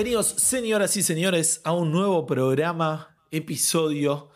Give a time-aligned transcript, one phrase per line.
[0.00, 4.30] Bienvenidos, señoras y señores, a un nuevo programa, episodio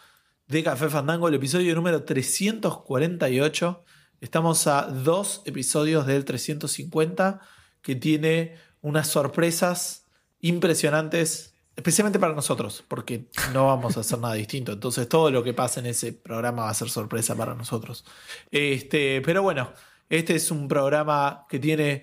[0.46, 3.82] de Café Fandango, el episodio número 348.
[4.20, 7.40] Estamos a dos episodios del 350
[7.80, 10.04] que tiene unas sorpresas
[10.40, 14.72] impresionantes, especialmente para nosotros, porque no vamos a hacer nada distinto.
[14.72, 18.04] Entonces todo lo que pasa en ese programa va a ser sorpresa para nosotros.
[18.50, 19.72] Este, pero bueno,
[20.10, 22.02] este es un programa que tiene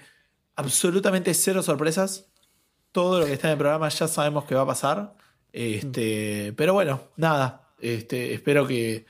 [0.55, 2.30] absolutamente cero sorpresas.
[2.91, 5.13] Todo lo que está en el programa ya sabemos que va a pasar.
[5.53, 7.69] Este, pero bueno, nada.
[7.79, 9.05] Este, espero que,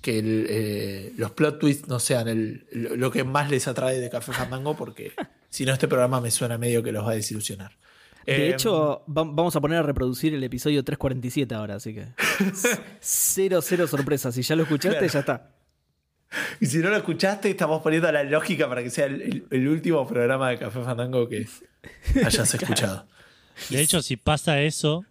[0.00, 4.08] que el, eh, los plot twists no sean el, lo que más les atrae de
[4.10, 5.12] Café Fandango, porque
[5.50, 7.72] si no, este programa me suena medio que los va a desilusionar.
[8.26, 12.06] De Eh, hecho, va- vamos a poner a reproducir el episodio 347 ahora, así que.
[13.00, 14.34] cero, cero sorpresas.
[14.34, 15.12] Si ya lo escuchaste, Claro.
[15.12, 15.50] ya está.
[16.60, 19.68] Y si no lo escuchaste, estamos poniendo la lógica para que sea el, el- el
[19.68, 21.46] último programa de Café Fandango que
[22.24, 23.06] hayas escuchado.
[23.70, 25.04] De hecho, si pasa eso,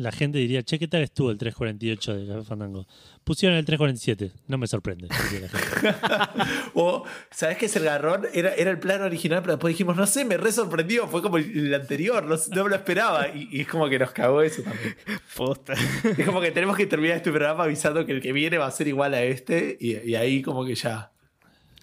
[0.00, 2.86] la gente diría, che, ¿qué tal estuvo el 348 de Café Fandango?
[3.22, 5.08] Pusieron el 347, no me sorprende.
[6.74, 8.26] O, ¿sabes qué es el garrón?
[8.32, 11.36] Era, era el plan original, pero después dijimos, no sé, me re sorprendió, fue como
[11.36, 13.28] el, anterior, no, no me lo esperaba.
[13.28, 14.96] Y, y es como que nos cagó eso también.
[15.36, 15.74] Posta.
[16.16, 18.70] Es como que tenemos que terminar este programa avisando que el que viene va a
[18.70, 21.12] ser igual a este, y, y ahí como que ya.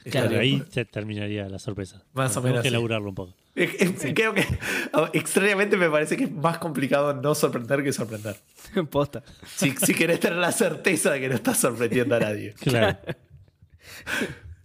[0.10, 2.04] Claro, ahí se terminaría la sorpresa.
[2.14, 2.74] Más o Tenemos menos, que sí.
[2.74, 3.36] elaborarlo un poco.
[4.14, 4.46] Creo que
[5.14, 8.36] extrañamente me parece que es más complicado no sorprender que sorprender.
[8.92, 9.24] Posta.
[9.56, 12.54] Si, si querés tener la certeza de que no estás sorprendiendo a nadie.
[12.60, 12.98] Claro.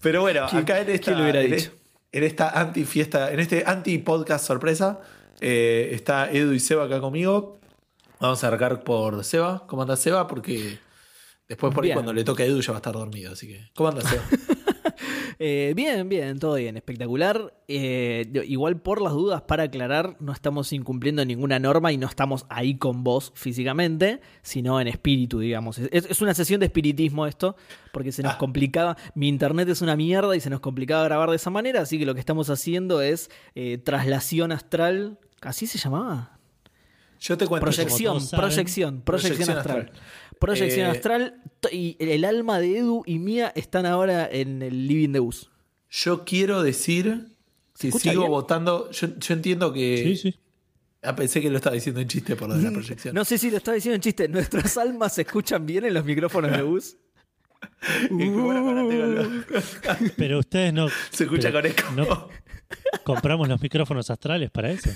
[0.01, 1.71] Pero bueno, ¿Quién- acá en esta, quién lo hubiera en, dicho?
[2.11, 5.01] en esta anti fiesta, en este anti podcast sorpresa,
[5.41, 7.61] eh, está Edu y Seba acá conmigo.
[8.21, 9.65] Vamos a arrancar por Seba.
[9.69, 10.27] ¿Cómo anda Seba?
[10.27, 10.79] Porque
[11.49, 11.95] después por ahí Bien.
[11.97, 13.33] cuando le toque a Edu ya va a estar dormido.
[13.33, 14.23] Así que, ¿cómo anda Seba?
[15.39, 17.53] Eh, bien, bien, todo bien, espectacular.
[17.67, 22.47] Eh, igual por las dudas, para aclarar, no estamos incumpliendo ninguna norma y no estamos
[22.49, 25.79] ahí con vos físicamente, sino en espíritu, digamos.
[25.79, 27.57] Es, es una sesión de espiritismo esto,
[27.93, 28.39] porque se nos Ah.
[28.39, 31.99] complicaba, mi internet es una mierda y se nos complicaba grabar de esa manera, así
[31.99, 36.39] que lo que estamos haciendo es eh, traslación astral, ¿así se llamaba?
[37.21, 37.65] Yo te cuento.
[37.65, 39.81] Proyección, proyección, proyección, Proyección astral.
[39.83, 40.03] astral.
[40.43, 45.13] Proyección Eh, astral y el alma de Edu y mía están ahora en el living
[45.13, 45.51] de bus.
[45.91, 47.27] Yo quiero decir
[47.75, 48.31] ¿Se que sigo bien?
[48.31, 48.91] votando.
[48.91, 50.03] Yo, yo entiendo que.
[50.05, 50.39] Sí, sí.
[51.03, 53.15] Ah, pensé que lo estaba diciendo en chiste por lo de la proyección.
[53.15, 54.29] No sé si lo estaba diciendo en chiste.
[54.29, 56.97] ¿Nuestras almas se escuchan bien en los micrófonos de bus?
[60.17, 60.89] Pero ustedes no.
[61.11, 61.85] Se escucha pero con eco.
[61.97, 62.29] ¿no
[63.05, 64.91] compramos los micrófonos astrales para eso.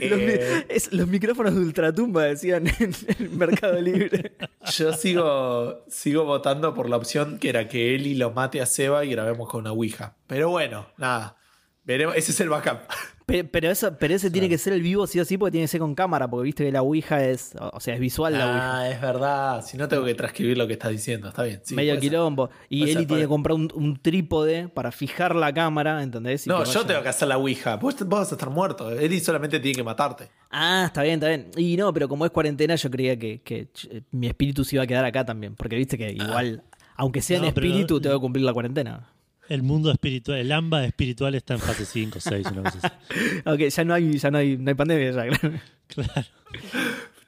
[0.00, 4.32] Los, Eh, es- los micrófonos de ultratumba decían en el Mercado Libre.
[4.72, 9.04] Yo sigo, sigo votando por la opción que era que Eli lo mate a Seba
[9.04, 10.16] y grabemos con una Ouija.
[10.26, 11.36] Pero bueno, nada.
[11.84, 12.14] Veremos.
[12.16, 12.78] Ese es el backup.
[13.26, 15.64] Pe- Pero, eso, pero ese tiene que ser el vivo sí o sí porque tiene
[15.64, 18.46] que ser con cámara, porque viste que la Ouija es, o sea, es visual la
[18.52, 18.78] Ouija.
[18.80, 19.64] Ah, es verdad.
[19.64, 21.28] Si no tengo que transcribir lo que estás diciendo.
[21.28, 21.60] Está bien.
[21.62, 22.00] sí, Medio ser.
[22.00, 22.50] quilombo.
[22.68, 26.46] Y Eli tiene que comprar un, un trípode para fijar la cámara, ¿entendés?
[26.46, 27.76] Y No, yo tengo que hacer la Ouija.
[27.76, 28.90] Vos, vos vas a estar muerto.
[28.90, 30.28] Eli solamente tiene que matarte.
[30.50, 31.50] Ah, está bien, está bien.
[31.56, 34.84] Y no, pero como es cuarentena, yo creía que, que, ch- mi espíritu se iba
[34.84, 35.54] a quedar acá también.
[35.54, 36.62] Porque viste que igual,
[36.96, 39.08] aunque sea en No, pero- espíritu, tengo que cumplir la cuarentena.
[39.48, 43.42] El mundo espiritual, el AMBA espiritual está en fase 5, 6, una cosa así.
[43.46, 45.58] Ok, ya no hay, ya no hay, no hay pandemia ya, claro.
[45.88, 46.26] Claro,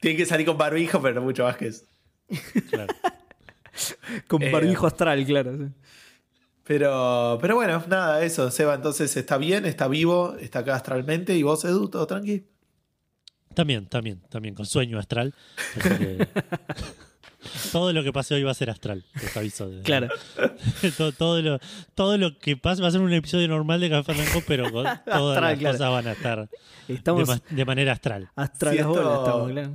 [0.01, 1.85] Tiene que salir con barbijo, pero no mucho más que eso.
[2.71, 2.95] claro.
[4.29, 5.57] Con Eh, barbijo astral, claro.
[5.59, 5.65] sí.
[6.63, 8.51] Pero, pero bueno, nada, eso.
[8.51, 11.37] Seba entonces está bien, está vivo, está acá astralmente.
[11.37, 12.47] ¿Y vos, Edu, todo tranqui?
[13.53, 15.35] También, también, también, con sueño astral.
[15.77, 16.29] Así que-
[17.73, 19.69] todo lo que pase hoy va a ser astral, les aviso.
[19.69, 20.09] de- Claro.
[20.97, 21.61] todo, todo lo,
[21.95, 24.85] todo lo que pase va a ser un episodio normal de Café Fandango, pero con
[24.85, 25.73] todas Astral, las claro.
[25.79, 26.49] cosas van a estar
[26.89, 28.31] de, Estamos ma- de manera astral.
[28.37, 29.71] astral Si esto- bolas, estamos, claro.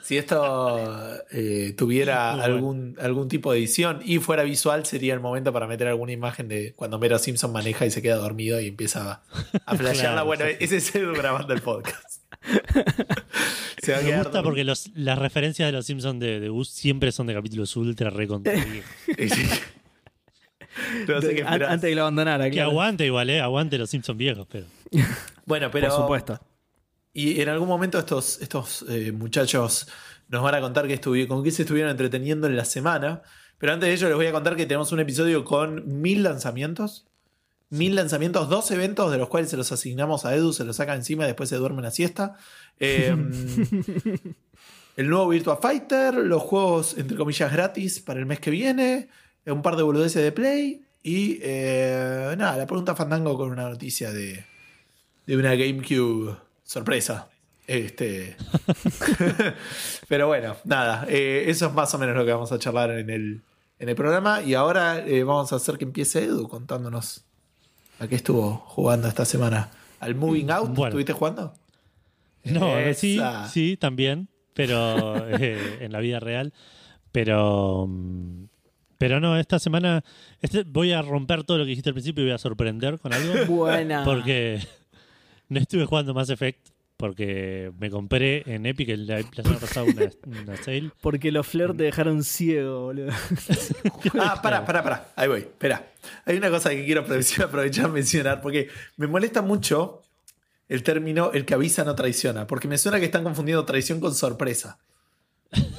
[0.00, 2.54] Si esto eh, tuviera Muy bueno.
[2.54, 6.46] algún, algún tipo de edición y fuera visual, sería el momento para meter alguna imagen
[6.48, 9.22] de cuando Mero Simpson maneja y se queda dormido y empieza a,
[9.66, 10.22] a flashearla.
[10.22, 12.17] Claro, bueno, sí, ese es Edu grabando el podcast.
[13.82, 16.68] se va a Me gusta porque los, las referencias de los Simpsons de, de Gus
[16.68, 18.54] siempre son de capítulos ultra recontra.
[21.08, 21.70] No sé qué An- esperás.
[21.72, 22.70] antes que lo abandonara, que claro.
[22.70, 23.40] aguante igual, ¿eh?
[23.40, 24.66] Aguante los Simpsons viejos, pero.
[25.46, 25.88] Bueno, pero.
[25.88, 26.40] Por supuesto.
[27.12, 29.88] Y en algún momento estos, estos eh, muchachos
[30.28, 33.22] nos van a contar que con qué se estuvieron entreteniendo en la semana.
[33.58, 37.07] Pero antes de ello les voy a contar que tenemos un episodio con mil lanzamientos.
[37.70, 40.94] Mil lanzamientos, dos eventos de los cuales se los asignamos a Edu, se los saca
[40.94, 42.36] encima y después se duerme una siesta.
[42.80, 43.14] Eh,
[44.96, 49.08] el nuevo Virtua Fighter, los juegos entre comillas gratis para el mes que viene,
[49.46, 54.12] un par de boludeces de Play y eh, nada, la pregunta Fandango con una noticia
[54.12, 54.44] de,
[55.26, 57.28] de una GameCube sorpresa.
[57.66, 58.36] Este.
[60.08, 61.06] Pero bueno, nada.
[61.08, 63.42] eh, eso es más o menos lo que vamos a charlar en el,
[63.78, 64.42] en el programa.
[64.42, 67.24] Y ahora eh, vamos a hacer que empiece Edu contándonos
[67.98, 69.70] a qué estuvo jugando esta semana.
[70.00, 70.68] ¿Al Moving Out?
[70.68, 70.86] Bueno.
[70.86, 71.54] ¿Estuviste jugando?
[72.44, 73.48] No, sí, Esa.
[73.48, 76.52] sí, también, pero eh, en la vida real.
[77.12, 78.44] Pero, mm,
[78.96, 80.04] pero no, esta semana
[80.40, 83.12] este, voy a romper todo lo que dijiste al principio y voy a sorprender con
[83.12, 83.46] algo.
[83.48, 84.04] Buena.
[84.04, 84.60] Porque
[85.48, 86.67] no estuve jugando Mass Effect
[86.98, 90.10] porque me compré en Epic el- la, semana pasada una,
[90.42, 90.90] una sale.
[91.00, 93.12] Porque los flares te dejaron ciego, boludo.
[94.20, 95.12] Ah, pará, pará, pará.
[95.14, 95.40] Ahí voy.
[95.40, 95.92] Espera.
[96.24, 100.02] Hay una cosa que quiero aprovechar, aprovechar a mencionar, porque me molesta mucho
[100.68, 104.12] el término el que avisa no traiciona, porque me suena que están confundiendo traición con
[104.14, 104.78] sorpresa.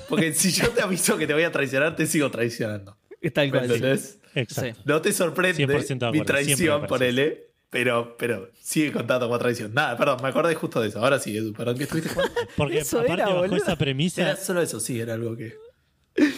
[0.08, 2.98] Porque si yo te aviso que te voy a traicionar, te sigo traicionando.
[3.22, 3.68] ¿Me cual.
[3.68, 3.74] sí.
[3.74, 4.20] entendés?
[4.36, 4.82] Exacto.
[4.86, 9.38] No te sorprende 100% de mi traición me por él, pero, pero sigue contando como
[9.40, 9.74] traición.
[9.74, 11.00] Nada, perdón, me acordé justo de eso.
[11.04, 12.34] Ahora sí, Edu, perdón, ¿qué estuviste jugando?
[12.58, 13.56] Porque Eso aparte era, bajo boludo.
[13.58, 15.56] esa Era premisa, solo eso, sí, era algo que.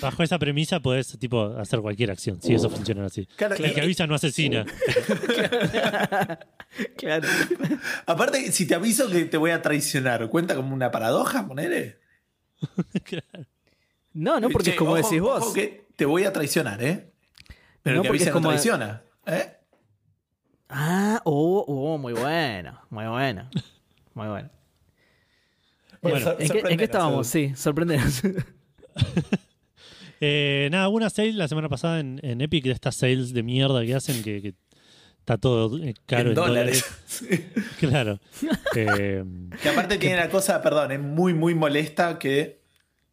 [0.01, 3.25] bajo esa premisa podés tipo hacer cualquier acción, si eso funciona así.
[3.35, 4.65] Claro, el que avisa no asesina.
[6.97, 7.27] Claro.
[8.05, 11.97] Aparte, si te aviso que te voy a traicionar, ¿cuenta como una paradoja, ponele?
[14.13, 15.41] No, no, porque Che, es como ojo- decís vos.
[15.41, 17.11] ojo que te voy a traicionar, ¿eh?
[17.81, 19.03] Pero No, el que avisa es no como- traiciona.
[19.25, 19.53] ¿eh?
[20.71, 22.79] Ah, oh, oh, muy bueno.
[22.89, 23.49] Muy bueno.
[24.13, 24.49] Muy bueno.
[26.01, 27.35] Bueno, ¿En qué, en sorpréndenos, qué estábamos?
[27.35, 27.47] Edu.
[27.49, 28.21] Sí, sorprendenos.
[30.23, 33.41] Eh, nada, hubo una sale la semana pasada en, en Epic de estas sales de
[33.41, 34.53] mierda que hacen que, que
[35.17, 36.85] está todo eh, caro en, En dólares.
[37.21, 37.45] dólares.
[37.79, 38.19] Claro.
[38.75, 39.23] Eh,
[39.63, 42.61] que aparte tiene la cosa, perdón, es muy, muy molesta que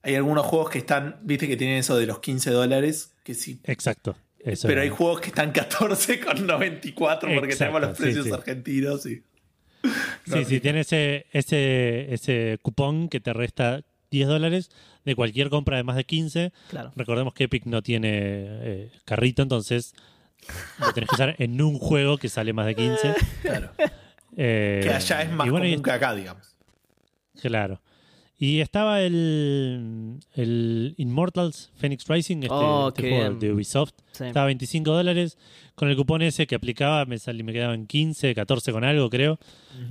[0.03, 3.61] hay algunos juegos que están, viste que tienen eso de los 15 dólares, que sí.
[3.65, 4.15] exacto.
[4.49, 8.33] Eso Pero hay juegos que están 14,94 porque Exacto, tenemos los precios sí.
[8.33, 9.07] argentinos.
[9.07, 9.23] Y...
[10.27, 14.71] Sí, sí, tiene ese, ese, ese cupón que te resta 10 dólares
[15.05, 16.53] de cualquier compra de más de 15.
[16.71, 16.93] Claro.
[16.97, 19.95] Recordemos que Epic no tiene eh, carrito, entonces
[20.79, 23.15] lo tenés que usar en un juego que sale más de 15.
[23.43, 23.71] Claro.
[24.37, 26.55] Eh, Que allá es más y bueno, y común que acá, digamos.
[27.41, 27.81] Claro.
[28.41, 33.95] Y estaba el, el Immortals Phoenix Rising, este, Oh, este juego de Ubisoft.
[34.13, 34.25] Sí.
[34.27, 35.37] Estaba a 25 dólares.
[35.75, 39.39] Con el cupón ese que aplicaba me, salí, me quedaban 15, 14 con algo, creo.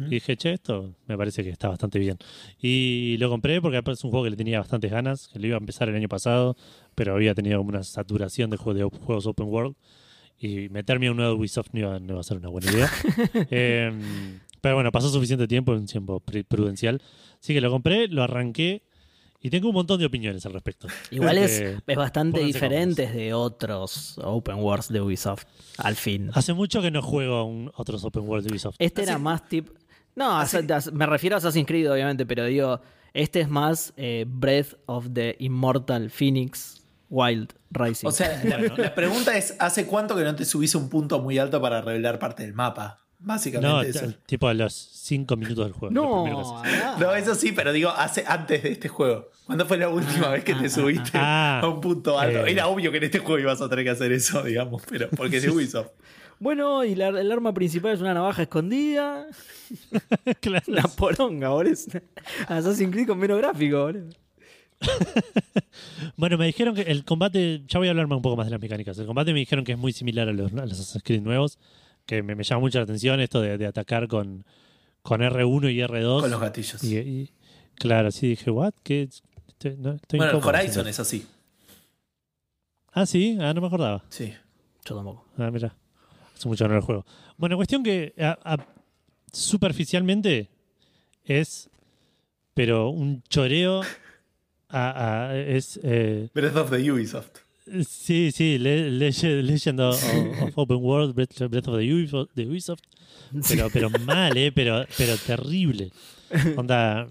[0.05, 2.17] Y dije, che, esto me parece que está bastante bien.
[2.61, 5.57] Y lo compré porque es un juego que le tenía bastantes ganas, que lo iba
[5.57, 6.55] a empezar el año pasado,
[6.95, 9.75] pero había tenido como una saturación de, juegos de juegos open world.
[10.39, 12.91] Y meterme a un nuevo Ubisoft no iba, no iba a ser una buena idea.
[13.49, 17.01] Em, pero bueno, pasó suficiente tiempo, un tiempo pr- prudencial.
[17.41, 18.83] Así que lo compré, lo arranqué
[19.41, 20.87] y tengo un montón de opiniones al respecto.
[21.11, 25.43] Igual es, Eh, es bastante diferente de otros open worlds de Ubisoft.
[25.77, 26.31] Al fin.
[26.33, 28.75] Hace mucho que no juego a un- otros open world de Ubisoft.
[28.79, 29.69] Este era más tip.
[30.15, 30.57] No, Así-
[30.93, 32.81] me refiero a Assassin's Creed, obviamente, pero digo,
[33.13, 38.07] este es más eh, Breath of the Immortal Phoenix Wild Rising.
[38.07, 41.37] O sea, la, la pregunta es: ¿hace cuánto que no te subís un punto muy
[41.37, 43.05] alto para revelar parte del mapa?
[43.19, 44.13] Básicamente No, eso.
[44.25, 45.93] tipo a los 5 minutos del juego.
[45.93, 49.29] no, ah, No, eso sí, pero digo, hace antes de este juego.
[49.45, 52.45] ¿Cuándo fue la última vez que te subiste ah, a un punto alto?
[52.45, 52.51] eh.
[52.51, 55.37] Era obvio que en este juego ibas a tener que hacer eso, digamos, pero porque
[55.37, 55.87] es de Ubisoft.
[56.39, 59.25] Bueno, y la- el arma principal es una navaja escondida.
[60.39, 60.63] Claro.
[60.67, 61.73] Una poronga, boludo.
[62.47, 64.09] Assassin's Creed con menos gráfico, boludo.
[66.15, 68.61] Bueno, me dijeron que el combate, ya voy a hablarme un poco más de las
[68.61, 68.97] mecánicas.
[68.99, 71.57] El combate me dijeron que es muy similar a los, a los Assassin's Creed nuevos,
[72.07, 74.43] que me, me llama mucho la atención esto de, de atacar con,
[75.03, 76.21] con R1 y R2.
[76.21, 76.83] Con los gatillos.
[76.83, 77.31] Y, y-
[77.75, 78.73] claro, sí dije, ¿what?
[78.81, 79.07] ¿Qué?
[79.47, 81.27] Estoy, no, estoy bueno, el Horizon es así.
[82.93, 84.03] Ah, sí, ah, no me acordaba.
[84.09, 84.33] Sí.
[84.85, 85.25] Yo tampoco.
[85.37, 85.75] Ah, mira.
[86.35, 87.05] Hace mucho no lo juego.
[87.37, 88.65] Bueno, cuestión que a- a-
[89.31, 90.49] superficialmente
[91.25, 91.69] es,
[92.53, 93.81] pero un choreo.
[94.69, 95.79] a- a- es.
[95.83, 97.37] eh, Breath of the Ubisoft.
[97.87, 100.03] Sí, sí, Le- Legend, of,
[100.41, 102.83] of Open World, Breath, of the Ubisoft.
[103.49, 104.51] Pero, pero mal, ¿eh?
[104.51, 105.91] Pero, pero terrible.
[106.55, 107.07] Onda.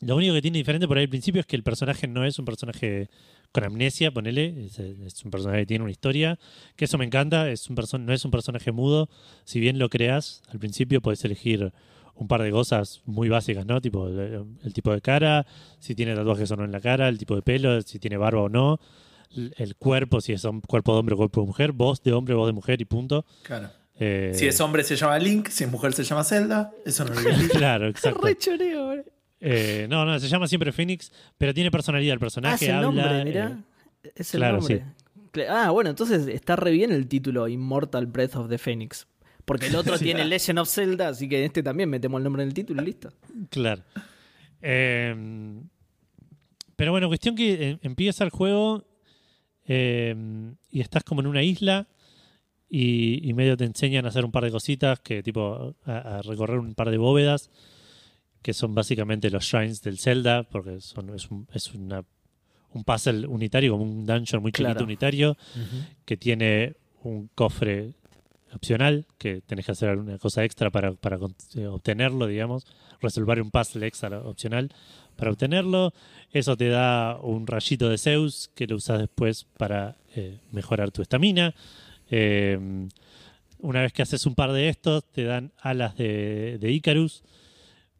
[0.00, 2.38] Lo único que tiene diferente por ahí al principio es que el personaje no es
[2.38, 3.08] un personaje
[3.50, 4.66] con amnesia, ponele.
[4.66, 6.38] Es, es un personaje que tiene una historia.
[6.76, 7.50] Que eso me encanta.
[7.50, 9.08] Es un person no es un personaje mudo.
[9.44, 11.72] Si bien lo creas, al principio puedes elegir
[12.14, 13.80] un par de cosas muy básicas, ¿no?
[13.80, 15.46] Tipo el, el tipo de cara,
[15.80, 18.42] si tiene tatuajes o no en la cara, el tipo de pelo, si tiene barba
[18.42, 18.80] o no,
[19.56, 22.34] el, cuerpo, si es un cuerpo de hombre o cuerpo de mujer, voz de hombre,
[22.34, 23.24] voz de mujer y punto.
[23.42, 23.70] Claro.
[24.00, 26.72] Eh, Si es hombre se llama Link, si es mujer se llama Zelda.
[26.84, 27.20] Eso no lo.
[27.52, 28.20] Claro, exacto.
[28.20, 29.04] Re choreo.
[29.40, 32.74] Eh, no, no, se llama siempre Phoenix, pero tiene personalidad el Ah, personaje, es el
[32.76, 33.12] habla.
[33.22, 34.10] nombre, eh.
[34.14, 34.84] Es el claro, nombre.
[35.32, 39.06] Cla- Ah, bueno, entonces está re bien el título Immortal Breath of the Phoenix.
[39.44, 42.42] Porque el otro tiene Legend of Zelda, así que en este también metemos el nombre
[42.42, 43.10] en el título y listo.
[43.50, 43.82] Claro.
[44.62, 45.60] Eh,
[46.76, 48.84] pero bueno, cuestión que empieza el juego
[49.68, 50.14] eh,
[50.70, 51.86] y estás como en una isla
[52.68, 56.22] y, y medio te enseñan a hacer un par de cositas, que tipo a, a
[56.22, 57.50] recorrer un par de bóvedas,
[58.42, 62.04] que son básicamente los shrines del Zelda, porque son, es, un, es una,
[62.72, 64.84] un puzzle unitario, como un dungeon muy chiquito Claro.
[64.84, 65.36] unitario,
[66.04, 67.94] que tiene un cofre
[68.52, 71.18] opcional, que tenés que hacer alguna cosa extra para, para
[71.54, 72.66] eh, obtenerlo, digamos,
[73.00, 74.70] resolver un puzzle extra opcional
[75.18, 75.92] para obtenerlo.
[76.32, 81.02] Eso te da un rayito de Zeus que lo usas después para eh, mejorar tu
[81.02, 81.54] estamina.
[82.10, 82.58] Eh,
[83.58, 87.22] una vez que haces un par de estos, te dan alas de, de Icarus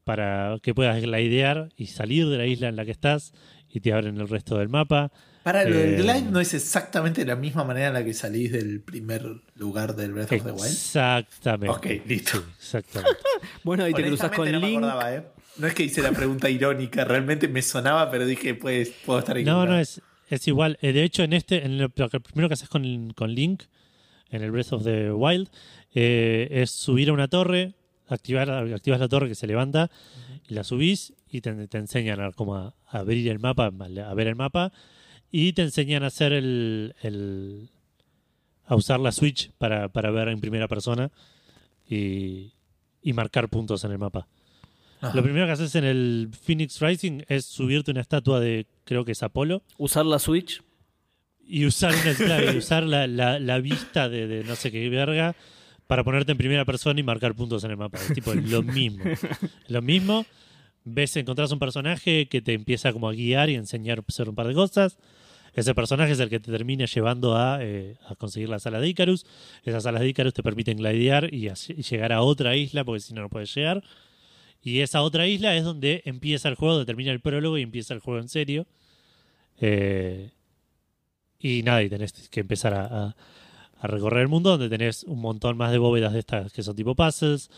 [0.05, 3.33] para que puedas glidear y salir de la isla en la que estás
[3.71, 5.11] y te abren el resto del mapa.
[5.43, 8.53] Para lo del Eh, glide no es exactamente la misma manera en la que salís
[8.53, 9.25] del primer
[9.57, 10.67] lugar del Breath of the Wild.
[10.67, 11.69] Exactamente.
[11.75, 12.39] Ok, listo.
[12.39, 13.19] Sí, exactamente.
[13.65, 14.79] Bueno, ahí te cruzas con no me Link.
[14.79, 15.23] acordaba, ¿eh?
[15.59, 19.35] No es que hice la pregunta irónica, realmente me sonaba, pero dije, pues, puedo estar
[19.37, 19.67] No, equivocado.
[19.67, 20.01] no, es,
[20.31, 20.79] es igual.
[20.83, 23.65] Eh, De hecho, en este, en lo, primero que haces con, con Link,
[24.31, 25.49] en el Breath of the Wild,
[25.95, 27.75] eh, es subir a una torre,
[28.09, 29.91] activar, activas la torre que se levanta,
[30.49, 34.15] y la subís y te, te enseñan a, como a, a abrir el mapa, a
[34.15, 34.73] ver el mapa,
[35.31, 37.69] y te enseñan a hacer el, el-
[38.65, 41.11] a usar la Switch para, para ver en primera persona
[41.89, 42.53] y,
[43.03, 44.29] y marcar puntos en el mapa.
[45.01, 45.15] Ajá.
[45.17, 49.13] Lo primero que haces en el Phoenix Rising es subirte una estatua de, creo que
[49.13, 50.63] es Apolo, Usar la Switch.
[51.47, 54.89] y usar, una, claro, y usar la, la- la vista de, de no sé qué
[54.89, 55.35] verga
[55.87, 57.97] para ponerte en primera persona y marcar puntos en el mapa.
[57.99, 59.05] Es tipo lo mismo.
[59.69, 60.27] Lo mismo.
[60.85, 64.29] Ves, encontrás un personaje que te empieza como a guiar y a enseñar a hacer
[64.29, 64.99] un par de cosas.
[65.55, 68.89] Ese personaje es el que te termina llevando a, eh, a conseguir la sala de
[68.89, 69.25] Icarus.
[69.65, 73.15] Esas salas de Icarus te permiten glidear y, y llegar a otra isla, porque si
[73.15, 73.83] no, no puedes llegar.
[74.63, 77.95] Y esa otra isla es donde empieza el juego, donde termina el prólogo y empieza
[77.95, 78.67] el juego en serio.
[79.61, 80.31] Eh,
[81.41, 83.17] y nada, y tenés que empezar a, a-
[83.81, 86.75] a recorrer el mundo donde tenés un montón más de bóvedas de estas que son
[86.75, 87.49] tipo puzzles,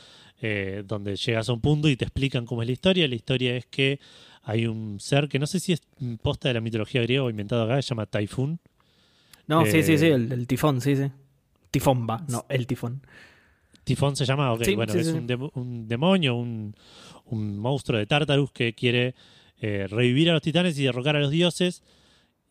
[0.42, 3.08] eh, donde llegas a un punto y te explican cómo es la historia.
[3.08, 4.00] La historia es que
[4.42, 5.80] hay un ser que no sé si es
[6.22, 8.58] posta de la mitología griega o inventado acá, se llama Typhoon.
[9.46, 11.10] No, sí, sí, sí, Eh, el, el tifón, sí, sí.
[11.70, 13.00] Tifón va, no, el tifón.
[13.84, 15.12] Tifón se llama, ok, Sí, bueno, sí, es sí.
[15.12, 16.74] Un, demo- un demonio, un,
[17.26, 19.14] un monstruo de Tartarus que quiere
[19.60, 21.82] eh, revivir a los titanes y derrocar a los dioses,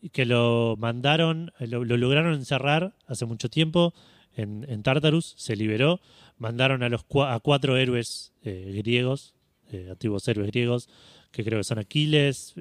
[0.02, 3.92] y que lo mandaron, eh, lo, lo lograron encerrar hace mucho tiempo
[4.36, 6.00] en, en Tartarus, se liberó,
[6.38, 9.34] mandaron a los a cuatro héroes eh, griegos,
[9.72, 10.88] eh, antiguos héroes griegos,
[11.32, 12.54] que creo que son Aquiles,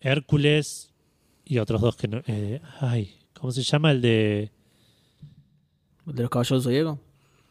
[0.00, 0.92] Hércules
[1.44, 2.22] y otros dos que no...
[2.80, 4.50] ay, ¿cómo se llama el de...?
[6.06, 6.98] ¿El de los caballos zodíaco?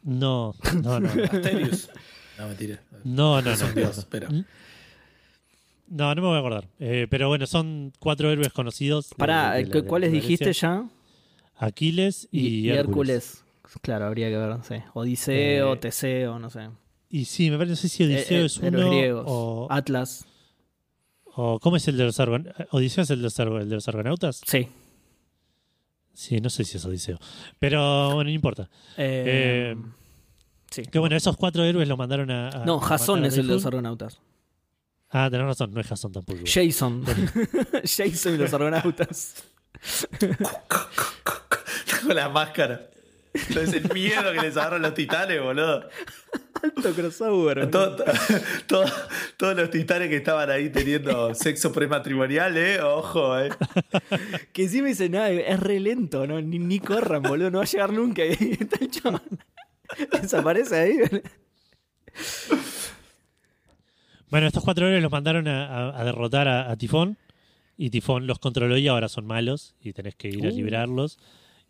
[0.04, 0.54] No,
[0.84, 1.10] no, no.
[1.32, 1.90] Asterius.
[2.38, 2.82] No, mentira.
[3.04, 3.68] No, no, Es no.
[3.68, 4.28] un dios, pero.
[5.88, 6.68] No, no me voy a acordar.
[6.80, 9.14] Eh, pero bueno, son cuatro héroes conocidos.
[9.18, 10.86] Pará, de la- de ¿cuáles dijiste ya?
[11.58, 13.44] Aquiles y, y Hércules.
[13.82, 14.76] Claro, habría que ver, sí.
[14.94, 16.70] Odiseo, Eh, Teseo, no sé.
[17.10, 19.26] Y sí, me parece, no sé si Odiseo Eh, eh, es uno griegos.
[19.28, 20.26] o, Atlas.
[21.36, 22.68] o- ¿Cómo es el de los argonautas?
[22.72, 24.42] ¿Odiseo es el de los, argo- el de los argonautas?
[24.48, 24.68] Sí.
[26.22, 27.18] Sí, no sé si es Odiseo.
[27.58, 28.70] Pero bueno, no importa.
[28.96, 29.76] Eh, Eh,
[30.70, 30.84] sí.
[30.84, 32.50] Que bueno, esos cuatro héroes lo mandaron a...
[32.50, 34.20] a- No, Jason es el de los argonautas.
[35.10, 36.40] Ah, tenés razón, no es Jason tampoco.
[36.46, 37.04] Jason.
[37.84, 39.44] Jason y los argonautas.
[42.06, 42.88] Con la máscara.
[43.34, 45.90] Entonces el miedo que les agarran los titanes, boludo.
[46.64, 47.70] Alto crossover.
[47.72, 48.06] Todo- todo-
[48.68, 48.92] todo-
[49.38, 52.82] todos los titanes que estaban ahí teniendo sexo prematrimonial, eh.
[52.82, 53.50] Ojo, eh.
[54.54, 56.42] Que sí me dice, nada, es re lento, ¿no?
[56.42, 58.24] Ni, ni corran, boludo, no va a llegar nunca.
[58.26, 59.22] Y ahí está el chabón.
[60.22, 60.98] Desaparece ahí.
[64.30, 67.18] Bueno, estos cuatro héroes los mandaron a, a- a derrotar a, a Tifón.
[67.78, 69.76] Y Tifón los controló y ahora son malos.
[69.82, 70.56] Y tenés que ir a Uh.
[70.56, 71.20] liberarlos.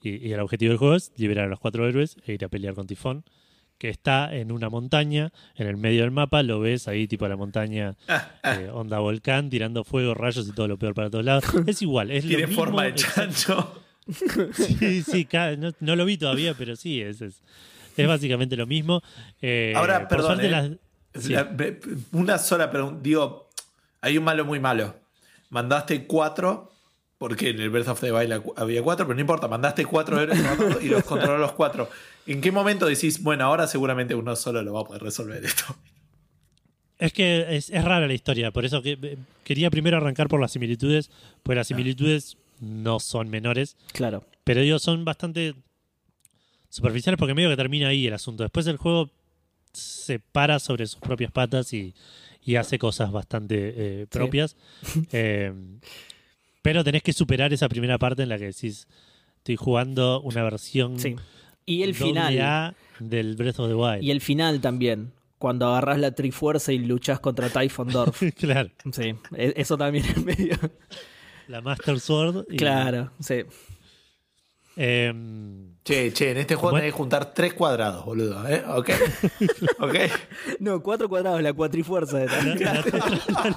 [0.03, 2.49] Y, y el objetivo del juego es liberar a los cuatro héroes e ir a
[2.49, 3.23] pelear con Tifón.
[3.81, 6.43] Que está en una montaña, en el medio del mapa.
[6.43, 7.95] Lo ves ahí, tipo la montaña,
[8.43, 11.45] eh, onda volcán, tirando fuego, rayos y todo lo peor para todos lados.
[11.67, 13.83] Es igual, es lo Tiene mismo, forma de chancho.
[14.53, 17.41] Sí, sí, no, no lo vi todavía, pero sí, es, es,
[17.97, 19.01] es básicamente lo mismo.
[19.41, 20.49] Eh, Ahora, perdón, eh.
[20.49, 20.69] las-
[21.19, 21.33] Sí.
[21.33, 21.79] La- be-
[22.13, 22.99] una sola pregunta.
[23.01, 23.49] Digo,
[24.01, 24.95] hay un malo muy malo.
[25.49, 26.70] Mandaste cuatro,
[27.21, 29.47] porque en el Breath of the Wild había cuatro, pero no importa.
[29.47, 30.39] Mandaste cuatro héroes
[30.81, 31.87] y los controló los cuatro.
[32.25, 35.65] ¿En qué momento decís, bueno, ahora seguramente uno solo lo va a poder resolver esto?
[36.97, 40.51] Es que es, es rara la historia, por eso que, quería primero arrancar por las
[40.53, 41.11] similitudes,
[41.43, 44.25] pues las similitudes no son menores, Claro.
[44.43, 45.53] pero digo, son bastante
[46.69, 48.41] superficiales porque medio que termina ahí el asunto.
[48.41, 49.11] Después el juego
[49.73, 51.93] se para sobre sus propias patas y,
[52.43, 54.55] y hace cosas bastante eh, propias.
[55.11, 55.53] Eh,
[56.61, 58.87] pero tenés que superar esa primera parte en la que decís,
[59.37, 61.15] estoy jugando una versión Sí.
[61.65, 62.39] Y el final.
[62.41, 64.03] A del Breath of the Wild.
[64.03, 65.11] Y el final también.
[65.37, 68.21] Cuando agarras la Trifuerza y luchas contra Typhon Dorf.
[68.37, 70.55] claro, Sí, e- eso también es medio.
[71.47, 72.45] la Master Sword.
[72.51, 73.41] y- Claro, sí.
[74.75, 78.47] Em, Che, che, en este juego tenés que juntar tres cuadrados, boludo.
[78.47, 78.63] ¿eh?
[78.67, 78.89] ¿Ok?
[79.79, 79.95] ¿Ok?
[80.59, 82.19] No, cuatro cuadrados, la cuatrifuerza.
[82.19, 82.83] de la, la,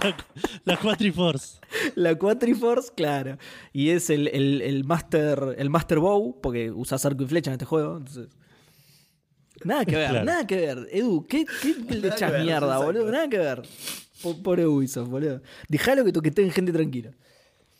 [0.03, 0.17] la,
[0.65, 1.59] la Quatriforce.
[1.97, 3.37] La Quatriforce, claro.
[3.75, 7.55] Y es el, el, el Master el Master Bow, porque usas arco y flecha en
[7.55, 7.99] este juego.
[7.99, 8.29] entonces-
[9.65, 10.25] Nada que ver, Claro.
[10.25, 10.89] nada que ver.
[10.91, 12.85] Edu, ¿qué, qué le echas mierda, exacto.
[12.87, 13.11] boludo?
[13.13, 13.63] Nada que ver.
[14.23, 15.43] Po- Pobre Ubisoft, boludo.
[15.69, 17.11] Dejalo que toqueteen gente tranquila.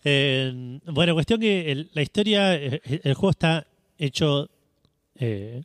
[0.03, 3.67] Eh, bueno, cuestión que el- la historia, eh, el juego está
[3.97, 4.49] hecho
[5.17, 5.63] eh,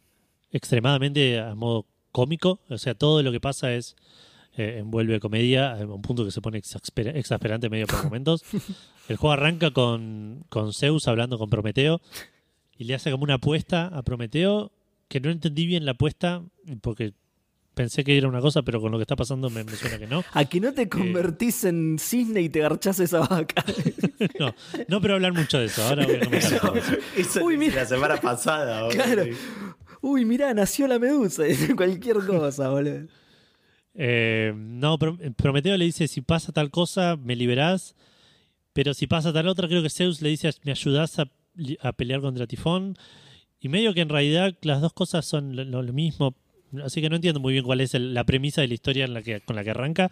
[0.52, 3.96] extremadamente a modo cómico, o sea, todo lo que pasa es
[4.56, 8.42] eh, envuelve comedia a un punto que se pone exasper- exasperante medio por momentos.
[9.08, 12.00] El juego arranca con, con Zeus hablando con Prometeo
[12.76, 14.72] y le hace como una apuesta a Prometeo
[15.08, 16.42] que no entendí bien la apuesta
[16.80, 17.12] porque
[17.80, 20.06] pensé que era una cosa, pero con lo que está pasando me, me suena que
[20.06, 20.22] no.
[20.34, 23.64] A que no te convertís en cisne y te garchás esa vaca.
[24.38, 24.54] no.
[24.86, 25.82] No, pero hablar mucho de eso.
[25.82, 26.72] Ahora voy a comentar
[27.16, 27.76] Eso, Uy, mira.
[27.76, 28.82] la semana pasada.
[28.82, 29.02] boludo.
[29.02, 29.24] Claro.
[30.02, 31.44] Uy, mirá, nació la medusa.
[31.76, 33.06] Cualquier cosa, boludo.
[33.94, 37.96] Eh, no, Pro- Prometeo le dice, si pasa tal cosa, me liberás.
[38.74, 41.30] Pero si pasa tal otra, creo que Zeus le dice, me ayudás a,
[41.94, 42.94] pelear contra Tifón.
[43.58, 46.34] Y medio que en realidad las dos cosas son lo mismo.
[46.84, 49.14] Así que no entiendo muy bien cuál es el- la premisa de la historia en
[49.14, 50.10] la que, con la que arranca.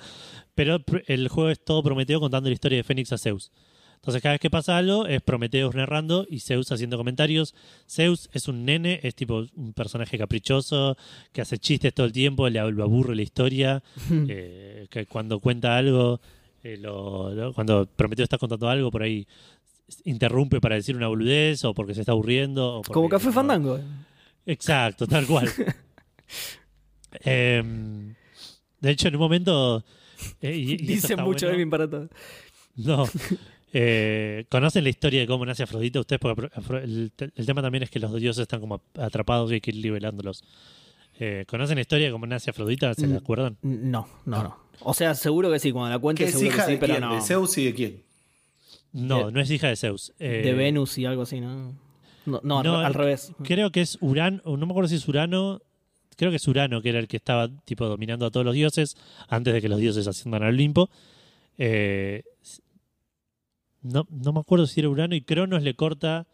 [0.54, 3.50] Pero el juego es todo Prometeo contando la historia de Fénix a Zeus.
[3.96, 7.54] Entonces cada vez que pasa algo es Prometeus narrando y Zeus haciendo comentarios.
[7.88, 10.96] Zeus es un nene, es tipo un personaje caprichoso
[11.32, 13.82] que hace chistes todo el tiempo, le aburre la historia.
[14.28, 16.20] eh, que cuando cuenta algo,
[16.62, 19.26] eh, lo- lo- cuando Prometeo está contando algo, por ahí
[20.04, 22.76] interrumpe para decir una boludez o porque se está aburriendo.
[22.76, 23.80] o porque Como Café no- Fandango.
[24.46, 25.48] Exacto, tal cual.
[27.24, 28.14] Em,
[28.80, 29.84] de hecho, en un momento.
[30.40, 31.48] eh, y- y mucho bueno.
[31.50, 32.08] de mí para todo.
[32.76, 33.04] No.
[33.70, 36.18] Eh, ¿Conocen la historia de cómo nace Afrodita ustedes?
[36.20, 36.48] Porque
[36.82, 39.76] el, el tema también es que los dioses están como atrapados y hay que ir
[39.76, 40.42] liberándolos.
[41.20, 42.94] Eh, ¿Conocen la historia de cómo nace Afrodita?
[42.94, 43.10] ¿Se Mm.
[43.12, 43.58] la acuerdan?
[43.60, 44.56] No, no, no.
[44.80, 46.94] O sea, seguro que sí, cuando la ¿Qué cuentes es hija que sí, de pero
[46.94, 47.00] quién?
[47.08, 47.14] no.
[47.14, 48.02] ¿De Zeus y de quién?
[48.94, 50.14] No, De- no es hija de Zeus.
[50.18, 51.74] Eh, de Venus y algo así, ¿no?
[52.24, 53.32] No, no, al- No, al revés.
[53.44, 55.60] Creo que es Urano, no me acuerdo si es Urano,
[56.18, 58.96] creo que es Urano que era el que estaba tipo dominando a todos los dioses
[59.28, 60.90] antes de que los dioses asciendan al Olimpo.
[61.56, 62.24] Eh,
[63.82, 66.26] no, no me acuerdo si era Urano y Cronos le corta.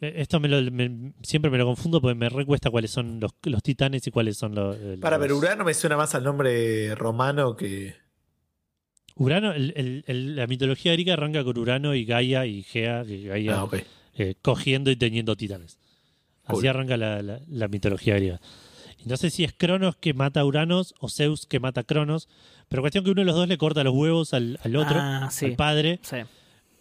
[0.00, 3.32] eh, Esto me lo- me- siempre me lo confundo porque me recuesta cuáles son los,
[3.44, 4.76] los titanes y cuáles son los.
[4.78, 7.94] eh, Para ver, los- Urano me suena más al nombre romano que.
[9.16, 13.24] Urano, el- el- el- la mitología griega arranca con Urano y Gaia y Gea, que
[13.24, 13.68] Gaia Ah,
[14.16, 15.78] eh, cogiendo y teniendo titanes.
[16.44, 18.40] Así arranca la, la- la mitología griega.
[18.98, 21.84] Y no sé si es Cronos que mata a Uranos o Zeus que mata a
[21.84, 22.28] Cronos,
[22.68, 25.28] pero cuestión que uno de los dos le corta los huevos al, al otro, Ah,
[25.30, 25.46] sí.
[25.46, 26.00] al padre.
[26.02, 26.16] Sí.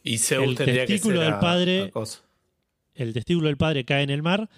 [0.03, 1.91] Y Zeus El tendría que testículo ser del a- padre-.
[2.95, 4.49] El testículo del padre cae en el mar,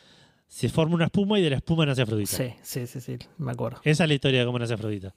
[0.48, 2.36] se forma una espuma y de la espuma nace Afrodita.
[2.38, 3.82] Sí, sí, sí, sí, me acuerdo.
[3.84, 5.14] Esa es la historia de cómo nace Afrodita.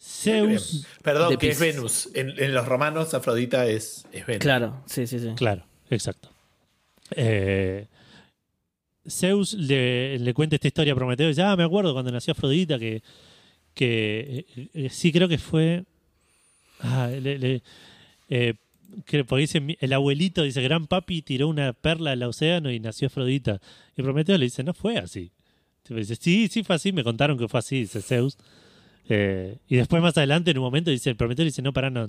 [0.00, 1.58] Zeus, Perdón, que es.
[1.58, 2.08] Venus.
[2.14, 4.42] En, en los romanos, Afrodita es, es Venus.
[4.42, 5.30] Claro, sí, sí, sí.
[5.36, 6.30] Claro, exacto.
[7.12, 7.86] Eh,
[9.08, 12.32] Zeus le, le cuenta esta historia a Prometeo y dice, ah, me acuerdo cuando nació
[12.32, 13.02] Afrodita, que,
[13.74, 15.84] que eh, eh, sí creo que fue...
[16.80, 17.62] Ah, le- le-
[18.28, 18.54] eh,
[19.04, 23.06] que, porque dice, el abuelito dice, gran papi tiró una perla al océano y nació
[23.08, 23.60] Afrodita.
[23.96, 25.30] Y Prometeo le dice, no fue así.
[25.88, 28.36] Dice, sí, sí fue así, me contaron que fue así, dice Zeus.
[29.08, 32.08] Eh, y después más adelante, en un momento, dice, el Prometeo dice, no, pará, no,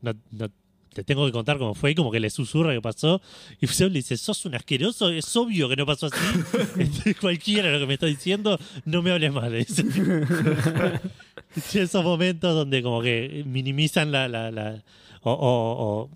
[0.00, 0.48] no, no
[0.94, 3.20] te tengo que contar cómo fue, y como que le susurra que pasó.
[3.60, 6.16] Y Zeus le dice, sos un asqueroso, es obvio que no pasó así.
[6.78, 9.82] Este, Cualquiera lo que me está diciendo, no me hables.
[11.62, 14.28] Sí, Esos momentos donde como que minimizan la...
[14.28, 14.82] la, la-
[15.24, 16.10] o, o- o,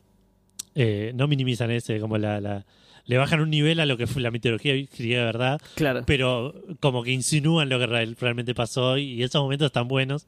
[0.75, 2.67] eh, no minimizan ese, como la, la...
[3.05, 6.03] Le bajan un nivel a lo que fue la mitología griega verdad, Claro.
[6.07, 10.27] pero como que insinúan lo que real- realmente pasó y esos momentos están buenos.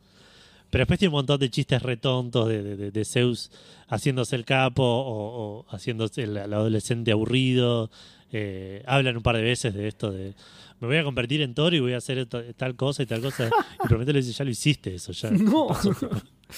[0.70, 3.50] Pero después tiene un montón de chistes retontos de, de- Zeus
[3.88, 7.90] haciéndose el capo o, o haciéndose el, el adolescente aburrido.
[8.32, 10.34] Eh, hablan un par de veces de esto de
[10.80, 13.20] me voy a convertir en toro y voy a hacer esto- tal cosa y tal
[13.22, 13.50] cosa.
[13.84, 15.30] Y Prometeo le dice, ya lo hiciste eso, ya.
[15.30, 15.66] No.
[15.68, 15.92] pasó".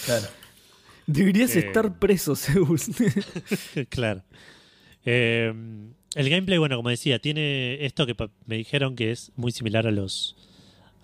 [0.04, 0.26] Claro.
[1.06, 1.60] Deberías Eh.
[1.60, 2.86] estar preso, Zeus.
[3.88, 4.22] claro.
[5.04, 5.52] Eh,
[6.16, 8.14] el gameplay, bueno, como decía, tiene esto que
[8.46, 10.36] me dijeron que es muy similar a los.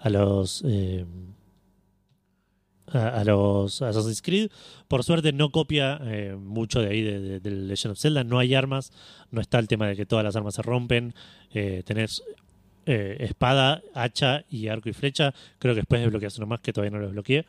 [0.01, 0.63] a los.
[0.67, 1.05] eh,
[2.93, 4.51] a, a los Assassin's Creed.
[4.89, 8.25] Por suerte no copia eh, mucho de ahí de, de- del Legend of Zelda.
[8.25, 8.93] No hay armas,
[9.31, 11.15] no está el tema de que todas las armas se rompen.
[11.53, 12.23] Eh, tenés
[12.87, 15.35] eh, espada, hacha y arco y flecha.
[15.59, 17.45] Creo que después desbloqueas uno más que todavía no lo desbloqueé.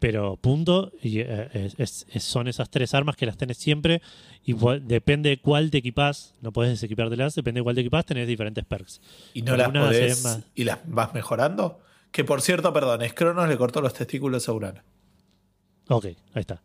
[0.00, 4.02] Pero punto, y eh, es- es- es- son esas tres armas que las tenés siempre.
[4.44, 8.28] Y depende de cuál te equipás, no podés desequipártelas, depende de cuál te equipás, tenés
[8.28, 9.00] diferentes perks.
[9.32, 11.80] ¿Y no las Algunas se podés y las vas mejorando?
[12.14, 14.80] Que por cierto, perdón, Scronos le cortó los testículos a Urano.
[15.88, 16.62] Ok, ahí está.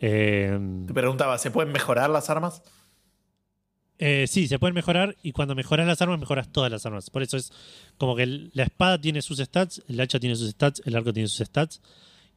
[0.00, 2.62] Eh, Te preguntaba, ¿se pueden mejorar las armas?
[3.98, 7.10] Eh, sí, se pueden mejorar y cuando mejoras las armas, mejoras todas las armas.
[7.10, 7.52] Por eso es
[7.98, 11.12] como que el- la espada tiene sus stats, el hacha tiene sus stats, el arco
[11.12, 11.82] tiene sus stats.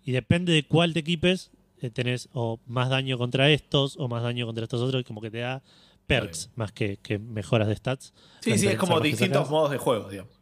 [0.03, 4.23] Y depende de cuál te equipes, eh, tenés o más daño contra estos o más
[4.23, 5.61] daño contra estos otros, y como que te da
[6.05, 8.13] perks más que, que mejoras de stats.
[8.41, 10.40] Sí, sí, es como distintos modos de juego, digamos.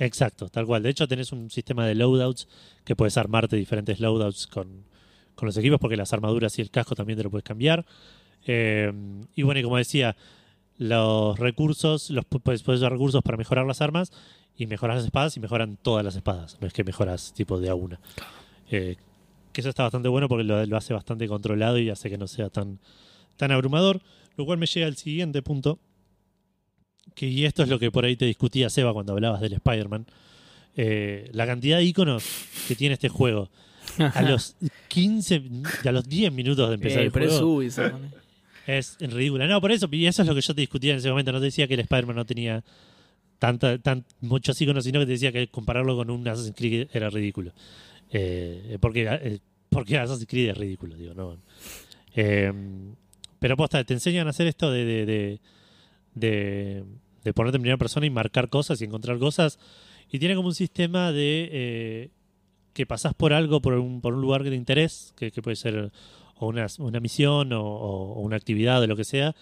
[0.00, 0.82] Exacto, tal cual.
[0.82, 2.48] De hecho, tenés un sistema de loadouts
[2.84, 4.84] que puedes armarte diferentes loadouts con,
[5.34, 7.84] con los equipos, porque las armaduras y el casco también te lo puedes cambiar.
[8.46, 8.92] Eh,
[9.36, 10.16] y bueno, y como decía,
[10.78, 14.10] los recursos, los pu- puedes, usar recursos para mejorar las armas
[14.56, 16.56] y mejorar las espadas y mejoran todas las espadas.
[16.60, 18.00] No es que mejoras tipo de a una.
[18.70, 18.96] Eh,
[19.52, 22.26] que eso está bastante bueno porque lo, lo hace bastante controlado y hace que no
[22.26, 22.78] sea tan,
[23.36, 24.00] tan abrumador.
[24.36, 25.78] Lo cual me llega al siguiente punto.
[27.20, 30.06] Que, y esto es lo que por ahí te discutía Seba cuando hablabas del Spider-Man.
[30.74, 32.24] Eh, la cantidad de iconos
[32.66, 33.50] que tiene este juego.
[33.98, 34.56] A los
[34.88, 35.42] 15,
[35.84, 37.62] a los 10 minutos de empezar Eh, el juego
[38.66, 39.46] es ridícula.
[39.46, 41.30] No, por eso, y eso es lo que yo te discutía en ese momento.
[41.32, 42.64] No te decía que el Spider-Man no tenía
[43.38, 47.10] tanta, tan, muchos iconos, sino que te decía que compararlo con un Assassin's Creed era
[47.10, 47.52] ridículo.
[48.10, 51.36] Eh, porque, eh, porque Assassin's Creed es ridículo, digo, no.
[52.14, 52.50] Eh,
[53.38, 55.40] pero posta, te enseñan a hacer esto de, de, de,
[56.14, 56.84] de,
[57.24, 59.58] de ponerte en primera persona y marcar cosas y encontrar cosas.
[60.10, 62.10] Y tiene como un sistema de eh,
[62.72, 65.90] que pasás por algo, por un, por un lugar de interés, que, que puede ser
[66.36, 69.34] o una, una misión o, o- o una actividad o lo que sea,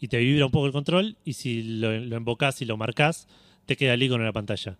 [0.00, 2.16] y te vibra un poco el control, y si lo, lo
[2.60, 3.28] y lo marcás,
[3.66, 4.76] te queda el icono en la pantalla.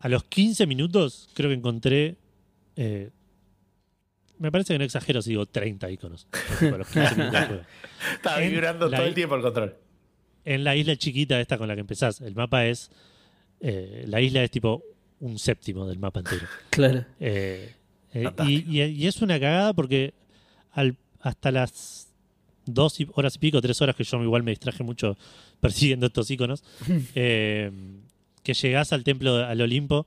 [0.00, 2.16] A los 15 minutos creo que encontré...
[2.76, 3.10] eh,
[4.38, 6.26] me parece que no exagero si digo 30 iconos.
[6.60, 7.66] A los 15 minutos.
[8.14, 9.76] Estaba vibrando todo el tiempo el control.
[10.54, 12.90] En la isla chiquita esta con la que empezás, el mapa es...
[13.60, 14.82] eh, la isla es tipo
[15.20, 16.46] un séptimo del mapa entero.
[16.70, 17.04] Claro.
[17.20, 17.74] Eh,
[18.14, 18.70] eh, y, Fantástico.
[18.70, 20.14] y- y es una cagada porque
[20.72, 22.08] al- hasta las
[22.64, 25.16] dos y- horas y pico, tres horas que yo igual me distraje mucho
[25.60, 26.62] persiguiendo estos iconos,
[27.14, 27.70] eh,
[28.42, 30.06] que llegás al templo, al Olimpo,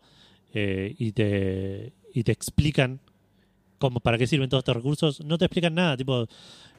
[0.54, 2.99] eh, y, te, y te explican
[3.82, 5.20] cómo, para qué sirven todos estos recursos.
[5.26, 6.28] No te explican nada, tipo,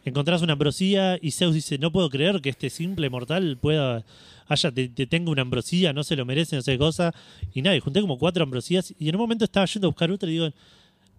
[0.05, 4.05] encontrás una ambrosía y Zeus dice, no puedo creer que este simple mortal pueda,
[4.49, 7.13] haya, te, te una ambrosía, no se lo merece, no sé qué cosa.
[7.53, 10.11] Y nada, y junté como cuatro ambrosías y en un momento estaba yendo a buscar
[10.11, 10.47] otra y digo,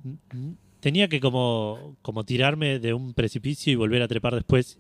[0.05, 4.77] "N- n- tenía que como, como tirarme de un precipicio y volver a trepar después.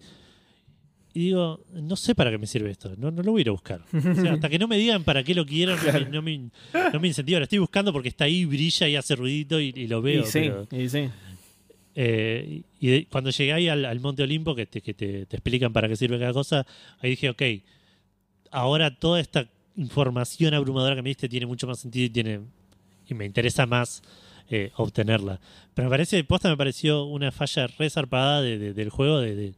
[1.15, 3.49] Y digo, no sé para qué me sirve esto, no, no lo voy a ir
[3.49, 3.81] a buscar.
[3.93, 6.49] O sea, hasta que no me digan para qué lo quiero, no, me, no, me,
[6.91, 7.37] no me incentiva.
[7.39, 10.23] Lo estoy buscando porque está ahí, brilla y hace ruidito y, y lo veo.
[10.23, 11.09] y sí, pero- y sí.
[11.95, 15.35] eh, y de- cuando llegué ahí al, al Monte Olimpo, que, te, que te, te
[15.37, 16.65] explican para qué sirve cada cosa,
[16.99, 17.41] ahí dije, ok,
[18.51, 22.39] ahora toda esta información abrumadora que me diste tiene mucho más sentido y, tiene,
[23.07, 24.01] y me interesa más
[24.49, 25.39] eh, obtenerla.
[25.73, 29.53] Pero me parece, posta me pareció una falla re zarpada de- de- del juego de,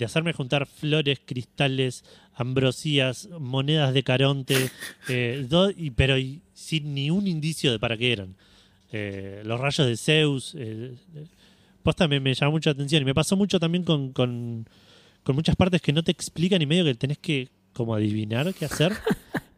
[0.00, 4.70] de- hacerme juntar flores, cristales, ambrosías, monedas de Caronte,
[5.08, 8.34] eh, do- y- pero y sin ni un indicio de para qué eran.
[8.92, 10.54] Eh, los rayos de Zeus.
[10.58, 10.94] eh,
[11.82, 13.02] posta me, me llamó mucha atención.
[13.02, 14.66] Y me pasó mucho también con, con,
[15.22, 18.64] con muchas partes que no te explican y medio que tenés que como adivinar qué
[18.64, 18.92] hacer.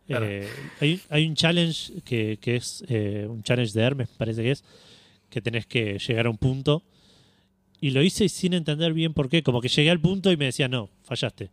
[0.05, 0.27] Claro.
[0.29, 0.49] Eh,
[0.81, 4.65] hay, hay un challenge que, que es eh, un challenge de Hermes, parece que es,
[5.31, 6.83] que tenés que llegar a un punto.
[7.83, 9.43] Y lo hice sin entender bien por qué.
[9.43, 11.51] Como que llegué al punto y me decía, no, fallaste.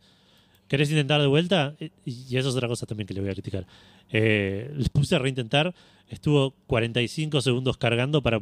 [0.68, 1.74] ¿Querés intentar de vuelta?
[2.04, 3.66] Y eso es otra cosa también que le voy a criticar.
[4.10, 5.74] Eh, le puse a reintentar.
[6.08, 8.40] Estuvo 45 segundos cargando para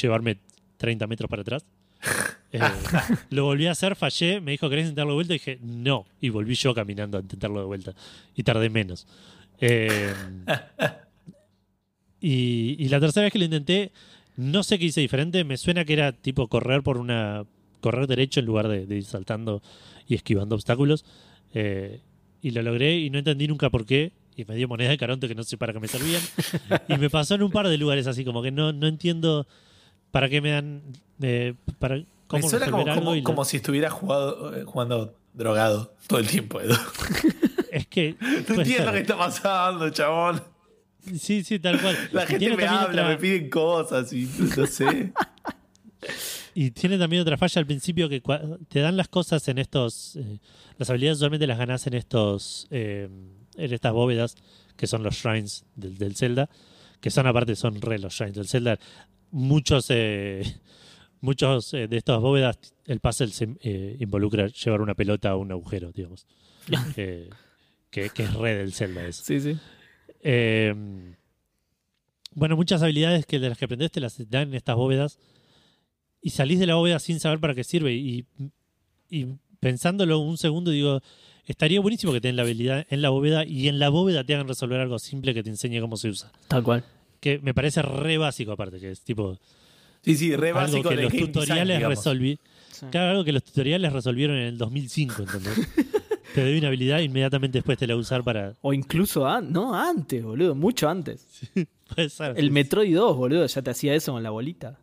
[0.00, 0.38] llevarme
[0.78, 1.64] 30 metros para atrás.
[2.50, 2.60] Eh,
[3.28, 4.40] lo volví a hacer, fallé.
[4.40, 5.34] Me dijo, ¿querés intentarlo de vuelta?
[5.34, 6.06] Y dije, no.
[6.18, 7.92] Y volví yo caminando a intentarlo de vuelta.
[8.34, 9.06] Y tardé menos.
[9.60, 10.14] Eh,
[12.22, 13.92] y, y la tercera vez que lo intenté,
[14.38, 15.44] no sé qué hice diferente.
[15.44, 17.44] Me suena que era tipo correr por una.
[17.80, 19.60] correr derecho en lugar de, de ir saltando
[20.06, 21.04] y esquivando obstáculos.
[21.54, 22.00] Eh,
[22.40, 24.12] y lo logré y no entendí nunca por qué.
[24.36, 26.22] Y me dio moneda de caronte que no sé para qué me servían.
[26.88, 29.46] y me pasó en un par de lugares así, como que no, no entiendo
[30.12, 30.82] para qué me dan.
[31.20, 35.14] eh, para, cómo Me suena como, como, y la- como si estuviera jugado- eh, jugando
[35.34, 36.74] drogado todo el tiempo, Edu.
[37.72, 38.14] Es que.
[38.20, 38.28] No
[38.62, 38.92] entiendo ser.
[38.92, 40.42] qué está pasando, chabón.
[41.18, 41.96] Sí, sí, tal cual.
[42.12, 45.12] La gente tiene me habla, otra- me piden cosas y no sé.
[46.54, 48.20] Y tiene también otra falla al principio que
[48.68, 50.16] te dan las cosas en estos.
[50.16, 50.38] eh,
[50.76, 52.66] las habilidades usualmente las ganas en estos.
[52.70, 53.08] eh,
[53.56, 54.36] en estas bóvedas
[54.76, 56.48] que son los shrines del, del Zelda.
[57.00, 58.78] Que son aparte, son re los shrines del Zelda.
[59.30, 59.86] Muchos.
[59.90, 60.42] eh,
[61.20, 65.50] muchos eh, de estas bóvedas, el puzzle se eh, involucra llevar una pelota a un
[65.52, 66.26] agujero, digamos.
[66.94, 67.28] Que,
[67.90, 69.22] que es re del Zelda eso.
[69.24, 69.58] Sí, sí.
[70.30, 70.74] Eh,
[72.34, 75.18] bueno, muchas habilidades que de las que aprendes te las dan en estas bóvedas
[76.20, 77.94] y salís de la bóveda sin saber para qué sirve.
[77.94, 78.26] Y,
[79.08, 79.26] y
[79.58, 81.00] pensándolo un segundo, digo,
[81.46, 84.34] estaría buenísimo que te den la habilidad en la bóveda y en la bóveda te
[84.34, 86.30] hagan resolver algo simple que te enseñe cómo se usa.
[86.46, 86.84] Tal cual.
[87.20, 89.38] Que me parece re básico, aparte, que es tipo
[90.02, 92.38] Sí, sí, re algo básico que de los design, tutoriales resolvi
[92.90, 95.58] Claro, algo que los tutoriales resolvieron en el 2005, ¿entendés?
[96.34, 98.54] te doy una habilidad inmediatamente después te la voy a usar para.
[98.60, 101.26] O incluso an- no, antes, boludo, mucho antes.
[101.94, 102.50] Puede ser, El sí.
[102.50, 104.78] Metroid 2, boludo, ya te hacía eso con la bolita.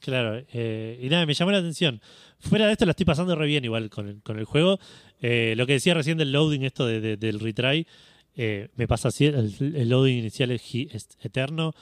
[0.00, 2.00] Claro, eh, y nada, me llamó la atención.
[2.40, 4.78] Fuera de esto la estoy pasando re bien igual con el, con el juego.
[5.20, 7.86] Eh, lo que decía recién del loading, esto de- de- del retry,
[8.36, 10.62] eh, me pasa así, el, el loading inicial es
[11.22, 11.72] eterno,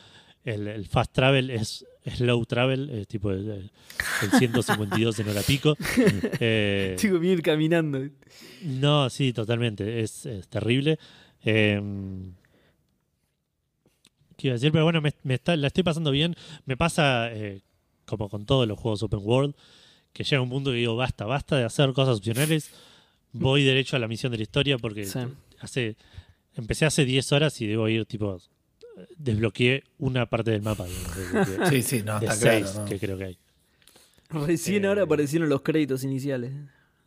[0.44, 3.70] el, el fast travel es slow travel, es tipo el, el-
[4.22, 5.76] el 152 en hora pico.
[6.40, 8.00] Eh, Chico, ir caminando.
[8.62, 10.98] no, sí, totalmente, es, es terrible.
[11.44, 11.80] Eh,
[14.36, 14.70] ¿Qué iba a decir?
[14.72, 16.34] Pero bueno, me, me está- la estoy pasando bien.
[16.66, 17.62] Me pasa, eh,
[18.04, 19.54] como con todos los juegos open world,
[20.12, 22.70] que llega un punto que digo, basta, basta de hacer cosas opcionales.
[23.32, 25.18] Voy derecho a la misión de la historia porque Sí.
[25.60, 25.96] hace
[26.54, 28.40] empecé hace 10 horas y debo ir, tipo,
[29.16, 30.84] desbloqueé una parte del mapa.
[30.86, 32.80] digamos, de, de- Sí, sí, no, de está seis claro.
[32.80, 32.84] ¿no?
[32.88, 33.38] que creo que hay.
[34.30, 36.52] Recién Eh, ahora aparecieron los créditos iniciales.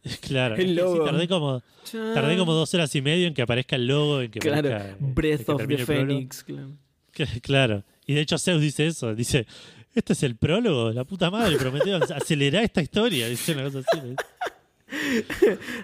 [0.21, 3.88] Claro, El sí, tardé como Tardé como dos horas y medio en que aparezca el
[3.88, 5.78] logo, en que Claro, aparezca, eh, Breath que of the.
[5.86, 6.45] Phoenix.
[7.41, 7.84] Claro.
[8.06, 9.45] Y de hecho Zeus dice eso, dice,
[9.93, 14.15] este es el prólogo, la puta madre, prometió acelerar esta historia, dice una cosa así.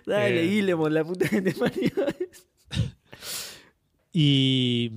[0.05, 0.47] Dale, Eh.
[0.49, 1.53] Guillemot, la puta que te.
[4.13, 4.91] Y,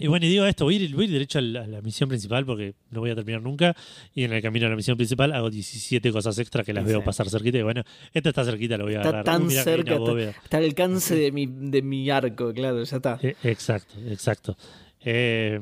[0.00, 1.66] y bueno, y digo esto, voy a ir, voy a ir derecho a la, a
[1.66, 3.76] la misión principal porque no voy a terminar nunca.
[4.14, 7.04] Y en el camino a la misión principal hago 17 cosas extra que las veo
[7.04, 7.58] pasar cerquita.
[7.58, 7.82] Y bueno,
[8.12, 9.24] esta está cerquita, la voy a Está agarrar.
[9.24, 10.40] tan Uy, mirá que hay una cerca, está-.
[10.44, 13.18] Está al alcance de mi, de mi arco, claro, ya está.
[13.22, 14.56] Eh, exacto, exacto.
[15.04, 15.60] Eh,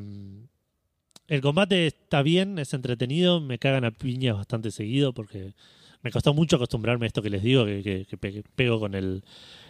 [1.27, 5.53] el combate está bien, es entretenido, me cagan a piñas bastante seguido porque
[6.01, 8.95] me costó mucho acostumbrarme a esto que les digo, que, que- que pe- pego con
[8.95, 9.23] el,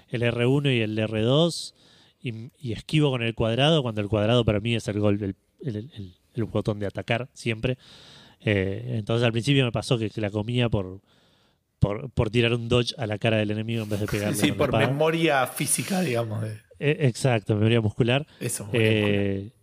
[0.10, 1.73] el R1 y el R2
[2.21, 5.36] y, y esquivo con el cuadrado, cuando el cuadrado para mí es el, gol, el,
[5.62, 7.77] el- el- el botón de atacar siempre.
[8.41, 11.01] Eh, entonces al principio me pasó que, que la comía por,
[11.79, 14.51] por, por tirar un dodge a la cara del enemigo en vez de pegarle Sí,
[14.51, 16.43] por memoria física, digamos.
[16.45, 18.25] Eh, exacto, memoria muscular.
[18.39, 18.65] eso.
[18.67, 19.58] memoria muscular.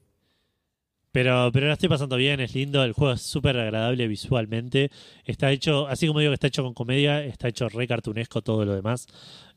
[1.16, 4.90] Pero, pero la estoy pasando bien, es lindo, el juego es súper agradable visualmente.
[5.24, 8.66] Está hecho, así como digo que está hecho con comedia, está hecho re cartunesco todo
[8.66, 9.06] lo demás.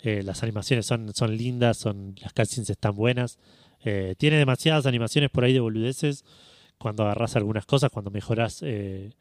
[0.02, 3.40] Eh, las animaciones son, son lindas, son, las cutscenes están buenas.
[3.84, 6.24] Eh, tiene demasiadas animaciones por ahí de boludeces.
[6.78, 9.12] Cuando agarras algunas cosas, cuando mejoras eh,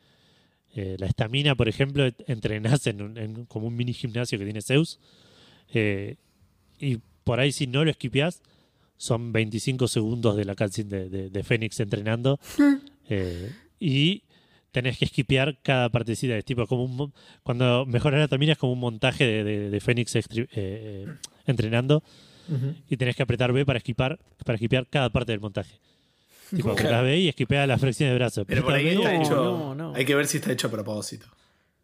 [0.76, 5.00] la estamina, por ejemplo, entrenás en, en como un mini gimnasio que tiene Zeus.
[6.78, 8.42] Y por ahí si no lo esquipeás,
[8.98, 12.38] son 25 segundos de la cutscene de, de, de Fénix entrenando.
[13.10, 14.22] Eh, y
[14.70, 16.36] tenés que esquipear cada partecita.
[16.36, 19.80] Es tipo como un, cuando mejoras la estamina es como un montaje de, de, de
[19.80, 21.06] Fénix extri- eh, eh,
[21.46, 22.02] entrenando.
[22.90, 25.78] Y tenés que apretar B para esquipar, para esquipear cada parte del montaje.
[26.50, 26.80] Tipo, Claro.
[26.80, 28.44] apretás B y esquipea las flexiones de brazo.
[28.44, 29.34] Pero por ahí B, está No, hecho.
[29.36, 29.94] no, no.
[29.94, 31.28] Hay que ver si está hecho a propósito.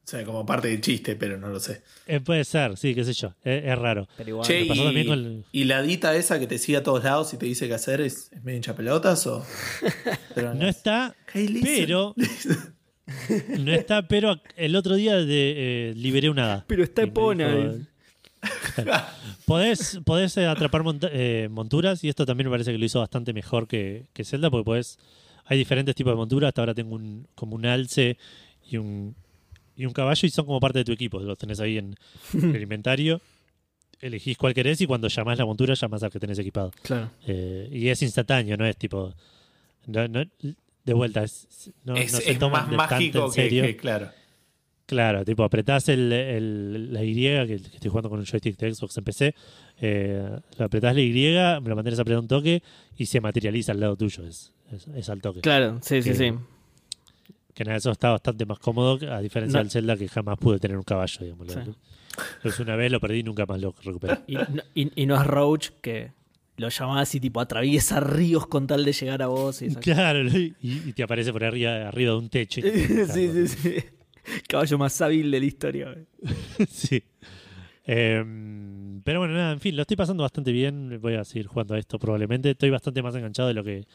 [0.05, 1.83] O sea, como parte del chiste, pero no lo sé.
[2.07, 3.29] eh, puede ser, sí, qué sé yo.
[3.43, 4.07] Es, es raro.
[4.19, 4.47] Pero igual.
[4.47, 7.03] Che, pasó y, también con el- y la dita esa que te sigue a todos
[7.05, 9.45] lados y te dice qué hacer es, es medio hincha pelotas o.
[10.35, 12.15] Pero No está, Hey, pero
[13.59, 16.65] no está, pero el otro día de, eh, liberé una hada.
[16.69, 17.73] Pero está Epona.
[19.47, 23.33] Podés, podés eh, atrapar eh, monturas y esto también me parece que lo hizo bastante
[23.33, 24.99] mejor que, que Zelda porque podés,
[25.47, 26.49] hay diferentes tipos de monturas.
[26.49, 28.17] Hasta ahora tengo un, como un alce
[28.71, 29.15] y un,
[29.77, 31.19] y un caballo y son como parte de tu equipo.
[31.21, 31.95] Los tenés ahí en
[32.33, 33.21] el inventario.
[34.01, 36.71] Elegís cuál querés y cuando llamás la montura llamás al que tenés equipado.
[36.83, 37.11] Claro.
[37.27, 39.15] Eh, y es instantáneo, no es tipo...
[39.87, 40.25] no- no-
[40.85, 43.35] de vuelta, es, no, es no se es toman más de tanto mágico en que,
[43.35, 43.63] serio.
[43.65, 44.11] que- claro.
[44.85, 48.99] Claro, tipo, apretás el, el- la Y, que, estoy jugando con un joystick de Xbox
[48.99, 49.35] en PC,
[49.81, 52.63] eh, lo apretás la Y, me lo mantienes apretado un toque
[52.99, 55.41] y se materializa al lado tuyo, es, es, es al toque.
[55.41, 56.33] Claro, sí, sí, sí.
[57.55, 59.65] Que nada, eso está bastante más cómodo, a diferencia No.
[59.65, 61.53] del Zelda que jamás pude tener un caballo, digamos.
[61.53, 61.59] Sí.
[62.37, 64.19] Entonces una vez lo perdí y nunca más lo recuperé.
[64.27, 66.13] Y, no- y- y no es Roach que
[66.57, 69.63] lo llamás y tipo atraviesa ríos con tal de llegar a vos.
[69.63, 72.61] Y Claro, y, y te aparece por arriba, arriba de un techo.
[73.13, 73.75] sí, sí, sí.
[74.49, 75.95] Caballo más hábil de la historia.
[76.69, 77.03] Sí.
[77.87, 78.25] Eh,
[79.05, 80.99] pero bueno, nada, en fin, lo estoy pasando bastante bien.
[81.01, 82.51] Voy a seguir jugando a esto probablemente.
[82.51, 83.87] Estoy bastante más enganchado de lo que,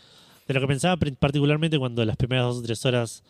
[0.47, 3.23] de lo que pensaba, particularmente cuando las primeras dos o tres horas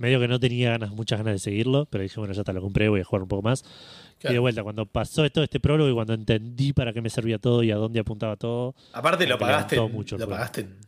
[0.00, 2.60] medio que no tenía ganas, muchas ganas de seguirlo, pero dije, bueno, ya está, lo
[2.60, 3.62] compré, voy a jugar un poco más.
[3.62, 4.40] Y de Claro.
[4.42, 7.70] vuelta, cuando pasó todo este prólogo y cuando entendí para qué me servía todo y
[7.70, 10.32] a dónde apuntaba todo, Aparte lo pagaste, en- mucho lo juego.
[10.38, 10.78] pagaste en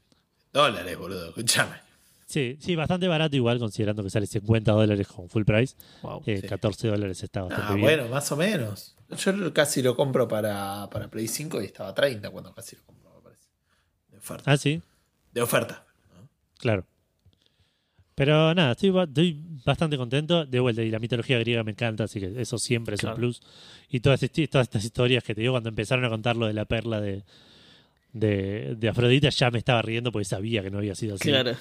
[0.52, 1.28] dólares, boludo.
[1.28, 1.76] Escuchame.
[2.26, 5.76] sí, sí, bastante barato igual, considerando que sale 50 dólares con full price.
[6.02, 6.22] Wow.
[6.26, 6.48] Eh, Sí.
[6.48, 7.82] 14 dólares está bastante Ah, bien.
[7.86, 8.96] bueno, más o menos.
[9.18, 12.82] Yo casi lo compro para, para Play 5 y estaba a 30 cuando casi lo
[12.84, 13.46] compro, me parece.
[14.08, 14.50] De oferta.
[14.50, 14.80] Ah, sí,
[15.32, 15.84] De oferta.
[16.58, 16.86] Claro.
[18.14, 20.44] Pero nada, estoy, ba- estoy bastante contento.
[20.44, 23.16] De vuelta, y la mitología griega me encanta, así que eso siempre es Claro.
[23.16, 23.40] un plus.
[23.88, 27.00] Y todas, estas historias que te digo cuando empezaron a contar lo de la perla
[27.00, 27.22] de,
[28.12, 31.28] de, de Afrodita, ya me estaba riendo porque sabía que no había sido así.
[31.28, 31.52] Claro.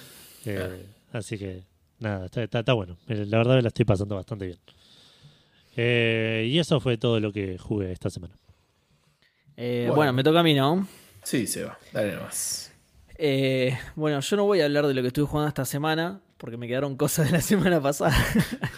[0.44, 1.62] Eh, Así que
[2.00, 2.96] nada, está, está- está bueno.
[3.08, 4.58] Eh, La verdad me la estoy pasando bastante bien.
[5.76, 8.34] Eh, y eso fue todo lo que jugué esta semana.
[9.56, 9.94] Eh, Bueno.
[9.96, 10.12] bueno.
[10.12, 10.86] me toca a mí, ¿no?
[11.22, 11.78] Sí, se va.
[11.92, 12.72] Dale nomás.
[13.16, 16.56] Eh, bueno, yo no voy a hablar de lo que estuve jugando esta semana, porque
[16.56, 18.12] me quedaron cosas de la semana pasada.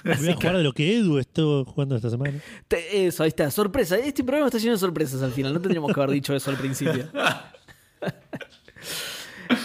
[0.04, 2.38] Voy a jugar de lo que Edu estuvo jugando esta semana.
[2.68, 3.96] Te- Eso, ahí está, sorpresa.
[3.96, 6.58] Este programa está lleno de sorpresas al final, no tendríamos que haber dicho eso al
[6.58, 7.08] principio.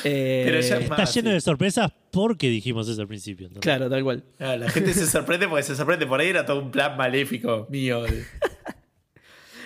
[0.05, 1.33] Eh, Pero ya- Está Más, lleno sí.
[1.33, 3.47] de sorpresas porque dijimos eso al principio.
[3.47, 3.63] entonces.
[3.63, 4.23] Claro, tal cual.
[4.39, 6.07] Ah, la gente se sorprende porque se sorprende.
[6.07, 8.03] Por ahí era todo un plan maléfico mío.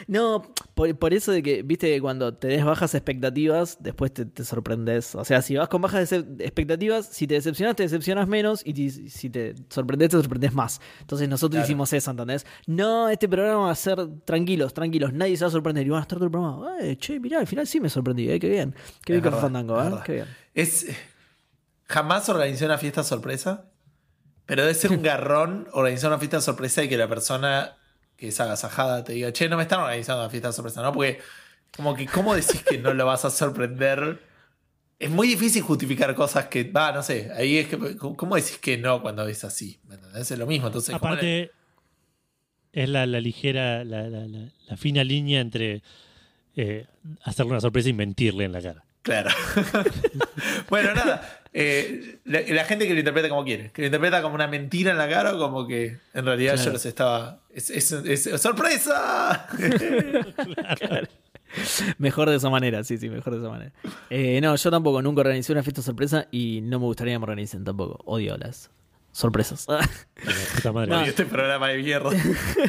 [0.07, 0.41] No,
[0.75, 4.43] por, por eso de que, viste, que cuando te des bajas expectativas, después te, te
[4.43, 5.15] sorprendes.
[5.15, 8.89] O sea, si vas con bajas expectativas, si te decepcionas, te decepcionas menos y ti-
[9.09, 10.81] si te sorprendes, te sorprendes más.
[11.01, 11.65] Entonces nosotros Claro.
[11.67, 12.45] hicimos eso, ¿entendés?
[12.67, 15.85] No, este programa va a ser tranquilos, tranquilos, nadie se va a sorprender.
[15.85, 16.77] Y van a estar todo el programa.
[16.81, 18.73] Eh, che, mirá, al final sí me sorprendí, eh, qué bien.
[19.05, 20.27] Qué Es bien verdad, Fandango, eh, qué bien.
[20.53, 20.85] Es,
[21.85, 23.69] jamás organizé una fiesta sorpresa,
[24.45, 27.77] pero debe ser un garrón organizar una fiesta sorpresa y que la persona
[28.23, 30.93] que es agasajada te diga, che, no me están organizando una fiesta sorpresa, ¿no?
[30.93, 31.19] Porque,
[31.75, 34.21] como que, ¿cómo decís que no lo vas a sorprender?
[34.97, 38.77] Es muy difícil justificar cosas que, va, no sé, ahí es que, ¿cómo decís que
[38.77, 39.77] no cuando es así?
[39.89, 40.31] ¿Me entendés?
[40.31, 41.51] Es lo mismo, entonces, ¿cómo le- Aparte,
[42.71, 45.83] es la, la ligera, la, la- la- la fina línea entre
[46.55, 46.87] eh,
[47.23, 48.85] hacerle una sorpresa y mentirle en la cara.
[49.01, 49.31] Claro.
[50.69, 51.42] bueno, nada.
[51.53, 53.71] Eh, la, la gente que lo interpreta como quiere.
[53.71, 56.65] Que lo interpreta como una mentira en la cara o como que en realidad Claro.
[56.69, 57.39] yo los estaba.
[57.53, 59.47] Es, es- es- ¡Sorpresa!
[61.99, 63.71] Mejor de esa manera, sí, sí, mejor de esa manera.
[64.09, 67.23] Eh, no, yo tampoco, nunca organicé una fiesta sorpresa y no me gustaría que me
[67.25, 67.99] organicen tampoco.
[68.05, 68.71] Odio las
[69.13, 69.65] sorpresas.
[69.67, 69.79] Pero,
[70.55, 70.89] puta madre.
[70.89, 71.01] No.
[71.03, 72.09] Este programa de mierda.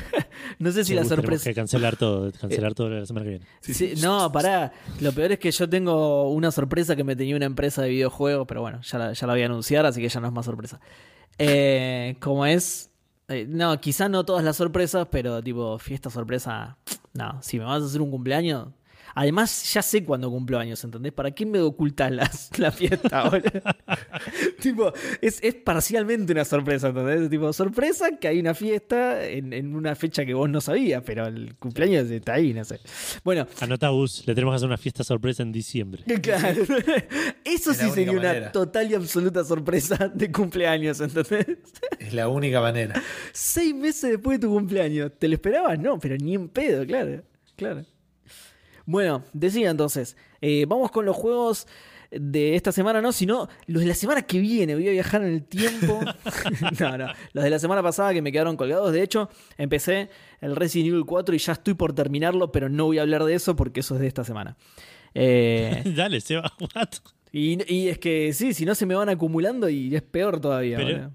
[0.60, 1.44] no sé si Sí, la sorpresa.
[1.50, 3.46] que cancelar todo, cancelar todo la semana que viene.
[3.60, 4.72] Sí, no, pará.
[5.00, 8.46] Lo peor es que yo tengo una sorpresa que me tenía una empresa de videojuegos,
[8.46, 10.44] pero bueno, ya la, ya la voy a anunciar, así que ya no es más
[10.44, 10.78] sorpresa.
[11.38, 12.90] Eh, como es.
[13.28, 16.76] eh, no, quizá no todas las sorpresas, pero tipo, fiesta sorpresa.
[17.14, 18.68] No, si me vas a hacer un cumpleaños.
[19.14, 21.12] Además, ya sé cuándo cumplo años, ¿entendés?
[21.12, 23.50] ¿Para qué me ocultas las- la fiesta, boludo?
[24.60, 27.30] tipo, es, es parcialmente una sorpresa, ¿entendés?
[27.30, 31.26] Tipo, sorpresa que hay una fiesta en, en una fecha que vos no sabías, pero
[31.26, 32.80] el cumpleaños está ahí, no sé.
[33.24, 36.02] Bueno, Anota Gus, le tenemos que hacer una fiesta sorpresa en diciembre.
[36.22, 36.62] Claro.
[37.44, 38.52] Eso Es sí sería una manera.
[38.52, 41.58] total y absoluta sorpresa de cumpleaños, ¿entendés?
[41.98, 43.00] es la única manera.
[43.32, 45.12] Seis meses después de tu cumpleaños.
[45.18, 45.78] ¿Te lo esperabas?
[45.78, 47.22] No, pero ni en pedo, claro.
[47.56, 47.84] Claro.
[48.86, 51.66] Bueno, decía entonces, eh, vamos con los juegos
[52.10, 54.74] de esta semana, no, sino los de la semana que viene.
[54.74, 56.00] Voy a viajar en el tiempo.
[56.80, 57.06] no, no.
[57.32, 58.92] Los de la semana pasada que me quedaron colgados.
[58.92, 59.28] De hecho,
[59.58, 60.10] empecé
[60.40, 63.34] el Resident Evil 4 y ya estoy por terminarlo, pero no voy a hablar de
[63.34, 64.56] eso porque eso es de esta semana.
[65.14, 66.88] Eh, Dale, Seba, what?
[67.32, 70.76] y, y es que sí, si no se me van acumulando y es peor todavía.
[70.76, 71.12] Pero-.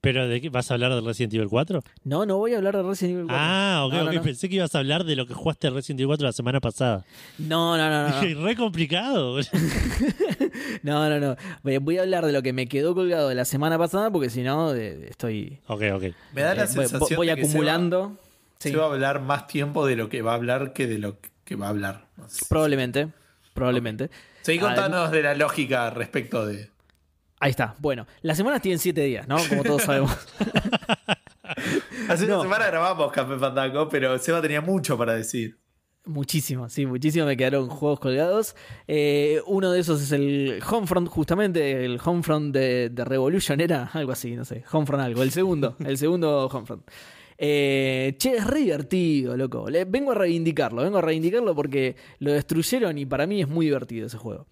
[0.00, 0.50] ¿Pero de qué?
[0.50, 1.82] ¿Vas a hablar de Resident Evil 4?
[2.04, 3.36] No, no voy a hablar de Resident Evil 4.
[3.44, 4.14] Ah, ok, No, no, ok.
[4.16, 4.22] no.
[4.22, 7.04] Pensé que ibas a hablar de lo que jugaste Resident Evil 4 la semana pasada.
[7.38, 8.20] No, no, no, no.
[8.44, 9.38] Re complicado.
[10.82, 11.36] No, no, no.
[11.62, 14.30] Voy- Voy a hablar de lo que me quedó colgado de la semana pasada porque
[14.30, 15.58] si no, eh, estoy.
[15.66, 16.02] ok, ok.
[16.32, 18.16] Me da la eh, voy- sensación voy de que Seba- acumulando.
[18.58, 20.98] Sí, Se va a hablar más tiempo de lo que va a hablar que de
[20.98, 22.06] lo que va a hablar.
[22.16, 22.46] No sé.
[22.48, 23.08] probablemente.
[23.54, 24.10] Probablemente.
[24.42, 26.70] Seguí Ah, contándonos de la lógica respecto de.
[27.40, 27.74] Ahí está.
[27.78, 29.36] Bueno, las semanas tienen siete días, ¿no?
[29.48, 30.10] Como todos sabemos.
[32.08, 32.34] Hace No.
[32.34, 35.58] una semana grabamos Café Fandango, pero Seba tenía mucho para decir.
[36.04, 38.54] Muchísimo, sí, muchísimo me quedaron juegos colgados.
[38.86, 44.12] Eh, uno de esos es el Homefront, justamente, el Homefront de, de Revolution era algo
[44.12, 46.88] así, no sé, Homefront algo, el segundo, el segundo Homefront.
[47.38, 49.68] Eh, che, es re divertido, loco.
[49.68, 53.66] Le- vengo a reivindicarlo, vengo a reivindicarlo porque lo destruyeron y para mí es muy
[53.66, 54.46] divertido ese juego.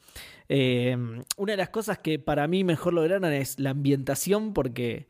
[0.49, 0.95] Eh,
[1.39, 5.07] una de las cosas que para mí mejor lograron es la ambientación porque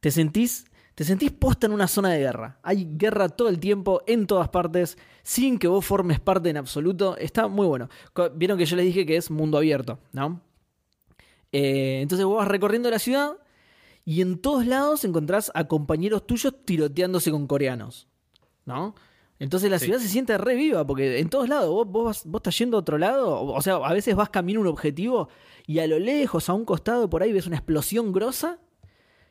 [0.00, 2.58] te sentís, te sentís posta en una zona de guerra.
[2.62, 7.16] Hay guerra todo el tiempo, en todas partes, sin que vos formes parte en absoluto.
[7.16, 7.88] Está muy bueno.
[8.34, 10.42] Vieron que yo les dije que es mundo abierto, ¿no?
[11.52, 13.32] Eh, entonces vos vas recorriendo la ciudad
[14.04, 18.08] y en todos lados encontrás a compañeros tuyos tiroteándose con coreanos,
[18.66, 18.94] ¿no?
[19.38, 19.86] Entonces la Sí.
[19.86, 22.76] ciudad se siente re viva, porque en todos lados vos, vos, vas- vos estás yendo
[22.76, 25.28] a otro lado, o sea, a veces vas camino a un objetivo
[25.66, 28.58] y a lo lejos, a un costado por ahí, ves una explosión grosa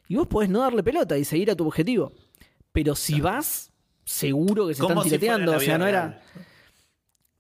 [0.08, 2.12] y vos podés no darle pelota y seguir a tu objetivo.
[2.74, 3.72] Pero si vas,
[4.04, 6.22] seguro que se están tiroteando, o sea, no era...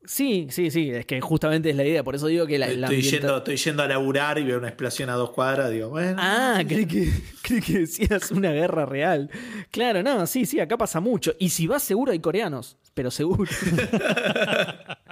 [0.05, 2.67] Sí, sí, sí, es que justamente es la idea, por eso digo que la...
[2.67, 5.71] la estoy, ambienta- yendo, estoy yendo a laburar y veo una explosión a dos cuadras.
[5.71, 6.17] Digo, bueno.
[6.19, 7.09] Ah, creí que,
[7.41, 9.29] creí que decías una guerra real.
[9.71, 11.33] Claro, no, sí, sí, acá pasa mucho.
[11.39, 13.49] Y si vas seguro hay coreanos, pero seguro.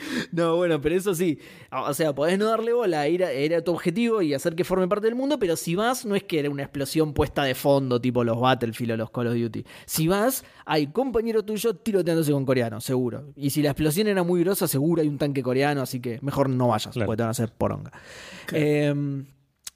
[0.32, 1.38] No, bueno, pero eso sí.
[1.70, 4.64] O sea, podés no darle bola, ir a, ir a tu objetivo y hacer que
[4.64, 7.54] forme parte del mundo, pero si vas, no es que era una explosión puesta de
[7.54, 9.64] fondo, tipo los Battlefield o los Call of Duty.
[9.86, 13.32] Si vas, hay compañero tuyo tiroteándose con coreanos, seguro.
[13.36, 16.48] Y si la explosión era muy grosa, seguro hay un tanque coreano, así que mejor
[16.48, 17.06] no vayas, Claro.
[17.06, 17.92] porque te van a hacer poronga.
[18.52, 18.94] Eh,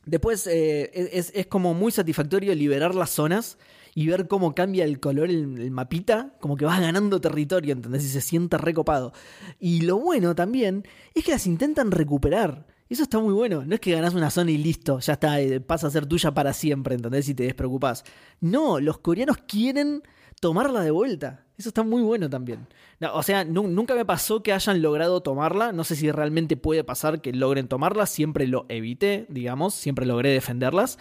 [0.06, 3.56] Después eh, es, es como muy satisfactorio liberar las zonas
[3.94, 8.04] y ver cómo cambia el color el, el mapita, como que vas ganando territorio, ¿entendés?
[8.04, 9.12] Y se siente recopado.
[9.60, 12.66] Y lo bueno también es que las intentan recuperar.
[12.88, 13.64] Eso está muy bueno.
[13.64, 15.36] No es que ganás una zona y listo, ya está,
[15.66, 17.28] pasa a ser tuya para siempre, ¿entendés?
[17.28, 18.04] Y te despreocupás.
[18.40, 20.02] No, los coreanos quieren
[20.40, 21.44] tomarla de vuelta.
[21.56, 22.66] Eso está muy bueno también.
[23.12, 25.72] O sea, nu- nunca me pasó que hayan logrado tomarla.
[25.72, 28.06] No sé si realmente puede pasar que logren tomarla.
[28.06, 29.74] Siempre lo evité, digamos.
[29.74, 30.98] Siempre logré defenderlas.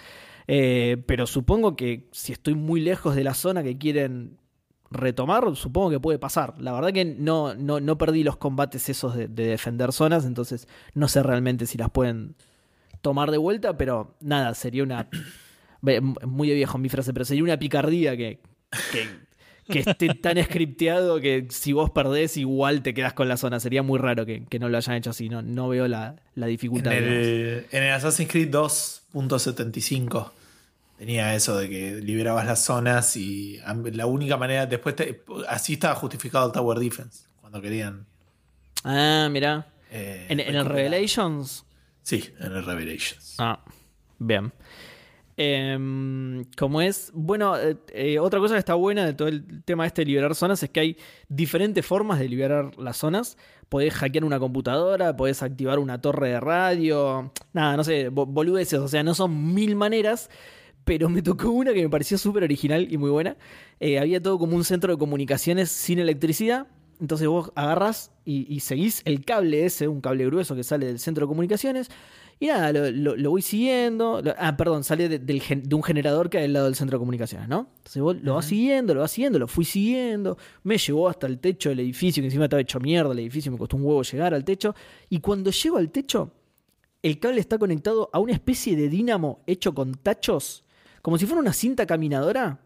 [0.48, 4.38] Eh, pero supongo que si estoy muy lejos de la zona que quieren
[4.92, 6.56] retomar, supongo que puede pasar.
[6.60, 10.68] La verdad que no, no, no perdí los combates esos de, de defender zonas, entonces
[10.94, 12.36] no sé realmente si las pueden
[13.02, 15.08] tomar de vuelta, pero nada, sería una...
[16.26, 18.40] Muy de viejo mi frase, pero sería una picardía que,
[18.94, 19.06] que,
[19.70, 23.60] que esté tan scripteado que si vos perdés igual te quedás con la zona.
[23.60, 26.46] Sería muy raro que, que no lo hayan hecho así, no, no veo la, la
[26.46, 26.92] En dificultad.
[26.92, 27.12] digamos.
[27.12, 28.50] el, en el Assassin's Creed
[29.30, 30.32] 2.75
[30.98, 33.60] tenía eso de que liberabas las zonas y
[33.94, 38.06] la única manera, después te- así estaba justificado el Tower Defense, cuando querían...
[38.84, 39.68] Ah, mirá.
[39.92, 40.66] eh, En, en el.
[40.66, 41.66] Revelations
[42.02, 43.36] Sí, en el Revelations.
[43.40, 43.60] Ah,
[44.20, 44.52] bien.
[45.36, 49.86] Em, como es, bueno, eh, eh, otra cosa que está buena de todo el tema
[49.88, 53.38] este de liberar zonas es que hay diferentes formas de liberar las zonas.
[53.70, 58.80] Podés hackear una computadora, podés activar una torre de radio, nada, no sé, bo- boludeces,
[58.80, 60.30] o sea, no son mil maneras,
[60.86, 63.36] pero me tocó una que me pareció súper original y muy buena.
[63.80, 66.68] Eh, había todo como un centro de comunicaciones sin electricidad.
[67.02, 71.00] Entonces vos agarras y, y seguís el cable ese, un cable grueso que sale del
[71.00, 71.90] centro de comunicaciones.
[72.44, 74.22] Y nada, lo, lo- lo voy siguiendo.
[74.22, 76.98] Lo- ah, perdón, sale de, del de un generador que hay al lado del centro
[76.98, 77.70] de comunicaciones, ¿no?
[77.78, 80.38] Entonces vos lo vas siguiendo, lo vas siguiendo, lo fui siguiendo.
[80.64, 83.58] Me llevó hasta el techo del edificio, que encima estaba hecho mierda el edificio, me
[83.58, 84.76] costó un huevo llegar al techo.
[85.10, 86.32] Y cuando llego al techo,
[87.02, 90.66] el cable está conectado a una especie de dínamo hecho con tachos,
[91.02, 92.60] como si fuera una cinta caminadora,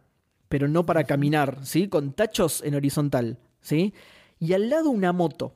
[0.49, 1.88] pero no para caminar, ¿sí?
[1.88, 3.93] Con tachos en horizontal, ¿sí?
[4.39, 5.53] Y al lado una moto.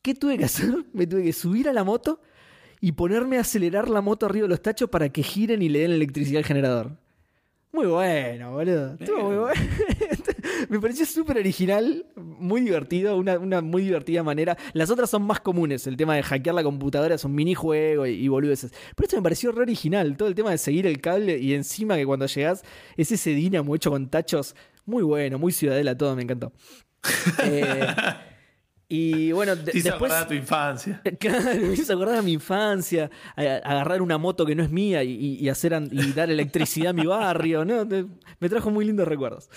[0.00, 0.86] ¿Qué tuve que hacer?
[0.94, 2.22] Me tuve que subir a la moto
[2.80, 5.80] y ponerme a acelerar la moto arriba de los tachos para que giren y le
[5.80, 6.92] den electricidad al generador.
[7.72, 8.96] Muy bueno, boludo.
[8.98, 9.60] Estuvo muy bueno.
[10.68, 14.56] Me pareció súper original, muy divertido, una, una muy divertida manera.
[14.72, 18.10] Las otras son más comunes, el tema de hackear la computadora es un minijuego y,
[18.10, 18.72] y boludeces.
[18.96, 21.96] Pero esto me pareció re original, todo el tema de seguir el cable y encima
[21.96, 22.62] que cuando llegás
[22.96, 24.56] es ese dínamo hecho con tachos.
[24.84, 26.52] Muy bueno, muy ciudadela todo, me encantó.
[27.44, 27.86] Eh,
[28.92, 30.10] y bueno, de- Te hizo después...
[30.10, 31.00] acordar a tu infancia.
[31.18, 34.70] Claro, me hizo acordar a mi infancia, a- a agarrar una moto que no es
[34.70, 37.86] mía y, hacer y dar electricidad a mi barrio, ¿no?
[37.88, 38.04] Te-
[38.40, 39.48] Me trajo muy lindos recuerdos.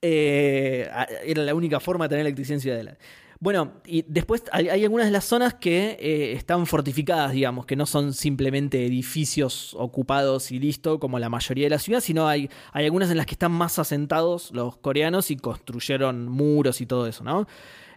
[0.00, 0.88] Eh,
[1.24, 2.98] era la única forma de tener electricidad en Ciudadela.
[3.40, 7.76] Bueno, y después hay, hay algunas de las zonas que eh, están fortificadas, digamos, que
[7.76, 12.50] no son simplemente edificios ocupados y listo, como la mayoría de la ciudad, sino hay,
[12.72, 17.06] hay algunas en las que están más asentados los coreanos y construyeron muros y todo
[17.06, 17.46] eso, ¿no?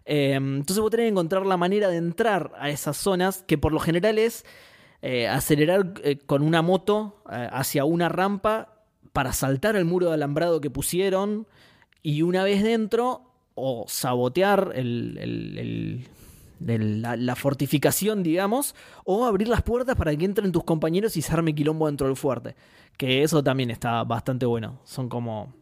[0.06, 3.72] Eh, entonces vos tenés que encontrar la manera de entrar a esas zonas, que por
[3.72, 4.46] lo general es
[5.02, 8.84] eh, acelerar eh, con una moto eh, hacia una rampa
[9.14, 11.48] para saltar el muro de alambrado que pusieron
[12.04, 13.24] y una vez dentro,
[13.56, 16.08] o sabotear el-
[16.60, 21.34] la, la fortificación, digamos, o abrir las puertas para que entren tus compañeros y se
[21.34, 22.56] arme quilombo dentro del fuerte.
[22.98, 24.80] Que eso también está bastante bueno.
[24.84, 25.54] Son como.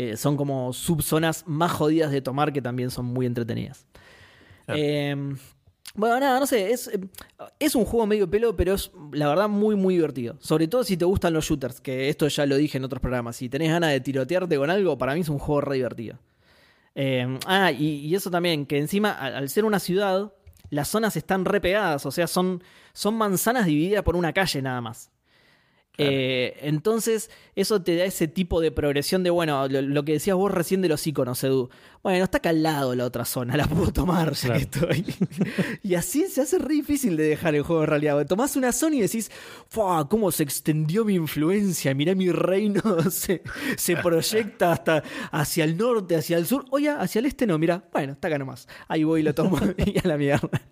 [0.00, 3.84] Eh, son como subzonas más jodidas de tomar que también son muy entretenidas.
[4.64, 4.80] Claro.
[4.80, 5.16] Eh,
[5.96, 7.00] bueno, nada, no sé, es, eh,
[7.58, 10.36] es un juego medio pelo, pero es la verdad muy, muy divertido.
[10.38, 13.34] Sobre todo si te gustan los shooters, que esto ya lo dije en otros programas.
[13.34, 16.20] Si tenés ganas de tirotearte con algo, para mí es un juego re divertido.
[16.94, 20.32] Eh, ah, y, y eso también, que encima, al, al ser una ciudad,
[20.70, 24.80] las zonas están re pegadas, o sea, son, son manzanas divididas por una calle nada
[24.80, 25.10] más.
[25.98, 26.12] Claro.
[26.12, 30.36] Eh, entonces, eso te da ese tipo de progresión de, bueno, lo, lo que decías
[30.36, 31.70] vos recién de los iconos, Edu.
[32.04, 35.04] Bueno, está acá al lado la otra zona, la puedo tomar ya que estoy.
[35.82, 38.24] y así se hace re difícil de dejar el juego en realidad.
[38.26, 39.30] Tomás una zona y decís,
[39.68, 40.08] ¡Fua!
[40.08, 41.94] ¿Cómo se extendió mi influencia?
[41.94, 42.80] Mirá mi reino,
[43.10, 43.42] se,
[43.76, 46.64] se proyecta hasta hacia el norte, hacia el sur.
[46.70, 47.82] Oye, hacia el este no, mira.
[47.92, 48.68] Bueno, está acá nomás.
[48.86, 50.62] Ahí voy y lo tomo y a la mierda.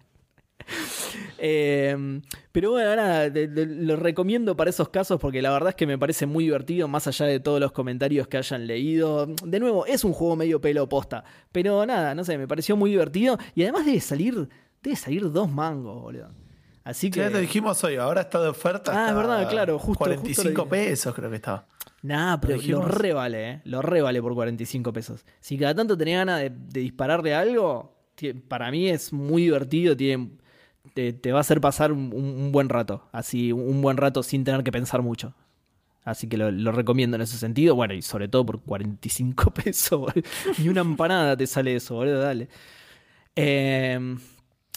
[1.38, 2.20] Eh,
[2.52, 6.26] pero bueno, nada, lo recomiendo para esos casos porque la verdad es que me parece
[6.26, 9.26] muy divertido, más allá de todos los comentarios que hayan leído.
[9.44, 12.90] De nuevo, es un juego medio pelo posta, pero nada, no sé, me pareció muy
[12.90, 14.48] divertido y además debe salir,
[14.82, 16.30] debe salir dos mangos, boludo.
[16.84, 17.20] Así que.
[17.20, 18.92] Ya lo dijimos hoy, ahora está de oferta.
[18.94, 21.66] Ah, es verdad, claro, justo- 45 justo pesos creo que estaba.
[22.02, 22.90] Nah, pero Lo lo, dijimos.
[22.94, 23.60] re vale, ¿eh?
[23.64, 25.24] Lo re vale por 45 pesos.
[25.40, 27.96] Si cada tanto tenés ganas de, de dispararle algo,
[28.46, 30.30] para mí es muy divertido, tiene,
[30.96, 33.06] te, te va a hacer pasar un, un- buen rato.
[33.12, 35.34] Así, un, buen rato sin tener que pensar mucho.
[36.04, 37.74] Así que lo, lo recomiendo en ese sentido.
[37.74, 40.00] Bueno, y sobre todo por 45 pesos.
[40.00, 40.22] boludo.
[40.58, 42.48] Ni una empanada te sale eso, boludo, dale.
[43.36, 44.16] Eh,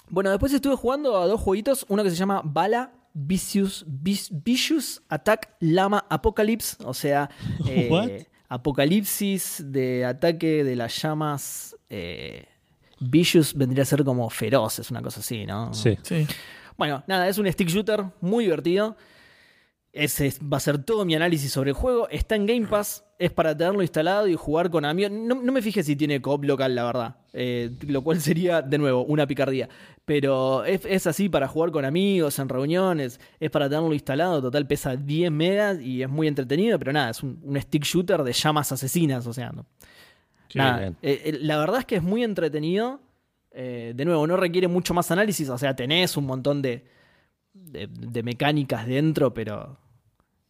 [0.10, 1.86] bueno, después estuve jugando a dos jueguitos.
[1.88, 6.76] Uno que se llama Bala Vicious, Vicious Attack Lama Apocalypse.
[6.84, 7.30] O sea,
[7.68, 11.78] eh, apocalipsis de ataque de las llamas.
[11.90, 12.46] Eh,
[13.00, 15.74] Vicious vendría a ser como feroces, una cosa así, ¿no?
[15.74, 15.98] Sí.
[16.04, 16.26] Sí.
[16.78, 18.96] Bueno, nada, es un stick shooter muy divertido.
[19.92, 22.08] Ese es- va a ser todo mi análisis sobre el juego.
[22.10, 25.12] Está en Game Pass, es para tenerlo instalado y jugar con amigos.
[25.12, 27.16] No, no me fijé si tiene co-op local, la verdad.
[27.34, 29.68] Eh, lo cual sería, de nuevo, una picardía.
[30.06, 33.20] Pero es, es así para jugar con amigos, en reuniones.
[33.40, 34.42] Es para tenerlo instalado.
[34.44, 36.78] Total, pesa 10 megas y es muy entretenido.
[36.78, 39.26] Pero nada, es un, un stick shooter de llamas asesinas.
[39.26, 39.66] O sea, no,
[40.56, 43.02] Nada, eh, eh, la verdad es que es muy entretenido.
[43.52, 45.50] Eh, de nuevo, no requiere mucho más análisis.
[45.50, 46.86] O sea, tenés un montón de,
[47.54, 49.78] de, de mecánicas dentro, pero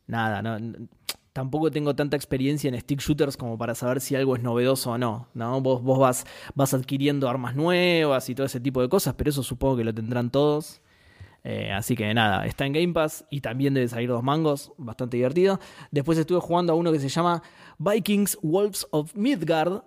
[0.07, 0.87] nada, no,
[1.33, 4.97] tampoco tengo tanta experiencia en stick shooters como para saber si algo es novedoso o
[4.97, 5.27] no.
[5.33, 5.61] ¿no?
[5.61, 6.25] Vos, vos vas,
[6.55, 9.93] vas adquiriendo armas nuevas y todo ese tipo de cosas, pero eso supongo que lo
[9.93, 10.81] tendrán todos.
[11.45, 15.15] Eh, así que nada, está en Game Pass y también debe salir dos mangos, bastante
[15.15, 15.59] divertido.
[15.91, 17.41] Después estuve jugando a uno que se llama
[17.79, 19.83] Vikings Wolves of Midgard,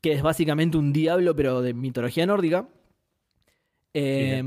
[0.00, 2.68] que es básicamente un diablo, pero de mitología nórdica.
[3.94, 4.42] Eh,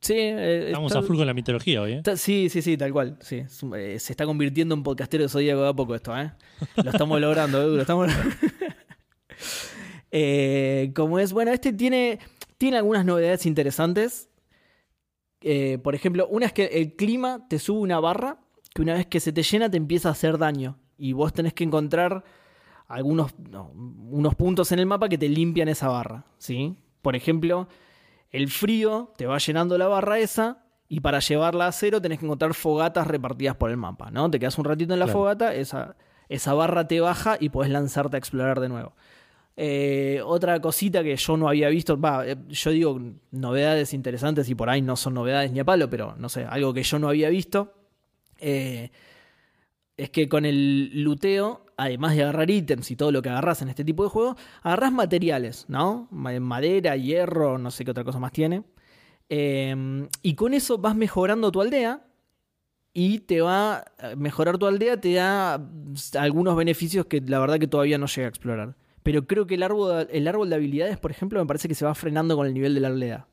[0.00, 1.96] sí, eh, Estamos está- a full con la mitología hoy, ¿eh?
[1.96, 3.16] está- sí, sí, sí, tal cual.
[3.20, 3.42] Sí.
[3.76, 6.32] Eh, se está convirtiendo en podcastero de Zodíaco de a poco esto, ¿eh?
[6.82, 8.08] Lo estamos logrando, lo estamos
[10.94, 12.18] como es, bueno, este tiene,
[12.58, 14.28] tiene algunas novedades interesantes.
[15.82, 18.38] Por ejemplo, una es que el clima te sube una barra
[18.74, 20.78] que una vez que se te llena te empieza a hacer daño.
[20.98, 22.24] Y vos tenés que encontrar
[22.86, 26.24] algunos no, unos puntos en el mapa que te limpian esa barra.
[26.38, 26.76] ¿sí?
[27.02, 27.68] Por ejemplo,
[28.30, 30.58] el frío te va llenando la barra esa.
[30.86, 34.10] Y para llevarla a cero tenés que encontrar fogatas repartidas por el mapa.
[34.10, 34.30] ¿no?
[34.30, 35.18] Te quedas un ratito en la Claro.
[35.18, 35.96] fogata, esa,
[36.28, 38.92] esa barra te baja y podés lanzarte a explorar de nuevo.
[39.56, 44.54] Eh, otra cosita que yo no había visto, va, eh, yo digo novedades interesantes y
[44.54, 47.08] por ahí no son novedades ni a palo, pero no sé, algo que yo no
[47.08, 47.72] había visto,
[48.40, 48.90] eh,
[49.96, 53.68] es que con el luteo, además de agarrar ítems y todo lo que agarras en
[53.68, 56.08] este tipo de juego, agarras materiales, ¿no?
[56.10, 58.64] Ma- Madera, hierro, no sé qué otra cosa más tiene.
[59.28, 62.04] Eh, y con eso vas mejorando tu aldea
[62.92, 65.60] y te va a mejorar tu aldea, te da
[66.18, 68.76] algunos beneficios que la verdad que todavía no llega a explorar.
[69.02, 71.84] Pero creo que el árbol, el árbol de habilidades, por ejemplo, me parece que se
[71.84, 73.26] va frenando con el nivel de la aldea.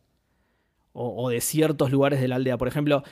[0.93, 2.57] O, o de ciertos lugares de la aldea.
[2.57, 3.03] Por ejemplo,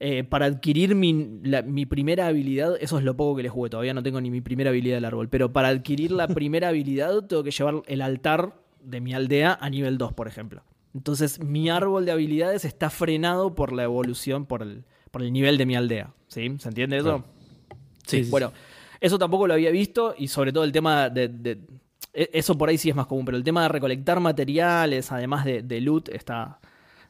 [0.00, 3.70] eh, para adquirir mi, la- mi primera habilidad, eso es lo poco que le jugué,
[3.70, 7.22] todavía no tengo ni mi primera habilidad del árbol, pero para adquirir la primera habilidad
[7.26, 10.62] tengo que llevar el altar de mi aldea a nivel 2, por ejemplo.
[10.94, 15.56] Entonces mi árbol de habilidades está frenado por la evolución, por el, por el nivel
[15.58, 16.12] de mi aldea.
[16.28, 16.56] ¿Sí?
[16.58, 17.18] ¿Se entiende eso?
[17.18, 17.24] Claro.
[18.06, 18.52] Sí, bueno,
[19.00, 21.60] eso tampoco lo había visto y sobre todo el tema de, de-
[22.12, 25.44] e- Eso por ahí sí es más común, pero el tema de recolectar materiales, además
[25.44, 26.58] de, de loot, está...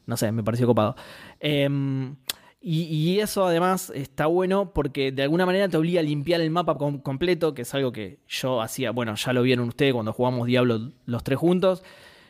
[0.06, 0.96] No sé, me pareció copado.
[1.38, 2.16] Em,
[2.62, 6.76] Y, eso además está bueno porque de alguna manera te obliga a limpiar el mapa
[6.76, 10.46] com- completo, que es algo que yo hacía, bueno, ya lo vieron ustedes cuando jugamos
[10.46, 11.82] Diablo los tres juntos,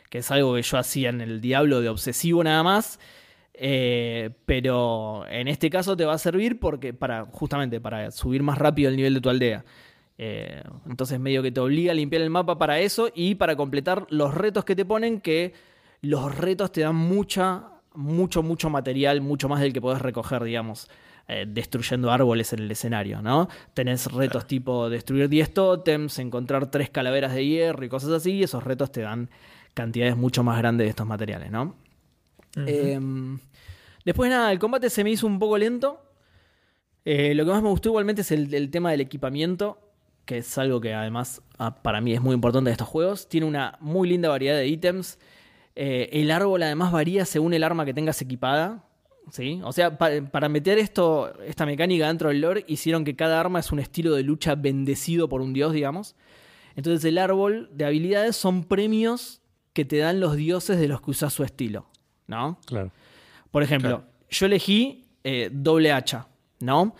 [0.09, 2.97] que es algo que yo hacía en el Diablo de obsesivo nada más.
[3.53, 8.57] Eh, pero en este caso te va a servir porque para justamente para subir más
[8.57, 9.65] rápido el nivel de tu aldea.
[10.17, 14.05] Eh, entonces medio que te obliga a limpiar el mapa para eso y para completar
[14.09, 15.53] los retos que te ponen, que
[16.01, 20.89] los retos te dan mucha, mucho, mucho material, mucho más del que podés recoger, digamos,
[21.27, 23.47] eh, destruyendo árboles en el escenario, ¿no?
[23.73, 28.43] Tenés retos tipo destruir 10 tótems, encontrar tres calaveras de hierro y cosas así, y
[28.43, 29.29] esos retos te dan
[29.73, 31.75] cantidades mucho más grandes de estos materiales, ¿no?
[32.57, 32.99] Eh,
[34.03, 36.01] después nada, el combate se me hizo un poco lento.
[37.05, 39.79] Eh, lo que más me gustó igualmente es el, el tema del equipamiento,
[40.25, 43.27] que es algo que además ah, para mí es muy importante de estos juegos.
[43.29, 45.17] Tiene una muy linda variedad de ítems.
[45.75, 48.85] Eh, el árbol además varía según el arma que tengas equipada.
[49.31, 49.61] ¿sí?
[49.63, 53.59] O sea, pa- para meter esto, esta mecánica dentro del lore, hicieron que cada arma
[53.59, 56.15] es un estilo de lucha bendecido por un dios, digamos.
[56.75, 59.41] Entonces el árbol de habilidades son premios
[59.73, 61.87] que te dan los dioses de los que usas su estilo.
[62.27, 62.59] ¿No?
[62.65, 62.91] Claro.
[63.51, 64.11] Por ejemplo, Claro.
[64.29, 66.27] yo elegí eh, doble hacha,
[66.59, 66.95] ¿no?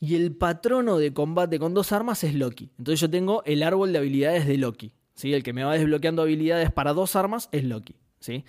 [0.00, 2.70] Y el patrono de combate con dos armas es Loki.
[2.78, 4.92] Entonces yo tengo el árbol de habilidades de Loki.
[5.14, 5.32] ¿sí?
[5.32, 7.94] El que me va desbloqueando habilidades para dos armas es Loki.
[8.22, 8.44] ¿Sí?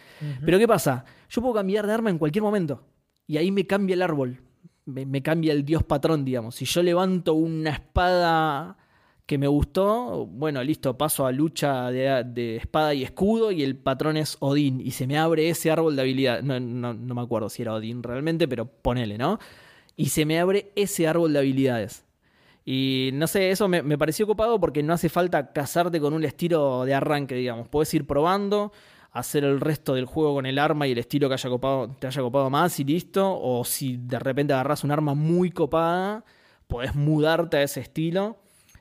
[0.45, 1.05] Pero ¿qué pasa?
[1.29, 2.85] Yo puedo cambiar de arma en cualquier momento.
[3.27, 4.41] Y ahí me cambia el árbol.
[4.85, 6.55] Me, me cambia el dios patrón, digamos.
[6.55, 8.77] Si yo levanto una espada
[9.25, 13.77] que me gustó, bueno, listo, paso a lucha de, de espada y escudo y el
[13.77, 16.43] patrón es Odín y se me abre ese árbol de habilidad.
[16.43, 19.39] No, no, no me acuerdo si era Odín realmente, pero ponele, ¿no?
[19.95, 22.05] Y se me abre ese árbol de habilidades.
[22.65, 26.23] Y no sé, eso me, me pareció copado porque no hace falta casarte con un
[26.23, 27.67] estilo de arranque, digamos.
[27.67, 28.71] Puedes ir probando,
[29.13, 32.07] hacer el resto del juego con el arma y el estilo que haya copado, te
[32.07, 33.39] haya copado más y listo.
[33.39, 36.25] O si de repente agarras un arma muy copada,
[36.67, 38.37] podés mudarte a ese estilo.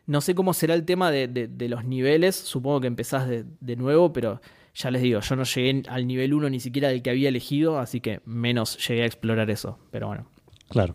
[0.06, 2.34] No sé cómo será el tema de, de- de los niveles.
[2.34, 4.40] Supongo que empezás de, de nuevo, pero
[4.74, 7.78] ya les digo, yo no llegué al nivel 1 ni siquiera del que había elegido,
[7.78, 9.78] así que menos llegué a explorar eso.
[9.92, 10.26] Pero bueno.
[10.70, 10.94] Claro.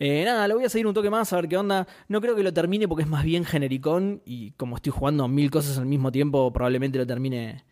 [0.00, 1.86] Eh, nada, lo voy a seguir un toque más a ver qué onda.
[2.08, 5.50] No creo que lo termine porque es más bien genericón y como estoy jugando mil
[5.50, 7.64] cosas al mismo tiempo, probablemente lo termine,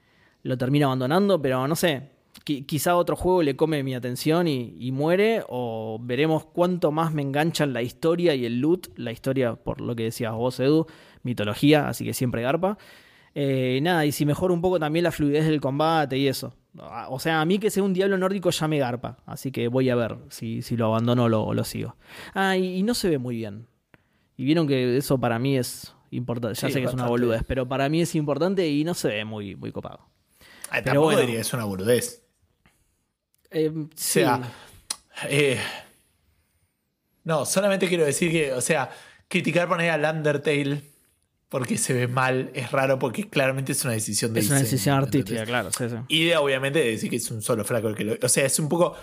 [0.46, 2.10] lo termine abandonando, pero no sé.
[2.44, 7.12] Qui- quizá otro juego le come mi atención y, y muere, o veremos cuánto más
[7.12, 8.88] me enganchan la historia y el loot.
[8.96, 10.86] La historia, por lo que decías vos, Edu,
[11.22, 12.78] mitología, así que siempre garpa.
[13.34, 16.54] Eh, nada, y si mejora un poco también la fluidez del combate y eso.
[16.78, 19.16] Ah, O sea, a mí que sea un diablo nórdico ya me garpa.
[19.26, 21.96] Así que voy a ver si, si lo abandono o lo, lo sigo.
[22.34, 23.66] Ah, y, y no se ve muy bien.
[24.36, 26.60] Y vieron que eso para mí es importante.
[26.60, 29.08] Ya Sí, sé que es una boludez, pero para mí es importante y no se
[29.08, 30.00] ve muy, muy copado.
[30.70, 31.20] Ay, Pero tampoco bueno.
[31.20, 32.22] diría que es una burudez.
[33.50, 34.40] Eh, O sea,
[35.28, 35.58] eh,
[37.24, 38.90] no, solamente quiero decir que, o sea,
[39.28, 40.82] criticar poner al Undertale
[41.48, 44.96] porque se ve mal es raro porque claramente es una decisión de es una decisión
[44.96, 45.70] artística, claro.
[45.72, 45.96] sí, sí.
[46.08, 48.16] Y de, obviamente de decir que es un solo flaco el que lo.
[48.22, 48.94] O sea, es un poco.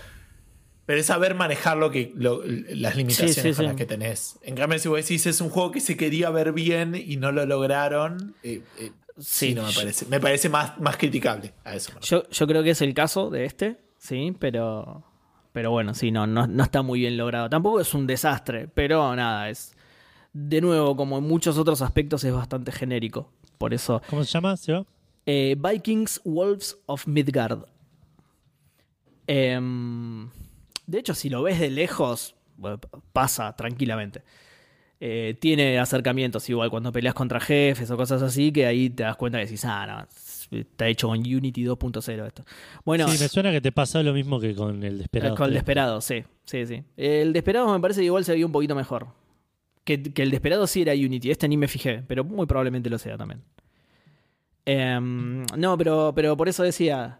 [0.85, 4.37] Pero es saber manejar lo que, lo- las limitaciones Sí, con las que tenés.
[4.41, 7.31] En cambio, si vos decís es un juego que se quería ver bien y no
[7.31, 10.05] lo lograron, eh, eh, sí, Sí, no me yo- parece.
[10.07, 11.91] Me parece más, más criticable a eso.
[12.01, 15.03] Yo, yo creo que es el caso de este, sí, pero.
[15.51, 17.47] Pero bueno, sí, no, no, no está muy bien logrado.
[17.49, 19.75] Tampoco es un desastre, pero nada, es.
[20.33, 23.29] De nuevo, como en muchos otros aspectos, es bastante genérico.
[23.59, 24.01] Por eso.
[24.09, 24.83] ¿Cómo se llama, Seba?
[25.27, 27.65] Eh, Vikings Wolves of Midgard.
[29.27, 30.29] Em,
[30.87, 32.35] de hecho, si lo ves de lejos,
[33.13, 34.23] pasa tranquilamente.
[35.05, 39.17] Eh, tiene acercamientos igual cuando peleas contra jefes o cosas así, que ahí te das
[39.17, 42.45] cuenta que decís, ah, no, está hecho con Unity 2.0 esto.
[42.85, 45.35] Bueno, Sí, me suena que te pasa lo mismo que con el Desperado.
[45.35, 45.55] con el 3.
[45.61, 46.83] Desperado, sí, sí, sí.
[46.95, 49.07] El Desperado me parece que igual se veía un poquito mejor.
[49.83, 52.97] Que, que el Desperado sí era Unity, este ni me fijé, pero muy probablemente lo
[52.97, 53.41] sea también.
[54.65, 57.19] Em, no, pero, pero por eso decía,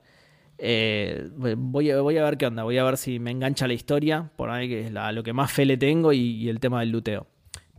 [0.57, 3.73] eh, voy, a, voy a ver qué onda, voy a ver si me engancha la
[3.73, 6.61] historia, por ahí que es la- lo que más fe le tengo y, y el
[6.61, 7.27] tema del luteo.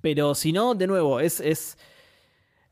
[0.04, 1.78] Pero si no, de nuevo, es, es,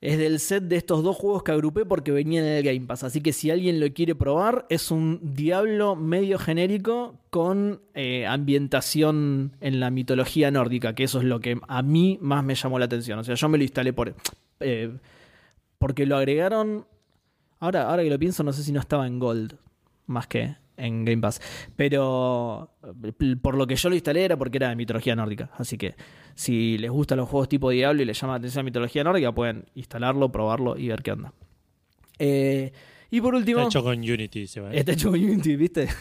[0.02, 3.04] es del set de estos dos juegos que agrupé porque venían en el Game Pass.
[3.04, 9.56] Así que si alguien lo quiere probar, es un Diablo medio genérico con eh, ambientación
[9.62, 12.84] en la mitología nórdica, que eso es lo que a mí más me llamó la
[12.84, 13.18] atención.
[13.18, 14.14] O sea, yo me lo instalé por,
[14.60, 14.94] eh,
[15.78, 16.84] porque lo agregaron.
[17.60, 19.56] Ahora, ahora que lo pienso, no sé si no estaba en Gold,
[20.04, 21.40] más que en Game Pass.
[21.76, 22.70] Pero
[23.02, 25.50] eh, por lo que yo lo instalé era porque era de mitología nórdica.
[25.56, 25.94] Así que
[26.34, 29.32] si les gustan los juegos tipo Diablo y les llama la atención la mitología nórdica,
[29.32, 31.32] pueden instalarlo, probarlo y ver qué onda.
[32.18, 32.72] Eh,
[33.10, 33.60] y por último.
[33.60, 34.72] Está hecho con Unity, Seba.
[34.72, 34.78] ¿eh?
[34.78, 35.88] Está hecho con Unity, ¿viste?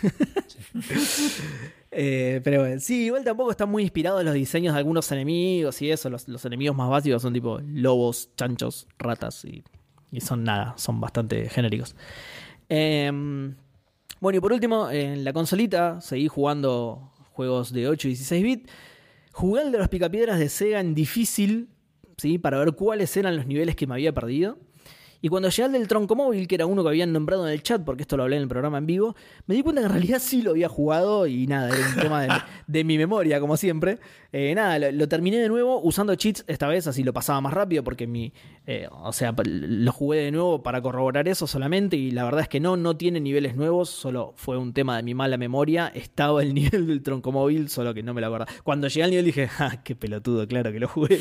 [1.94, 5.92] Eh, pero bueno, sí, igual tampoco están muy inspirados los diseños de algunos enemigos y
[5.92, 6.10] eso.
[6.10, 9.62] Los, los enemigos más básicos son tipo lobos, chanchos, ratas y,
[10.10, 11.98] y son nada, son bastante genéricos.
[12.70, 13.56] Em,
[14.22, 18.72] bueno, y por último, en la consolita seguí jugando juegos de 8 y 16 bits.
[19.34, 21.70] Jugué el de los picapiedras de Sega en difícil,
[22.18, 22.38] ¿sí?
[22.38, 24.60] Para ver cuáles eran los niveles que me había perdido.
[25.22, 27.62] Y cuando llegué al del tronco móvil, que era uno que habían nombrado en el
[27.62, 29.16] chat, porque esto lo hablé en el programa en vivo,
[29.46, 32.46] me di cuenta que en realidad sí lo había jugado y nada, era un tema
[32.68, 34.00] de, mi memoria, como siempre.
[34.32, 37.54] Eh, nada, lo, lo terminé de nuevo usando cheats esta vez, así lo pasaba más
[37.54, 38.34] rápido, porque mi.
[38.66, 42.50] eh, o sea, lo jugué de nuevo para corroborar eso solamente, y la verdad es
[42.50, 45.92] que no, no tiene niveles nuevos, solo fue un tema de mi mala memoria.
[45.94, 48.48] Estaba el nivel del tronco móvil, solo que no me lo acuerdo.
[48.64, 51.20] Cuando llegué al nivel dije, ah, qué pelotudo, claro que lo jugué.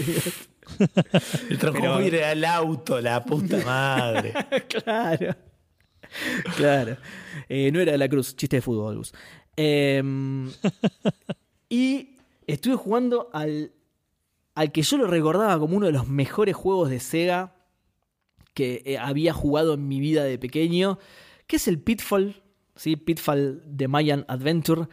[1.51, 4.33] El tronco Pero- era el auto, la puta madre.
[4.69, 5.37] claro.
[6.57, 6.97] Claro.
[7.49, 9.13] Eh, no era de la Cruz, chiste de fútbol, Gus.
[9.57, 10.51] Em,
[11.69, 12.17] y
[12.47, 13.73] estuve jugando al,
[14.55, 17.55] al que yo lo recordaba como uno de los mejores juegos de Sega
[18.55, 20.99] que eh, había jugado en mi vida de pequeño,
[21.47, 22.43] que es el Pitfall,
[22.75, 22.97] ¿sí?
[22.97, 24.89] Pitfall de Mayan Adventure.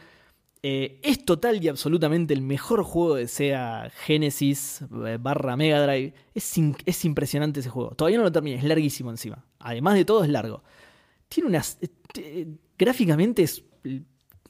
[0.62, 6.14] Eh, es total y absolutamente el mejor juego de Sega Genesis eh, barra Mega Drive.
[6.34, 6.54] Es,
[6.84, 7.90] es impresionante ese juego.
[7.90, 9.44] Todavía no lo terminé, es larguísimo encima.
[9.60, 10.62] Además de todo, es largo.
[11.28, 11.78] Tiene unas.
[12.16, 12.46] eh,
[12.76, 13.64] gráficamente es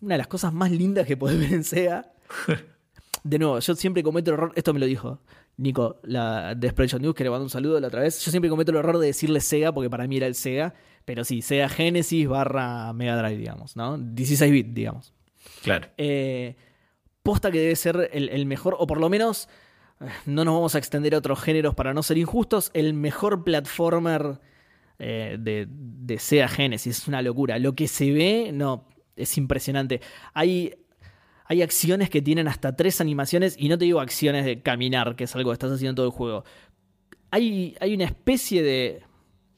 [0.01, 2.13] una de las cosas más lindas que podés ver en Sega.
[3.25, 4.53] De nuevo, yo siempre cometo el error.
[4.55, 5.21] Esto me lo dijo
[5.57, 8.25] Nico la, de Spreadshot News, que le mandó un saludo la otra vez.
[8.25, 10.75] Yo siempre cometo el error de decirle Sega porque para mí era el Sega.
[11.05, 13.99] Pero sí, Sega Genesis barra Mega Drive, digamos, ¿no?
[13.99, 15.13] 16 bit, digamos.
[15.63, 15.89] Claro.
[15.97, 16.57] Eh,
[17.23, 19.49] posta que debe ser el, mejor, o por lo menos,
[20.01, 23.45] eh, no nos vamos a extender a otros géneros para no ser injustos, el mejor
[23.45, 24.41] platformer
[24.99, 26.99] eh, de, de Sega Genesis.
[26.99, 27.59] Es una locura.
[27.59, 30.01] Lo que se ve, no, es impresionante.
[30.33, 30.75] Hay,
[31.45, 35.25] hay acciones que tienen hasta tres animaciones, y no te digo acciones de caminar, que
[35.25, 36.45] es algo que estás haciendo en todo el juego.
[37.31, 39.03] Hay, hay una especie de,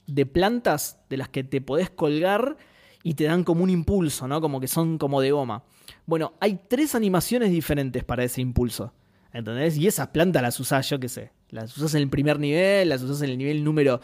[0.07, 2.57] de plantas de las que te podés colgar
[3.03, 4.41] y te dan como un impulso, ¿no?
[4.41, 5.63] Como que son como de goma.
[6.07, 8.93] Bueno, hay tres animaciones diferentes para ese impulso.
[9.33, 9.77] ¿Entendés?
[9.77, 11.33] Y esas plantas las usás, yo qué sé.
[11.51, 14.01] Las usás en el primer nivel, las usás en el nivel número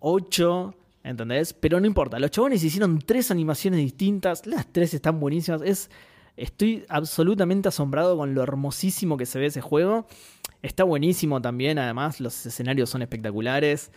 [0.00, 0.74] 8.
[1.02, 1.52] ¿Entendés?
[1.52, 2.18] Pero no importa.
[2.18, 4.46] Los chabones hicieron tres animaciones distintas.
[4.46, 5.62] Las tres están buenísimas.
[5.62, 5.90] Es.
[6.36, 10.06] Estoy absolutamente asombrado con lo hermosísimo que se ve ese juego.
[10.62, 13.90] Está buenísimo también, además, los escenarios son espectaculares.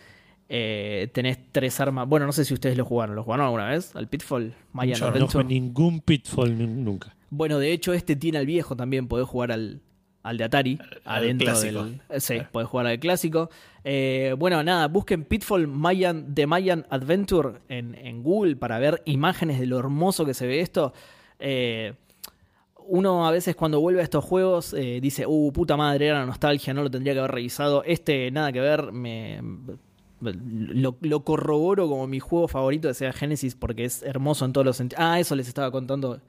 [0.52, 2.08] Eh, tenés tres armas.
[2.08, 3.14] Bueno, no sé si ustedes lo jugaron.
[3.14, 3.94] ¿Lo jugaron alguna vez?
[3.94, 4.52] ¿Al Pitfall?
[4.72, 7.14] Mayan Yo no fue ningún pitfall nunca.
[7.30, 9.06] Bueno, de hecho, este tiene al viejo también.
[9.06, 9.80] Podés jugar al,
[10.24, 10.78] al de Atari.
[11.04, 11.84] Al adentro clásico.
[11.84, 12.00] del.
[12.08, 12.48] eh, Sí, Claro.
[12.50, 13.48] podés jugar al clásico.
[13.84, 19.60] Eh, bueno, nada, busquen Pitfall Mayan, de Mayan Adventure en, en Google para ver imágenes
[19.60, 20.92] de lo hermoso que se ve esto.
[21.38, 21.94] Eh,
[22.88, 26.74] uno a veces cuando vuelve a estos juegos eh, dice, uh, puta madre, era nostalgia,
[26.74, 27.84] no lo tendría que haber revisado.
[27.84, 29.40] Este, nada que ver, me,
[30.20, 34.76] lo, corroboro como mi juego favorito de Sega Genesis porque es hermoso en todos los
[34.76, 35.02] sentidos.
[35.04, 36.20] Ah, eso les estaba contando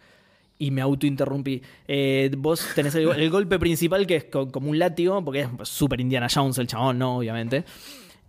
[0.57, 1.61] y me autointerrumpí.
[1.87, 5.99] Eh, vos tenés el, golpe principal que es co- como un látigo, porque es super
[5.99, 7.17] Indiana Jones el chabón, ¿no?
[7.17, 7.63] Obviamente.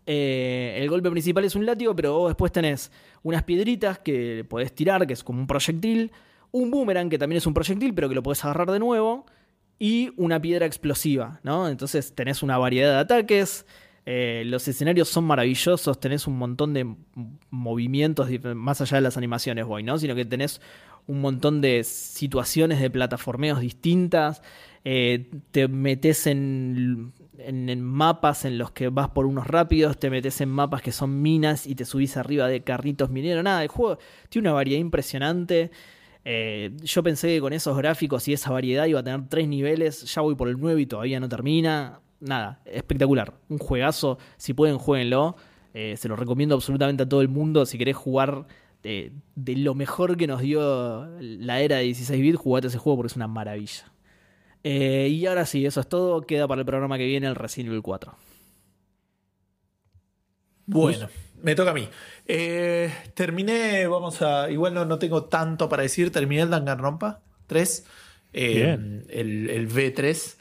[0.07, 2.91] Eh, el golpe principal es un látigo, pero vos después tenés
[3.23, 6.11] unas piedritas que podés tirar, que es como un proyectil,
[6.51, 9.27] un boomerang que también es un proyectil, pero que lo podés agarrar de nuevo,
[9.79, 11.69] y una piedra explosiva, ¿no?
[11.69, 13.67] Entonces tenés una variedad de ataques.
[14.05, 16.95] Eh, los escenarios son maravillosos, tenés un montón de
[17.51, 19.99] movimientos, más allá de las animaciones, voy, ¿no?
[19.99, 20.61] Sino que tenés
[21.07, 24.43] un montón de situaciones de plataformeos distintas.
[24.85, 27.13] eh, te metes en
[27.81, 31.67] mapas en los que vas por unos rápidos, te metes en mapas que son minas
[31.67, 33.45] y te subís arriba de carritos mineros.
[33.45, 33.99] Nada, el juego
[34.29, 35.71] tiene una variedad impresionante.
[36.25, 40.03] Eh, yo pensé que con esos gráficos y esa variedad iba a tener tres niveles.
[40.15, 42.01] Ya voy por el 9 y todavía no termina.
[42.23, 43.35] Nada, espectacular.
[43.49, 44.17] Un juegazo.
[44.37, 45.37] Si pueden, jueguenlo.
[45.75, 47.67] Eh, se lo recomiendo absolutamente a todo el mundo.
[47.67, 48.47] Si querés jugar
[48.83, 52.99] de, de lo mejor que nos dio la era de 16 bits, jugate ese juego
[52.99, 53.93] porque es una maravilla.
[54.63, 56.21] Eh, y ahora sí, eso es todo.
[56.23, 58.15] Queda para el programa que viene el Resident Evil 4.
[60.67, 61.09] Bueno,
[61.43, 61.89] me toca a mí.
[62.27, 64.49] Eh, terminé, vamos a.
[64.51, 66.13] Igual no, no tengo tanto para decir.
[66.13, 67.85] Terminé el Danganronpa 3.
[68.33, 69.05] eh, Bien.
[69.09, 70.37] el, el V3.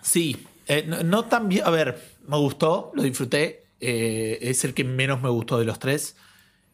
[0.00, 0.36] Sí,
[0.68, 1.64] eh, no, no tan bien.
[1.66, 3.64] A ver, me gustó, lo disfruté.
[3.80, 6.16] eh, es el que menos me gustó de los tres.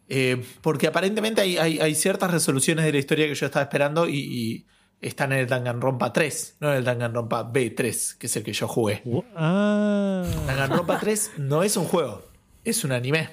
[0.08, 4.08] Eh, porque aparentemente hay, hay- hay ciertas resoluciones de la historia que yo estaba esperando
[4.08, 4.66] y, y
[5.00, 8.68] están en el Danganronpa 3, no en el Danganronpa B3, que es el que yo
[8.68, 9.02] jugué.
[9.04, 10.24] Gu- Ah.
[10.46, 12.22] Danganronpa 3 no es un juego,
[12.64, 13.28] es un anime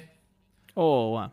[0.73, 1.31] Oh, wow.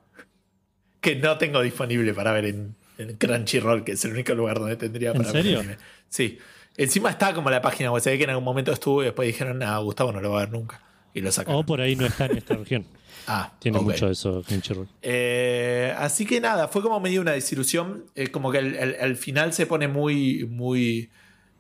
[1.01, 4.74] que no tengo disponible para ver en en Crunchyroll, que es el único lugar donde
[4.76, 5.61] tendría ¿En para ver serio?
[5.61, 5.76] anime.
[6.09, 6.39] Sí.
[6.79, 8.01] Encima está como la página web.
[8.03, 10.39] Se ve que en algún momento estuvo y después dijeron, nada, Gustavo no lo va
[10.39, 10.81] a ver nunca.
[11.12, 11.61] Y lo sacaron.
[11.61, 12.87] O por ahí no está en esta región.
[13.26, 14.89] ah, Tiene mucho de eso, Crunchyroll.
[15.03, 18.05] Eh, así que nada, fue como medio una desilusión.
[18.14, 21.11] eh, como que al, al- al final se pone muy, muy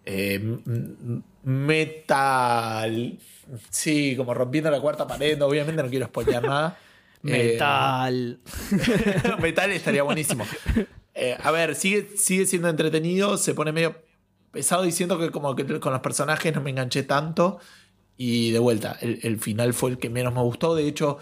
[0.06, 0.40] eh,
[1.42, 3.18] metal.
[3.70, 5.40] Sí, como rompiendo la cuarta pared.
[5.42, 6.78] Obviamente no quiero spoilear nada.
[7.24, 8.38] Eh, Metal.
[9.42, 10.46] metal estaría buenísimo.
[11.16, 13.36] Eh, a ver, sigue, sigue siendo entretenido.
[13.38, 13.96] Se pone medio
[14.58, 17.60] pesado y siento que como que con los personajes no me enganché tanto.
[18.16, 20.74] Y de vuelta, el, final fue el que menos me gustó.
[20.74, 21.18] De hecho,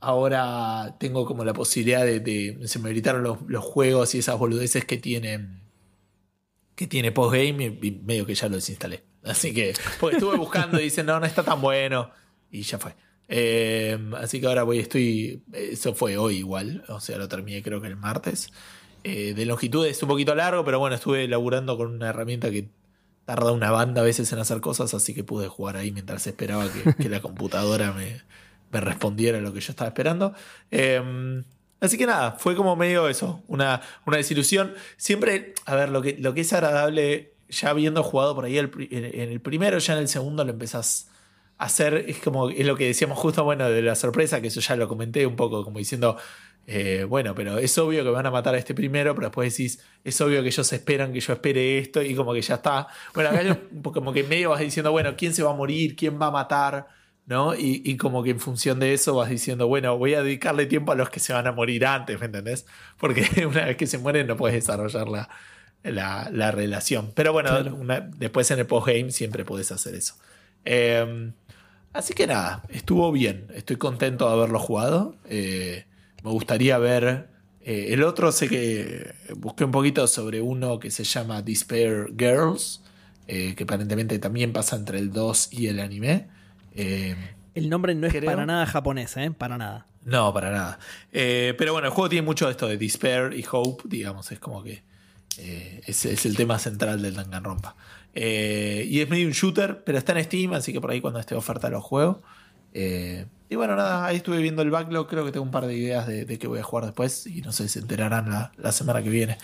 [0.00, 2.58] ahora tengo como la posibilidad de.
[2.64, 5.62] se me habilitaron los, juegos y esas boludeces que tienen.
[6.74, 9.04] Que tiene postgame y, y medio que ya lo desinstalé.
[9.22, 9.74] Así que.
[10.00, 12.10] Porque estuve buscando y dicen, no, no está tan bueno.
[12.50, 12.96] Y ya fue.
[13.28, 15.44] Eh, así que ahora voy, estoy.
[15.52, 16.84] Eso fue hoy igual.
[16.88, 18.50] O sea, lo terminé creo que el martes.
[19.06, 22.70] Eh, de longitud es un poquito largo, pero bueno, estuve laburando con una herramienta que
[23.26, 26.66] tarda una banda a veces en hacer cosas, así que pude jugar ahí mientras esperaba
[26.98, 28.22] que, la computadora me,
[28.72, 30.32] me respondiera lo que yo estaba esperando.
[30.70, 31.42] Eh,
[31.80, 34.72] así que nada, fue como medio eso, una, una desilusión.
[34.96, 38.70] Siempre, a ver, lo que, lo que es agradable, ya habiendo jugado por ahí el
[38.90, 41.10] en el primero, ya en el segundo lo empezás
[41.58, 44.60] a hacer, es como, es lo que decíamos justo, bueno, de la sorpresa, que eso
[44.60, 46.16] ya lo comenté un poco, como diciendo,
[46.66, 49.80] eh, bueno, pero es obvio que van a matar a este primero, pero después decís,
[50.02, 52.86] es obvio que ellos esperan que yo espere esto y como que ya está.
[53.14, 53.56] Bueno, acá yo
[53.92, 55.94] como que medio vas diciendo, bueno, ¿quién se va a morir?
[55.96, 56.88] ¿Quién va a matar?
[57.26, 57.54] ¿No?
[57.54, 60.92] Y, y como que en función de eso vas diciendo, bueno, voy a dedicarle tiempo
[60.92, 62.66] a los que se van a morir antes, ¿me entendés?
[62.98, 65.28] Porque una vez que se mueren no puedes desarrollar la,
[65.82, 67.12] la, la relación.
[67.14, 67.74] Pero bueno, Claro.
[67.76, 70.14] una- después en el postgame siempre puedes hacer eso.
[70.66, 71.30] Eh,
[71.92, 73.46] así que nada, estuvo bien.
[73.54, 75.16] Estoy contento de haberlo jugado.
[75.28, 75.84] Eh,
[76.24, 77.28] me gustaría ver.
[77.60, 82.82] eh, el otro sé que busqué un poquito sobre uno que se llama Despair Girls,
[83.28, 86.26] eh, que aparentemente también pasa entre el 2 y el anime.
[86.74, 87.14] Eh,
[87.54, 88.26] El nombre no es Creo.
[88.26, 89.30] para nada japonés, ¿eh?
[89.30, 89.86] Para nada.
[90.04, 90.78] no, para nada.
[91.12, 94.62] Pero bueno, el juego tiene mucho de esto de Despair y Hope, digamos, es como
[94.62, 94.82] que
[95.86, 97.76] es, es el tema central del Danganronpa.
[98.14, 101.34] Y es medio un shooter, pero está en Steam, así que por ahí cuando esté
[101.34, 102.22] oferta lo juego.
[102.74, 105.74] Eh, y bueno, nada, ahí estuve viendo el backlog, creo que tengo un par de
[105.76, 108.72] ideas de, de qué voy a jugar después y no sé, se enterarán la, la
[108.72, 109.38] semana que viene.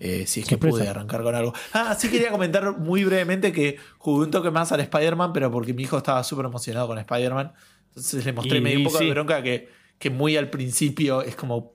[0.00, 0.76] eh, si es que Sorpresa.
[0.78, 1.54] pude arrancar con algo.
[1.72, 5.72] Ah, sí quería comentar muy brevemente que jugué un toque más al Spider-Man, pero porque
[5.72, 7.52] mi hijo estaba súper emocionado con Spider-Man.
[7.88, 9.04] Entonces le mostré Y- medio un poco sí.
[9.06, 9.68] de bronca que,
[9.98, 11.72] que muy al principio es como.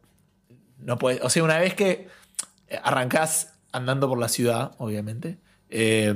[0.77, 1.21] No puede.
[1.23, 2.07] O sea, una vez que
[2.83, 5.37] arrancás andando por la ciudad, obviamente.
[5.69, 6.13] eh,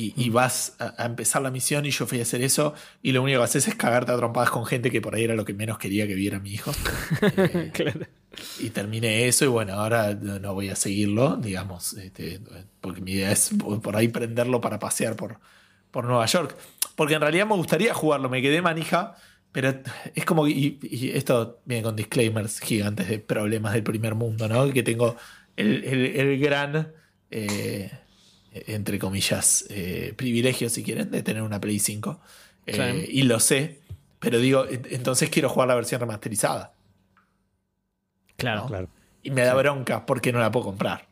[0.00, 3.12] y, y vas a, a empezar la misión y yo fui a hacer eso y
[3.12, 5.44] lo único que haces es cagarte a trompadas con gente que por ahí era lo
[5.44, 6.72] que menos quería que viera mi hijo.
[7.22, 8.06] Eh, Claro.
[8.60, 12.40] y terminé eso y bueno, ahora no voy a seguirlo, digamos, este,
[12.80, 15.40] porque mi idea es por por ahí prenderlo para pasear por,
[15.90, 16.56] por Nueva York.
[16.94, 19.16] Porque en realidad me gustaría jugarlo, me quedé manija,
[19.52, 19.72] pero
[20.14, 24.48] es como, que- y, y esto viene con disclaimers gigantes de problemas del primer mundo,
[24.48, 24.70] ¿no?
[24.72, 25.16] Que tengo
[25.56, 26.92] el, el- el gran,
[27.30, 27.90] eh,
[28.66, 32.20] entre comillas, eh, privilegio, si quieren, de tener una Play 5.
[32.66, 32.98] Eh, Claro.
[33.08, 33.80] Y lo sé,
[34.18, 36.74] pero digo, entonces quiero jugar la versión remasterizada.
[38.36, 38.66] Claro.
[38.66, 38.88] Claro.
[39.22, 41.07] Y me da bronca porque no la puedo comprar.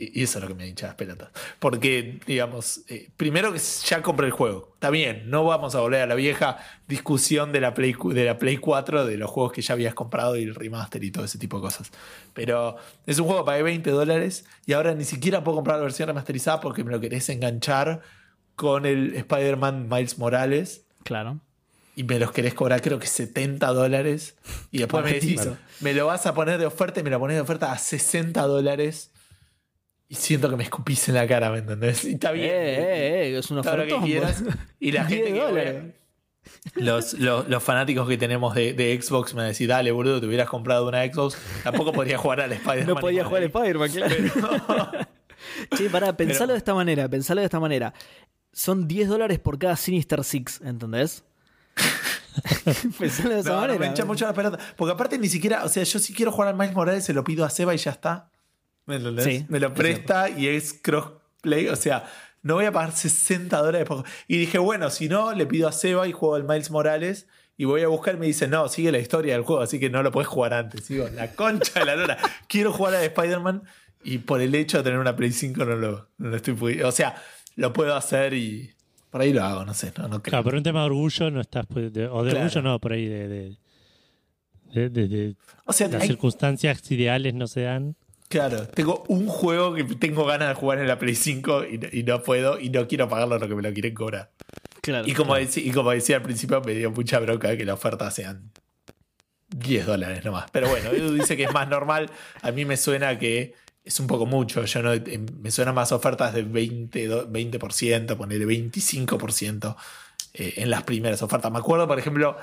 [0.00, 1.28] Y eso es lo que me hincha las pelotas.
[1.58, 4.70] Porque, digamos, eh, primero que ya compré el juego.
[4.74, 6.56] Está bien, no vamos a volver a la vieja
[6.88, 10.36] discusión de la, Play, de la Play 4, de los juegos que ya habías comprado
[10.36, 11.90] y el remaster y todo ese tipo de cosas.
[12.32, 12.76] Pero
[13.06, 16.06] es un juego que pagué 20 dólares y ahora ni siquiera puedo comprar la versión
[16.06, 18.00] remasterizada porque me lo querés enganchar
[18.56, 21.40] con el Spider-Man Miles Morales Claro.
[21.96, 24.36] y me los querés cobrar creo que 70 dólares
[24.70, 25.48] y después me decís,
[25.80, 28.40] me lo vas a poner de oferta y me lo pones de oferta a 60
[28.42, 29.10] dólares
[30.10, 32.04] y siento que me escupís en la cara, ¿me entendés?
[32.04, 32.46] Y está bien.
[32.46, 34.42] Eh, eh, eh, es una quieras.
[34.42, 34.56] boludo.
[34.80, 35.92] Y la 10 gente que
[36.74, 40.48] los, los, los fanáticos que tenemos de, de Xbox me decís, dale, boludo, te hubieras
[40.48, 42.86] comprado una Xbox, tampoco podría jugar al Spider-Man.
[42.88, 43.66] No podía jugar igual.
[43.68, 43.90] Spider-Man,
[44.66, 44.90] claro.
[45.76, 47.94] Che, pará, pensalo Pero- de esta manera, pensalo de esta manera.
[48.52, 51.22] Son 10 dólares por cada Sinister Six, ¿entendés?
[52.98, 53.78] pensalo de esa No, no, manera.
[53.78, 54.58] me hincha mucho la pelota.
[54.76, 57.22] Porque aparte ni siquiera, o sea, yo si quiero jugar al Miles Morales se lo
[57.24, 58.29] pido a Seba y ya está.
[58.90, 59.24] ¿Me entendés?
[59.24, 61.68] Sí, me lo es presta y es crossplay.
[61.68, 62.04] O sea,
[62.42, 63.86] no voy a pagar 60 dólares.
[63.86, 67.26] por- Y dije, bueno, si no, le pido a Seba y juego al Miles Morales.
[67.56, 69.90] Y voy a buscar y me dice, no, sigue la historia del juego, así que
[69.90, 70.88] no lo puedes jugar antes.
[70.88, 72.16] Digo, la concha de la lora.
[72.48, 73.62] Quiero jugar a de Spider-Man
[74.02, 76.88] y por el hecho de tener una Play 5 no lo, no lo estoy pudiendo.
[76.88, 77.16] O sea,
[77.56, 78.70] lo puedo hacer y
[79.10, 79.92] por ahí lo hago, no sé.
[79.98, 80.30] No, no creo.
[80.30, 81.66] Claro, por un tema de orgullo no estás.
[81.68, 82.46] de- o de Claro.
[82.46, 83.28] orgullo no, por ahí de.
[83.28, 83.56] de,
[84.72, 85.36] de- de- de-
[85.66, 87.94] o sea, las hay- circunstancias ideales no se dan.
[88.30, 91.88] Claro, tengo un juego que tengo ganas de jugar en la Play 5 y, no-
[91.90, 94.30] y no puedo y no quiero pagarlo lo que me lo quieren cobrar.
[94.82, 95.06] Claro.
[95.08, 98.08] Y como, decí- y como decía al principio, me dio mucha bronca que la oferta
[98.12, 98.52] sean
[99.48, 100.48] 10 dólares nomás.
[100.52, 102.08] Pero bueno, Edu dice que es más normal.
[102.42, 103.54] A mí me suena que
[103.84, 104.64] es un poco mucho.
[104.64, 109.74] Yo no, eh, me suenan más ofertas de 20, do- 20% ponerle 25%
[110.34, 111.50] eh, en las primeras ofertas.
[111.50, 112.36] Me acuerdo, por ejemplo,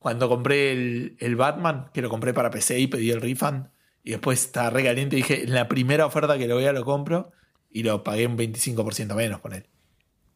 [0.00, 3.68] cuando compré el, el Batman, que lo compré para PC y pedí el refund.
[4.04, 6.84] Y después estaba re caliente y dije, en la primera oferta que lo vea lo
[6.84, 7.32] compro.
[7.70, 9.66] Y lo pagué un 25% menos con él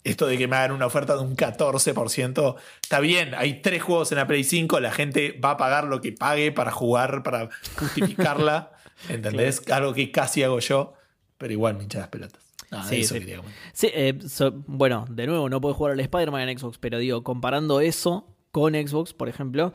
[0.05, 4.13] esto de que me hagan una oferta de un 14%, está bien, hay tres juegos
[4.13, 7.49] en la Play 5, la gente va a pagar lo que pague para jugar, para
[7.79, 8.73] justificarla,
[9.09, 9.63] ¿entendés?
[9.71, 10.93] Algo que casi hago yo,
[11.39, 12.43] pero igual me hincha las pelotas.
[12.71, 13.21] Nada, Sí, eso sí.
[13.21, 13.63] quería comentar.
[13.73, 17.23] Sí, eh, so- bueno, de nuevo, no puedes jugar al Spider-Man en Xbox, pero digo,
[17.25, 19.73] comparando eso con Xbox, por ejemplo,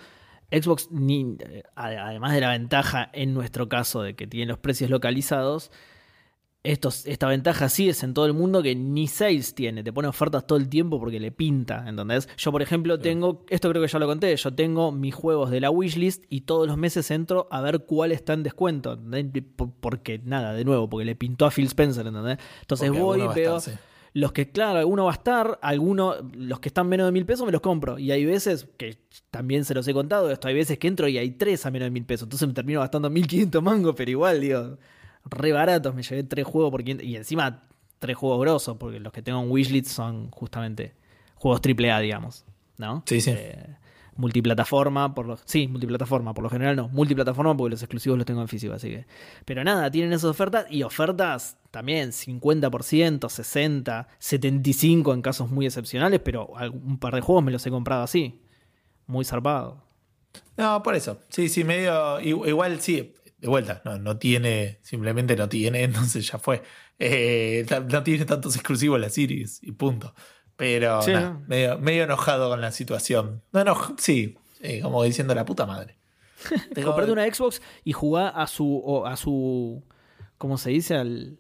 [0.52, 1.24] Xbox, ni,
[1.76, 5.72] ade- además de la ventaja en nuestro caso de que tiene los precios localizados,
[6.62, 10.10] estos, esta ventaja sí es en todo el mundo que ni sales tiene, te pone
[10.10, 12.28] ofertas todo el tiempo porque le pinta, ¿entendés?
[12.36, 15.62] Yo, por ejemplo, tengo, esto creo que ya lo conté, yo tengo mis juegos de
[15.62, 19.44] la wishlist y todos los meses entro a ver cuál está en descuento, ¿entendés?
[19.56, 22.40] Por- porque nada, de nuevo, porque le pintó a Phil Spencer, ¿entendés?
[22.60, 23.56] Entonces Porque voy veo...
[23.58, 23.80] estar, sí.
[24.14, 27.46] Los que, claro, alguno va a estar, alguno, los que están menos de mil pesos
[27.46, 28.00] me los compro.
[28.00, 28.98] Y hay veces, que
[29.32, 31.86] también se los he contado, esto hay veces que entro y hay tres a menos
[31.88, 32.26] de mil pesos.
[32.26, 34.78] Entonces me termino gastando 1500 mangos, pero igual, digo,
[35.26, 35.94] re baratos.
[35.94, 37.06] Me llevé tres juegos por 500.
[37.06, 37.64] Y encima,
[38.00, 40.96] tres juegos grosos, porque los que tengo en Wishlist son justamente
[41.36, 42.46] juegos AAA, digamos.
[42.78, 43.04] ¿No?
[43.06, 43.32] Sí, sí.
[43.32, 43.76] Eh,
[44.20, 48.42] multiplataforma, por lo, sí, multiplataforma, por lo general no, multiplataforma porque los exclusivos los tengo
[48.42, 49.06] en físico, así que.
[49.46, 56.20] Pero nada, tienen esas ofertas y ofertas también 50%, 60, 75 en casos muy excepcionales,
[56.20, 58.42] pero un par de juegos me los he comprado así,
[59.08, 59.86] muy zarpado.
[60.58, 61.22] No, por eso.
[61.30, 62.20] Sí, sí, medio.
[62.20, 66.62] Igual sí, de vuelta, no, no tiene, simplemente no tiene, entonces ya fue.
[67.00, 70.14] Eh, no tiene tantos exclusivos la series y punto.
[70.60, 71.44] Pero Sí, nada, ¿no?
[71.48, 73.42] medio, medio enojado con la situación.
[73.54, 75.96] No, no, sí, eh, como diciendo la puta madre.
[76.76, 79.82] Tengo- Comprate una Xbox y jugá a su, a su,
[80.38, 80.96] ¿cómo se dice?
[80.96, 81.40] Al,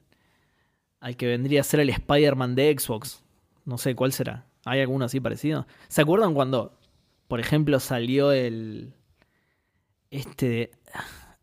[1.02, 3.22] al que vendría a ser el Spider-Man de Xbox.
[3.66, 4.46] No sé cuál será.
[4.66, 5.68] ¿Hay alguno así parecido?
[5.90, 6.80] ¿Se acuerdan cuando,
[7.28, 8.94] por ejemplo, salió el,
[10.12, 10.72] este, de-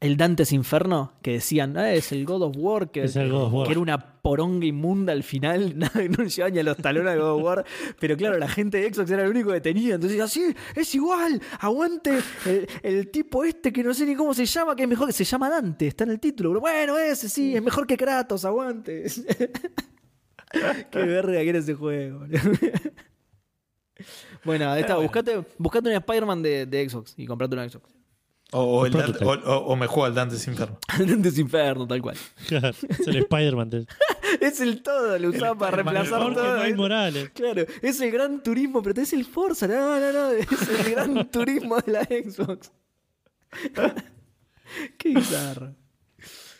[0.00, 1.12] el Dantes Inferno?
[1.22, 3.66] Que decían, ah, es el God of War, que, Es el God of War.
[3.66, 7.20] que era una poronga inmunda al final, nada, no llevaba ni a los talones al
[7.20, 7.64] God of War,
[7.98, 10.94] pero claro, la gente de Xbox era el único que tenía, entonces decía, sí, es
[10.94, 14.88] igual, aguante el, el tipo este que no sé ni cómo se llama, que es
[14.88, 17.86] mejor, que se llama Dante, está en el título, pero bueno, ese sí, es mejor
[17.86, 19.04] que Kratos, aguante.
[20.90, 22.24] Qué verga que era ese juego.
[24.44, 27.95] Bueno, está, buscate, buscate un Spider-Man de, de Xbox y comprate una Xbox.
[28.58, 28.92] O, o el.
[28.92, 30.78] Dante- o- o- o me juego al Dante's Inferno.
[30.98, 32.16] Dantes Inferno, tal cual.
[32.46, 33.70] Claro, es el Spider-Man.
[33.70, 33.88] del-
[34.40, 36.58] Es el todo, lo usaba para reemplazar todo.
[36.58, 37.30] Miles Morales.
[37.32, 39.66] Claro, es el gran turismo, pero es el Forza.
[39.68, 42.72] No, no, no, es el gran turismo de la Xbox.
[44.98, 45.74] Qué bizarro.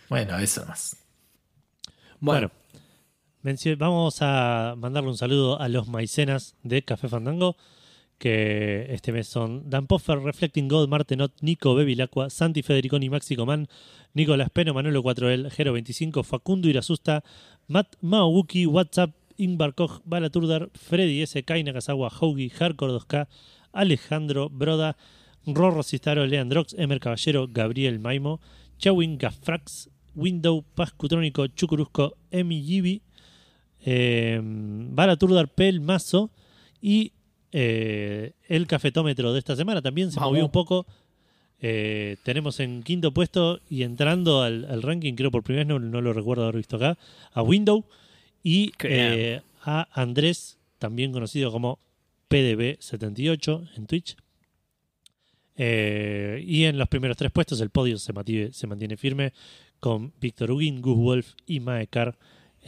[0.09, 0.97] Bueno, eso más.
[2.20, 2.51] Bueno,
[3.42, 7.57] mencio- vamos a mandarle un saludo a los maicenas de Café Fandango,
[8.19, 13.69] que este mes son Dan Poffer, Reflecting God, Martenot, Nico Bevilacqua, Santi Federiconi, Maxi Comán,
[14.14, 17.23] Nicolás Peno, Manuelo 4L, Gero 25, Facundo Irasusta,
[17.69, 21.43] Matt Maowuki, WhatsApp, Ingvar Koch, Balaturdar, Freddy S.
[21.45, 23.29] Kai Nakazawa, Hoagie, Hardcore 2K,
[23.73, 24.97] Alejandro Broda,
[25.47, 28.41] Rorro Cistaro, Leandrox, Emer Caballero, Gabriel Maimo,
[28.79, 33.03] Chawin Gafrax, Window, Pascutrónico, Chucurusco, Emi Gibi,
[33.85, 34.41] eh,
[35.55, 36.31] Pel Mazo
[36.81, 37.12] y
[37.59, 40.32] eh, el cafetómetro de esta semana también se Vamos.
[40.32, 40.84] movió un poco.
[41.59, 45.78] Eh, tenemos en quinto puesto y entrando al, al ranking, creo por primera vez, no,
[45.78, 46.98] no lo recuerdo haber visto acá,
[47.32, 47.86] a Window
[48.42, 51.78] y eh, a Andrés, también conocido como
[52.28, 54.16] PDB78 en Twitch.
[55.57, 59.32] Y en los primeros tres puestos el podio se mantiene, se mantiene firme
[59.80, 62.18] con Víctor Huguín, Gus Wolf y Maekar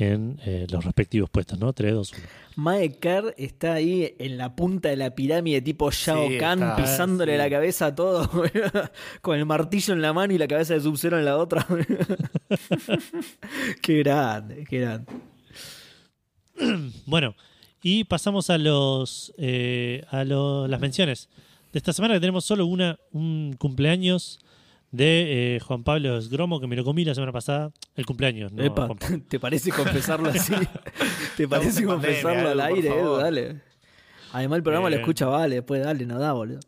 [0.00, 1.72] en eh, los respectivos puestos, ¿no?
[1.72, 2.22] 3, 2, 1.
[2.56, 7.32] Maekar está ahí en la punta de la pirámide tipo Shao Sí, Kahn está, pisándole
[7.32, 7.38] sí.
[7.38, 8.28] la cabeza a todo
[9.22, 11.66] con el martillo en la mano y la cabeza de Sub-Zero en la otra.
[13.82, 15.12] qué grande, qué grande.
[17.06, 17.34] Bueno,
[17.82, 21.28] y pasamos a los eh, a lo- las menciones
[21.72, 24.40] de esta semana que tenemos solo una un cumpleaños
[24.90, 28.62] de eh, Juan Pablo Esgromo que me lo comí la semana pasada el cumpleaños no
[28.64, 28.88] Epa.
[29.28, 30.54] ¿te parece confesarlo así?
[31.36, 33.16] ¿Te parece pandemia, confesarlo al aire, Edu?
[33.16, 33.60] Dale.
[34.32, 35.00] Además el programa lo Bien.
[35.00, 36.60] escucha Vale, después dale, no da, boludo.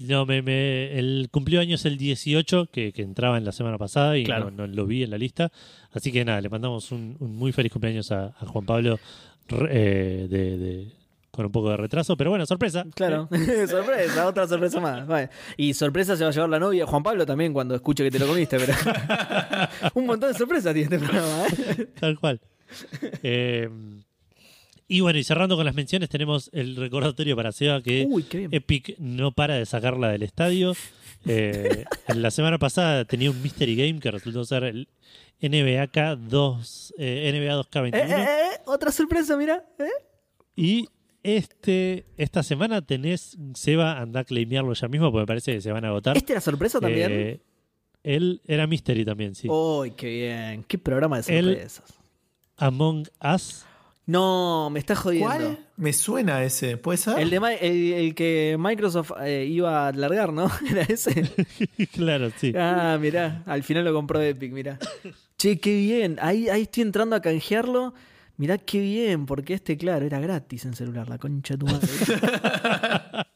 [0.00, 4.18] No, me, me, el cumplió años el 18, que, que entraba en la semana pasada
[4.18, 4.50] y Claro.
[4.50, 5.52] no, no lo vi en la lista.
[5.92, 8.98] Así que nada, le mandamos un, un muy feliz cumpleaños a, a Juan Pablo
[9.70, 10.92] eh, de, de-
[11.34, 12.16] con un poco de retraso.
[12.16, 12.84] Pero bueno, sorpresa.
[12.94, 13.28] Claro,
[13.68, 15.06] sorpresa, otra sorpresa más.
[15.06, 15.30] Vale.
[15.56, 18.18] Y sorpresa se va a llevar la novia, Juan Pablo también cuando escuche que te
[18.18, 18.72] lo comiste, pero
[19.94, 21.46] un montón de sorpresas tiene este programa.
[21.46, 21.86] ¿eh?
[21.98, 22.40] Tal cual.
[23.22, 23.68] Eh,
[24.86, 28.26] y bueno, y cerrando con las menciones, tenemos el recordatorio para Seba que Uy.
[28.50, 30.74] Epic no para de sacarla del estadio.
[31.26, 34.88] Eh, la semana pasada tenía un Mystery Game que resultó ser el
[35.40, 37.94] NBA 2, eh, NBA 2K21.
[37.94, 39.64] Eh, eh, eh, otra sorpresa, mira.
[39.78, 39.88] ¿eh?
[40.56, 40.88] Y
[41.24, 45.72] este, esta semana tenés, Seba, anda a claimearlo ya mismo porque me parece que se
[45.72, 46.16] van a agotar.
[46.16, 47.10] ¿Este era sorpresa también?
[47.12, 47.40] Eh,
[48.04, 49.48] él era Mystery también, sí.
[49.50, 50.64] Uy, qué bien.
[50.64, 51.94] Qué programa de El- sorpresas.
[52.58, 53.64] Among Us.
[54.06, 55.28] No, me estás jodiendo.
[55.28, 55.58] ¿Cuál?
[55.76, 57.18] Me suena ese, ¿puede ser?
[57.18, 60.50] El, de, el que Microsoft eh, iba a largar, ¿no?
[60.70, 61.30] Era ese.
[61.92, 62.52] claro, sí.
[62.54, 64.78] Ah, mirá, al final lo compró Epic, mirá.
[65.38, 66.18] Che, qué bien.
[66.20, 67.92] Ahí, ahí estoy entrando a canjearlo.
[68.36, 71.88] Mirá qué bien, porque este, claro, era gratis en celular, la concha de tu madre.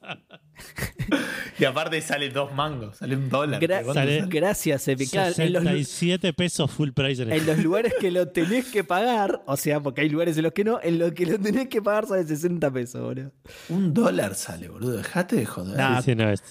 [1.60, 3.60] Y aparte sale dos mangos, sale un dólar.
[3.60, 5.10] Gracias, Epic.
[5.10, 8.28] Claro, en, los, lu- 67 pesos full price en el en los lugares que lo
[8.28, 11.26] tenés que pagar, o sea, porque hay lugares en los que no, en los que
[11.26, 13.32] lo tenés que pagar sale 60 pesos, boludo.
[13.70, 14.98] Un dólar sale, boludo.
[14.98, 15.76] Dejate de joder.
[15.76, 16.00] Nah.
[16.00, 16.42] Sí, sí, no, es-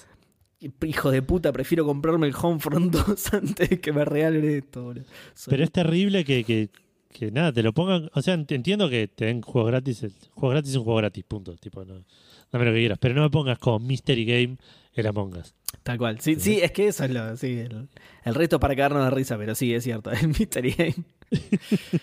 [0.86, 5.06] Hijo de puta, prefiero comprarme el Homefront 2 antes de que me regalen esto, boludo.
[5.36, 6.70] Soy- Pero es terrible que, que,
[7.12, 8.10] que nada, te lo pongan.
[8.14, 10.04] O sea, ent- entiendo que te den juegos gratis.
[10.04, 11.56] El juego gratis es un juego gratis, punto.
[11.56, 12.04] Tipo, no,
[12.52, 12.98] dame lo que quieras.
[13.00, 14.58] Pero no me pongas como Mystery Game
[14.94, 15.54] el Among Us.
[15.84, 16.20] Tal cual.
[16.20, 17.36] Sí, sí, es que eso es lo.
[17.38, 17.88] Sí, el,
[18.24, 20.12] el resto es para cagarnos de risa, pero sí, es cierto.
[20.22, 20.96] El Mystery Game.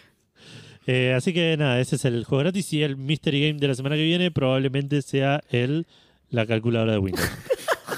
[0.87, 2.71] Eh, así que nada, ese es el juego gratis.
[2.75, 5.87] Y el Mystery Game de la semana que viene probablemente sea el
[6.29, 7.27] la calculadora de Windows.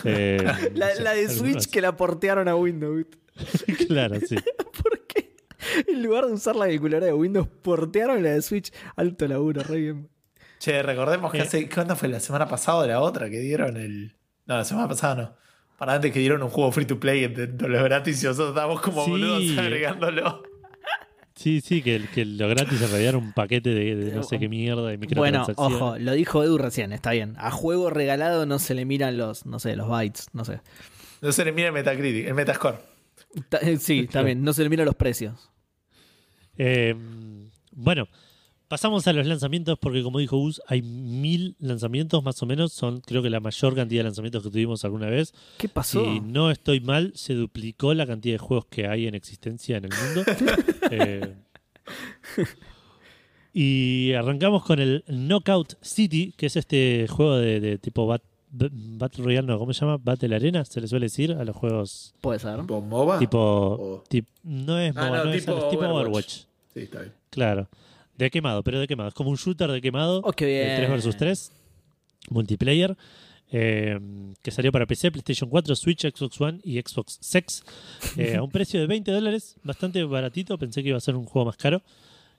[0.05, 3.07] Eh, La, no sé, la de Switch que la portearon a Windows.
[3.89, 4.37] claro, sí.
[4.83, 5.06] ¿Por qué?
[5.89, 8.73] En lugar de usar la calculadora de Windows, portearon la de Switch.
[8.97, 10.09] Alto laburo, re bien.
[10.59, 11.69] Che, recordemos que hace.
[11.69, 12.09] ¿Cuándo fue?
[12.09, 13.29] ¿La semana pasada o la otra?
[13.31, 14.17] Que dieron el.
[14.47, 15.35] No, la semana pasada no.
[15.79, 18.49] Para antes que dieron un juego free to play de, de los gratis y nosotros
[18.51, 19.11] estábamos como Sí.
[19.11, 20.43] boludos agregándolo.
[21.35, 24.39] Sí, sí, que, que lo gratis en realidad era un paquete de, de no sé
[24.39, 27.35] qué mierda de Bueno, ojo, lo dijo Edu recién, está bien.
[27.37, 30.61] A juego regalado no se le miran los, no sé, los bytes, no sé.
[31.21, 32.79] No se le mira el Metacritic, el Metascore.
[33.51, 35.51] Ta- eh, Sí, también, no se le miran los precios.
[36.59, 36.95] Eh,
[37.73, 38.09] bueno,
[38.69, 42.73] pasamos a los lanzamientos porque como dijo Gus, hay mil lanzamientos más o menos.
[42.73, 45.35] Son creo que la mayor cantidad de lanzamientos que tuvimos alguna vez.
[45.59, 46.05] ¿Qué pasó?
[46.05, 49.85] Si no estoy mal, se duplicó la cantidad de juegos que hay en existencia en
[49.85, 50.25] el mundo.
[50.91, 51.35] Eh,
[53.53, 58.23] y arrancamos con el Knockout City, que es este juego de, de tipo bat-
[58.59, 59.99] Battle Royale, no, ¿cómo se llama?
[60.03, 62.61] Battle Arena, se le suele decir a los juegos Puede ser.
[62.61, 63.19] ¿Tipo MOBA?
[63.19, 63.39] tipo...
[63.39, 66.01] O- tip- no es Ah, MOBA, no, no, es- tipo es tipo Overwatch.
[66.07, 66.33] Overwatch.
[66.75, 67.13] Sí, está bien.
[67.31, 67.69] Claro.
[68.17, 69.09] De quemado, pero de quemado.
[69.11, 70.21] Es como un shooter de quemado.
[70.25, 70.77] Oh, qué bien.
[70.77, 71.53] 3 versus 3.
[72.31, 72.97] Multiplayer.
[73.53, 74.01] eh,
[74.43, 77.63] que salió para PC, PlayStation 4, Switch, Xbox One y Xbox Sex.
[78.17, 79.57] eh, a un precio de 20 dólares.
[79.63, 80.59] Bastante baratito.
[80.59, 81.83] Pensé que iba a ser un juego más caro.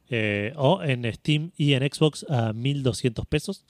[0.09, 3.63] Eh, o en Steam y en Xbox a 1200 pesos.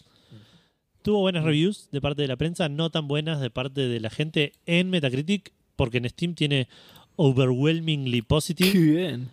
[1.07, 4.09] Tuvo buenas reviews de parte de la prensa, no tan buenas de parte de la
[4.09, 6.67] gente en Metacritic, porque en Steam tiene
[7.15, 8.73] overwhelmingly positive.
[8.73, 9.29] Qué bien.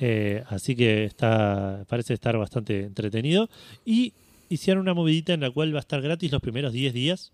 [0.00, 3.50] Eh, así que está parece estar bastante entretenido.
[3.84, 4.14] Y
[4.48, 7.32] hicieron una movidita en la cual va a estar gratis los primeros 10 días.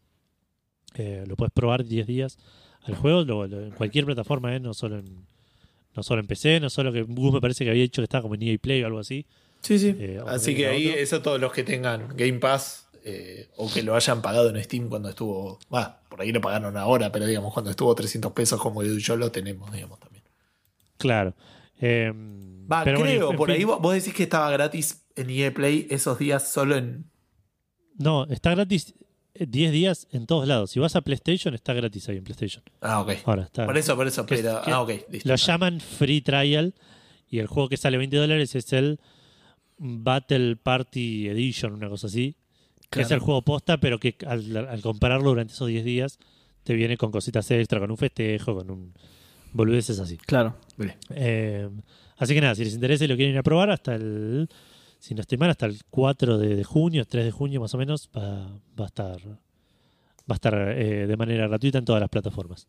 [0.96, 2.38] Eh, lo puedes probar 10 días
[2.82, 5.26] al juego, lo- lo- en cualquier plataforma, eh, no solo en
[5.94, 8.22] no solo en PC, no solo que Gus me parece que había dicho que estaba
[8.22, 9.24] como en EA Play o algo así.
[9.62, 9.94] Sí, sí.
[9.98, 13.94] Eh, Así que ahí, eso todos los que tengan Game Pass eh, o que lo
[13.94, 15.60] hayan pagado en Steam cuando estuvo.
[15.72, 19.30] Va, por ahí lo pagaron ahora, pero digamos, cuando estuvo 300 pesos como yo lo
[19.30, 20.24] tenemos, digamos también.
[20.98, 21.34] Claro.
[21.80, 22.12] Eh,
[22.68, 23.58] Va, pero creo, por fin.
[23.58, 27.08] ahí vos, decís que estaba gratis en EA Play esos días solo en.
[27.96, 28.92] No, está gratis
[29.34, 30.72] eh, 10 días en todos lados.
[30.72, 32.64] Si vas a PlayStation, está gratis ahí en PlayStation.
[32.80, 33.12] Ah, ok.
[33.24, 33.66] Ahora está.
[33.66, 34.62] Por eso, por eso, Que- pero.
[34.62, 35.28] que ah, ok, listo.
[35.28, 36.74] Lo llaman Free Trial
[37.28, 38.98] y el juego que sale 20 dólares es el
[39.78, 42.34] Battle Party Edition, una cosa así.
[42.90, 43.20] Que es Claro.
[43.20, 46.18] el juego posta, pero que al, al comprarlo durante esos 10 días
[46.62, 48.92] te viene con cositas extra, con un festejo, con un
[49.52, 50.16] boludeces así.
[50.18, 50.56] Claro.
[50.76, 50.94] Bien.
[51.10, 51.68] Eh,
[52.18, 54.48] así que nada, si les interesa y lo quieren ir a probar, hasta el,
[54.98, 57.78] si no estoy mal, hasta el 4 de, de junio, 3 de junio más o
[57.78, 58.48] menos, va,
[58.78, 59.36] va a estar, va
[60.28, 62.66] a estar eh, de manera gratuita en todas las plataformas.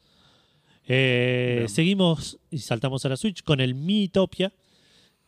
[0.89, 4.53] Eh, seguimos y saltamos a la Switch con el Miitopia,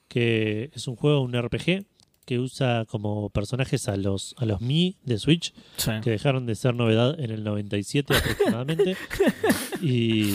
[0.07, 1.85] que es un juego, un RPG,
[2.29, 5.89] que usa como personajes a los, a los Mi de Switch, Sí.
[6.03, 8.95] que dejaron de ser novedad en el 97 aproximadamente.
[9.81, 10.29] y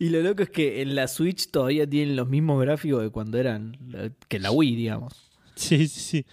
[0.00, 3.38] Y lo loco es que en la Switch todavía tienen los mismos gráficos de cuando
[3.38, 3.76] eran.
[4.28, 5.12] que en la Wii, digamos.
[5.54, 6.24] sí, sí, sí.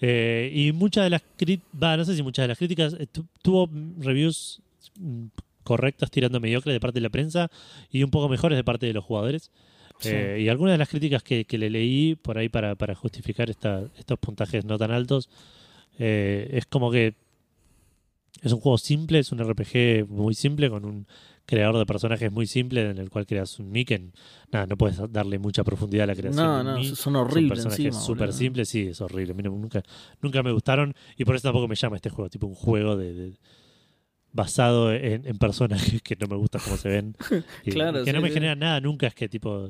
[0.00, 3.26] Eh, y muchas de las críticas, no sé si muchas de las críticas, eh, tu-
[3.42, 3.68] tuvo
[3.98, 4.60] reviews
[4.98, 5.26] mm,
[5.64, 7.48] correctas tirando mediocre de parte de la prensa
[7.90, 9.50] y un poco mejores de parte de los jugadores.
[9.98, 10.10] Sí.
[10.12, 13.50] Eh, y algunas de las críticas que, que le leí por ahí para, para justificar
[13.50, 15.28] esta- estos puntajes no tan altos,
[15.98, 17.14] eh, es como que
[18.42, 21.06] es un juego simple, es un RPG muy simple con un
[21.44, 24.10] creador de personajes muy simple en el cual creas un Mickey.
[24.52, 26.44] Nada, no puedes darle mucha profundidad a la creación.
[26.46, 28.00] No, no, son Son horribles personajes encima.
[28.04, 29.34] súper simples, sí, es horrible.
[29.34, 29.82] Nunca,
[30.22, 33.14] nunca me gustaron y por eso tampoco me llama este juego, tipo un juego de,
[33.14, 33.32] de-
[34.38, 37.16] basado en, en personajes que no me gustan cómo se ven.
[37.64, 38.34] y Claro, que no me sí.
[38.34, 39.68] genera nada nunca, es que tipo,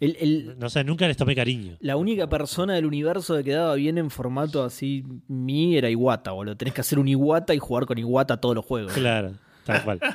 [0.00, 1.76] El- el- no sé, nunca les tomé cariño.
[1.80, 6.56] la única persona del universo que quedaba bien en formato así mi era Iwata, boludo.
[6.56, 8.92] Tenés que hacer un Iwata y jugar con Iwata todos los juegos.
[8.94, 10.00] Claro, tal cual.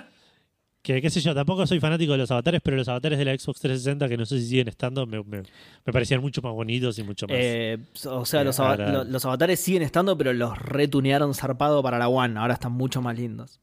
[0.84, 3.38] Que qué sé yo, tampoco soy fanático de los avatares, pero los avatares de la
[3.38, 5.42] Xbox 360, que no sé si siguen estando, me, me-
[5.86, 7.36] me parecían mucho más bonitos y mucho más.
[7.38, 12.00] Eh, o sea, Eh, los, ahora- los avatares siguen estando, pero los retunearon zarpado para
[12.00, 12.40] la One.
[12.40, 13.60] Ahora están mucho más lindos.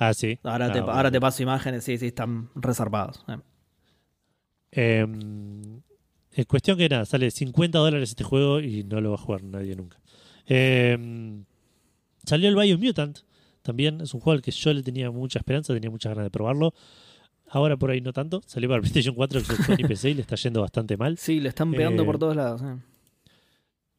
[0.00, 0.38] Ah, sí.
[0.42, 0.94] Ahora, Ah, te, bueno.
[0.96, 3.24] ahora te paso imágenes, sí, sí, están resarpados.
[3.28, 3.36] Eh.
[4.72, 9.18] Eh, en cuestión que nada, sale 50 dólares este juego y no lo va a
[9.18, 9.98] jugar nadie nunca.
[10.46, 10.96] Eh,
[12.24, 13.18] salió el Biomutant,
[13.62, 16.30] también es un juego al que yo le tenía mucha esperanza, tenía muchas ganas de
[16.30, 16.72] probarlo.
[17.52, 18.40] Ahora por ahí no tanto.
[18.46, 21.18] Salió para PlayStation 4, Xbox One y PC y le está yendo bastante mal.
[21.18, 22.62] Sí, le están pegando Eh, por todos lados.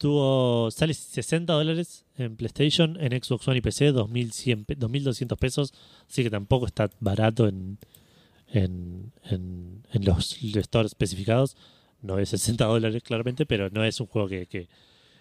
[0.01, 0.07] Eh.
[0.07, 5.73] Tuvo, sale 60 dólares en PlayStation, en Xbox One y PC, 2100, pe- 2200 pesos.
[6.09, 7.77] Así que tampoco está barato en,
[8.47, 11.55] en, en, en los stores especificados.
[12.01, 14.67] No es 60 dólares, claramente, pero no es un juego que, que,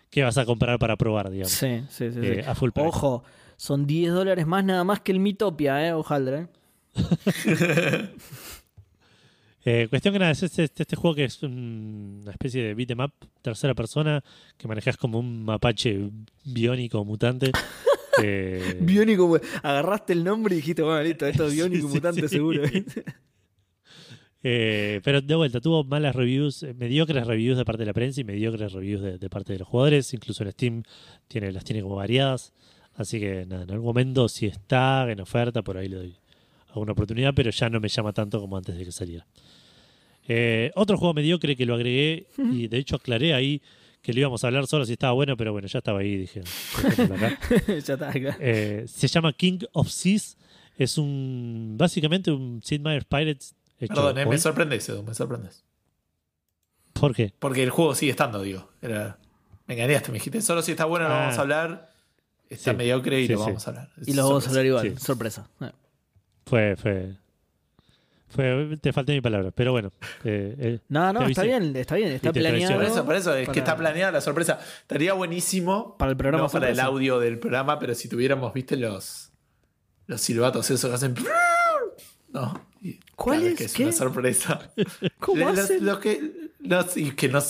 [0.08, 1.52] que vas a comprar para probar, digamos.
[1.52, 2.20] Sí, sí, sí.
[2.20, 2.26] sí.
[2.26, 2.88] Eh, a full price.
[2.88, 3.22] Ojo,
[3.58, 5.92] son 10 dólares más nada más que el Mitopia, ¿eh?
[5.92, 6.46] Ojalá, ¿eh?
[9.64, 13.00] Eh, cuestión que nada, es este, este juego que es un- una especie de beat'em
[13.00, 13.12] up,
[13.42, 14.22] tercera persona,
[14.56, 16.08] que manejas como un mapache
[16.44, 17.52] biónico mutante.
[18.22, 21.94] Eh, Biónico, mu- agarraste el nombre y dijiste, bueno, listo, esto es Sí, biónico sí,
[21.94, 22.28] mutante sí.
[22.28, 22.62] seguro.
[24.42, 28.24] Eh, pero de vuelta, tuvo malas reviews, mediocres reviews de parte de la prensa y
[28.24, 30.12] mediocres reviews de, de parte de los jugadores.
[30.14, 30.82] Incluso en Steam
[31.28, 32.52] tiene, las tiene como variadas.
[32.94, 36.16] Así que nada, en algún momento, si está en oferta, por ahí le doy
[36.70, 39.26] alguna oportunidad, pero ya no me llama tanto como antes de que saliera.
[40.28, 43.60] Eh, otro juego mediocre que lo agregué y de hecho aclaré ahí
[44.02, 46.42] que lo íbamos a hablar solo si estaba bueno, pero bueno, ya estaba ahí, dije.
[46.82, 47.38] dejémoslo acá.
[47.66, 48.36] ya está acá.
[48.40, 50.36] Eh, se llama King of Seas.
[50.78, 55.64] Es un básicamente un Sid Meier's Pirates hecho Perdón, eh, me sorprendes, Edu, me sorprendes.
[56.94, 57.32] ¿Por qué?
[57.38, 58.68] Porque el juego sigue estando, digo.
[58.82, 59.18] Era...
[59.66, 61.18] Me engañaste, me dijiste, solo si está bueno lo Ah.
[61.20, 61.90] vamos a hablar.
[62.48, 63.44] Está Sí, mediocre y sí, lo sí.
[63.46, 63.90] vamos a hablar.
[64.06, 65.04] Y lo vamos a hablar igual, Sí.
[65.04, 65.48] sorpresa.
[65.60, 65.70] Eh.
[66.50, 67.14] Fue, fue,
[68.28, 69.92] fue, te falté mi palabra, pero bueno.
[70.24, 72.74] eh, eh, No, no, está bien, está bien, está planeado.
[72.74, 74.58] Por eso, por eso, es para- que está planeada la sorpresa.
[74.82, 75.96] Estaría buenísimo.
[75.96, 79.30] Para el programa no para el audio del programa, pero si tuviéramos, viste, los,
[80.06, 81.14] los silbatos esos que hacen.
[82.32, 82.64] No.
[82.80, 83.58] y ¿Cuál claro, es?
[83.58, 83.82] Que es ¿Qué?
[83.82, 84.70] una sorpresa.
[85.18, 85.84] ¿Cómo los, hacen?
[85.84, 87.40] los que, los- y que no,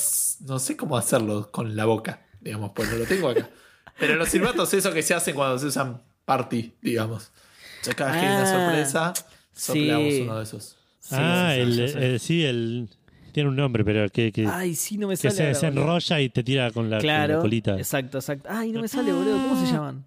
[0.46, 3.50] no sé cómo hacerlo con la boca, digamos, pues no lo tengo acá.
[3.98, 7.30] Pero los silbatos, esos que se hacen cuando se usan party, digamos.
[7.96, 9.12] Cada vez que hay una Ah, sorpresa,
[9.52, 10.20] soplamos sí.
[10.22, 10.76] uno de esos.
[11.12, 11.98] Ah, sí, el, sí, sí.
[11.98, 12.88] el- sí, el,
[13.32, 15.34] tiene un nombre, pero que, que, Ay, sí, no me que sale.
[15.34, 15.82] se, ahora, se boludo.
[15.82, 17.76] enrolla y te tira con la, con la Claro, colita.
[17.78, 18.48] exacto, exacto.
[18.50, 19.40] Ay, no me sale, boludo.
[19.42, 20.04] ¿Cómo se llaman?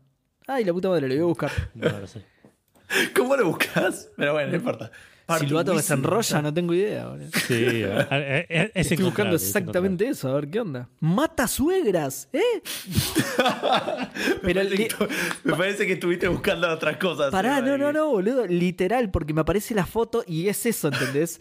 [0.47, 1.51] Ay, la puta madre, lo voy a buscar.
[1.73, 2.21] No, no sé.
[3.15, 4.09] ¿Cómo lo buscas?
[4.17, 4.91] Pero bueno, no importa.
[5.33, 7.29] Party Silbato que se enrolla, no tengo idea, boludo.
[7.47, 10.89] Sí, a- a- a- es Estoy buscando exactamente eso, a ver qué onda.
[10.99, 12.41] Mata suegras, ¿eh?
[14.43, 15.07] Me, Pero parece que
[15.43, 17.31] me parece que estuviste buscando otras cosas.
[17.31, 18.45] Pará, no, no, no, boludo.
[18.47, 21.39] Literal, porque me aparece la foto y es eso, ¿entendés?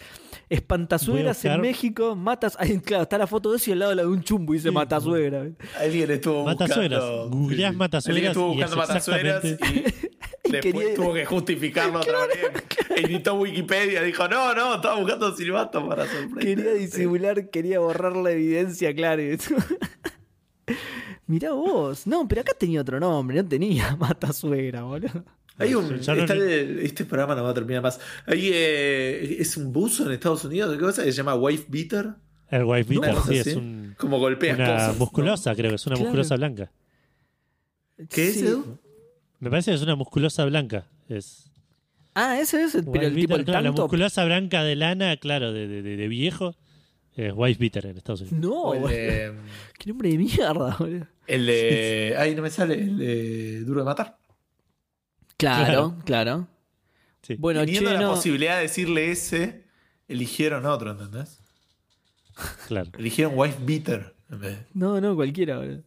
[0.48, 2.56] Espantasuegras en México, matas.
[2.58, 4.58] Ay, claro, está la foto de eso y al lado la de un chumbo y
[4.58, 5.46] dice matasuegra.
[5.80, 7.00] Alguien estuvo Matasuegras.
[7.02, 7.30] buscando.
[7.30, 9.56] Googleás matasuegras Alguien estuvo y buscando es matasuegras y
[10.52, 12.38] después quería- tuvo que justificarlo otra vez.
[12.96, 16.56] Editó Wikipedia, dijo: No, no, estaba buscando silbato para sorprender.
[16.56, 19.22] Quería disimular, quería borrar la evidencia, claro.
[21.26, 22.06] Mirá vos.
[22.06, 25.24] No, pero acá tenía otro nombre, no tenía matasuegra, boludo.
[25.58, 25.94] Hay un.
[25.94, 28.00] Está este programa no va a terminar más.
[28.26, 31.04] Ahí eh, es un buzo en Estados Unidos, ¿qué cosa?
[31.04, 32.14] Que se llama Wife Beater.
[32.48, 33.50] El wife beater, sí, así.
[33.50, 34.92] es un- Como golpea una cosas.
[34.92, 34.98] ¿no?
[34.98, 36.08] musculosa, creo que es una Claro.
[36.10, 36.72] musculosa blanca.
[38.10, 38.46] ¿Qué es, Sí.
[38.46, 38.78] Edu?
[39.42, 40.86] Me parece que es una musculosa blanca.
[41.08, 41.50] Es
[42.14, 45.52] Ah, ese es, el- pero el tipo el claro, la musculosa blanca de lana, claro,
[45.52, 46.54] de, de- de- de viejo.
[47.16, 48.38] Es Wife Beater en Estados Unidos.
[48.40, 49.32] No, el de,
[49.78, 51.06] Qué nombre de mierda, boludo.
[51.26, 52.14] el de.
[52.18, 54.16] Ahí no me sale, el de Duro de Matar.
[55.36, 55.96] Claro, Claro.
[56.04, 56.48] claro.
[57.22, 57.34] Sí.
[57.38, 58.10] Bueno, Teniendo che, la no.
[58.14, 59.64] posibilidad de decirle ese,
[60.08, 61.40] eligieron otro, ¿entendés?
[62.68, 62.90] Claro.
[62.98, 65.82] Eligieron Wife Beater en vez de- No, no, cualquiera, boludo.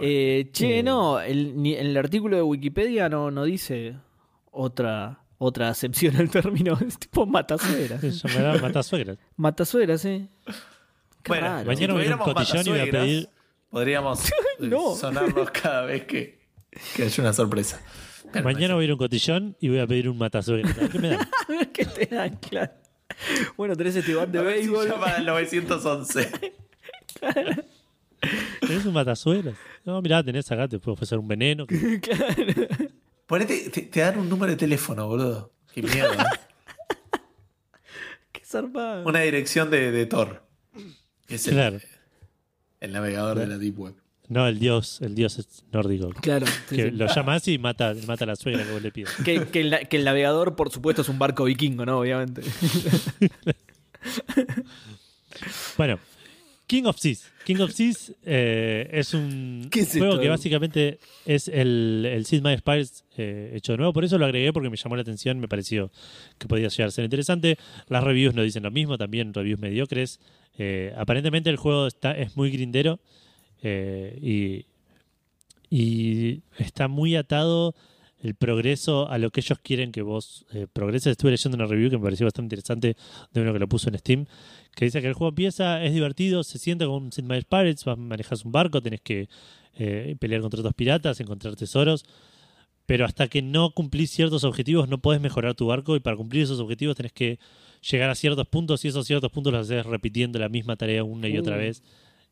[0.00, 0.82] Eh, che, Eh.
[0.82, 3.94] no, el, ni- el artículo de Wikipedia no, no dice
[4.50, 6.78] otra, otra acepción al término.
[6.86, 7.98] Es tipo matasuegra.
[8.00, 9.18] Se llamará Matasuegras.
[9.36, 10.28] matasuegra, sí.
[11.22, 11.66] Qué Bueno, raro.
[11.66, 13.28] Mañana voy a ir a un cotillón y voy a matasuegras, pedir.
[13.70, 14.94] Podríamos eh, No.
[14.94, 16.38] sonarnos cada vez que,
[16.96, 17.80] que haya una sorpresa.
[18.32, 20.76] Pero Mañana no voy a ir a un cotillón y voy a pedir un Matasuegras.
[20.90, 21.28] ¿Qué me dan?
[21.72, 22.72] que te dan, claro.
[23.56, 24.86] Bueno, tenés este bat de A ver si béisbol.
[24.88, 26.30] llama al 911.
[28.60, 29.54] ¿Tenés un Matasuegras?
[29.84, 31.66] No, mirá, tenés acá, te puedo ofrecer un veneno.
[31.66, 32.00] que-
[33.26, 35.52] Ponete, te, te dan un número de teléfono, boludo.
[35.72, 36.22] Qué mierda.
[36.22, 37.18] ¿eh?
[38.32, 39.06] Qué zarpado.
[39.06, 40.08] Una dirección de.
[41.26, 41.78] Que es el, Claro.
[42.80, 43.94] el navegador de la Deep Web.
[44.28, 46.10] No, el dios, el dios es nórdico.
[46.20, 46.46] Claro.
[46.46, 46.90] sí, Que sí.
[46.90, 49.10] lo llamas y mata, mata a la suegra que vos le pides.
[49.24, 51.98] Que, que el, que el navegador, por supuesto, es un barco vikingo, ¿no?
[52.00, 52.42] Obviamente.
[55.76, 55.98] Bueno,
[56.68, 57.32] King of Seas.
[57.46, 60.20] King of Seas eh, es un ¿Qué es juego esto?
[60.22, 63.94] que básicamente es el, el Sid Meier's Pirates eh, hecho de nuevo.
[63.94, 65.90] Por eso lo agregué porque me llamó la atención, me pareció
[66.36, 67.56] que podía llegar a ser interesante.
[67.88, 70.20] Las reviews no dicen lo mismo, también reviews mediocres.
[70.58, 73.00] Eh, aparentemente el juego está, es muy grindero
[73.62, 74.66] y,
[75.70, 77.74] y está muy atado
[78.20, 81.12] el progreso a lo que ellos quieren que vos eh, progreses.
[81.12, 82.96] Estuve leyendo una review que me pareció bastante interesante
[83.32, 84.26] de uno que lo puso en Steam,
[84.74, 87.84] que dice que el juego empieza, es divertido, se siente como un Sid Meier's Pirates,
[87.84, 89.28] vas, manejas un barco, tenés que
[89.74, 92.04] eh, pelear contra otros piratas, encontrar tesoros,
[92.86, 96.42] pero hasta que no cumplís ciertos objetivos no podés mejorar tu barco y para cumplir
[96.42, 97.38] esos objetivos tenés que
[97.88, 101.28] llegar a ciertos puntos y esos ciertos puntos los haces repitiendo la misma tarea una
[101.28, 101.58] y otra Uh.
[101.58, 101.82] vez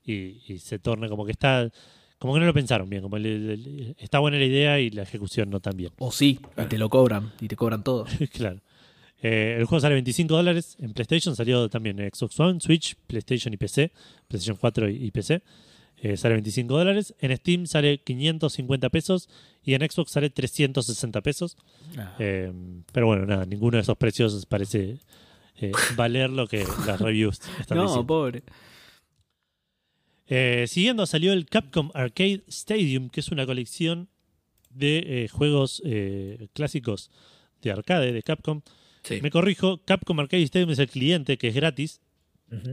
[0.04, 1.70] y, y se torna como que está...
[2.18, 4.90] Como que no lo pensaron bien, como el- el- el- está buena la idea y
[4.90, 5.92] la ejecución no tan bien.
[5.98, 8.06] O sí, y te lo cobran, y te cobran todo.
[8.32, 8.60] claro.
[9.22, 10.76] Eh, el juego sale 25 dólares.
[10.78, 13.90] En PlayStation salió también en Xbox One, Switch, PlayStation y PC.
[14.28, 15.42] PlayStation 4 y, y PC.
[15.98, 17.14] Eh, sale 25 dólares.
[17.20, 19.28] En Steam sale 550 pesos.
[19.64, 21.56] Y en Xbox sale 360 pesos.
[22.18, 22.52] Eh,
[22.92, 24.98] pero bueno, nada, ninguno de esos precios parece
[25.56, 28.06] eh, valer lo que las reviews están no, diciendo.
[28.06, 28.42] pobre.
[30.28, 34.08] Eh, siguiendo salió el Capcom Arcade Stadium, que es una colección
[34.70, 37.10] de eh, juegos eh, clásicos
[37.62, 38.62] de arcade de Capcom.
[39.02, 39.20] Sí.
[39.22, 42.00] Me corrijo, Capcom Arcade Stadium es el cliente que es gratis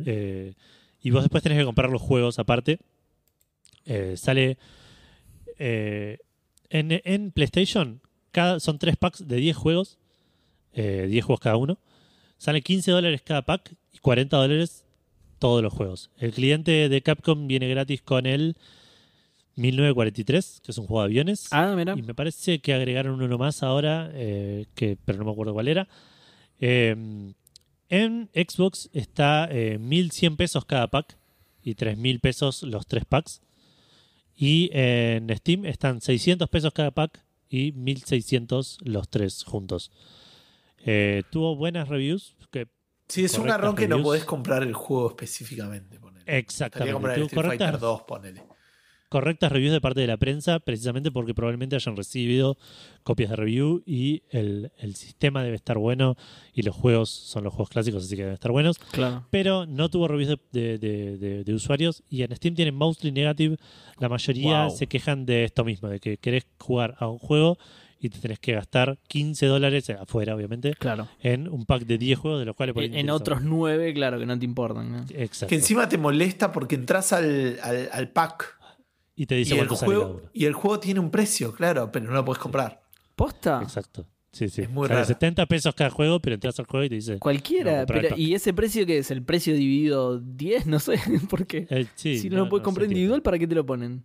[0.05, 0.53] eh,
[1.01, 2.79] y vos después tenés que comprar los juegos aparte.
[3.85, 4.57] Eh, sale
[5.59, 6.19] eh,
[6.69, 8.01] en, en PlayStation,
[8.31, 9.99] cada, son tres packs de 10 juegos,
[10.73, 11.77] eh, 10 juegos cada uno.
[12.37, 14.82] Sale 15 dólares cada pack y 40 dólares
[15.43, 16.09] todos los juegos.
[16.19, 18.55] El cliente de Capcom viene gratis con el
[19.57, 21.49] 1943, que es un juego de aviones.
[21.51, 21.95] Ah, mira.
[21.97, 25.67] Y me parece que agregaron uno más ahora, eh, que, pero no me acuerdo cuál
[25.67, 25.89] era.
[26.61, 26.95] Eh,
[27.89, 31.17] en Xbox está eh, 1.100 pesos cada pack
[31.61, 33.41] y 3.000 pesos los tres packs.
[34.37, 39.91] Y en Steam están 600 pesos cada pack y 1.600 los tres juntos.
[40.85, 42.33] Eh, tuvo buenas reviews.
[43.07, 45.99] Sí, es un garrón que no podés comprar el juego específicamente.
[45.99, 46.23] Ponele.
[46.37, 46.93] Exactamente.
[46.93, 48.43] comprar el Street Fighter correctas, 2, ponele.
[49.09, 52.57] correctas reviews de parte de la prensa, precisamente porque probablemente hayan recibido
[53.03, 56.15] copias de review y el, el sistema debe estar bueno
[56.53, 58.79] y los juegos son los juegos clásicos, así que deben estar buenos.
[58.79, 59.27] Claro.
[59.29, 63.11] Pero no tuvo reviews de, de- de- de- de usuarios y en Steam tienen mostly
[63.11, 63.57] negative.
[63.99, 64.75] La mayoría Wow.
[64.75, 67.59] se quejan de esto mismo, de que querés jugar a un juego
[68.03, 71.07] y te tenés que gastar 15 dólares, afuera obviamente, Claro.
[71.21, 74.19] en un pack de 10 juegos, de los cuales por ahí En, otros nueve, claro,
[74.19, 74.91] que no te importan.
[74.91, 75.05] ¿no?
[75.09, 75.47] Exacto.
[75.47, 78.59] Que encima te molesta porque entras al, al, al pack
[79.15, 81.53] y te y dice el, cuánto sale cada juego, y el juego tiene un precio,
[81.53, 82.81] claro, pero no lo podés comprar.
[83.15, 83.61] ¿Posta?
[83.63, 84.05] Exacto.
[84.33, 84.63] Sí, sí.
[84.63, 85.05] Es muy raro.
[85.05, 87.19] 70 pesos cada juego, pero entras al juego y te dice.
[87.19, 87.71] Cualquiera.
[87.73, 88.17] No, el pero.
[88.17, 89.11] ¿Y ese precio que es?
[89.11, 90.65] ¿El precio dividido 10?
[90.73, 90.99] No sé.
[91.29, 91.67] ¿Por qué?
[91.69, 94.03] eh, sí, si no, lo puedes comprar individual, ¿para qué te lo ponen?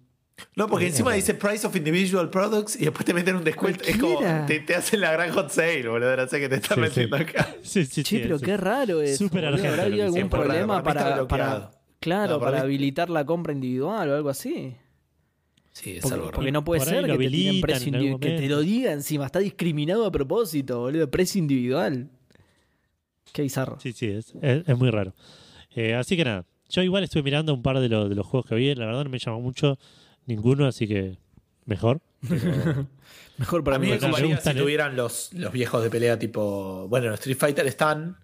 [0.57, 3.85] No, porque encima dice Price of Individual Products y después te meten un descuento.
[3.85, 4.47] Es como Cualquiera.
[4.47, 6.17] te, te hacen la gran hot sale, boludo.
[6.17, 7.23] No sé qué te están Sí, metiendo sí.
[7.25, 7.55] acá.
[7.63, 8.45] Sí, sí, Che, sí, pero sí.
[8.45, 9.17] qué raro es.
[9.19, 11.71] Súper argento ¿Habrá que habido algún problema para para.
[12.01, 14.77] Claro, No, para habilitar la compra individual o algo así?
[15.73, 18.21] Sí, es Porque, algo porque no puede ser que te tiren precio individual.
[18.21, 19.27] Que te lo diga encima.
[19.27, 21.11] Está discriminado a propósito, boludo.
[21.11, 22.09] Precio individual.
[23.33, 23.79] Qué bizarro.
[23.81, 25.15] Sí, sí, es, es- es muy raro.
[25.75, 28.49] Eh, así que nada, yo igual estuve mirando un par de, lo- de los juegos
[28.49, 29.79] que vi, la verdad no me llamó mucho
[30.29, 31.19] ninguno, así que
[31.67, 32.01] mejor.
[32.29, 32.87] Pero-
[33.39, 33.93] Mejor para a mí mí.
[33.93, 33.99] me
[34.35, 36.89] gustan, si tuvieran los, los viejos de pelea tipo.
[36.89, 38.17] Bueno, los Street Fighter están.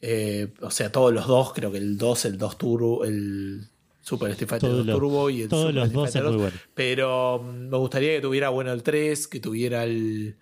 [0.00, 3.68] Eh, o sea, todos los dos, creo que el 2, el 2 Turbo, el
[4.00, 6.32] Super Street Fighter Todos 2 los- Turbo y el Todos Super los Street Fighter muy
[6.32, 6.40] 2.
[6.42, 6.56] bueno.
[6.74, 10.36] Pero mm, me gustaría que tuviera bueno el 3, que tuviera el,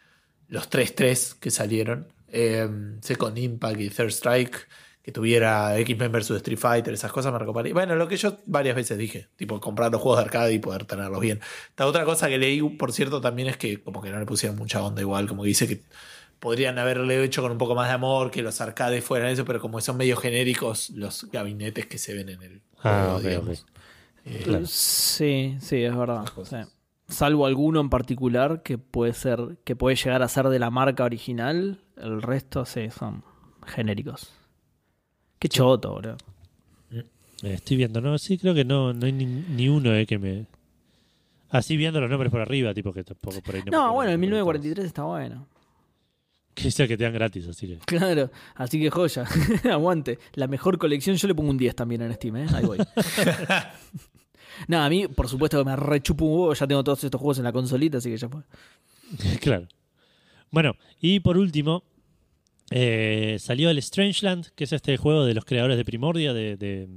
[0.49, 2.07] los 3-3 que salieron.
[2.29, 2.69] Eh,
[3.01, 4.69] Second Impact y Third Strike.
[5.03, 7.73] Que tuviera X-Men vs Street Fighter, esas cosas me recoparía.
[7.75, 10.85] Bueno, lo que yo varias veces dije, tipo comprar los juegos de arcade y poder
[10.85, 11.41] tenerlos bien.
[11.77, 14.57] La otra cosa que leí, por cierto, también es que como que no le pusieron
[14.57, 15.83] mucha onda igual, como que dice que
[16.39, 19.61] podrían haberle hecho con un poco más de amor, que los arcades fueran eso, pero
[19.61, 23.67] como son medio genéricos los gabinetes que se ven en el Ah, juego, digamos.
[24.25, 24.67] Eh, Claro.
[24.67, 26.25] Sí, sí, es verdad.
[26.45, 26.57] Sí.
[27.09, 31.05] Salvo alguno en particular que puede ser, que puede llegar a ser de la marca
[31.05, 33.25] original, el resto sí son
[33.67, 34.33] genéricos.
[35.43, 36.17] Qué choto, bro.
[36.93, 37.05] Eh,
[37.43, 40.47] Estoy viendo, no, sí, creo que no, no hay ni, ni uno eh, que me.
[41.51, 43.73] Así viendo los nombres por arriba, tipo que tampoco por ahí no.
[43.73, 44.55] No, bueno, el de todos.
[44.55, 45.49] 1943 está bueno.
[46.55, 47.79] Que es el que te dan gratis, así que.
[47.79, 49.27] Claro, así que joya.
[49.73, 50.21] Aguante.
[50.35, 52.47] La mejor colección, yo le pongo un 10 también en Steam, ¿eh?
[52.55, 52.79] Ahí voy.
[54.69, 57.39] Nada, a mí, por supuesto que me rechupo un huevo, ya tengo todos estos juegos
[57.39, 58.43] en la consolita, así que ya fue.
[59.41, 59.67] claro.
[60.53, 61.83] Bueno, y por último,
[62.75, 66.89] eh, salió el Strangeland, que es este juego de los creadores de Primordia, de, de-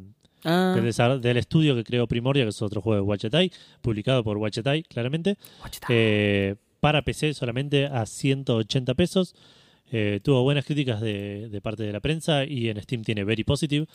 [0.47, 0.75] Ah,
[1.19, 5.37] del, estudio que creó Primordia, que es otro juego de Wachetai, publicado por Wachetai, claramente.
[5.89, 9.33] Eh, para PC solamente a 180 pesos.
[9.91, 13.43] Eh, tuvo buenas críticas de, de parte de la prensa y en Steam tiene Very
[13.43, 13.87] Positive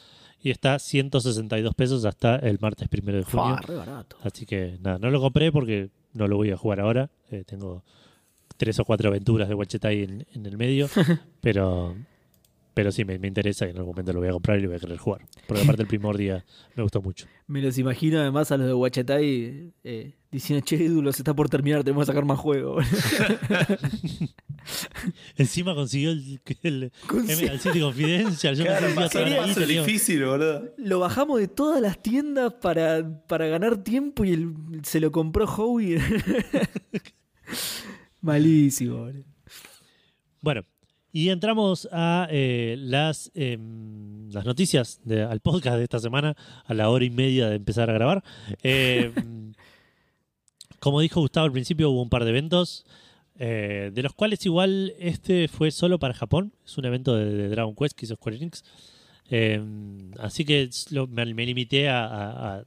[0.42, 3.56] y está a 162 pesos hasta el martes primero de junio.
[3.56, 4.16] Fua, re barato.
[4.22, 7.10] Así que nada, no lo compré porque no lo voy a jugar ahora.
[7.30, 7.84] Eh, tengo
[8.60, 10.86] tres o cuatro aventuras de Wachetai en, en el medio,
[11.40, 11.96] pero
[12.74, 14.68] pero sí me, me interesa y en algún momento lo voy a comprar y lo
[14.68, 15.22] voy a querer jugar.
[15.46, 16.44] Porque aparte el Primordia
[16.76, 17.26] me gustó mucho.
[17.46, 21.82] Me los imagino además a los de Wachetai eh, diciendo, che, se está por terminar,
[21.82, 22.86] tenemos que sacar más juegos.
[25.36, 28.54] Encima consiguió el, el Consi- Emerald City Confidential.
[28.56, 30.72] Yo Claro, el paso digo, difícil, boludo.
[30.78, 34.54] Lo bajamos de todas las tiendas para, para ganar tiempo y el-
[34.84, 36.00] se lo compró Howie.
[38.20, 39.24] Malísimo, boludo.
[40.42, 40.62] Bueno,
[41.12, 46.74] y entramos a eh, las, em, las noticias de- al podcast de esta semana, a
[46.74, 48.22] la hora y media de empezar a grabar.
[48.62, 49.12] Eh,
[50.80, 52.86] como dijo Gustavo al principio, hubo un par de eventos,
[53.38, 56.52] eh, de los cuales igual este fue solo para Japón.
[56.64, 58.64] Es un evento de, de Dragon Quest que hizo Square Enix.
[59.30, 59.62] Eh,
[60.18, 62.64] así que lo- me, me limité a, a- a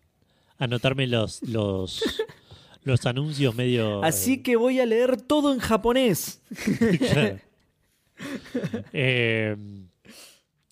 [0.58, 2.02] anotarme los, los,
[2.84, 4.04] los anuncios medio...
[4.04, 6.42] Así eh, que voy a leer todo en japonés.
[7.00, 7.40] Claro.
[8.94, 9.56] Eh,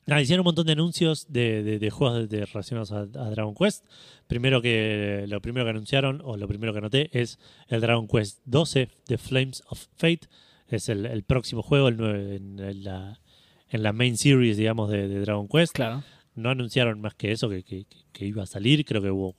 [0.06, 3.30] nada, hicieron un montón de anuncios de, de- de juegos de- de relacionados a, a
[3.30, 3.86] Dragon Quest.
[4.28, 8.40] Primero que lo primero que anunciaron, o lo primero que anoté, es el Dragon Quest
[8.46, 10.28] 12 de Flames of Fate.
[10.68, 13.20] Es el, el próximo juego el nueve- en, en la,
[13.70, 15.74] en la main series, digamos, de, de Dragon Quest.
[15.74, 16.04] Claro.
[16.36, 18.86] No anunciaron más que eso, que, que- que- que iba a salir.
[18.86, 19.36] Creo que hubo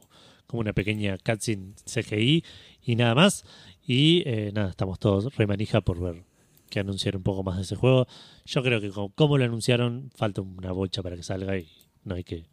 [0.46, 2.44] como una pequeña cutscene CGI
[2.82, 3.44] y nada más.
[3.86, 6.24] Y eh, nada, estamos todos remanija por ver
[6.70, 8.06] que anunciar un poco más de ese juego.
[8.46, 11.68] Yo creo que como, como lo anunciaron, falta una bocha para que salga y
[12.04, 12.44] no hay que...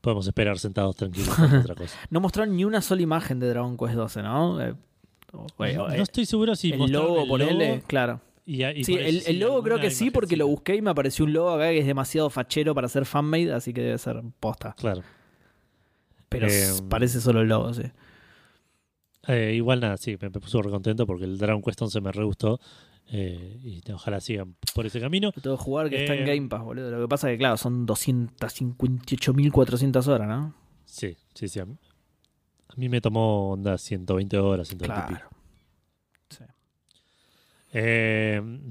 [0.00, 1.98] Podemos esperar sentados tranquilos otra cosa.
[2.10, 4.60] No mostraron ni una sola imagen de Dragon Quest 12, ¿no?
[4.60, 4.74] Eh,
[5.32, 8.20] no eh, estoy seguro si el logo, el logo claro.
[8.44, 11.32] y, y Sí, el, logo creo que sí, porque lo busqué y me apareció un
[11.32, 14.74] logo acá que es demasiado fachero para ser fanmade, así que debe ser posta.
[14.78, 15.02] Claro.
[16.28, 17.82] Pero Eh, parece solo el logo, sí.
[19.28, 22.12] Eh, igual nada, sí, me, me puso re contento porque el Dragon Quest 11 me
[22.12, 22.60] re gustó.
[23.08, 25.30] eh, y ojalá sigan por ese camino.
[25.32, 26.90] Que jugar que está en Eh, Game Pass, boludo.
[26.90, 30.54] Lo que pasa es que, claro, son 258.400 horas, ¿no?
[30.84, 31.60] Sí, sí, sí.
[31.60, 31.76] A mí,
[32.68, 35.28] a mí me tomó onda 120 horas, 120 y pico.
[36.28, 36.28] Claro.
[36.28, 36.44] Sí.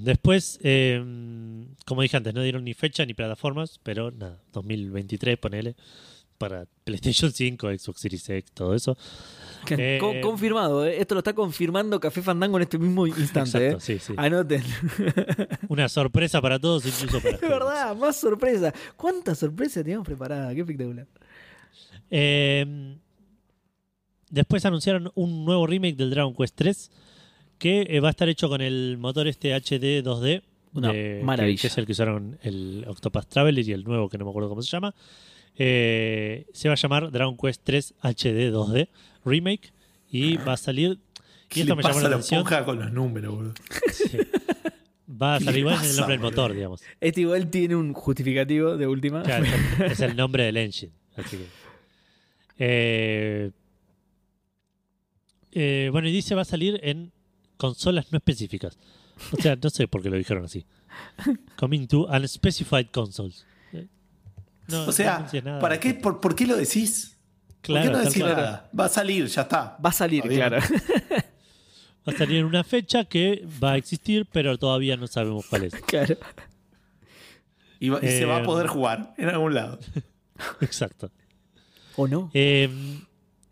[0.03, 0.99] Después, eh,
[1.85, 5.75] como dije antes, no dieron ni fecha ni plataformas, pero nada, 2023, ponele,
[6.37, 8.97] para PlayStation 5, Xbox Series X, todo eso.
[9.69, 10.99] Eh, Co- confirmado, ¿eh?
[10.99, 13.79] Esto lo está confirmando Café Fandango en este mismo instante, Exacto, ¿eh?
[13.79, 14.13] sí, sí.
[14.17, 14.61] Anoten.
[15.69, 18.73] Una sorpresa para todos, incluso para Es verdad, más sorpresa.
[18.95, 20.53] ¿Cuántas sorpresas teníamos preparadas?
[20.53, 21.07] Qué espectacular.
[22.11, 22.95] Eh,
[24.29, 26.91] después anunciaron un nuevo remake del Dragon Quest 3
[27.57, 30.43] que eh, va a estar hecho con el motor este HD 2D.
[30.73, 31.61] Una de- que- maravilla.
[31.61, 34.49] Que, es el que usaron el Octopath Traveler y el nuevo que no me acuerdo
[34.49, 34.93] cómo se llama.
[35.57, 38.89] Eh, se va a llamar Dragon Quest 3 HD 2D
[39.23, 39.71] Remake
[40.11, 40.91] y va a salir.
[40.91, 42.65] Y ¿Qué esto le me llamó pasa la la atención.
[42.65, 43.53] con los números, boludo?
[43.93, 44.17] Sí.
[45.21, 46.81] Va a ¿Qué salir igual en el pasa, nombre del motor, digamos.
[46.99, 49.23] Este igual tiene un justificativo de última.
[49.23, 50.91] Claro, es el- es el nombre del engine.
[51.15, 51.45] Así que.
[52.57, 53.51] Eh,
[55.51, 57.11] eh, bueno, y dice va a salir en
[57.57, 58.77] consolas no específicas.
[59.31, 60.65] O sea, no sé por qué lo dijeron así.
[61.55, 63.45] Coming to unspecified consoles.
[64.67, 65.27] No, o sea.
[65.61, 67.17] ¿para qué, por, por qué lo decís?
[67.61, 68.69] Claro, ¿Por qué no decís nada?
[68.77, 69.77] Va a salir, ya está.
[69.83, 70.57] Va a salir, claro.
[72.07, 75.63] Va a salir en una fecha que va a existir, pero todavía no sabemos cuál
[75.63, 75.73] es.
[75.87, 76.15] claro.
[77.79, 79.79] Y, va- y se va a Eh, poder jugar en algún lado.
[80.61, 81.09] Exacto.
[81.95, 82.29] ¿O no?
[82.35, 82.69] Eh,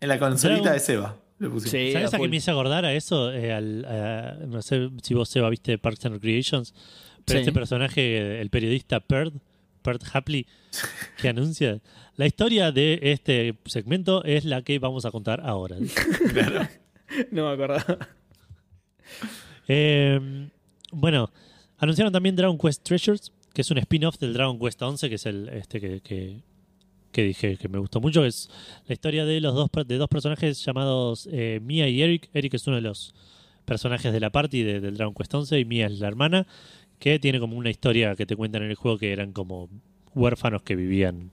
[0.00, 1.16] En la consolita Dragon- de Seba.
[1.64, 1.92] Sí.
[1.92, 3.32] ¿Sabes a a qué me hizo acordar a eso?
[3.32, 6.74] Eh, al- a- no sé si vos, Seba, viste Parks and Recreations,
[7.24, 7.42] pero Sí.
[7.42, 9.32] este personaje, el periodista Perd,
[9.84, 10.46] Perd Hapley,
[11.20, 11.80] que anuncia
[12.16, 15.76] la historia de este segmento es la que vamos a contar ahora.
[16.32, 16.68] Claro.
[17.30, 17.98] No me acordaba.
[19.68, 20.48] Eh,
[20.92, 21.30] bueno,
[21.78, 25.26] anunciaron también Dragon Quest Treasures, que es un spin-off del Dragon Quest 11, que es
[25.26, 26.40] el este que, que,
[27.12, 28.50] que dije que me gustó mucho, que es
[28.86, 32.30] la historia de los dos de dos personajes llamados eh, Mia y Eric.
[32.34, 33.14] Eric es uno de los
[33.64, 36.46] personajes de la party de- del Dragon Quest 11 y Mia es la hermana,
[37.04, 39.68] que tiene como una historia que te cuentan en el juego que eran como
[40.14, 41.32] huérfanos que vivían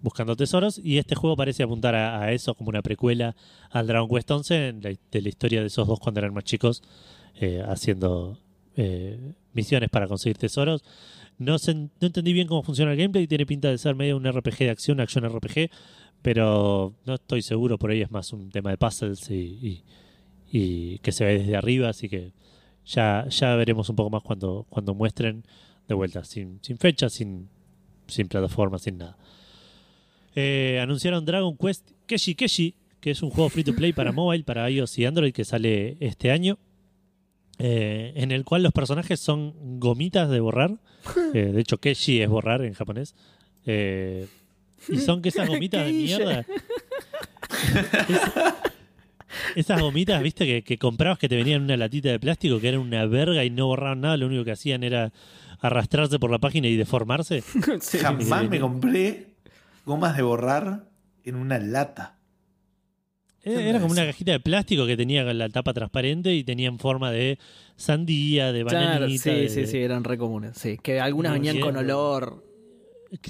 [0.00, 3.36] buscando tesoros y este juego parece apuntar a, eso como una precuela
[3.70, 6.44] al Dragon Quest 11 en la- de la historia de esos dos cuando eran más
[6.44, 6.82] chicos
[7.38, 8.38] eh, haciendo
[8.76, 10.82] eh, misiones para conseguir tesoros.
[11.36, 14.24] No, se- no entendí bien cómo funciona el gameplay, tiene pinta de ser medio un
[14.26, 15.68] RPG de acción, acción RPG,
[16.22, 19.82] pero no estoy seguro, por ahí es más un tema de puzzles y-
[20.50, 22.32] y que se ve desde arriba, así que
[22.92, 25.44] ya, ya veremos un poco más cuando, cuando muestren
[25.88, 27.48] de vuelta, sin, sin fecha, sin,
[28.06, 29.16] sin plataforma, sin nada.
[30.34, 34.44] Eh, anunciaron Dragon Quest Keshi Keshi, que es un juego free to play para mobile,
[34.44, 36.58] para iOS y Android que sale este año.
[37.58, 40.72] eh, en el cual los personajes son gomitas de borrar.
[41.34, 43.14] Eh, de hecho, Keshi es borrar en japonés.
[43.66, 46.40] Y son que esas gomitas de mierda.
[46.40, 46.46] Es-
[49.56, 52.68] esas gomitas, viste, que, que comprabas que te venían en una latita de plástico, que
[52.68, 55.12] eran una verga y no borraban nada, lo único que hacían era
[55.60, 57.42] arrastrarse por la página y deformarse.
[57.80, 57.98] Sí.
[57.98, 58.48] Jamás sí.
[58.48, 59.26] me compré
[59.84, 60.84] gomas de borrar
[61.24, 62.16] en una lata.
[63.42, 66.78] Eh, ¿Qué Era como una cajita de plástico que tenía la tapa transparente y tenían
[66.78, 67.38] forma de
[67.76, 69.22] sandía, de Claro, bananita.
[69.22, 70.56] sí, de- sí, sí, eran re comunes.
[70.58, 72.44] Sí, que algunas venían sí, con olor.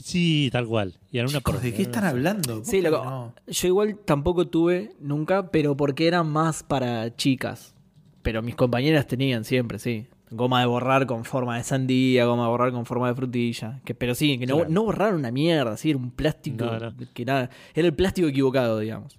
[0.02, 0.94] Sí, tal cual.
[1.11, 2.62] Y era una Chicos, ¿De qué están hablando?
[2.65, 3.05] Sí, loco.
[3.05, 3.35] no.
[3.47, 7.74] Yo igual tampoco tuve nunca, pero porque eran más para chicas.
[8.23, 10.07] Pero mis compañeras tenían siempre, sí.
[10.31, 13.81] Goma de borrar con forma de sandía, goma de borrar con forma de frutilla.
[13.85, 14.70] Que, pero sí, que no, Claro.
[14.70, 16.94] no borraron una mierda, sí, era un plástico No, no.
[17.15, 17.51] que nada.
[17.74, 19.19] Era el plástico equivocado, digamos.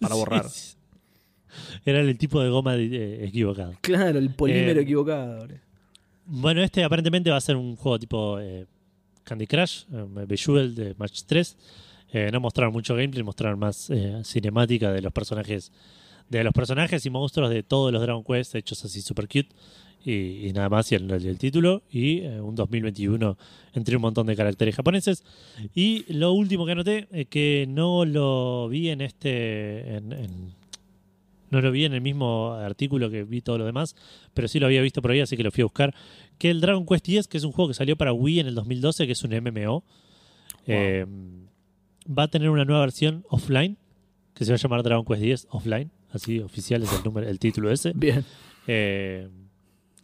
[0.00, 0.48] Para borrar.
[0.48, 0.76] Sí, sí.
[1.84, 3.74] Era el tipo de goma de- eh, equivocado.
[3.82, 5.44] Claro, el polímero Eh, equivocado.
[5.46, 5.56] bro.
[6.24, 8.66] Bueno, este aparentemente va a ser un juego tipo eh,
[9.24, 11.56] Candy Crush, eh, Bejeweled de Match 3.
[12.14, 15.72] Eh, no mostraron mucho gameplay, mostraron más eh, cinemática de los personajes
[16.28, 19.48] de los personajes y monstruos de todos los Dragon Quest hechos así super cute.
[20.04, 23.38] Y, nada más y el, título y eh, un 2021
[23.74, 25.22] entre un montón de caracteres japoneses.
[25.74, 30.52] Y lo último que anoté eh, que no lo vi en este en-
[31.50, 33.94] no lo vi en el mismo artículo que vi todo lo demás
[34.32, 35.94] pero sí lo había visto por ahí así que lo fui a buscar
[36.42, 38.54] que el Dragon Quest X que es un juego que salió para Wii en el
[38.54, 39.84] 2012 que es un MMO
[40.66, 41.06] eh,
[42.06, 43.76] va a tener una nueva versión offline
[44.34, 47.38] que se va a llamar Dragon Quest X Offline así oficial es el número el
[47.38, 48.24] título ese Bien.
[48.66, 49.28] eh,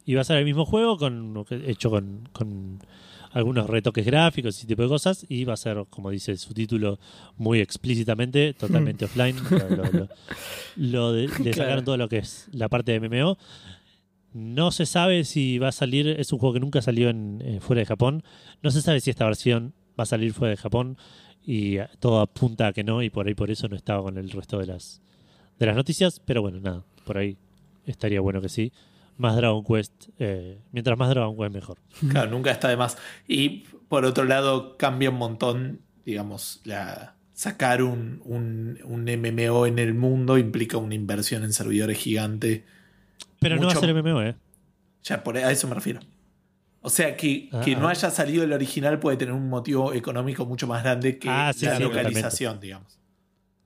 [0.05, 2.79] y va a ser el mismo juego con, hecho con, con
[3.33, 5.27] algunos retoques gráficos y ese tipo de cosas.
[5.29, 6.99] Y va a ser, como dice su título,
[7.37, 9.37] muy explícitamente, totalmente offline.
[9.51, 10.09] Lo, lo- lo-
[10.77, 11.53] lo de- le Claro.
[11.57, 13.37] sacaron todo lo que es la parte de MMO.
[14.39, 17.61] No se sabe si va a salir, es un juego que nunca salió en, eh,
[17.61, 18.23] fuera de Japón.
[18.63, 20.97] No se sabe si esta versión va a salir fuera de Japón.
[21.45, 24.19] Y eh, todo apunta a que no, y por ahí por eso no estaba con
[24.19, 25.01] el resto de las,
[25.59, 26.21] de las noticias.
[26.25, 27.37] Pero bueno, nada, por ahí
[27.87, 28.73] estaría bueno que sí
[29.19, 29.93] más Dragon Quest.
[30.19, 31.79] eh, mientras más Dragon Quest, mejor.
[32.09, 32.97] Claro, nunca está de más.
[33.27, 39.79] Y por otro lado, cambia un montón, digamos, la, sacar un, un, un MMO en
[39.79, 42.65] el mundo implica una inversión en servidores gigante.
[43.41, 44.35] Pero no va a ser MMO, ¿eh?
[45.05, 46.01] Ya, por, a eso me refiero.
[46.81, 50.47] O sea, que, que Ah, no haya salido el original puede tener un motivo económico
[50.47, 52.99] mucho más grande que Ah, sí, la sí, localización, digamos.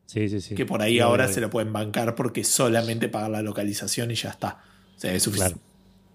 [0.06, 0.54] Sí, sí, sí.
[0.54, 4.14] Que por ahí Sí, ahora se lo pueden bancar porque solamente pagar la localización y
[4.14, 4.62] ya está.
[4.96, 5.60] O sea, es suficiente.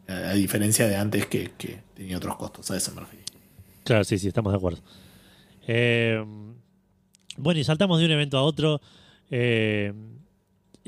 [0.08, 2.70] A, a diferencia de antes que, que tenía otros costos.
[2.72, 3.26] A eso me refiero.
[3.84, 4.80] Claro, sí, sí, estamos de acuerdo.
[5.68, 6.24] Eh,
[7.38, 8.82] bueno, y saltamos de un evento a otro.
[9.30, 9.94] eh,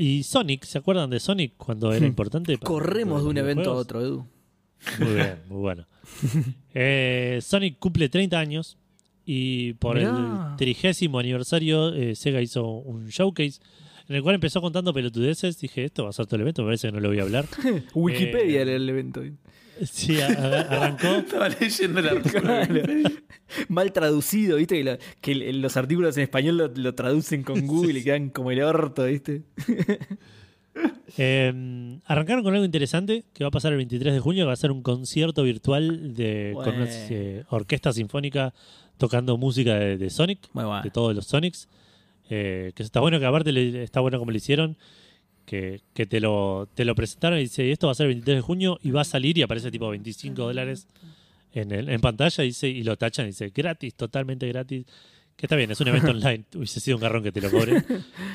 [0.01, 2.57] y Sonic, ¿se acuerdan de Sonic cuando era importante?
[2.57, 4.25] para Corremos de un evento a otro, Edu.
[4.99, 5.85] Muy bien, muy bueno.
[6.73, 8.77] Eh, Sonic cumple 30 años
[9.25, 10.49] y por Mirá.
[10.51, 13.59] el trigésimo aniversario eh, Sega hizo un showcase
[14.07, 15.59] en el cual empezó contando pelotudeces.
[15.59, 17.23] Dije, esto va a ser todo el evento, me parece que no lo voy a
[17.23, 17.45] hablar.
[17.93, 19.21] Wikipedia Eh, era el evento.
[19.85, 21.07] Sí, a- a- arrancó.
[21.17, 22.41] Estaba leyendo el artículo.
[22.41, 22.81] Claro.
[23.67, 24.77] Mal traducido, ¿viste?
[24.77, 28.29] Que, lo- que el- los artículos en español lo, lo traducen con Google y quedan
[28.29, 29.43] como el orto, ¿viste?
[31.17, 34.53] Eh, arrancaron con algo interesante que va a pasar el 23 de junio, que va
[34.53, 38.53] a ser un concierto virtual de, con una eh, orquesta sinfónica
[38.97, 40.81] tocando música de, de Sonic, bueno.
[40.81, 41.67] de todos los Sonics.
[42.29, 44.77] Eh, que está bueno que aparte le- está bueno como lo hicieron,
[45.49, 48.37] que, que te, lo, te lo presentaron y dice, esto va a ser el 23
[48.37, 50.87] de junio y va a salir y aparece tipo 25 dólares
[51.53, 54.85] en, el- en pantalla y, dice, y lo tachan y dice, gratis, totalmente gratis.
[55.35, 57.83] Que está bien, es un evento online, hubiese sido un garrón que te lo cobren.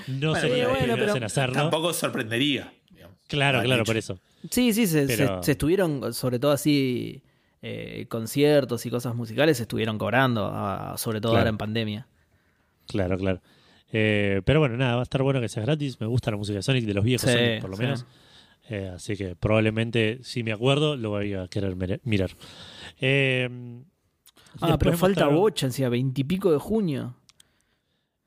[0.08, 1.54] No Bueno, sería bueno, los primeros pero en hacerlo.
[1.54, 2.72] Tampoco sorprendería.
[2.90, 3.16] digamos.
[3.28, 3.86] Claro, claro, dicho.
[3.90, 4.18] por eso.
[4.50, 7.22] Sí, sí, se, Pero- se- se estuvieron, sobre todo así,
[7.62, 11.40] eh, conciertos y cosas musicales, se estuvieron cobrando, ah, sobre todo Claro.
[11.42, 12.06] ahora en pandemia.
[12.88, 13.40] Claro, claro.
[13.96, 16.00] Eh, pero bueno, nada, va a estar bueno que sea gratis.
[16.00, 17.82] Me gusta la música de Sonic, de los viejos Sí, Sonic, por lo sí.
[17.82, 18.06] menos.
[18.68, 22.30] Eh, así que probablemente, si me acuerdo, lo voy a querer mirar.
[23.00, 23.48] Eh,
[24.60, 27.14] Ah, pero falta mostraron- bocha, encima, veintipico de junio.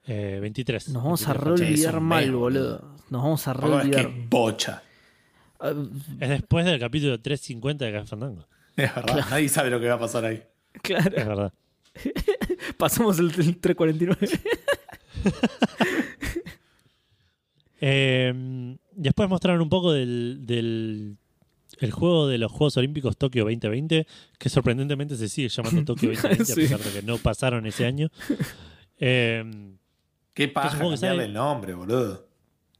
[0.05, 0.89] Eh, 23.
[0.89, 2.95] Nos vamos a 23 re Sí, es olvidar un mal, boludo.
[3.09, 4.83] Nos vamos a re Tampoco es que bocha.
[5.59, 5.73] Ah,
[6.19, 8.45] Es después del capítulo 350 de Café Fandango.
[8.75, 9.25] Es verdad.
[9.29, 10.43] Nadie sabe lo que va a pasar ahí.
[10.81, 11.53] claro, Es verdad.
[12.77, 14.39] pasamos el, el 349.
[17.79, 21.17] Eh, después mostraron un poco del, del
[21.79, 24.07] el juego de los Juegos Olímpicos Tokio 2020,
[24.39, 26.51] que sorprendentemente se sigue llamando Tokio 2020, Sí.
[26.53, 28.09] a pesar de que no pasaron ese año.
[28.99, 29.43] Eh,
[30.33, 32.27] Qué paja cambiarle sale- el nombre, boludo.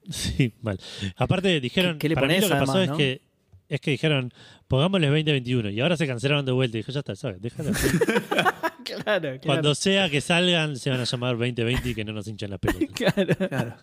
[0.10, 0.80] Sí, mal.
[1.18, 3.22] Aparte dijeron, ¿Qué- qué le para mí lo que pasó es que
[3.70, 4.34] es que dijeron,
[4.70, 7.42] pongámosle 2021 y ahora se cancelaron de vuelta y dijo, ya está, ¿sabes?
[7.42, 7.72] Déjalo.
[8.98, 9.04] así.
[9.04, 9.40] claro, claro.
[9.46, 12.60] Cuando sea que salgan se van a llamar 2020 y que no nos hinchen las
[12.60, 12.90] pelotas.
[12.96, 13.36] Claro.
[13.50, 13.76] Claro.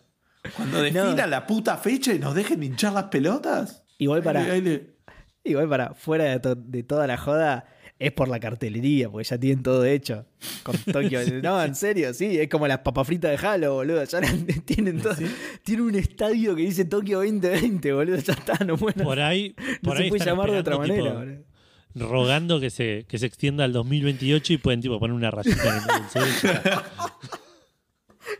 [0.57, 3.85] Cuando definan la puta fecha y nos dejen hinchar las pelotas.
[3.99, 4.45] Igual para,
[5.45, 7.66] igual fuera de, to- de toda la joda,
[7.99, 10.27] es por la cartelería, porque ya tienen todo hecho.
[10.62, 11.20] Con Tokio.
[11.43, 14.05] no, en serio, sí, es como las papas fritas de Halo, boludo.
[14.05, 14.20] Ya
[14.66, 15.15] tienen todo.
[15.62, 18.16] Tienen un estadio que dice Tokio 2020, boludo.
[18.19, 19.05] Ya está, no bueno.
[19.05, 21.43] Por ahí, no por se ahí puede están llamar de otra manera, tipo, boludo.
[21.95, 25.85] Rogando que se, que se extienda al 2028 y pueden tipo poner una rayita en
[26.05, 26.29] el sol.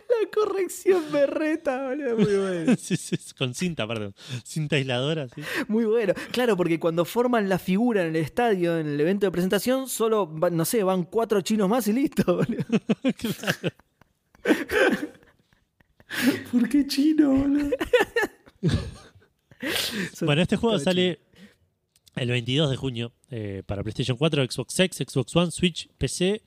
[0.09, 2.17] La corrección berreta, boludo.
[2.17, 2.75] Muy bueno.
[2.79, 4.15] Sí, sí, con cinta, perdón.
[4.43, 5.43] Cinta aisladora, sí.
[5.69, 6.15] Muy bueno.
[6.33, 10.27] Claro, porque cuando forman la figura en el estadio, en el evento de presentación, solo,
[10.27, 12.65] van- no sé, van cuatro chinos más y listo, boludo.
[16.53, 17.71] ¿Por qué chino, boludo?
[20.23, 21.21] Bueno, este juego sale
[22.17, 26.43] el 22 de junio eh, para PlayStation 4, Xbox X, Xbox One, Switch, PC.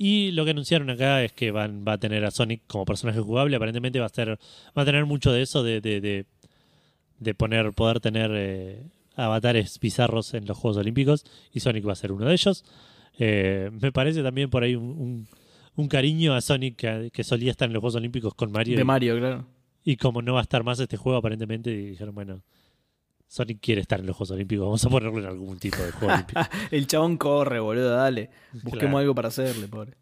[0.00, 3.18] Y lo que anunciaron acá es que van, va a tener a Sonic como personaje
[3.20, 3.56] jugable.
[3.56, 4.38] Aparentemente va a ser,
[4.76, 6.26] va a tener mucho de eso de, de, de,
[7.18, 8.82] de poner, poder tener eh,
[9.16, 11.24] avatares bizarros en los Juegos Olímpicos.
[11.52, 12.64] Y Sonic va a ser uno de ellos.
[13.18, 15.28] Eh, me parece también por ahí un, un-
[15.74, 18.74] un cariño a Sonic que, que solía estar en los Juegos Olímpicos con Mario.
[18.76, 19.46] De y- Mario, claro.
[19.84, 22.42] y como no va a estar más este juego, aparentemente dijeron, bueno,
[23.28, 26.14] Sonic quiere estar en los Juegos Olímpicos, vamos a ponerlo en algún tipo de juego
[26.14, 26.40] olímpico.
[26.70, 28.30] El chabón corre, boludo, dale.
[28.54, 28.98] Busquemos Claro.
[28.98, 29.92] algo para hacerle, pobre.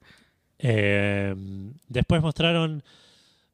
[0.59, 1.35] Eh,
[1.89, 2.83] después mostraron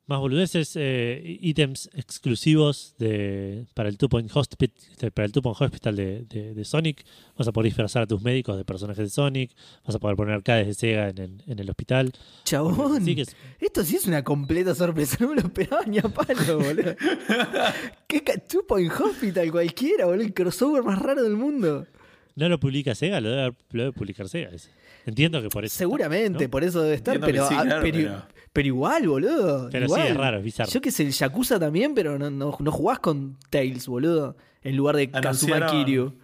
[0.06, 5.60] más boludeces, eh, ítems exclusivos de, para el Two Point Hospital, para el Two Point
[5.60, 7.04] Hospital de, de- de Sonic.
[7.38, 9.52] Vas a poder disfrazar a tus médicos de personajes de Sonic.
[9.86, 12.12] Vas a poder poner arcades de Sega en el, en el hospital.
[12.44, 15.16] Chabón, Así que es- esto sí es una completa sorpresa.
[15.20, 16.94] No me lo esperaba ni a palo, boludo.
[18.06, 20.22] ¿Qué Two Point Hospital cualquiera, boludo?
[20.24, 21.86] El crossover más raro del mundo.
[22.34, 24.50] no lo publica Sega, lo debe, lo debe publicar Sega.
[24.50, 24.70] ese.
[25.06, 25.72] Entiendo que por eso.
[25.72, 26.50] está, Seguramente, ¿no?
[26.50, 29.68] por eso debe estar, Entiendo pero, que sí, pero- pero igual, boludo.
[29.70, 30.02] Pero igual.
[30.02, 30.70] sí, es raro, es bizarro.
[30.70, 34.36] Yo que sé, el Yakuza también, pero no, no, no jugás con Tails, boludo.
[34.62, 36.14] En lugar de Kazuma Anunciaron- Kiryu.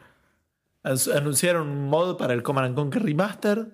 [0.84, 3.66] Anun- Anunciaron un mod para el Command and Conquer Remaster.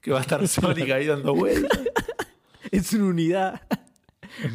[0.00, 1.78] Que va a estar Sonic ahí dando vueltas.
[2.70, 3.60] Es una unidad.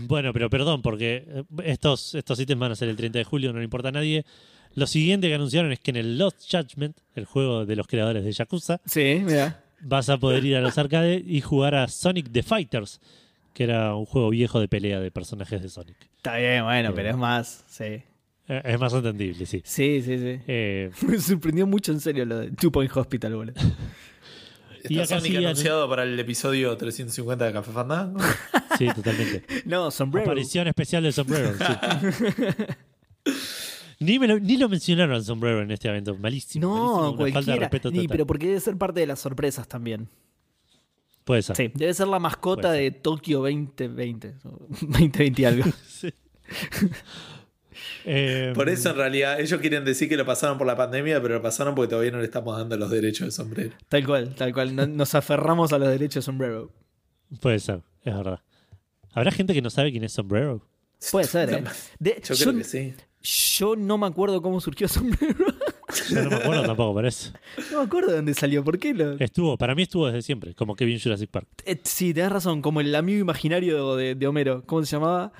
[0.07, 3.51] Bueno, pero perdón, porque eh, estos, estos ítems van a ser el 30 de julio,
[3.51, 4.25] no le importa a nadie.
[4.73, 8.23] Lo siguiente que anunciaron es que en el Lost Judgment, el juego de los creadores
[8.23, 9.63] de Yakuza, Sí, mira.
[9.81, 13.01] vas a poder ir a los arcades y jugar a Sonic the Fighters,
[13.55, 15.95] que era un juego viejo de pelea de personajes de Sonic.
[16.17, 16.93] Está bien, bueno, Eh.
[16.93, 17.63] pero es más.
[17.69, 17.83] Sí.
[17.85, 18.03] Eh,
[18.63, 19.61] Es más entendible, sí.
[19.65, 20.39] Sí, sí, sí.
[20.45, 23.55] Eh, Me sorprendió mucho en serio lo de Two Point Hospital, boludo.
[24.83, 28.19] Está Sonic anunciado para el episodio 350 de Café Fandango.
[28.77, 29.43] sí, totalmente.
[29.65, 30.25] No, sombrero.
[30.29, 31.53] Aparición especial de Sombrero.
[31.57, 33.33] sí.
[33.99, 36.15] Ni, me lo, ni lo mencionaron Sombrero en este evento.
[36.17, 36.67] Malísimo.
[36.69, 37.59] malísimo, No, una falta de cualquiera.
[37.61, 40.07] respeto Ni, pero porque debe ser parte de las sorpresas también.
[41.25, 41.55] Puede ser.
[41.57, 44.35] Sí, debe ser la mascota de Tokio 2020.
[44.45, 45.65] o 2020 y algo.
[45.87, 46.13] Sí.
[48.05, 51.35] Eh, Por eso en realidad ellos quieren decir que lo pasaron por la pandemia, pero
[51.35, 53.71] lo pasaron porque todavía no le estamos dando los derechos de sombrero.
[53.89, 54.75] Tal cual, tal cual.
[54.75, 56.71] No- Nos aferramos a los derechos de sombrero.
[57.41, 58.39] Puede ser, es verdad.
[59.13, 60.61] ¿Habrá gente que no sabe quién es Sombrero?
[61.11, 61.63] Puede ser, ¿eh?
[61.99, 62.93] De- Yo yo, creo que sí.
[63.57, 65.45] yo no me acuerdo cómo surgió sombrero.
[66.09, 67.31] Yo no me acuerdo tampoco, por eso.
[67.71, 68.63] No me acuerdo de dónde salió.
[68.63, 69.13] ¿Por qué lo.?
[69.19, 71.47] Estuvo, para mí estuvo desde siempre, como Kevin Jurassic Park.
[71.65, 72.61] Eh, sí, tenés razón.
[72.61, 74.63] Como el amigo imaginario de, de Homero.
[74.65, 75.31] ¿Cómo se llamaba?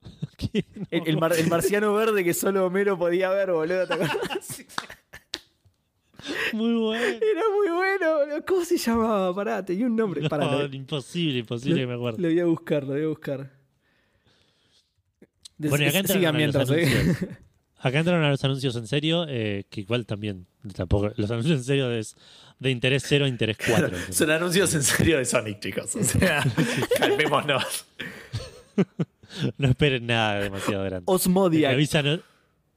[0.90, 3.86] El, el mar- el marciano verde que solo Homero podía ver, boludo.
[3.86, 4.64] ¿Te acordás?
[6.52, 7.04] Muy bueno.
[7.04, 8.44] Era muy bueno, boludo.
[8.46, 9.34] ¿Cómo se llamaba?
[9.34, 10.28] Pará, tenía un nombre.
[10.28, 12.18] Pará, No, lo, imposible, imposible que me acuerdo.
[12.20, 13.52] lo voy a buscar, lo voy a buscar.
[15.56, 17.38] Des- Bueno, y acá sigan mientras, ¿eh?
[17.80, 21.64] Acá entraron a los anuncios en serio, eh, que igual también, tampoco, los anuncios en
[21.64, 22.16] serio es
[22.58, 23.96] de interés cero a interés 4.
[24.10, 25.94] Son anuncios en serio de Sonic, chicos.
[25.94, 26.44] O sea,
[26.98, 27.86] calmémonos.
[29.58, 31.04] No esperen nada demasiado grande.
[31.06, 31.72] Osmodiac.
[31.72, 32.22] avisan.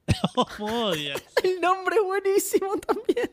[0.35, 1.23] Osmodiac.
[1.43, 3.31] El nombre es buenísimo también.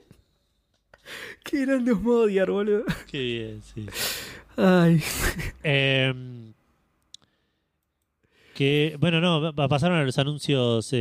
[1.44, 2.84] Qué grande Osmodiac, boludo.
[3.10, 3.86] Qué bien, sí.
[4.56, 5.02] Ay.
[5.62, 6.14] Eh,
[8.58, 10.98] que, bueno, no, pa- pasaron a los anuncios eh,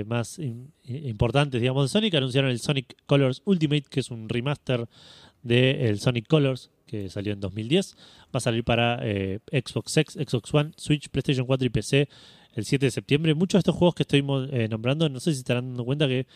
[0.00, 2.12] eh, más im- importantes, digamos, de Sonic.
[2.16, 4.88] Anunciaron el Sonic Colors Ultimate, que es un remaster
[5.42, 7.94] del Sonic Colors, que salió en 2010.
[8.34, 12.08] Va a salir para eh, Xbox X, Xbox One, Switch, PlayStation 4 y PC
[12.54, 13.34] el 7 de septiembre.
[13.34, 16.26] Muchos de estos juegos que estoy eh, nombrando, no sé si estarán dando cuenta que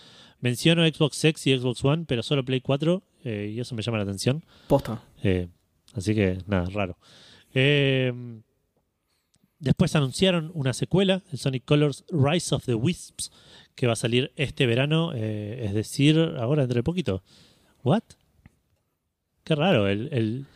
[0.40, 3.98] menciono Xbox X y Xbox One, pero solo Play 4, eh, y eso me llama
[3.98, 4.44] la atención.
[4.68, 5.02] Posta.
[5.94, 6.96] Así que nada, raro.
[7.52, 8.12] Eh,
[9.62, 13.30] después anunciaron una secuela, el Sonic Colors Rise of the Wisps,
[13.74, 17.22] que va a salir este verano, eh, es decir, ahora dentro de poquito.
[17.82, 18.02] ¿What?
[19.44, 20.46] Qué raro, el, el-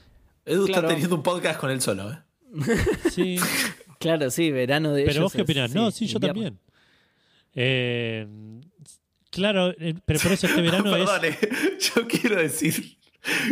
[0.44, 0.82] Edu Claro.
[0.82, 2.18] está teniendo un podcast con él solo, ¿eh?
[3.10, 3.36] sí,
[3.98, 5.74] Claro, sí, verano de pero ellos vos qué es- opinás?
[5.74, 6.34] no, sí, yo invierno.
[6.34, 6.58] también.
[7.54, 8.26] Eh,
[9.30, 11.08] claro, eh, pero por eso este verano es...
[11.08, 12.98] Perdón, eh, yo quiero decir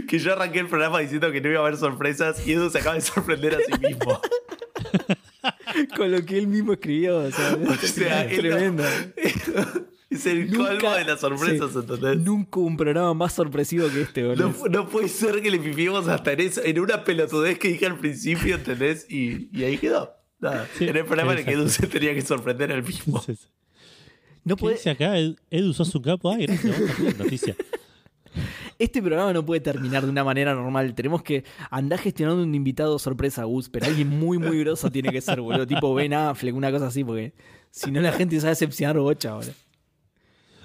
[0.06, 2.78] que yo arranqué el programa diciendo que no iba a haber sorpresas y Edu se
[2.78, 4.20] acaba de sorprender a sí mismo.
[5.96, 7.18] Con lo que él mismo escribió.
[7.18, 8.84] O sea, O sea, es no- tremendo.
[10.10, 12.18] es el colmo de las sorpresas, sí, ¿entendés?
[12.18, 14.54] Nunca hubo un programa más sorpresivo que este, boludo.
[14.70, 17.98] No, puede ser que le pifiemos hasta en, eso, en una pelotudez que dije al
[17.98, 19.06] principio, ¿entendés?
[19.10, 20.12] Y, y ahí quedó.
[20.40, 20.68] Nada.
[20.78, 21.52] Sí, en el programa en el que.
[21.52, 23.22] Edu se tenía que sorprender al mismo.
[24.44, 25.18] No ¿Qué puede- dice acá?
[25.18, 26.30] Ed- Edu, sos un capo.
[26.30, 27.56] Ay, gracias, noticia.
[28.84, 30.94] Este programa no puede terminar de una manera normal.
[30.94, 35.22] Tenemos que andar gestionando un invitado sorpresa, Gus, pero alguien muy, muy groso tiene que
[35.22, 35.66] ser, boludo.
[35.66, 37.32] Tipo Ben Affleck, una cosa así, porque
[37.70, 39.52] si no la gente se va a decepcionar bocha, boludo.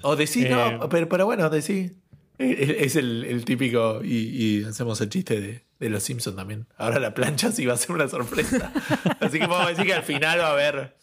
[0.02, 1.92] O decís, Eh, no, pero, pero bueno, decís.
[2.36, 4.16] Es es el, el típico, y,
[4.60, 6.66] y hacemos el chiste de, de los Simpsons también.
[6.76, 8.70] Ahora la plancha sí va a ser una sorpresa.
[9.20, 10.94] Así que podemos decir que al final va a haber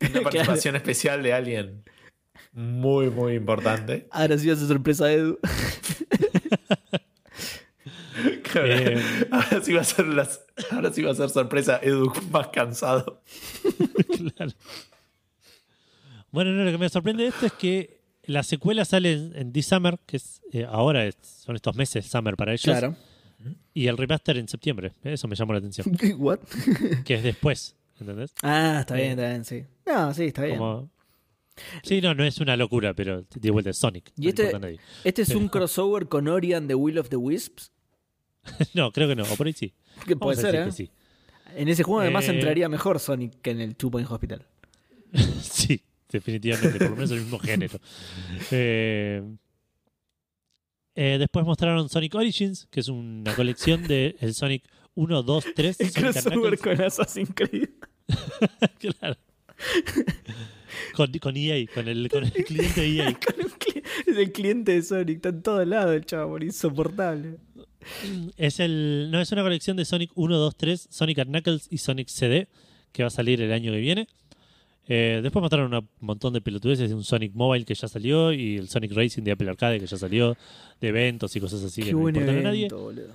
[0.00, 1.84] una participación especial de alguien
[2.52, 4.08] muy, muy importante.
[4.10, 5.38] Ahora sí va a ser sorpresa, Edu.
[8.54, 9.02] Ahora, Eh.
[9.30, 10.40] ahora sí va a ser las,
[10.70, 13.22] ahora sí va a ser sorpresa, Edu más cansado.
[14.36, 14.52] Claro.
[16.30, 19.52] Bueno, no, lo que me sorprende de esto es que la secuela sale en, en
[19.52, 22.76] This Summer, que es eh, ahora es- son estos meses Summer para ellos,
[23.74, 24.92] y el remaster en septiembre.
[25.04, 25.86] Eso me llamó la atención.
[26.18, 26.38] ¿What?
[27.04, 28.32] que es después, ¿entendés?
[28.42, 29.64] Ah, está bien, está bien, sí.
[29.86, 30.58] No, sí, está bien.
[30.58, 30.90] Como...
[31.84, 34.10] Sí, no, no es una locura, pero de vuelta es Sonic.
[34.16, 34.78] Y no este-.
[35.04, 37.70] Este es un crossover con Ori and the Will of the Wisps.
[38.74, 39.72] No, creo que no, o por ahí sí.
[40.06, 40.64] Que puede ser, ¿eh?
[40.66, 40.90] que sí.
[41.56, 42.32] En ese juego además Eh.
[42.32, 44.44] entraría mejor Sonic que en el Two Point Hospital.
[45.42, 45.80] Sí,
[46.10, 47.78] definitivamente, por lo menos el mismo género.
[48.50, 49.22] Eh,
[50.96, 54.64] eh, después mostraron Sonic Origins, que es una colección de el Sonic
[54.94, 57.68] 1, 2, 3, El Sonic crossover con Assassin's Creed.
[58.78, 59.16] Claro.
[60.94, 63.18] Con, con EA, con el, con el cliente de EA.
[63.18, 63.34] Con
[64.06, 67.38] es el cliente de Sonic, está en todos lados el chavo, insoportable.
[68.36, 72.08] Es el, no, es una colección de Sonic 1, 2, 3, Sonic Knuckles y Sonic
[72.08, 72.48] CD,
[72.92, 74.08] que va a salir el año que viene.
[74.86, 78.56] Eh, después mostraron un montón de pelotudeces de un Sonic Mobile que ya salió y
[78.56, 80.36] el Sonic Racing de Apple Arcade que ya salió,
[80.80, 82.68] de eventos y cosas así Qué que no importan a nadie.
[82.68, 83.14] boludo.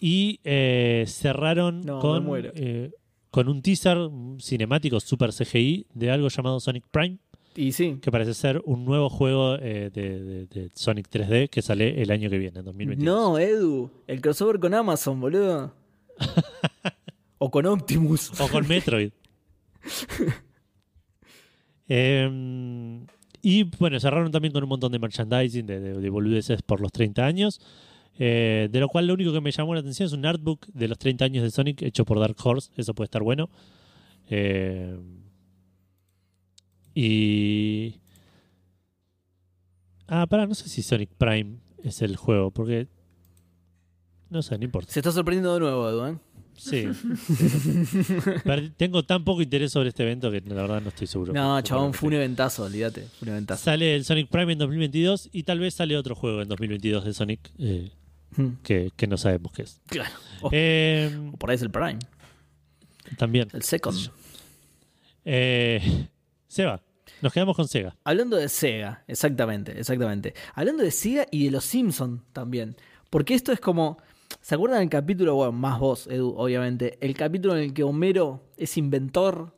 [0.00, 2.26] Y eh, cerraron No, con,
[2.56, 2.90] eh,
[3.30, 3.96] con un teaser
[4.40, 7.18] cinemático super CGI de algo llamado Sonic Prime,
[7.54, 7.98] Y sí.
[8.00, 12.10] que parece ser un nuevo juego eh, de, de- de Sonic 3D que sale el
[12.10, 13.04] año que viene, en 2022.
[13.04, 15.74] No, Edu, el crossover con Amazon, boludo.
[17.38, 18.40] o con Optimus.
[18.40, 19.10] O con Metroid.
[21.88, 23.06] Em,
[23.42, 26.92] y bueno, cerraron también con un montón de merchandising, de, de, de boludeces por los
[26.92, 27.60] 30 años.
[28.18, 30.86] eh, de lo cual lo único que me llamó la atención es un artbook de
[30.88, 32.70] los 30 años de Sonic hecho por Dark Horse.
[32.76, 33.50] Eso puede estar bueno.
[34.30, 34.96] Eh,
[36.94, 38.00] Y.
[40.06, 42.88] Ah, para, no sé si Sonic Prime es el juego, porque.
[44.30, 44.92] No sé, no importa.
[44.92, 46.18] Se está sorprendiendo de nuevo, Edu, ¿eh?
[46.56, 46.86] Sí.
[48.76, 51.32] Tengo tan poco interés sobre este evento que la verdad no estoy seguro.
[51.32, 53.02] No, chabón, fue un eventazo, olvídate.
[53.18, 53.64] Fue un eventazo.
[53.64, 57.14] Sale el Sonic Prime en 2022 y tal vez sale otro juego en 2022 de
[57.14, 57.90] Sonic eh,
[58.36, 59.80] Mm, que, que no sabemos qué es.
[59.86, 60.14] Claro.
[60.40, 61.98] O, Eh, o por ahí es el Prime,
[63.18, 63.48] también.
[63.52, 64.10] el Second.
[65.24, 66.08] Eh,
[66.52, 66.82] Seba,
[67.22, 67.96] nos quedamos con Sega.
[68.04, 70.34] Hablando de Sega, exactamente, exactamente.
[70.54, 72.76] Hablando de Sega y de los Simpsons también.
[73.08, 73.96] Porque esto es como.
[74.42, 75.34] ¿Se acuerdan del capítulo?
[75.34, 76.98] Bueno, más vos, Edu, obviamente.
[77.00, 79.54] El capítulo en el que Homero es inventor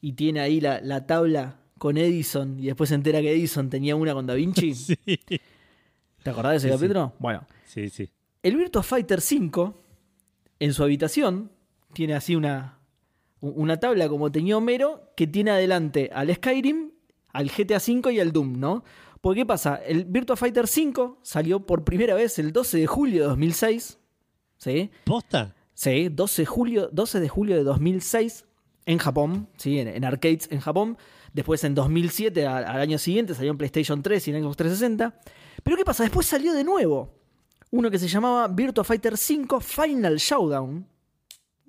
[0.00, 3.94] y tiene ahí la, la tabla con Edison y después se entera que Edison tenía
[3.94, 4.74] una con Da Vinci.
[4.74, 4.96] Sí,
[6.24, 6.78] ¿Te acordás de ese Sí, sí.
[6.78, 7.12] capítulo?
[7.20, 8.08] Bueno, sí, sí.
[8.42, 9.80] el Virtua Fighter 5
[10.60, 11.50] en su habitación
[11.92, 12.78] tiene así una,
[13.42, 16.92] una tabla como tenía Homero que tiene adelante al Skyrim,
[17.32, 18.84] al GTA 5 y al Doom, ¿no?
[19.20, 19.76] Porque ¿qué pasa?
[19.76, 23.98] El Virtua Fighter 5 salió por primera vez el 12 de julio de 2006.
[24.56, 24.90] ¿Sí?
[25.04, 25.54] ¿Posta?
[25.74, 28.44] Sí, 12 de julio, 12 de, julio de 2006
[28.86, 29.78] en Japón, ¿sí?
[29.78, 30.96] en, en arcades en Japón.
[31.32, 35.20] Después en 2007, a- al, año siguiente, salió en PlayStation 3 y en Xbox 360.
[35.62, 36.02] Pero ¿qué pasa?
[36.04, 37.14] Después salió de nuevo
[37.70, 40.86] uno que se llamaba Virtua Fighter 5 Final Showdown,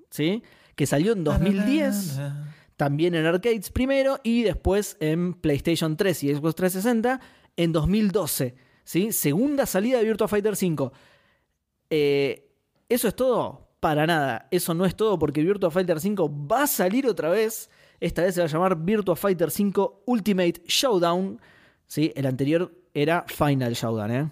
[0.10, 0.44] ¿sí?
[0.76, 2.20] Que salió en 2010,
[2.78, 7.20] también en arcades primero y después en PlayStation 3 y Xbox 360
[7.58, 8.56] en 2012.
[8.84, 9.12] ¿sí?
[9.12, 10.92] Segunda salida de Virtua Fighter 5.
[11.90, 12.50] Eh,
[12.90, 13.70] ¿Eso es todo?
[13.80, 14.48] Para nada.
[14.52, 17.70] Eso no es todo porque Virtua Fighter 5 va a salir otra vez.
[18.00, 21.40] Esta vez se va a llamar Virtua Fighter 5 Ultimate Showdown.
[21.88, 22.12] ¿Sí?
[22.16, 24.12] El anterior era Final Showdown.
[24.12, 24.32] ¿eh?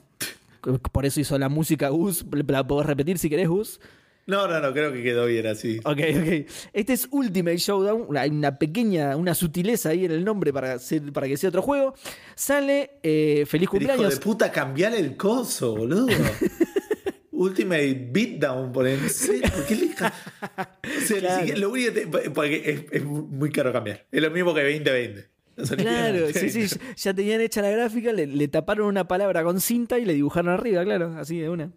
[0.92, 2.26] Por eso hizo la música Gus.
[2.32, 3.80] La podés repetir si querés, Gus.
[4.28, 5.80] No, no, no, creo que quedó bien así.
[5.84, 6.50] Ok, ok.
[6.74, 8.16] Este es Ultimate Showdown.
[8.18, 11.62] Hay una pequeña, una sutileza ahí en el nombre para, ser- para que sea otro
[11.62, 11.96] juego.
[12.36, 14.14] Sale eh, Feliz Pero hijo cumpleaños.
[14.16, 16.08] de puta, cambiar el coso, boludo.
[17.32, 19.50] Ultimate Beatdown, por en serio.
[19.54, 21.40] ¿Por qué le O sea, ni Claro.
[21.40, 24.06] siquiera- lo único que te- porque es, es muy caro cambiar.
[24.12, 25.28] Es lo mismo que 2020.
[25.56, 29.60] Las Claro, sí, sí, ya tenían hecha la gráfica, le, le taparon una palabra con
[29.60, 31.72] cinta y le dibujaron arriba, claro, así de una.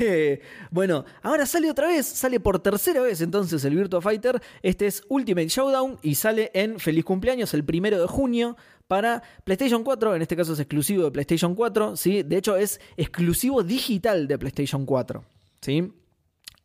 [0.00, 0.40] Eh,
[0.70, 4.40] bueno, ahora sale otra vez, sale por tercera vez entonces el Virtua Fighter.
[4.62, 8.56] Este es Ultimate Showdown y sale en Feliz Cumpleaños el primero de junio
[8.88, 10.16] para PlayStation 4.
[10.16, 12.22] En este caso es exclusivo de PlayStation 4, ¿sí?
[12.22, 15.24] De hecho, es exclusivo digital de PlayStation 4,
[15.60, 15.92] ¿sí?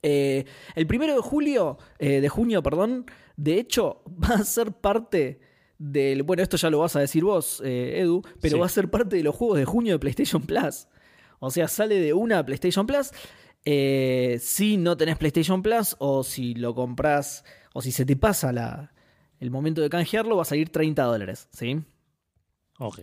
[0.03, 0.45] Eh,
[0.75, 3.05] el primero de julio, eh, de junio, perdón,
[3.35, 5.41] de hecho, va a ser parte
[5.77, 6.23] del.
[6.23, 8.59] Bueno, esto ya lo vas a decir vos, Edu, pero Sí.
[8.59, 10.87] va a ser parte de los juegos de junio de PlayStation Plus.
[11.39, 13.11] O sea, sale de una PlayStation Plus.
[13.65, 17.43] eh, si no tenés PlayStation Plus, o si lo compras,
[17.73, 18.93] o si se te pasa la,
[19.39, 21.81] el momento de canjearlo, va a salir 30 dólares, ¿sí?
[22.79, 22.99] Ok.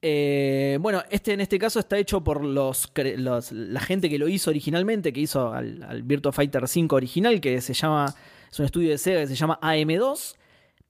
[0.00, 4.48] Eh, bueno, este en este caso está hecho por los, la gente que lo hizo
[4.50, 8.14] originalmente, que hizo al, al Virtua Fighter 5 original, que se llama,
[8.50, 10.36] es un estudio de Sega que se llama AM2,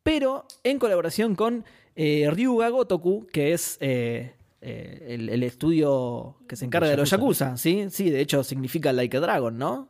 [0.03, 1.65] pero en colaboración con
[1.97, 7.11] eh, Ryuga Gotoku, que es eh, eh, el, el estudio que se encarga de los
[7.11, 7.87] Yakuza, ¿sí?
[7.91, 9.89] Sí, de hecho significa Like a Dragon, ¿no?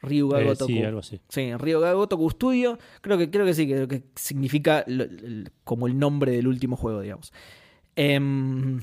[0.00, 0.72] Ryuga Eh, Gotoku.
[0.72, 1.20] sí, algo así.
[1.28, 2.78] Sí, Ryuga Gotoku Studio.
[3.00, 6.76] Creo que, creo que sí, creo que significa lo- el- como el nombre del último
[6.76, 7.32] juego, digamos.
[7.94, 8.80] Em,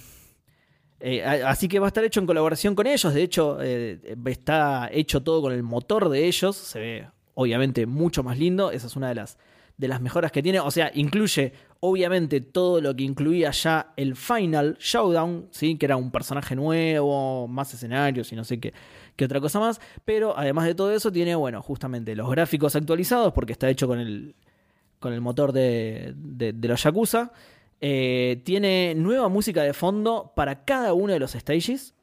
[1.02, 3.14] eh, así que va a estar hecho en colaboración con ellos.
[3.14, 6.56] De hecho, eh, está hecho todo con el motor de ellos.
[6.56, 8.72] Se ve, obviamente, mucho más lindo.
[8.72, 9.38] Esa es una de las,
[9.78, 10.60] de las mejoras que tiene.
[10.62, 15.78] O sea, incluye, obviamente, todo lo que incluía ya el Final Showdown, ¿sí?
[15.78, 18.74] que era un personaje nuevo, más escenarios y no sé qué,
[19.16, 19.80] qué otra cosa más.
[20.06, 24.00] Pero además de todo eso, tiene, bueno, justamente los gráficos actualizados, porque está hecho con
[24.00, 24.36] el,
[25.00, 27.32] con el motor de, de- los Yakuza.
[27.82, 31.94] Eh, tiene nueva música de fondo para cada uno de los stages.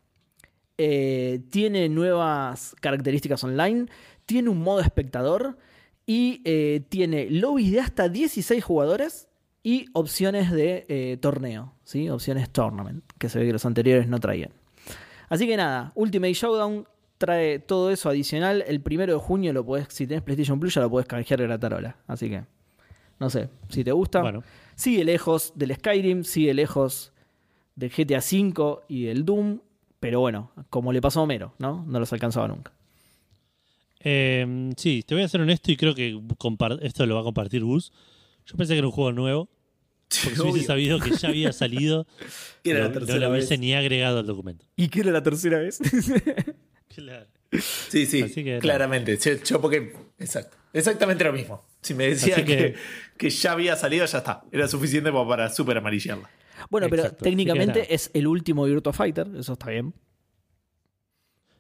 [0.79, 3.87] Eh, tiene nuevas características online.
[4.25, 5.59] Tiene un modo espectador.
[6.07, 9.29] Y eh, tiene lobbies de hasta 16 jugadores.
[9.67, 11.73] Y opciones de eh, torneo.
[11.83, 12.09] ¿sí?
[12.09, 13.03] Opciones tournament.
[13.19, 14.53] Que se ve que los anteriores no traían.
[15.29, 16.87] Así que nada, Ultimate Showdown
[17.19, 18.63] trae todo eso adicional.
[18.69, 21.97] El primero de junio lo podés, si tenés PlayStation Plus, ya lo podés canjear gratarola.
[22.07, 22.45] Así que,
[23.19, 24.23] no sé, si te gusta.
[24.23, 24.45] Bueno,
[24.77, 27.13] Sigue lejos del Skyrim, sigue lejos
[27.75, 29.59] del GTA V y del Doom,
[29.99, 31.83] pero bueno, como le pasó a Homero, ¿no?
[31.89, 32.73] No los alcanzaba nunca.
[34.01, 36.21] eh, sí, te voy a ser honesto y creo que
[36.83, 37.93] esto lo va a compartir Gus.
[38.45, 39.49] Yo pensé que era un juego nuevo,
[40.09, 42.07] porque si hubiese sabido que ya había salido,
[42.65, 43.61] Era la no, lo hubiese vez.
[43.61, 44.65] ni agregado al documento.
[44.77, 45.79] ¿Y qué era la tercera vez?
[46.95, 47.27] Claro.
[47.53, 49.19] Sí, sí, que, claramente.
[49.19, 49.93] Yo, yo porque.
[50.19, 50.57] Exacto.
[50.73, 51.63] Exactamente lo mismo.
[51.83, 52.75] Si me decían Así que, que-
[53.19, 54.43] que ya había salido, ya está.
[54.51, 56.31] Era suficiente como para super amarillarla.
[56.71, 59.93] Bueno, pero Exacto, técnicamente es el último Virtua Fighter, eso está bien.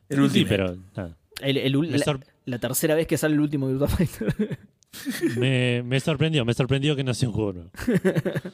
[0.09, 0.48] El Sí, último.
[0.48, 1.16] pero nada.
[1.43, 4.59] El- el ul- Me la, la tercera vez que sale el último Virtua Fighter.
[5.38, 7.70] Me, me sorprendió, me sorprendió que no sea un juego nuevo.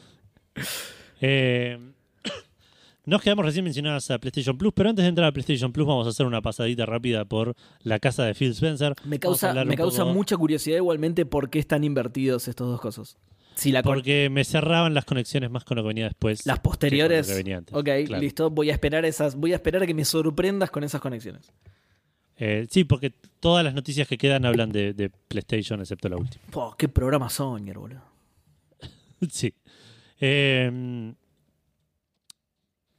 [1.21, 1.79] Eh,
[3.05, 6.05] nos quedamos recién mencionadas a PlayStation Plus, pero antes de entrar a PlayStation Plus vamos
[6.05, 8.93] a hacer una pasadita rápida por la casa de Phil Spencer.
[9.05, 13.17] Me causa, me causa poco- mucha curiosidad igualmente por qué están invertidos estos dos cosas.
[13.55, 16.45] Si la Porque me cerraban las conexiones más con lo que venía después.
[16.45, 17.27] las que con posteriores.
[17.27, 17.75] lo que venía antes.
[17.75, 18.21] Ok, Claro.
[18.21, 18.49] listo.
[18.49, 19.35] Voy a esperar esas.
[19.35, 21.51] Voy a esperar a que me sorprendas con esas conexiones.
[22.37, 26.43] Eh, sí, porque todas las noticias que quedan hablan de, de PlayStation, excepto la última.
[26.77, 28.01] Qué programa Sonier, boludo.
[29.29, 29.53] sí.
[30.19, 31.13] Eh,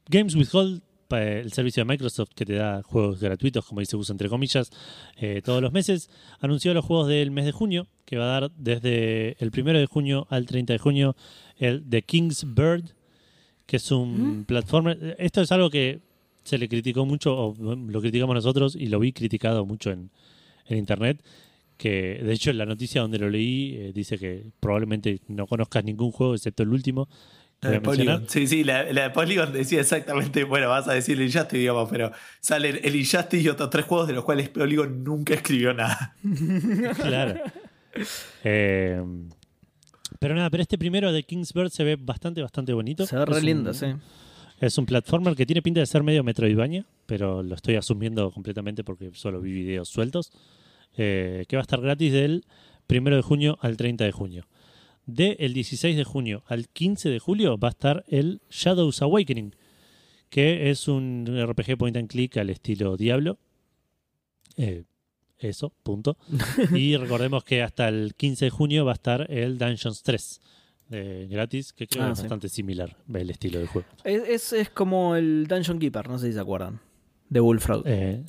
[0.07, 3.97] Games with Gold, pa- el servicio de Microsoft que te da juegos gratuitos, como dice
[3.97, 4.69] Gus entre comillas,
[5.17, 6.09] eh, todos los meses,
[6.39, 9.85] anunció los juegos del mes de junio, que va a dar desde el 1 de
[9.87, 11.15] junio al 30 de junio
[11.57, 12.83] el The King's Bird,
[13.65, 15.15] que es un platformer.
[15.17, 16.01] Esto es algo que
[16.45, 20.09] se le criticó mucho, o lo criticamos nosotros, y lo vi criticado mucho en,
[20.67, 21.21] en internet.
[21.77, 25.83] Que de hecho, en la noticia donde lo leí, eh, dice que probablemente no conozcas
[25.83, 27.09] ningún juego excepto el último.
[27.61, 27.81] La de.
[27.81, 28.25] Polygon.
[28.29, 31.89] Sí, sí, la, la de Polygon decía exactamente, bueno, vas a decir el Injustice, digamos,
[31.89, 36.15] pero salen el Injustice y otros tres juegos de los cuales Polygon nunca escribió nada.
[37.01, 37.41] Claro.
[38.43, 39.01] Eh,
[40.19, 43.05] pero nada, pero este primero de Kingsbird se ve bastante, bastante bonito.
[43.05, 43.85] Se ve re lindo, un- sí.
[44.59, 48.83] Es un platformer que tiene pinta de ser medio Metroidvania, pero lo estoy asumiendo completamente
[48.83, 50.31] porque solo vi videos sueltos.
[50.97, 52.45] eh, que va a estar gratis del
[52.87, 54.47] 1 de junio al 30 de junio.
[55.05, 59.55] De el 16 de junio al 15 de julio va a estar el Shadows Awakening,
[60.29, 63.37] que es un RPG point and click al estilo Diablo.
[64.55, 64.85] Eh,
[65.37, 66.17] eso, punto.
[66.73, 70.39] y recordemos que hasta el 15 de junio va a estar el Dungeons 3
[70.91, 72.23] eh, gratis, que creo Ah, que es sí.
[72.23, 73.87] bastante similar el estilo del juego.
[74.03, 76.79] Es, es, es como el Dungeon Keeper, no sé si se acuerdan.
[77.29, 77.83] De Bullfrog.
[77.85, 78.23] Eh,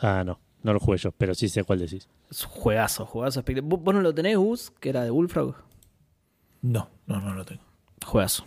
[0.00, 2.08] ah, no, no lo jugué yo, pero sí sé cuál decís.
[2.30, 3.70] Es un juegazo, juegazo espectacular.
[3.76, 4.70] ¿Vos vos no lo tenés, Gus?
[4.80, 5.56] Que era de Bullfrog.
[6.62, 7.62] No, no, no lo tengo.
[8.04, 8.44] Juegazo.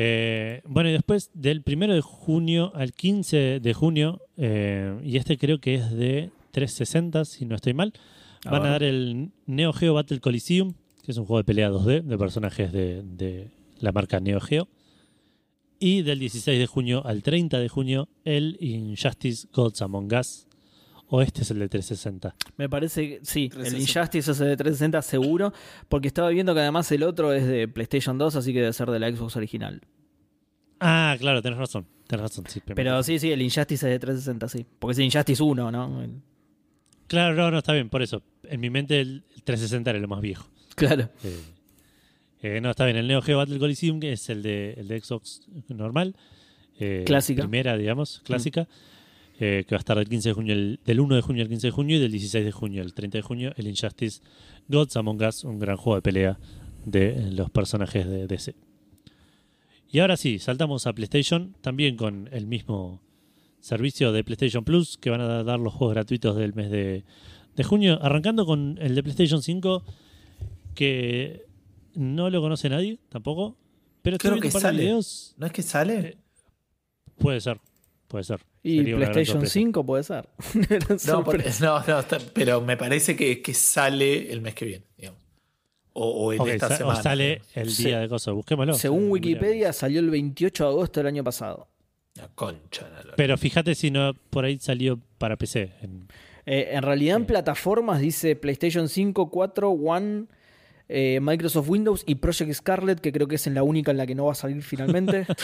[0.00, 5.38] Eh, bueno, y después del 1 de junio al 15 de junio, eh, y este
[5.38, 7.92] creo que es de 360, si no estoy mal,
[8.44, 10.74] A van a dar el Neo Geo Battle Coliseum,
[11.08, 13.48] que es un juego de pelea 2D de personajes de, de
[13.80, 14.68] la marca Neo Geo.
[15.78, 20.46] Y del 16 de junio al 30 de junio, el Injustice Gods Among Us.
[21.06, 22.34] O este es el de 360.
[22.58, 23.78] Me parece que sí, el 360.
[24.00, 25.54] Injustice es de 360 seguro,
[25.88, 28.90] porque estaba viendo que además el otro es de PlayStation 2, así que debe ser
[28.90, 29.80] de la Xbox original.
[30.78, 31.86] Ah, claro, tenés razón.
[32.06, 32.60] Tenés razón, sí.
[32.74, 34.66] Pero sí, sí, el Injustice es de 360, sí.
[34.78, 36.02] Porque es el Injustice 1, ¿no?
[36.02, 36.20] El-
[37.06, 38.20] Claro, no, no, está bien, por eso.
[38.42, 40.46] En mi mente el 360 era lo más viejo.
[40.78, 41.08] Claro.
[41.24, 41.40] Eh,
[42.42, 42.96] eh, no, está bien.
[42.96, 46.14] El Neo Geo Battle Coliseum, que es el de, el de Xbox normal.
[46.78, 47.42] eh, Clásica.
[47.42, 48.68] Primera, digamos, clásica.
[49.40, 51.48] eh, que va a estar del, 15 de junio, el- del 1 de junio al
[51.48, 53.52] 15 de junio y del 16 de junio al 30 de junio.
[53.56, 54.20] El Injustice
[54.68, 56.38] Gods Among Us, un gran juego de pelea
[56.84, 58.54] de los personajes de DC.
[59.90, 63.00] Y ahora sí, saltamos a PlayStation, también con el mismo
[63.60, 67.04] servicio de PlayStation Plus, que van a dar los juegos gratuitos del mes de,
[67.56, 69.82] de junio, arrancando con el de PlayStation 5,
[70.78, 71.44] que
[71.94, 73.56] no lo conoce nadie tampoco,
[74.02, 74.82] pero estoy Creo que sale.
[74.82, 75.34] videos.
[75.36, 75.98] ¿No es que sale?
[75.98, 76.16] Eh,
[77.18, 77.58] Puede ser,
[78.06, 78.40] puede ser.
[78.62, 79.52] Y Sería PlayStation sorpresa.
[79.54, 80.28] 5 puede ser.
[81.08, 85.20] no, no, pero me parece que, que sale el mes que viene, digamos.
[85.94, 87.00] O, o en esta sa- semana.
[87.00, 87.86] o sale el Sí.
[87.86, 88.74] día de cosas, busquémoslo.
[88.74, 91.66] Según Wikipedia, salió el 28 de agosto del año pasado.
[92.14, 92.88] La concha.
[93.04, 93.16] la.
[93.16, 95.72] Pero fíjate si no por ahí salió para PC.
[95.82, 96.06] en-
[96.46, 100.26] Eh, en realidad, en plataformas dice PlayStation 5, 4, One,
[100.88, 104.06] eh, Microsoft Windows y Project Scarlet, que creo que es en la única en la
[104.06, 105.26] que no va a salir finalmente.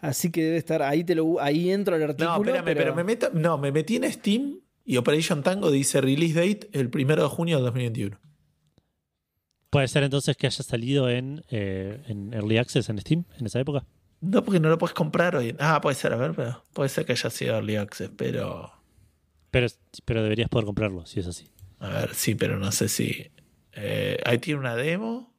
[0.00, 2.30] Así que debe estar ahí te lo ahí entro al artículo.
[2.30, 2.94] no, espérame, pero...
[2.94, 7.22] me meto, no, me metí en Steam y Operation Tango dice release date el primero
[7.22, 8.18] de junio de 2021.
[9.70, 13.60] Puede ser entonces que haya salido en, eh, en Early Access en Steam en esa
[13.60, 13.86] época.
[14.20, 15.54] No, porque no lo puedes comprar hoy.
[15.58, 18.72] Ah, puede ser, a ver, pero puede ser que haya sido Early Access, pero.
[19.50, 19.66] Pero,
[20.04, 21.48] pero deberías poder comprarlo si es así.
[21.80, 23.30] A ver, sí, pero no sé si.
[23.72, 25.34] eh, ahí tiene una demo.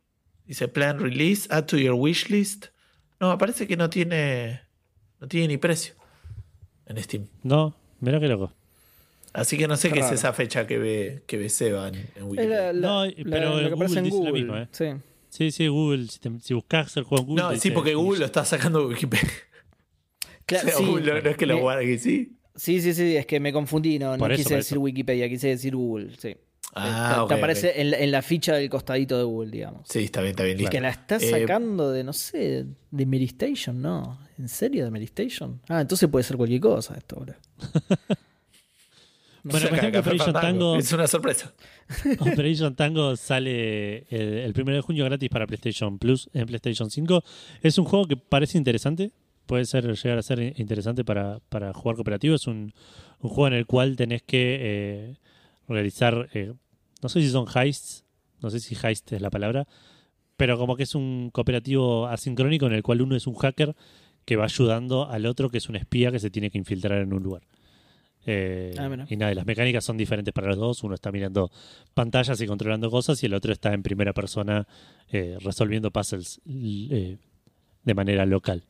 [0.46, 2.68] Dice plan release, add to your wishlist.
[3.20, 4.62] No, me parece que no tiene.
[5.20, 5.94] No tiene ni precio
[6.88, 7.28] en Steam.
[7.44, 8.52] No, mira qué loco.
[9.34, 11.96] Así que no sé Qué qué es esa fecha que ve, que ve Seba en,
[12.24, 12.74] Wikipedia.
[12.74, 14.32] la- la- No, pero la que Google aparece en dice Google.
[14.34, 14.68] mismo, ¿eh?
[14.72, 14.86] Sí.
[15.30, 16.08] Sí, sí, Google.
[16.10, 17.44] Si, te- si buscas el juego en Google.
[17.44, 19.30] No, sí, dice- porque Google lo está sacando de Wikipedia.
[20.46, 20.86] Claro, O sea, sí.
[20.86, 22.36] Google no, no es que lo guarde, sí.
[22.62, 24.82] Sí, sí, sí, es que me confundí, no, no eso, quise decir eso.
[24.82, 26.36] Wikipedia, quise decir Google, sí.
[26.76, 27.40] Ah, te, ok, te ok.
[27.40, 29.82] aparece en, la, en la ficha del costadito de Google, digamos.
[29.90, 30.58] Sí, está bien, está bien.
[30.60, 30.70] listo.
[30.70, 34.20] Que la está Eh, sacando de, no sé, de Meristation, ¿no?
[34.38, 35.60] ¿En serio de Meristation?
[35.70, 37.40] Ah, entonces puede ser cualquier cosa esto ahora.
[39.44, 41.52] Bueno, saca cuestión que Café Operation Tango, Es una sorpresa.
[42.20, 47.24] Operation Tango sale el, el 1 de junio gratis para PlayStation Plus en PlayStation 5.
[47.64, 49.12] Es un juego que parece interesante.
[49.52, 52.36] Puede ser llegar a ser interesante para, para jugar cooperativo.
[52.36, 52.72] Es un,
[53.20, 55.18] un juego en el cual tenés que eh,
[55.68, 56.54] realizar, eh,
[57.04, 58.06] no sé si son heists,
[58.40, 59.68] no sé si heist es la palabra,
[60.38, 63.76] pero como que es un cooperativo asincrónico en el cual uno es un hacker
[64.24, 67.12] que va ayudando al otro que es un espía que se tiene que infiltrar en
[67.12, 67.42] un lugar.
[68.26, 70.84] Eh, Ah, y nada, las mecánicas son diferentes para los dos.
[70.84, 71.52] Uno está mirando
[71.94, 74.66] pantallas y controlando cosas y el otro está en primera persona
[75.12, 77.18] eh, resolviendo puzzles eh,
[77.84, 78.64] de manera local.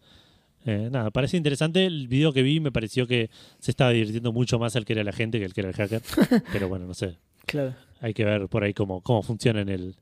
[0.65, 1.85] Eh, nada, parece interesante.
[1.85, 3.29] El video que vi me pareció que
[3.59, 5.75] se estaba divirtiendo mucho más el que era la gente que el que era el
[5.75, 6.01] hacker.
[6.51, 7.17] Pero bueno, no sé.
[7.45, 7.75] Claro.
[7.99, 9.95] Hay que ver por ahí cómo, cómo funciona en el,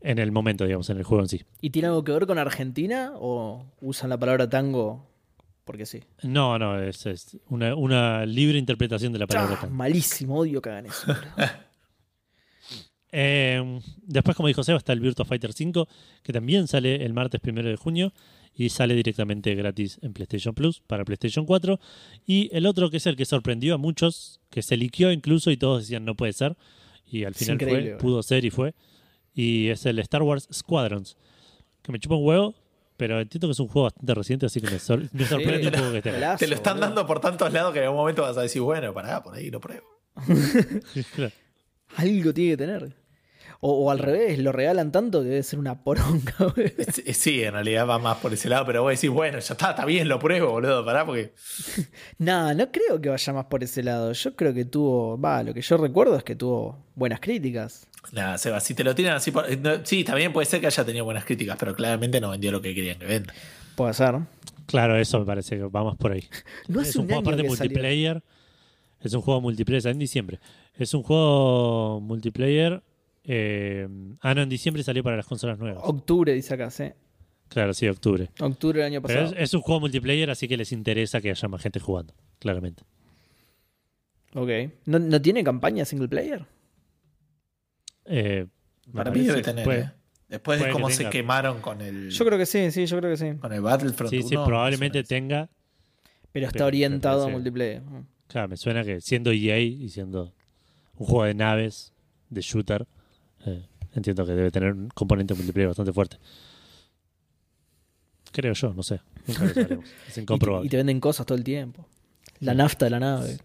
[0.00, 1.42] en el momento, digamos, en el juego en sí.
[1.60, 5.06] ¿Y tiene algo que ver con Argentina o usan la palabra tango
[5.64, 6.00] porque sí?
[6.22, 9.56] No, no, es, es una, una libre interpretación de la palabra.
[9.56, 9.74] Ah, tango.
[9.74, 11.06] malísimo, odio que hagan eso.
[13.18, 15.88] Eh, después, como dijo Seba, está el Virtua Fighter 5,
[16.22, 18.12] que también sale el martes primero de junio
[18.58, 21.78] y sale directamente gratis en PlayStation Plus para PlayStation 4.
[22.26, 25.56] Y el otro, que es el que sorprendió a muchos, que se liqueó incluso y
[25.58, 26.56] todos decían no puede ser,
[27.06, 28.74] y al final fue, pudo ser y fue.
[29.34, 31.16] Y es el Star Wars Squadrons,
[31.82, 32.54] que me chupa un huevo,
[32.96, 35.74] pero entiendo que es un juego bastante reciente, así que me, sor- me sorprende un
[35.74, 36.86] poco que esté Te lo están boludo.
[36.88, 39.50] dando por tantos lados que en algún momento vas a decir, bueno, pará, por ahí
[39.50, 39.86] lo pruebo.
[41.14, 41.32] Claro.
[41.96, 42.96] Algo tiene que tener.
[43.60, 46.34] O, o al revés, lo regalan tanto que debe ser una poronga.
[46.38, 46.70] boludo.
[46.92, 49.70] Sí, Sí, en realidad va más por ese lado, pero vos decís, bueno, ya está,
[49.70, 51.32] está bien, lo pruebo, boludo, pará, porque.
[52.18, 54.12] Nah, no creo que vaya más por ese lado.
[54.12, 57.86] Yo creo que tuvo, va, lo que yo recuerdo es que tuvo buenas críticas.
[58.12, 59.30] Nada, Seba, si te lo tiran así.
[59.30, 62.52] por- no, sí, también puede ser que haya tenido buenas críticas, pero claramente no vendió
[62.52, 63.34] lo que querían que venda.
[63.74, 64.14] Puede ser.
[64.66, 66.24] Claro, eso me parece que va más por ahí.
[66.68, 67.50] No es hace un, un juego aparte salió.
[67.56, 68.22] multiplayer.
[69.00, 70.40] Es un juego multiplayer, en diciembre.
[70.78, 72.82] Es un juego multiplayer.
[73.28, 73.88] Eh,
[74.20, 75.82] ah, no, en diciembre salió para las consolas nuevas.
[75.84, 76.84] Octubre, dice acá, sí.
[77.48, 78.30] Claro, sí, octubre.
[78.40, 79.36] Octubre del año Pero pasado.
[79.36, 82.82] es, es un juego multiplayer, así que les interesa que haya más gente jugando, claramente.
[84.34, 84.50] Ok.
[84.86, 86.44] ¿No, no tiene campaña single player?
[88.04, 88.46] Eh,
[88.92, 89.64] Para mí debe tener.
[89.64, 89.90] puede- ¿eh?
[90.28, 92.10] Después de que cómo se quemaron con el.
[92.10, 93.38] Yo creo que sí, sí, yo creo que sí.
[93.38, 94.10] Con el Battlefront.
[94.10, 95.48] Sí, sí, 1, probablemente tenga.
[96.32, 97.82] Pero está Pero orientado a multiplayer.
[98.26, 100.34] Claro, me suena que siendo EA y siendo
[100.96, 101.92] un juego de naves,
[102.28, 102.88] de shooter,
[103.44, 106.16] eh, entiendo que debe tener un componente multiplayer bastante fuerte.
[108.32, 109.00] Creo yo, no sé.
[109.26, 109.84] Nunca lo sabremos.
[110.06, 110.66] Es Y te, incomprobable.
[110.66, 111.86] y te venden cosas todo el tiempo.
[112.40, 113.38] La nafta de la nave.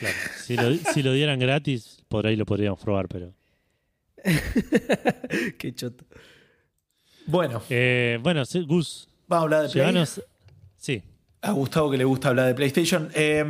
[0.00, 0.14] Claro.
[0.38, 3.34] Si, lo, si lo dieran gratis, por ahí lo podríamos probar, pero.
[5.58, 6.04] Qué choto.
[7.26, 10.04] Bueno, Eh, bueno, sí, Gus, vamos a hablar de Play.
[10.76, 11.02] Sí,
[11.42, 13.10] A Gustavo que le gusta hablar de PlayStation.
[13.14, 13.44] Eh,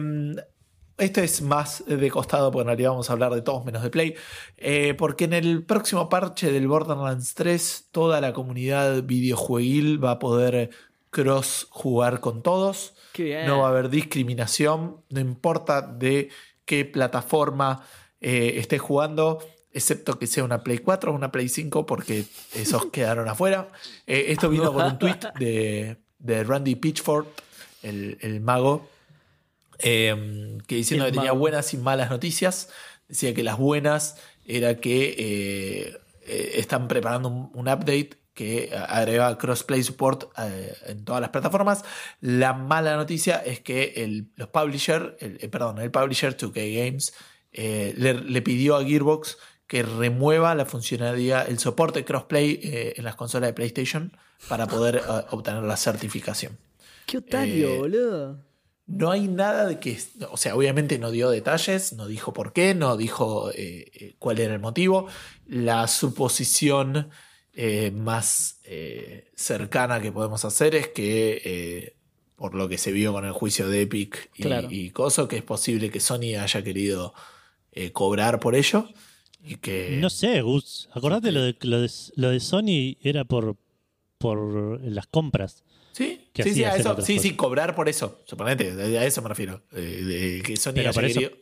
[0.97, 3.91] esto es más de costado, porque en realidad vamos a hablar de todos menos de
[3.91, 4.15] Play.
[4.57, 10.19] Eh, porque en el próximo parche del Borderlands 3, toda la comunidad videojueguil va a
[10.19, 10.71] poder
[11.11, 12.95] cross jugar con todos.
[13.13, 13.47] Qué bien.
[13.47, 16.31] No va a haber discriminación, no importa de
[16.65, 17.85] qué plataforma
[18.21, 19.39] eh, estés jugando,
[19.73, 23.69] excepto que sea una Play 4 o una Play 5, porque esos quedaron afuera.
[24.07, 27.27] Eh, esto vino por un tweet de, de Randy Pitchford,
[27.83, 28.89] el, el mago,
[29.79, 30.15] eh,
[30.67, 32.69] que diciendo que tenía buenas y malas noticias.
[33.09, 39.39] Decía que las buenas era que eh, eh, están preparando un, un update que agrega
[39.39, 41.85] crossplay support eh, en todas las plataformas.
[42.21, 47.15] La mala noticia es que el, los publisher, el, perdón, el publisher 2K Games
[47.53, 49.37] le, le pidió a Gearbox
[49.67, 54.17] que remueva la funcionalidad, el soporte crossplay eh, en las consolas de PlayStation
[54.49, 56.59] para poder obtener la certificación.
[57.07, 58.39] Qué otario, Eh, boludo.
[58.87, 59.99] No hay nada de que,
[60.31, 64.39] o sea, obviamente no dio detalles, no dijo por qué, no dijo eh, eh, cuál
[64.41, 65.07] era el motivo.
[65.47, 67.09] La suposición
[67.55, 71.97] eh, más eh, cercana que podemos hacer es que, eh,
[72.37, 74.69] por lo que se vio con el juicio de Epic y, Claro.
[74.71, 77.15] y Coso, que es posible que Sony haya querido
[77.73, 78.89] eh, cobrar por ello.
[79.43, 80.89] Y que, no sé, Gus.
[80.93, 83.57] Acordate lo de, lo de, lo de Sony era por,
[84.19, 85.63] por las compras.
[86.35, 87.31] Sí, que sí, sí, hacía a hacer eso, otras sí, cosas.
[87.31, 88.21] sí, cobrar por eso.
[88.25, 89.63] Suponete, a eso me refiero.
[89.73, 91.37] eh, de que Sony Pero por eso- querido.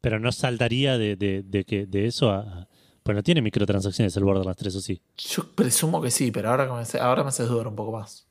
[0.00, 2.68] Pero no saltaría de, de, de que, de eso a.
[3.02, 5.02] Pues no tiene microtransacciones el Borderlands 3, ¿o sí?
[5.16, 8.28] Yo presumo que sí, pero ahora me, hace- ahora me haces dudar un poco más.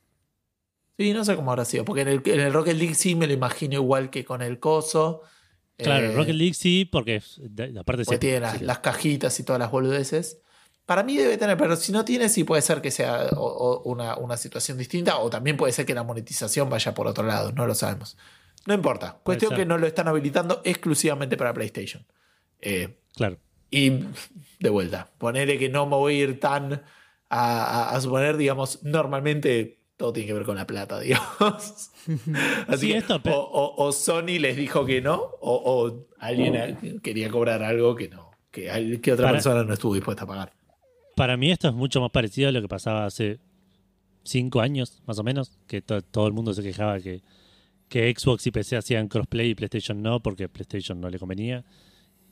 [0.98, 3.26] Sí, no sé cómo habrá sido, porque en el, en el Rocket League sí me
[3.26, 5.22] lo imagino igual que con el coso.
[5.76, 9.44] Claro, Eh, Rocket League sí, porque aparte porque se- tiene las, sí, las cajitas y
[9.44, 10.40] todas las boludeces.
[10.86, 13.82] Para mí debe tener, pero si no tiene, sí puede ser que sea o- o
[13.90, 17.52] una, una situación distinta, o también puede ser que la monetización vaya por otro lado,
[17.52, 18.16] no lo sabemos.
[18.66, 22.04] No importa, cuestión que no lo están habilitando exclusivamente para PlayStation.
[22.60, 23.38] Eh, claro.
[23.70, 23.90] y
[24.60, 28.82] de vuelta, ponerle que no me voy a ir tan a, a- a suponer, digamos,
[28.82, 31.90] normalmente todo tiene que ver con la plata, digamos.
[32.68, 36.06] Así Sí, que esto, pe- o, o- o Sony les dijo que no, o, o
[36.18, 40.24] alguien eh, quería cobrar algo que no, que, que otra Para- persona no estuvo dispuesta
[40.24, 40.52] a pagar.
[41.16, 43.38] Para mí esto es mucho más parecido a lo que pasaba hace
[44.24, 47.22] cinco años, más o menos, que to- todo el mundo se quejaba que,
[47.88, 51.64] que Xbox y PC hacían crossplay y PlayStation no, porque PlayStation no le convenía.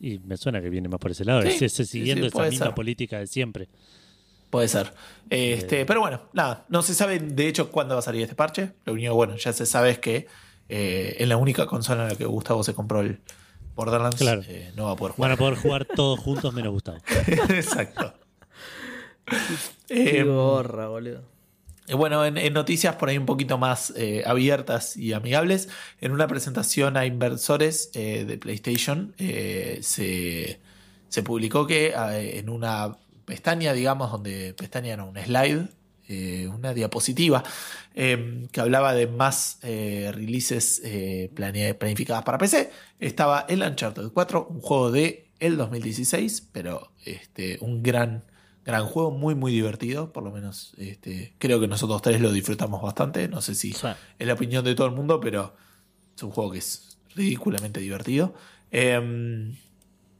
[0.00, 1.42] Y me suena que viene más por ese lado.
[1.42, 2.74] Sí, es siguiendo sí, esa misma ser.
[2.74, 3.68] política de siempre.
[4.48, 4.94] Puede ser.
[5.28, 8.72] Este, Pero bueno, nada, no se sabe de hecho cuándo va a salir este parche.
[8.86, 10.26] Lo único bueno, ya se sabe es que
[10.70, 13.20] eh, en la única consola en la que Gustavo se compró el
[13.76, 14.42] Borderlands Claro.
[14.48, 15.32] eh, no va a poder Van jugar.
[15.32, 16.98] a poder jugar todos juntos menos Gustavo.
[17.50, 18.14] Exacto.
[20.02, 21.22] Qué Eh, gorra, boludo.
[21.86, 25.68] Eh, Bueno, en, en noticias por ahí un poquito más eh, abiertas y amigables,
[26.00, 30.60] en una presentación a inversores eh, de PlayStation eh, se,
[31.08, 35.68] se publicó que eh, en una pestaña, digamos, donde pestaña no, un slide,
[36.08, 37.42] eh, una diapositiva,
[37.94, 44.46] eh, que hablaba de más eh, releases eh, planificadas para PC, estaba el Uncharted 4,
[44.50, 48.24] un juego de el 2016, pero este, un gran
[48.70, 52.80] gran juego, muy muy divertido, por lo menos este, creo que nosotros tres lo disfrutamos
[52.82, 53.86] bastante, no sé si Sí.
[54.18, 55.54] es la opinión de todo el mundo, pero
[56.16, 58.34] es un juego que es ridículamente divertido.
[58.70, 59.52] Eh,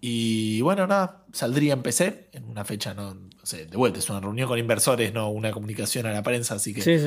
[0.02, 4.08] y bueno, nada, saldría en PC en una fecha, no, no sé, de vuelta, es
[4.08, 7.06] una reunión con inversores, no una comunicación a la prensa, así que Sí, sí.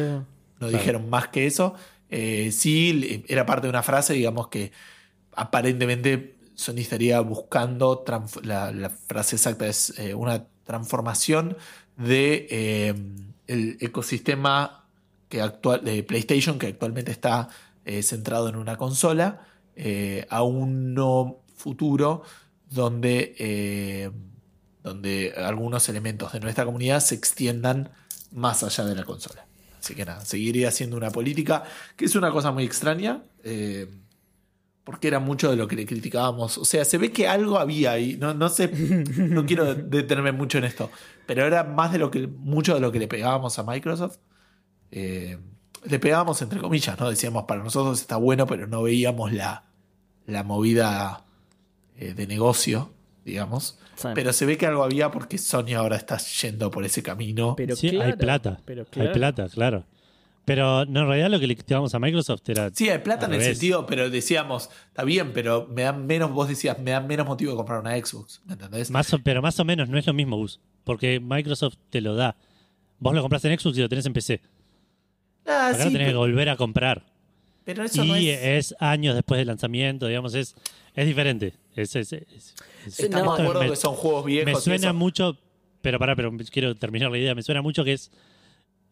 [0.60, 1.74] no dijeron más que eso.
[2.10, 4.72] Eh, sí, era parte de una frase, digamos que
[5.36, 8.03] aparentemente Sony estaría buscando,
[8.44, 11.57] la frase exacta es eh, una transformación
[11.98, 12.95] de eh,
[13.48, 14.85] el ecosistema
[15.30, 17.49] que actual, de PlayStation que actualmente está
[17.85, 19.45] eh, centrado en una consola
[19.76, 22.23] eh, a un no futuro
[22.69, 24.11] donde,
[24.81, 27.91] donde algunos elementos de nuestra comunidad se extiendan
[28.31, 29.45] más allá de la consola.
[29.80, 31.64] Así que nada, seguiría siendo una política
[31.95, 33.22] que es una cosa muy extraña.
[34.84, 36.57] Porque era mucho de lo que le criticábamos.
[36.57, 38.18] O sea, se ve que algo había ahí.
[38.19, 40.89] No, no sé, no quiero detenerme mucho en esto.
[41.26, 44.18] Pero era más de lo que, mucho de lo que le pegábamos a Microsoft.
[44.91, 45.38] Eh,
[45.85, 47.10] le pegábamos entre comillas, ¿no?
[47.10, 49.64] Decíamos, para nosotros está bueno, pero no veíamos la,
[50.26, 51.26] la movida
[51.97, 52.91] eh, de negocio,
[53.23, 53.80] digamos.
[53.95, 54.10] Sí.
[54.14, 57.55] Pero se ve que algo había porque Sony ahora está yendo por ese camino.
[57.55, 58.61] Pero sí, hay claro, plata.
[58.65, 59.14] Pero Hay claro.
[59.14, 59.85] plata, claro.
[60.45, 62.70] Pero no, en realidad lo que le criticábamos a Microsoft era.
[62.74, 66.49] Sí, hay plata en el sentido, pero decíamos, está bien, pero me dan menos, vos
[66.49, 68.91] decías, me dan menos motivo de comprar una Xbox, ¿me entendés?
[68.91, 70.60] Más o- pero más o menos no es lo mismo, Gus.
[70.84, 72.36] Porque Microsoft te lo da.
[72.99, 74.41] Vos lo compras en Xbox y lo tenés en PC.
[75.45, 77.06] Ah, Acá sí, lo tenés que volver a comprar.
[77.65, 78.24] pero eso y no es...
[78.72, 78.76] es...
[78.80, 80.56] años después del lanzamiento, digamos, es,
[80.94, 81.53] es diferente.
[81.76, 82.56] Es, es- es-
[82.86, 84.53] es- Estamos no, de acuerdo me, que son juegos viejos.
[84.53, 85.38] me suena mucho,
[85.82, 87.34] pero pará, pero quiero terminar la idea.
[87.36, 88.11] Me suena mucho que es,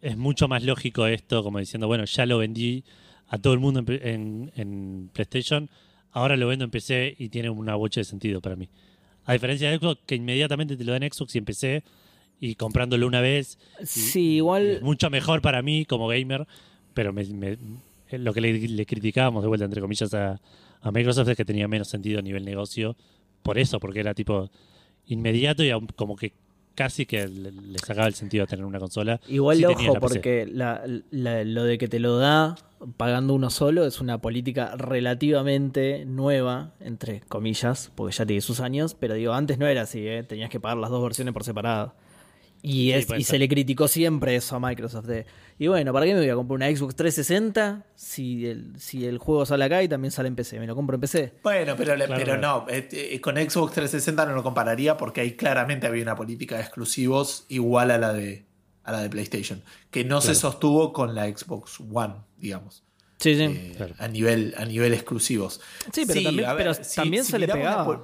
[0.02, 2.84] es mucho más lógico esto, como diciendo, bueno, ya lo vendí
[3.28, 5.70] a todo el mundo en, pe- en- en PlayStation,
[6.12, 8.70] ahora lo vendo en PC y tiene una bocha de sentido para mí.
[9.26, 11.84] A diferencia de Xbox, que inmediatamente te lo dan Xbox y en PC
[12.40, 13.58] y comprándolo una vez.
[13.82, 14.64] y- Sí, igual.
[14.68, 16.48] Es mucho mejor para mí como gamer,
[16.94, 17.58] pero me- me-
[18.18, 20.42] lo que le, le criticábamos de vuelta, entre comillas, a,
[20.82, 22.98] a Microsoft es que tenía menos sentido a nivel negocio.
[23.44, 24.50] Por eso, porque era tipo
[25.06, 26.34] inmediato y como que
[26.84, 29.20] casi que le, le sacaba el sentido a tener una consola.
[29.28, 32.56] Igual si ojo, la porque la- la- lo de que te lo da
[32.98, 38.96] pagando uno solo es una política relativamente nueva, entre comillas, porque ya tiene sus años,
[39.00, 40.24] pero digo, antes no era así, ¿eh?
[40.24, 41.94] tenías que pagar las dos versiones por separado.
[42.64, 45.06] Y, es, se le criticó siempre eso a Microsoft.
[45.08, 45.26] de,
[45.58, 49.18] y bueno, ¿para qué me voy a comprar una Xbox 360 si el, si el
[49.18, 50.60] juego sale acá y también sale en PC?
[50.60, 51.34] ¿Me lo compro en PC?
[51.44, 52.42] Bueno, pero, Claro, pero claro.
[52.42, 56.56] no, eh, eh, con Xbox 360 no lo compararía porque ahí claramente había una política
[56.58, 58.46] de exclusivos igual a la de,
[58.84, 62.84] a la de PlayStation, que no se sostuvo con la Xbox One, digamos.
[63.18, 63.44] Sí, sí.
[63.44, 63.96] eh, Claro.
[63.98, 65.62] a, nivel, a nivel exclusivos.
[65.94, 68.04] Sí, pero también- pero también se le pegaba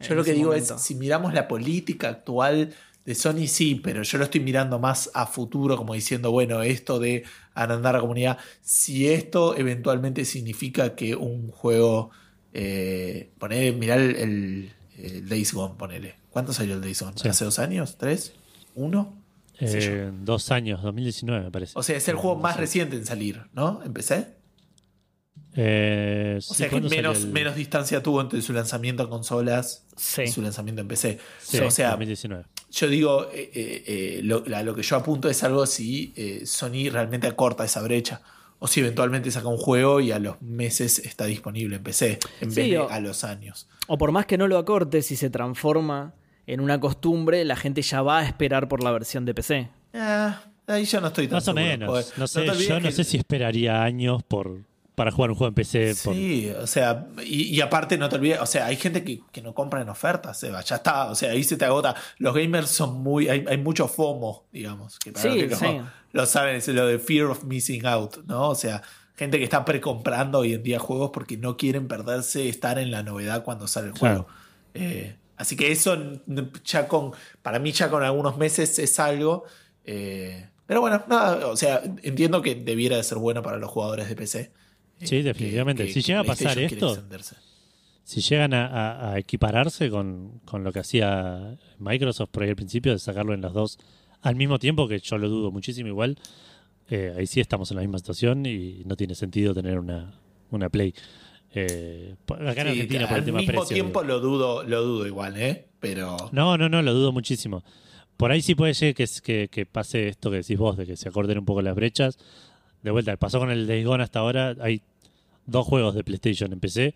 [0.00, 0.74] Yo lo que digo momento.
[0.76, 2.74] es, si miramos la política actual
[3.04, 6.98] de Sony, sí, pero yo lo estoy mirando más a futuro, como diciendo, bueno, esto
[6.98, 7.24] de
[7.54, 12.10] agrandar la comunidad, si esto eventualmente significa que un juego,
[12.52, 16.14] eh, poner, mirar el, el- el Days Gone, ponele.
[16.30, 17.14] ¿Cuánto salió el Days Gone?
[17.16, 17.28] Sí.
[17.28, 17.96] ¿Hace dos años?
[17.98, 18.32] ¿Tres?
[18.74, 19.20] ¿Uno?
[19.60, 21.72] Eh, dos años, 2019 me parece.
[21.76, 23.82] O sea, es el juego más reciente en salir, ¿no?
[23.84, 24.36] Empecé.
[25.56, 29.02] Eh, O sí, sea que ¿cuándo salió menos, el- menos distancia tuvo entre su lanzamiento
[29.04, 30.22] en consolas Sí.
[30.22, 31.18] y su lanzamiento en PC.
[31.40, 32.44] Sí, o sea, 2019.
[32.70, 36.12] yo digo, eh, eh, lo, lo que yo apunto es algo si
[36.44, 38.20] Sony realmente acorta esa brecha.
[38.60, 42.48] O si eventualmente saca un juego y a los meses está disponible en PC, en
[42.54, 43.68] vez de o- a los años.
[43.88, 46.14] O por más que no lo acorte, si se transforma
[46.46, 49.68] en una costumbre, la gente ya va a esperar por la versión de PC.
[49.92, 51.90] Ah, ahí yo no estoy tan Más o menos.
[51.90, 54.60] porque No sé, yo no sé si esperaría años por
[54.94, 55.94] para jugar un juego en PC.
[56.04, 59.20] por- Sí, o sea, y, y aparte no te olvides, o sea, hay gente que,
[59.32, 61.94] que no compra en ofertas, Seba, ya está, o sea, ahí se te agota.
[62.18, 65.72] Los gamers son muy, hay, hay mucho FOMO, digamos, que para Sí, los que sí.
[65.76, 68.50] no lo saben, es lo de fear of missing out, ¿no?
[68.50, 68.82] O sea,
[69.16, 73.02] gente que está precomprando hoy en día juegos porque no quieren perderse estar en la
[73.02, 74.22] novedad cuando sale el Claro.
[74.24, 74.38] juego.
[74.74, 75.96] Eh, así que eso
[76.64, 77.12] ya con,
[77.42, 79.44] para mí ya con algunos meses es algo.
[79.84, 84.08] eh, pero bueno, nada, o sea, entiendo que debiera de ser bueno para los jugadores
[84.08, 84.52] de PC.
[85.00, 85.88] Eh, Sí, definitivamente.
[85.92, 86.98] Si llega a pasar esto-.
[88.04, 92.56] Si llegan a, a- a equipararse con, con lo que hacía Microsoft por ahí al
[92.56, 93.78] principio, de sacarlo en los dos
[94.20, 96.18] al mismo tiempo, que yo lo dudo muchísimo igual,
[96.90, 100.12] eh, ahí sí estamos en la misma situación y no tiene sentido tener una,
[100.50, 100.94] una Play.
[101.54, 103.74] Eh, acá en Sí, Argentina por al el tema mismo precio.
[103.74, 105.68] tiempo lo dudo, lo dudo igual, ¿eh?
[105.80, 106.16] Pero.
[106.32, 107.62] No, no, no, lo dudo muchísimo.
[108.16, 110.96] Por ahí sí puede ser que, que, que pase esto que decís vos, de que
[110.96, 112.18] se acorden un poco las brechas.
[112.84, 114.54] De vuelta, pasó con el Days Gone hasta ahora.
[114.60, 114.82] Hay
[115.46, 116.94] dos juegos de PlayStation en PC,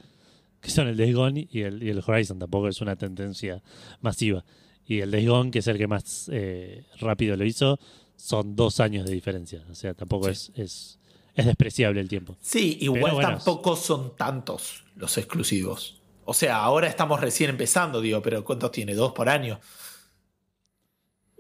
[0.61, 2.39] que son el Days Gone y el, y el Horizon.
[2.39, 3.63] Tampoco es una tendencia
[4.03, 4.45] masiva.
[4.87, 7.81] Y el Days Gone, que es el que más eh, rápido lo hizo,
[8.17, 9.65] son dos años de diferencia.
[9.71, 10.33] O sea, tampoco Sí.
[10.33, 10.99] es, es,
[11.35, 12.37] es despreciable el tiempo.
[12.41, 16.03] Sí, igual bueno, tampoco son tantos los exclusivos.
[16.27, 18.95] O sea, ahora estamos recién empezando, digo, pero ¿cuántos tiene?
[18.95, 19.59] ¿Dos por año?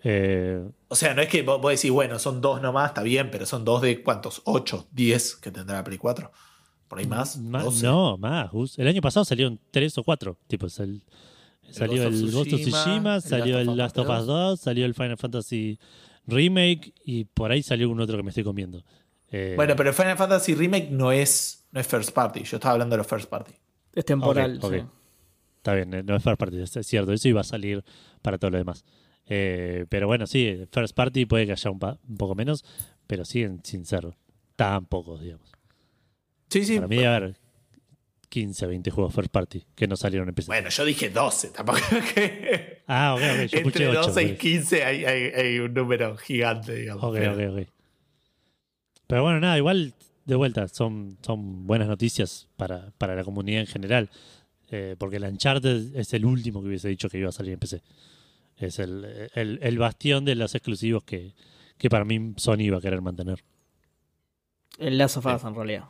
[0.05, 3.31] Eh, O sea, no es que vos, vos decís, bueno, son dos nomás, está bien,
[3.31, 4.43] pero son dos de cuántos?
[4.45, 4.87] ¿Ocho?
[4.93, 6.31] ¿Diez que tendrá la Play 4?
[6.89, 7.39] ¿Por ahí más?
[7.51, 7.85] ¿Doce?
[7.85, 8.51] no, más.
[8.79, 10.39] El año pasado salieron tres o cuatro.
[10.47, 11.03] Tipo, sal-
[11.70, 14.95] salió el Ghost of Tsushima, salió Last of el Last of Us 2, salió el
[14.95, 15.79] Final Fantasy
[16.27, 18.83] Remake y por ahí salió un otro que me estoy comiendo.
[19.31, 22.43] Eh, Bueno, pero el Final Fantasy Remake no es, no es first party.
[22.45, 23.53] Yo estaba hablando de los first party.
[23.93, 24.59] Es temporal.
[24.62, 24.83] Sí.
[25.59, 27.12] Está bien, eh, no es First Party, es es cierto.
[27.12, 27.85] Eso iba a salir
[28.23, 28.85] para todo lo demás.
[29.29, 32.65] Eh, pero bueno, sí, First Party puede que haya un, pa- un poco menos,
[33.07, 34.09] pero siguen sin ser
[34.57, 35.51] tan pocos, digamos.
[36.51, 36.77] Sí, sí.
[36.77, 37.37] Para mí debe haber
[38.31, 40.47] 15, 20 juegos First Party que no salieron en PC.
[40.49, 41.79] Bueno, yo dije 12, tampoco
[42.15, 42.83] que.
[42.87, 44.01] ah, ok, ok, yo Entre 8.
[44.09, 47.05] 12 y 15 hay, hay- hay un número gigante, digamos.
[47.05, 47.69] Ok, pero- ok, ok.
[49.07, 49.95] Pero bueno, nada, igual
[50.27, 54.11] de vuelta, son, son buenas noticias para, para la comunidad en general.
[54.71, 57.59] Eh, porque el Uncharted es el último que hubiese dicho que iba a salir en
[57.59, 57.81] PC.
[58.59, 61.33] Es el, el, el bastión de los exclusivos que,
[61.77, 63.43] que para mí Sony iba a querer mantener.
[64.79, 65.85] El Last of Us, en realidad.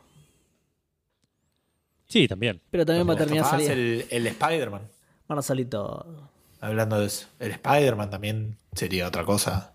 [2.07, 2.59] Sí, también.
[2.71, 3.73] Pero también va a terminar saliendo.
[3.73, 4.81] el, el Spider-Man.
[5.27, 6.29] Van a salir todo.
[6.59, 7.27] Hablando de eso.
[7.39, 9.73] El Spider-Man también sería otra cosa.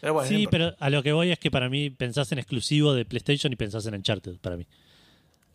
[0.00, 2.38] Pero bueno, no sí, pero a lo que voy es que para mí pensás en
[2.40, 4.66] exclusivo de PlayStation y pensás en Uncharted, para mí.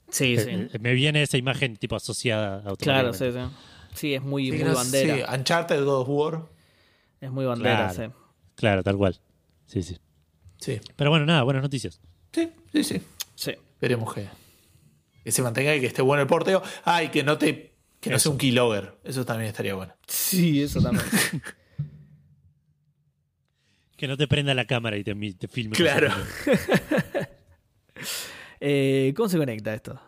[0.09, 0.49] Sí, sí.
[0.49, 2.69] Eh, eh, Me viene esa imagen tipo asociada Claro,
[3.09, 3.17] automáticamente.
[3.17, 3.55] sí, sí.
[3.97, 5.15] Sí, es muy, Sí, muy no, bandera.
[5.15, 6.45] sí, Uncharted God of War.
[7.19, 8.11] Es muy bandera, Claro.
[8.13, 8.15] sí.
[8.55, 9.19] Claro, tal cual.
[9.65, 9.97] Sí, sí.
[10.59, 10.79] Sí.
[10.95, 11.99] Pero bueno, nada, buenas noticias.
[12.31, 13.01] Sí, sí, sí.
[13.35, 13.53] Sí.
[13.81, 14.27] Veremos que,
[15.23, 16.61] que se mantenga y que esté bueno el porteo.
[16.85, 17.73] Ah, y que no te.
[17.99, 18.95] Que no sea un keylogger.
[19.03, 19.93] Eso también estaría bueno.
[20.07, 21.05] Sí, eso también.
[23.97, 25.75] Que no te prenda la cámara y te, te filme.
[25.75, 26.09] Claro.
[28.59, 29.99] Eh, ¿Cómo se conecta esto?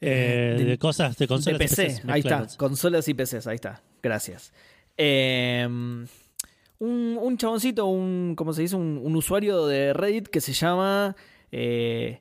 [0.00, 1.60] Eh, de- de, cosas, de De consolas.
[1.60, 2.46] y PC, PCs, ahí está.
[2.56, 3.82] Consolas y PCs, ahí está.
[4.02, 4.52] Gracias.
[4.96, 6.08] Eh, un,
[7.20, 8.76] un chaboncito, un, ¿cómo se dice?
[8.76, 11.14] Un, un usuario de Reddit que se llama
[11.52, 12.20] eh,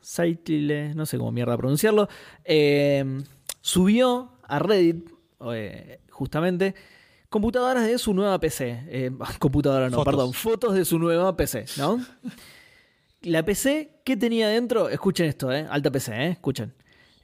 [0.00, 2.08] Saitile, no sé cómo mierda pronunciarlo,
[2.44, 3.22] eh,
[3.60, 5.08] subió a Reddit,
[5.52, 6.74] eh, justamente,
[7.28, 8.82] computadoras de su nueva PC.
[8.88, 10.12] Eh, computadora no, Fotos.
[10.12, 12.04] perdón, fotos de su nueva PC, ¿no?
[13.22, 14.88] La PC, ¿qué tenía dentro?
[14.88, 15.66] Escuchen esto, ¿eh?
[15.70, 16.28] Alta PC, ¿eh?
[16.30, 16.74] Escuchen.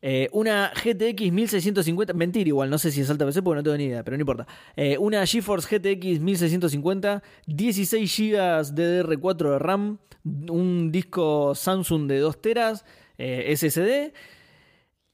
[0.00, 3.76] Eh, una GTX 1650, mentira igual, no sé si es alta PC porque no tengo
[3.76, 4.46] ni idea, pero no importa.
[4.76, 8.36] Eh, una GeForce GTX 1650, 16 GB
[8.74, 12.84] DDR4 de RAM, un disco Samsung de 2 teras,
[13.18, 14.12] eh, SSD.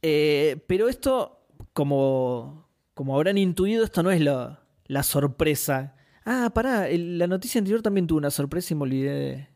[0.02, 5.96] Eh, pero esto, como, como habrán intuido, esto no es la, la sorpresa.
[6.26, 9.53] Ah, pará, la noticia anterior también tuvo una sorpresa y me olvidé de...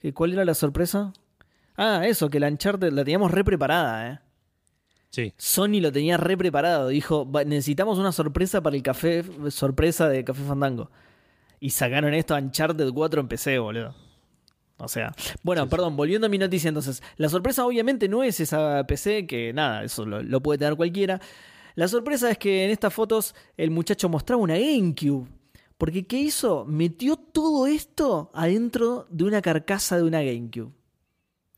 [0.00, 1.12] ¿Qué- ¿Cuál era la sorpresa?
[1.76, 4.18] Ah, eso, que la Uncharted la teníamos re preparada, ¿eh?
[5.10, 5.32] Sí.
[5.38, 6.88] Sony lo tenía re preparado.
[6.88, 10.90] Dijo, "Va- necesitamos una sorpresa para el café, sorpresa de Café Fandango.
[11.60, 13.94] Y sacaron esto a Uncharted 4 en PC, boludo.
[14.76, 15.12] O sea,
[15.42, 17.02] bueno, perdón, volviendo a mi noticia entonces.
[17.16, 21.20] La sorpresa obviamente no es esa PC, que nada, eso lo, lo puede tener cualquiera.
[21.74, 25.26] La sorpresa es que en estas fotos el muchacho mostraba una GameCube.
[25.78, 26.64] Porque ¿qué hizo?
[26.64, 30.72] Metió todo esto adentro de una carcasa de una GameCube.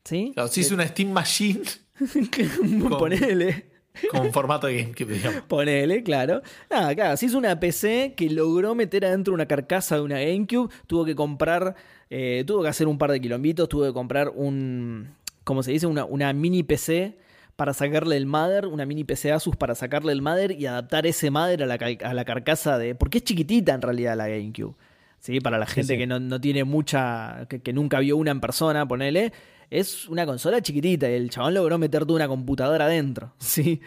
[0.05, 0.31] ¿Sí?
[0.33, 1.61] Claro, se hizo una Steam Machine
[2.89, 3.71] Ponele.
[4.09, 5.41] con formato de GameCube, digamos.
[5.43, 6.41] Ponele, claro.
[6.69, 10.71] Nada, claro, se hizo una PC que logró meter adentro una carcasa de una GameCube.
[10.87, 11.75] Tuvo que comprar,
[12.09, 15.87] eh, tuvo que hacer un par de kilombitos, tuvo que comprar un, ¿cómo se dice?
[15.87, 17.17] Una, una mini PC
[17.55, 21.29] para sacarle el mother, una mini PC Asus para sacarle el mother y adaptar ese
[21.31, 22.95] mother a la, a la carcasa de...
[22.95, 24.75] Porque es chiquitita en realidad la GameCube.
[25.19, 25.39] ¿Sí?
[25.39, 25.99] Para la gente sí.
[25.99, 29.31] que no, no tiene mucha, que, que nunca vio una en persona, ponele.
[29.69, 33.33] Es una consola chiquitita y el chabón logró meter toda una computadora adentro.
[33.39, 33.81] ¿sí?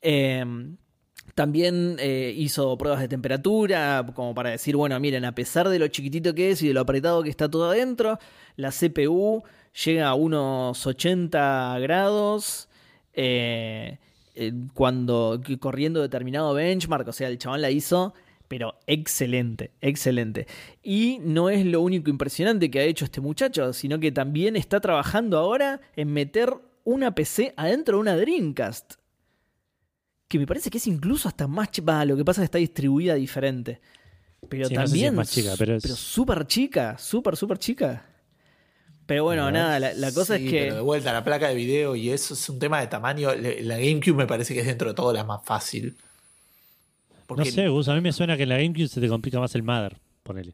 [0.00, 0.76] Em,
[1.34, 5.88] también eh, hizo pruebas de temperatura, como para decir, bueno, miren, a pesar de lo
[5.88, 8.18] chiquitito que es y de lo apretado que está todo adentro,
[8.56, 9.42] la CPU
[9.84, 12.67] llega a unos 80 grados.
[13.20, 13.98] Eh,
[14.36, 18.14] eh, cuando corriendo determinado benchmark, o sea, el chabón la hizo,
[18.46, 20.46] pero excelente, excelente.
[20.84, 24.78] Y no es lo único impresionante que ha hecho este muchacho, sino que también está
[24.80, 26.54] trabajando ahora en meter
[26.84, 28.94] una PC adentro de una Dreamcast
[30.28, 32.04] que me parece que es incluso hasta más chica.
[32.04, 33.80] Lo que pasa es que está distribuida diferente.
[34.48, 37.58] Pero Sí, no sé si también es más chica, pero es- súper chica, súper, súper
[37.58, 38.04] chica.
[39.08, 40.60] Pero bueno, nada, la, la cosa Sí, es que.
[40.64, 43.30] pero de vuelta, la placa de video y eso es un tema de tamaño.
[43.34, 45.96] La GameCube me parece que es dentro de todo la más fácil.
[47.26, 49.40] Porque No sé, Gus, a mí me suena que en la GameCube se te complica
[49.40, 50.52] más el Mother, ponele.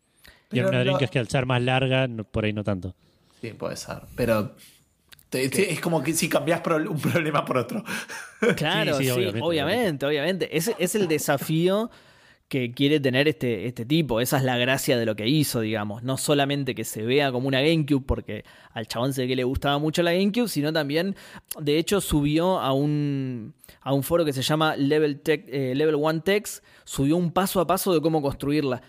[0.53, 2.95] Y en una no- Dreamcast que al ser más larga, no- por ahí no tanto.
[3.41, 3.99] Sí, puede ser.
[4.15, 4.55] Pero
[5.31, 7.83] te- te- es como que si cambias pro- un problema por otro.
[8.57, 10.57] Claro, Sí, sí, sí, obviamente, obviamente, obviamente.
[10.57, 11.91] Ese es el desafío
[12.55, 14.21] que quiere tener este, este tipo.
[14.21, 16.05] Esa es la gracia de lo que hizo, digamos.
[16.05, 19.79] No solamente que se vea como una GameCube, porque al chabón ve que le gustaba
[19.79, 21.17] mucho la GameCube, sino también,
[21.59, 25.97] de hecho, subió a un, a un foro que se llama Level, Tech, eh, Level
[26.01, 28.83] One Techs, subió un paso a paso de cómo construirla.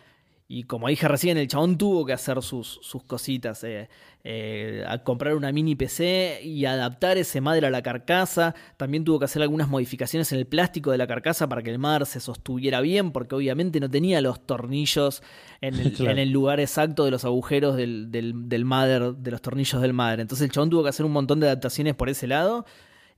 [0.47, 3.89] Y como dije recién, el chabón tuvo que hacer sus, sus cositas, eh,
[4.23, 8.53] eh, a comprar una mini PC y adaptar ese madre a la carcasa.
[8.77, 11.79] También tuvo que hacer algunas modificaciones en el plástico de la carcasa para que el
[11.79, 15.23] madre se sostuviera bien, porque obviamente no tenía los tornillos
[15.61, 16.11] en el, Claro.
[16.11, 19.93] en el lugar exacto de los agujeros del, del, del mother, de los tornillos del
[19.93, 20.21] madre.
[20.21, 22.67] Entonces el chabón tuvo que hacer un montón de adaptaciones por ese lado.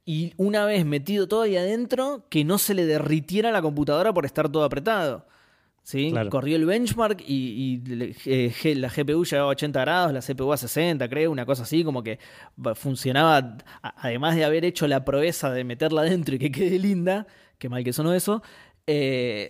[0.05, 4.25] Y una vez metido todo ahí adentro, que no se le derritiera la computadora por
[4.25, 5.25] estar todo apretado.
[5.87, 6.09] ¿Sí?
[6.11, 6.29] Claro.
[6.29, 7.81] Corrió el benchmark y,
[8.25, 11.85] eh, la GPU llegaba a 80 grados, la CPU a 60, creo, una cosa así,
[11.85, 12.19] como que
[12.57, 17.25] ba- funcionaba, además de haber hecho la proeza de meterla adentro y que quede linda,
[17.57, 18.43] que mal que sonó eso,
[18.85, 19.49] eh,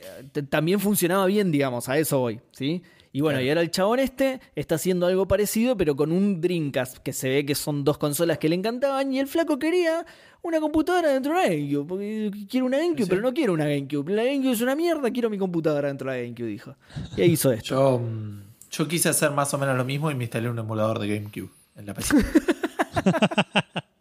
[0.49, 2.83] también funcionaba bien, digamos, a eso voy, ¿sí?
[3.17, 3.45] Y bueno, Claro.
[3.47, 7.27] y ahora el chabón este está haciendo algo parecido, pero con un Dreamcast, que se
[7.29, 10.05] ve que son dos consolas que le encantaban, y el flaco quería
[10.43, 13.09] una computadora dentro de una GameCube, porque quiero una GameCube, Sí.
[13.09, 14.11] pero no quiero una GameCube.
[14.13, 16.75] La GameCube es una mierda, quiero mi computadora dentro de la GameCube, dijo.
[17.17, 17.65] Y ahí hizo esto.
[17.73, 20.99] Yo, mm, yo quise hacer más o menos lo mismo y me instalé un emulador
[20.99, 22.17] de GameCube en la PC.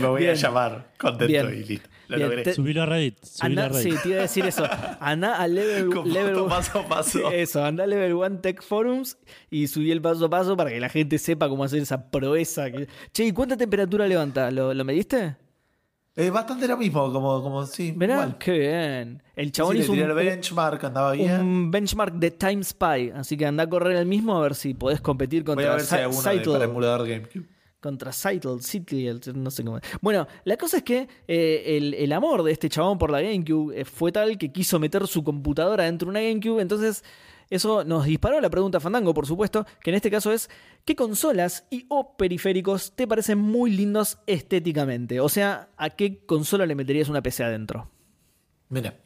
[0.00, 1.48] me voy a llamar contento Bien.
[1.48, 1.88] y listo.
[2.08, 2.42] Lo Bien, logré.
[2.42, 3.22] te- Subilo a Reddit.
[3.24, 4.64] Subilo a Anda, sí, te iba a decir eso.
[5.00, 7.18] Anda a level, Con level foto one- paso a paso.
[7.18, 9.18] Sí, eso, anda a Level One Tech Forums
[9.50, 12.70] y subí el paso a paso para que la gente sepa cómo hacer esa proeza.
[12.70, 14.50] que- Che, ¿y cuánta temperatura levanta?
[14.50, 15.36] ¿Lo, lo mediste?
[16.16, 17.92] Eh, bastante lo mismo, como, como sí.
[17.96, 18.38] Mirá, igual.
[18.38, 19.22] qué bien.
[19.36, 21.40] El Sí, chabón le hizo tiré un, el benchmark, andaba bien.
[21.40, 24.74] un benchmark de Time Spy, así que anda a correr el mismo a ver si
[24.74, 27.46] podés competir Voy a contra ver si hay Cy- alguno de, para emulador GameCube.
[27.80, 29.78] Contra Cytle, Cytle, no sé cómo.
[30.00, 33.80] Bueno, la cosa es que eh, el, el amor de este chabón por la GameCube
[33.80, 36.60] eh, fue tal que quiso meter su computadora dentro de una GameCube.
[36.60, 37.04] Entonces,
[37.50, 40.50] eso nos disparó la pregunta Fandango, por supuesto, que en este caso es:
[40.84, 45.20] ¿qué consolas y o periféricos te parecen muy lindos estéticamente?
[45.20, 47.88] O sea, ¿a qué consola le meterías una PC adentro?
[48.70, 48.96] Mira,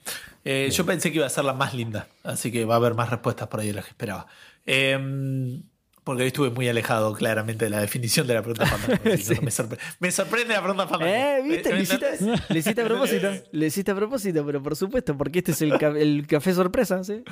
[0.44, 2.94] eh, yo pensé que iba a ser la más linda, así que va a haber
[2.94, 4.26] más respuestas por ahí de las que esperaba.
[4.64, 5.60] Eh,
[6.04, 9.12] porque hoy estuve muy alejado claramente de la definición de la pregunta fantasma.
[9.14, 11.38] así que no me, sorpre- me sorprende la pregunta fantasma.
[11.38, 11.68] Eh, ¿viste?
[11.70, 12.40] ¿Me Le hiciste, entendés?
[12.50, 13.30] le hiciste a propósito.
[13.52, 17.02] Le hiciste a propósito, pero por supuesto, porque este es el, ca- el café sorpresa,
[17.04, 17.22] ¿sí?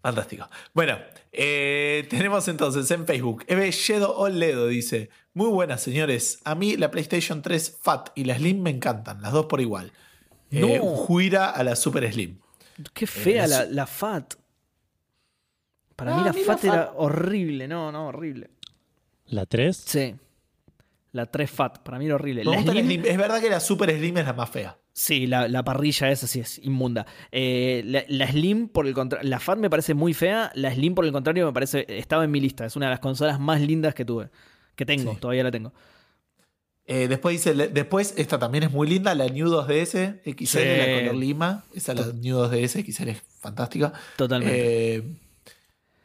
[0.00, 0.48] Fantástico.
[0.74, 0.96] Bueno,
[1.32, 6.38] eh, tenemos entonces en Facebook, Eve Yedo Oledo dice: Muy buenas, señores.
[6.44, 9.92] A mí la PlayStation 3 Fat y la Slim me encantan, las dos por igual.
[10.52, 10.84] Eh, No.
[10.94, 12.38] Juira a la Super Slim.
[12.94, 14.34] Qué fea Eh, la FAT.
[15.98, 18.50] Para Ah, mí la FAT era horrible, no, no, horrible.
[19.26, 19.76] La 3.
[19.76, 20.14] Sí.
[21.10, 22.44] La 3 Fat, para mí era horrible.
[22.44, 23.10] Me La gusta la Slim, Slim.
[23.12, 24.76] Es verdad que la Super Slim es la más fea.
[24.92, 27.04] sí, la, la parrilla esa sí es inmunda.
[27.32, 30.52] Eh, la, la Slim, por el contrario, la Fat me parece muy fea.
[30.54, 32.64] La Slim, por el contrario, me parece, estaba en mi lista.
[32.64, 34.28] Es una de las consolas más lindas que tuve.
[34.76, 35.18] Que tengo, Sí.
[35.20, 35.72] todavía la tengo.
[36.86, 40.58] Eh, después dice, le- después esta también es muy linda, la New 2DS XL, Sí.
[40.78, 41.64] la color lima.
[41.74, 43.92] Esa la New 2DS XL es fantástica.
[44.16, 44.94] Totalmente.
[44.96, 45.02] Eh,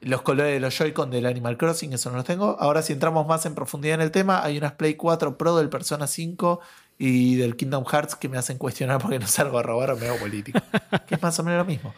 [0.04, 2.58] los colores de los Joy-Con del Animal Crossing, eso no los tengo.
[2.60, 5.70] Ahora, si entramos más en profundidad en el tema, hay unas Play 4 Pro del
[5.70, 6.60] Persona 5
[7.00, 10.08] y del Kingdom Hearts que me hacen cuestionar porque no salgo a robar o me
[10.08, 10.60] hago político.
[11.08, 11.94] que es más o menos lo mismo.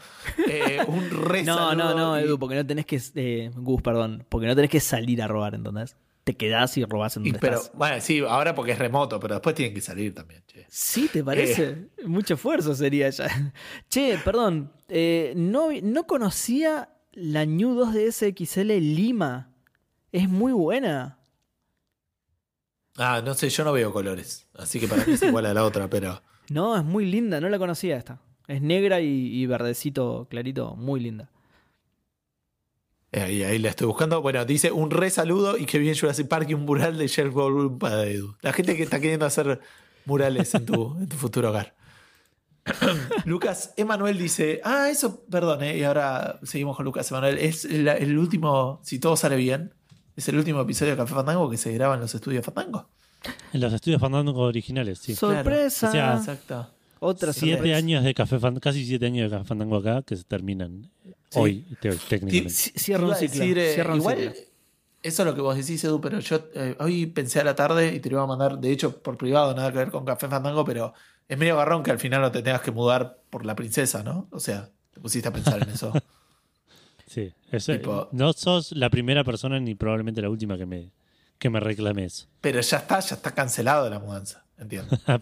[0.48, 3.02] Eh, un re no, no, no, y- Edu, porque no tenés que.
[3.15, 4.26] eh, Gus, perdón.
[4.30, 5.95] Porque no tenés que salir a robar, ¿entendés?
[6.23, 7.72] Te quedás y robás en y- donde pero, estás.
[7.77, 10.41] bueno, sí, ahora porque es remoto, pero después tienen que salir también.
[10.48, 10.65] che.
[10.69, 11.88] Sí, ¿te parece?
[12.06, 13.27] Mucho esfuerzo sería ya.
[13.90, 14.72] Che, perdón.
[14.90, 19.49] eh, no, no conocía la New 2DS XL Lima.
[20.11, 21.17] Es muy buena.
[22.97, 24.47] Ah, no sé, yo no veo colores.
[24.53, 26.21] Así que para mí es igual a la otra, pero.
[26.49, 27.41] No, es muy linda.
[27.41, 28.19] No la conocía esta.
[28.47, 30.75] Es negra y, y verdecito clarito.
[30.75, 31.29] Muy linda.
[33.11, 34.21] eh, Ahí, ahí la estoy buscando.
[34.21, 37.33] Bueno, dice un re saludo y que bien Jurassic Park y un mural de Jeff
[37.33, 38.35] Goldblum para Edu.
[38.41, 39.59] La gente que está queriendo hacer
[40.05, 41.73] murales en tu, en tu futuro hogar.
[43.25, 47.37] Lucas Emanuel dice: Ah, eso, perdón, eh, y ahora seguimos con Lucas Emanuel.
[47.37, 49.73] Es el, el último, si todo sale bien,
[50.15, 52.87] es el último episodio de Café Fandango que se graba en los estudios Fandango.
[53.53, 55.15] En los estudios Fandango originales, sí.
[55.15, 55.89] Sorpresa.
[55.89, 56.69] O sea, Exacto.
[56.99, 57.77] Otra Siete sorpresa.
[57.77, 60.89] años de Café Fandango, casi siete años de Café Fandango acá, que se terminan
[61.29, 61.39] Sí.
[61.39, 62.49] hoy, te- técnicamente.
[62.49, 63.39] Cierra un ciclo.
[63.39, 64.31] decir, eh, cierra un igual, ciclo.
[65.03, 67.93] eso es lo que vos decís, Edu, pero yo eh, hoy pensé a la tarde
[67.93, 70.27] y te lo iba a mandar, de hecho, por privado, nada que ver con Café
[70.29, 70.93] Fandango, pero
[71.27, 74.27] es medio garrón que al final no te tengas que mudar por la princesa, ¿no?
[74.31, 75.91] O sea, te pusiste a pensar en eso.
[77.07, 80.91] Sí, eso- Tipo- no sos la primera persona ni probablemente la última que me,
[81.38, 82.26] que me reclame eso.
[82.41, 84.97] Pero ya está, ya está cancelado la mudanza, entiendo.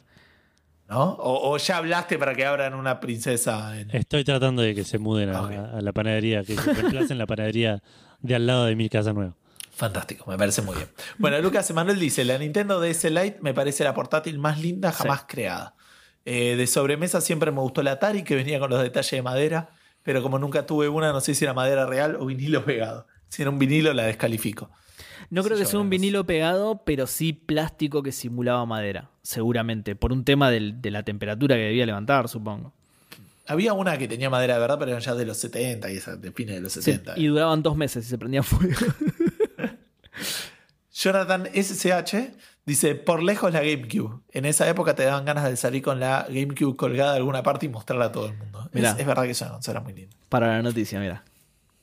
[0.90, 1.12] ¿No?
[1.14, 3.90] O, o ya hablaste para que abran una princesa en...
[3.96, 5.52] Estoy tratando de que se muden a, Ok.
[5.52, 7.82] a la panadería, que se reemplacen la panadería
[8.22, 9.36] de al lado de mi casa nueva.
[9.76, 10.88] Fantástico, me parece muy bien.
[11.18, 15.26] Bueno, Lucas Emanuel dice: La Nintendo DS Lite me parece la portátil más linda jamás
[15.28, 15.74] creada.
[16.26, 19.70] Eh, de sobremesa siempre me gustó la Atari, que venía con los detalles de madera,
[20.04, 23.08] pero como nunca tuve una, no sé si era madera real o vinilo pegado.
[23.30, 24.70] Si era un vinilo, la descalifico.
[25.30, 29.96] No creo Sí, que sea un vinilo pegado, pero sí plástico que simulaba madera, seguramente,
[29.96, 32.72] por un tema del- de la temperatura que debía levantar, supongo.
[33.48, 36.16] Había una que tenía madera de verdad, pero eran ya de los 70 y esa
[36.16, 37.20] de fines de los Sí, 70.
[37.20, 38.76] y duraban dos meses y se prendía fuego.
[40.94, 42.32] Jonathan SCH
[42.66, 44.22] dice: Por lejos la GameCube.
[44.32, 47.66] En esa época te daban ganas de salir con la GameCube colgada de alguna parte
[47.66, 48.62] y mostrarla a todo el mundo.
[48.66, 48.96] Es, Mirá.
[48.98, 50.16] es verdad que es una consola muy linda.
[50.30, 51.24] Para la noticia, mira.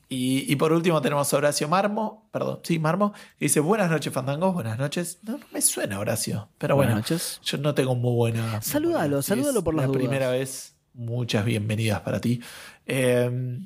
[0.09, 4.11] Y, y por último tenemos a Horacio Marmo, perdón, sí, Marmo, que dice buenas noches,
[4.11, 5.19] Fandangos, buenas noches.
[5.23, 7.39] No, no me suena Horacio, pero Buenas bueno, noches.
[7.45, 8.61] yo no tengo muy buena...
[8.61, 9.99] Salúdalo, muy buena- salúdalo por las la dudas.
[10.01, 12.41] primera vez, muchas bienvenidas para ti.
[12.85, 13.59] Eh,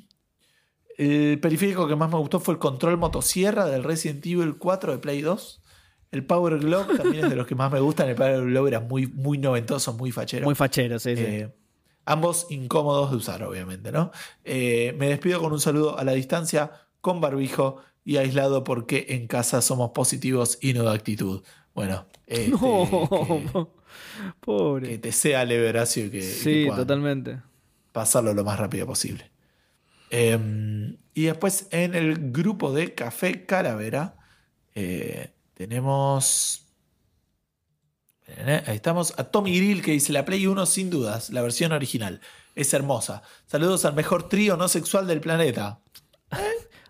[0.98, 4.98] el periférico que más me gustó fue el control motosierra del Resident Evil 4 de
[4.98, 5.60] Play 2.
[6.16, 8.08] El Power Glove también es de los que más me gustan.
[8.08, 10.44] El Power Glove era muy, muy noventoso, muy fachero.
[10.46, 11.22] Muy fachero, sí, sí.
[11.22, 11.48] Eh,
[12.06, 14.10] ambos incómodos de usar, obviamente, ¿no?
[14.44, 16.70] Eh, me despido con un saludo a la distancia,
[17.00, 21.42] con barbijo y aislado porque en casa somos positivos y no de actitud.
[21.74, 23.66] Bueno, este, no, que, que
[24.40, 24.98] pobre.
[24.98, 27.40] te sea leve, Horacio, y que, y que Sí, totalmente.
[27.92, 29.30] pasarlo lo más rápido posible.
[30.10, 34.16] Eh, y después en el grupo de Café Calavera
[34.74, 36.62] eh, tenemos...
[38.26, 39.14] Eh, Ahí estamos.
[39.16, 42.20] A Tommy Grill que dice la Play 1 sin dudas, la versión original.
[42.54, 43.22] Es hermosa.
[43.46, 45.80] Saludos al mejor trío no sexual del planeta.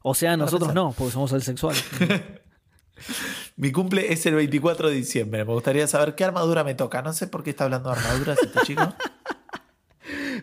[0.03, 1.77] O sea, nosotros no, porque somos el sexual.
[3.57, 5.45] Mi cumple es el 24 de diciembre.
[5.45, 7.03] Me gustaría saber qué armadura me toca.
[7.03, 8.95] No sé por qué está hablando de armaduras este chico.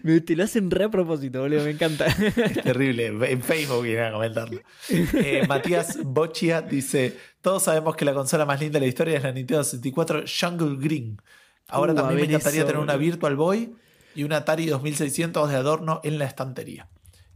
[0.14, 2.06] Me- Te lo hacen re a propósito, boludo, me encanta.
[2.36, 3.08] Es terrible.
[3.32, 4.60] En Facebook vienen a comentarlo.
[4.90, 9.24] Eh, Matías Boccia dice: Todos sabemos que la consola más linda de la historia es
[9.24, 11.22] la Nintendo 64 Jungle Green.
[11.70, 12.98] Ahora Uh, también me encantaría eso, tener una.
[12.98, 13.74] Virtual Boy
[14.16, 16.90] y una Atari 2600 de adorno en la estantería.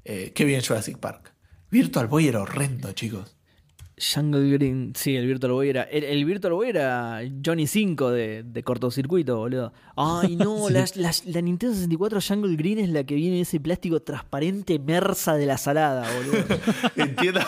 [0.04, 1.34] Eh, qué bien Jurassic Park.
[1.72, 3.37] Virtual Boy era horrendo, chicos.
[4.00, 5.82] Jungle Green, sí, el Virtual Boy era.
[5.84, 9.74] El, el Virtual Boy era Johnny 5 de, de cortocircuito, boludo.
[9.96, 13.60] Ay, no, la, la- la Nintendo 64 Jungle Green es la que viene en ese
[13.60, 16.46] plástico transparente mersa de la salada, boludo.
[16.96, 17.40] Entiendo,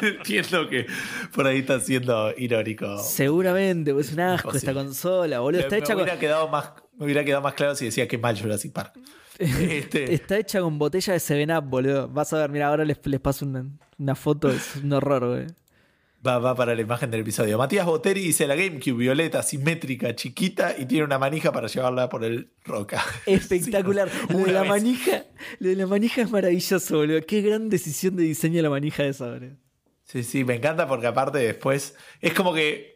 [0.00, 0.86] entiendo que
[1.34, 2.98] por ahí está siendo irónico.
[2.98, 4.70] Seguramente, pues es un asco Imposible.
[4.70, 5.60] esta consola, boludo.
[5.60, 8.18] Está me, hecha, con, hubiera quedado más, me hubiera quedado más claro si decía que
[8.18, 8.94] mal Jurassic Park.
[9.38, 12.08] Este, está hecha con botella de 7-Up, boludo.
[12.08, 13.66] Vas a ver, mira, ahora les, les paso una,
[13.98, 15.46] una foto, es un horror, güey.
[16.24, 17.58] Va, va para la imagen del episodio.
[17.58, 22.22] Matías Boteri dice la GameCube violeta, simétrica, chiquita y tiene una manija para llevarla por
[22.24, 23.02] el roca.
[23.26, 24.08] Espectacular.
[24.08, 24.70] Sí, lo, de la vez.
[24.70, 25.24] manija,
[25.58, 27.20] lo de la manija es maravilloso, boludo.
[27.26, 29.56] Qué gran decisión de diseño de la manija esa, boludo.
[30.04, 32.92] Sí, sí, me encanta porque aparte después es como que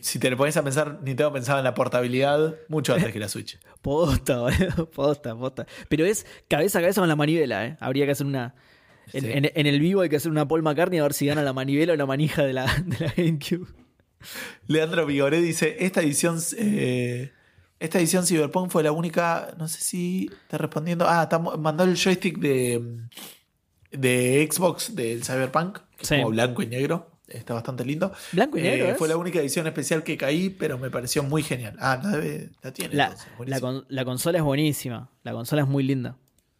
[0.00, 3.28] si te lo pones a pensar, Nintendo pensaba en la portabilidad mucho antes que la
[3.28, 3.58] Switch.
[3.82, 4.90] Posta, boludo.
[4.90, 5.66] Posta, posta.
[5.88, 7.76] Pero es cabeza a cabeza con la manivela, ¿eh?
[7.80, 8.54] Habría que hacer una.
[9.12, 9.30] En, Sí.
[9.32, 11.52] en- en el vivo hay que hacer una Paul McCartney a ver si gana la
[11.52, 13.66] manivela o la manija de la, de la GameCube.
[14.66, 17.30] Leandro Vigoré dice, esta edición eh,
[17.78, 21.96] esta edición Cyberpunk fue la única, no sé si está respondiendo, ah, está- mandó el
[21.96, 22.98] joystick de,
[23.92, 26.16] de Xbox del Cyberpunk, que es Sí.
[26.16, 28.12] como blanco y negro, está bastante lindo.
[28.32, 28.96] Blanco y negro, Eh, ¿es?
[28.98, 31.76] Fue la única edición especial que caí, pero me pareció muy genial.
[31.78, 32.10] Ah, la,
[32.62, 32.94] la tiene.
[32.94, 33.28] La, entonces,
[33.62, 35.10] la, la consola es buenísima.
[35.22, 36.16] La consola es muy linda.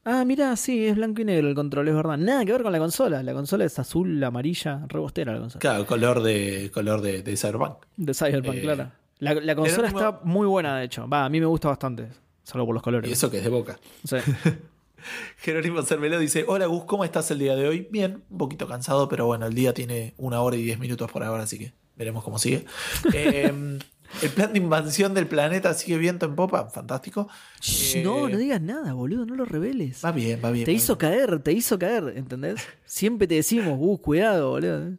[0.08, 2.16] Ah, mira, sí, es blanco y negro el control, es verdad.
[2.16, 3.22] Nada que ver con la consola.
[3.24, 5.60] La consola es azul, amarilla, rebostera la consola.
[5.60, 7.78] Claro, color de, color de, de Cyberpunk.
[7.96, 8.92] De Cyberpunk, Eh, claro.
[9.18, 11.08] La, la consola mismo- está muy buena, de hecho.
[11.08, 12.08] Va, a mí me gusta bastante.
[12.44, 13.10] Salvo por los colores.
[13.10, 13.78] Y eso que es de boca.
[14.04, 14.16] Sí.
[15.38, 17.88] Jerónimo Cervelo dice: Hola Gus, ¿cómo estás el día de hoy?
[17.90, 21.22] Bien, un poquito cansado, pero bueno, el día tiene una hora y diez minutos por
[21.22, 22.64] ahora, así que veremos cómo sigue.
[23.12, 23.78] Eh,
[24.22, 27.28] el plan de invasión del planeta sigue viento en popa, fantástico.
[27.60, 30.04] Shh, Eh, no, no digas nada, boludo, no lo reveles.
[30.04, 30.64] Va bien, va bien.
[30.64, 31.10] Te va hizo bien.
[31.12, 32.60] caer, te hizo caer, ¿entendés?
[32.84, 34.92] Siempre te decimos, uh, cuidado, boludo.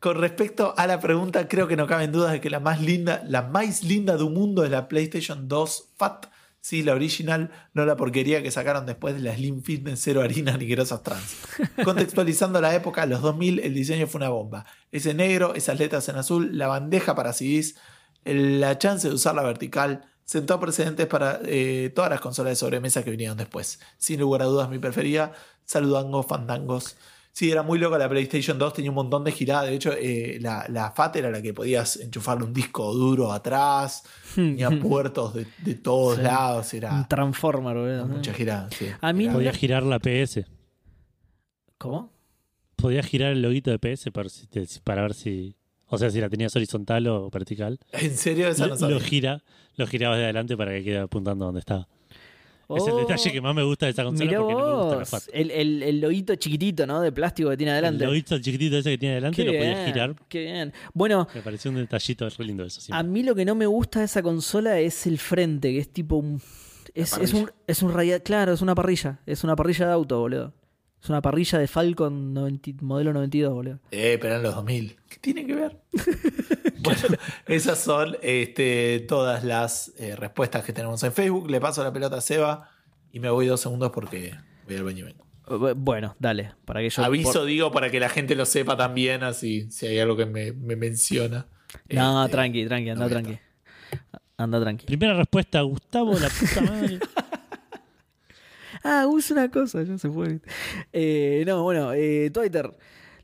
[0.00, 3.22] Con respecto a la pregunta, creo que no caben dudas de que la más linda,
[3.26, 6.26] la más linda del mundo es la PlayStation 2 Fat.
[6.64, 10.56] Sí, la original, no la porquería que sacaron después de la Slim Fitness cero harina
[10.56, 11.36] ni grasas trans.
[11.84, 14.64] Contextualizando la época, los 2000, el diseño fue una bomba.
[14.90, 17.74] Ese negro, esas letras en azul, la bandeja para CDs,
[18.24, 23.10] la chance de usarla vertical, sentó precedentes para eh, todas las consolas de sobremesa que
[23.10, 23.78] vinieron después.
[23.98, 25.32] Sin lugar a dudas, mi preferida.
[25.66, 26.96] Saludangos, fandangos.
[27.36, 29.66] Sí, era muy loca la PlayStation 2, tenía un montón de giradas.
[29.68, 34.04] De hecho, eh, la, la FAT era la que podías enchufarle un disco duro atrás.
[34.36, 36.22] Tenía puertos de, de todos Sí.
[36.22, 36.72] lados.
[36.72, 38.06] Un Era Transformer, boludo.
[38.06, 38.68] mucha girada.
[38.70, 38.86] sí.
[39.00, 40.44] A mí- Era- Podía girar la PS.
[41.76, 42.12] ¿Cómo?
[42.76, 44.28] Podía girar el loguito de PS para,
[44.84, 45.56] para ver si.
[45.88, 47.78] O sea, si la tenías horizontal o vertical.
[47.92, 48.48] ¿En serio?
[48.48, 48.94] Esa Lo, no sabía.
[48.96, 49.42] lo gira,
[49.76, 51.88] lo girabas de adelante para que quede apuntando donde estaba.
[52.68, 54.96] Es el Oh, detalle que más me gusta de esa consola porque no me gusta
[54.98, 55.22] la FAT.
[55.32, 57.00] el, el, el loguito chiquitito, ¿no?
[57.00, 58.04] De plástico que tiene adelante.
[58.04, 60.16] El loguito chiquitito ese que tiene adelante Qué lo podía bien, girar.
[60.28, 60.72] Qué bien.
[60.94, 62.78] Bueno, Me pareció un detallito re lindo eso.
[62.80, 63.08] a siempre.
[63.08, 66.16] mí lo que no me gusta de esa consola es el frente, que es tipo
[66.16, 66.40] un.
[66.94, 69.18] Es, es un, es un raya- claro, es una parrilla.
[69.26, 70.52] Es una parrilla de auto, boludo.
[71.04, 73.78] Es una parrilla de Falcon 90 modelo 92, boludo.
[73.90, 74.96] Eh, pero en los 2000.
[75.06, 75.76] ¿Qué tiene que ver?
[76.80, 77.00] bueno,
[77.46, 81.50] esas son este, todas las eh, respuestas que tenemos en Facebook.
[81.50, 82.70] Le paso la pelota a Seba
[83.12, 84.34] y me voy dos segundos porque
[84.66, 85.26] voy al baño y vengo.
[85.46, 87.04] Bu- Bueno, dale, para que yo.
[87.04, 90.24] Aviso, por- digo, para que la gente lo sepa también, así si hay algo que
[90.24, 91.46] me, me menciona.
[91.90, 93.38] No, Este, tranqui, tranqui, anda no tranqui.
[94.38, 94.86] Anda tranqui.
[94.86, 96.98] Primera respuesta, Gustavo, la puta madre.
[98.84, 100.40] Ah, usa una cosa, ya se fue.
[100.92, 102.72] Eh, no, bueno, eh, Twitter.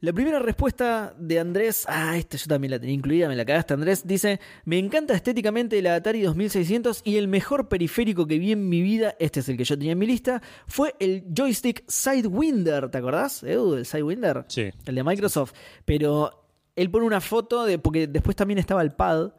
[0.00, 3.74] La primera respuesta de Andrés, ah, esta yo también la tenía incluida, me la cagaste
[3.74, 8.66] Andrés, dice, me encanta estéticamente la Atari 2600 y el mejor periférico que vi en
[8.66, 12.89] mi vida, este es el que yo tenía en mi lista, fue el joystick Sidewinder,
[12.89, 14.47] ¿te acordás, Edu, del Sidewinder?
[14.48, 14.70] Sí.
[14.86, 15.52] El de Microsoft.
[15.84, 19.32] Pero él pone una foto de, porque después también estaba el pad,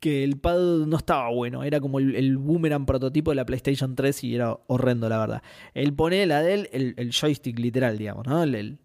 [0.00, 3.94] que el pad no estaba bueno, era como el, el boomerang prototipo de la PlayStation
[3.96, 5.42] 3 y era horrendo, la verdad.
[5.74, 8.42] Él pone la de él, el, el joystick literal, digamos, ¿no?
[8.42, 8.78] El, el-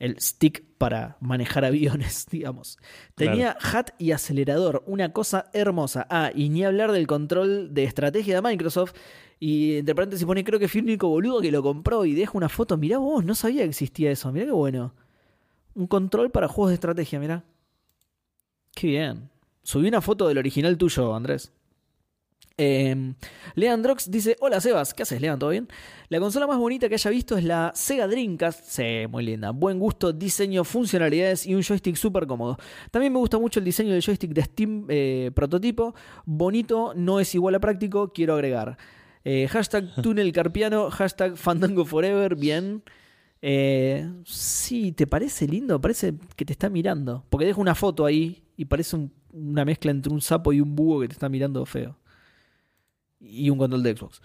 [0.00, 2.78] el stick para manejar aviones, digamos.
[3.16, 6.06] Tenía hat y acelerador, una cosa hermosa.
[6.08, 8.92] Ah, y ni hablar del control de estrategia de Microsoft.
[9.40, 12.30] Y entre paréntesis pone, creo que fui el único boludo que lo compró y deja
[12.38, 12.76] una foto.
[12.76, 14.30] Mirá vos, no sabía que existía eso.
[14.30, 14.94] Mirá qué bueno.
[15.74, 17.42] Un control para juegos de estrategia, mirá.
[18.76, 19.28] Qué bien.
[19.68, 21.52] Subí una foto del original tuyo, Andrés.
[22.56, 23.12] Eh,
[23.54, 25.38] Leandrox dice: Hola Sebas, ¿qué haces, Leand?
[25.38, 25.68] ¿Todo bien?
[26.08, 28.64] La consola más bonita que haya visto es la Sega Dreamcast.
[28.64, 29.50] Sí, muy linda.
[29.50, 32.56] Buen gusto, diseño, funcionalidades y un joystick súper cómodo.
[32.90, 35.94] También me gusta mucho el diseño del joystick de Steam eh, prototipo.
[36.24, 38.78] Bonito, no es igual a práctico, quiero agregar.
[39.22, 42.82] Eh, hashtag túnel carpiano, hashtag fandango forever, bien.
[43.42, 45.78] Eh, sí, ¿te parece lindo?
[45.78, 47.26] Parece que te está mirando.
[47.28, 50.74] Porque dejo una foto ahí y parece un- una mezcla entre un sapo y un
[50.76, 51.96] búho que te está mirando feo.
[53.20, 54.20] Y un control de Xbox.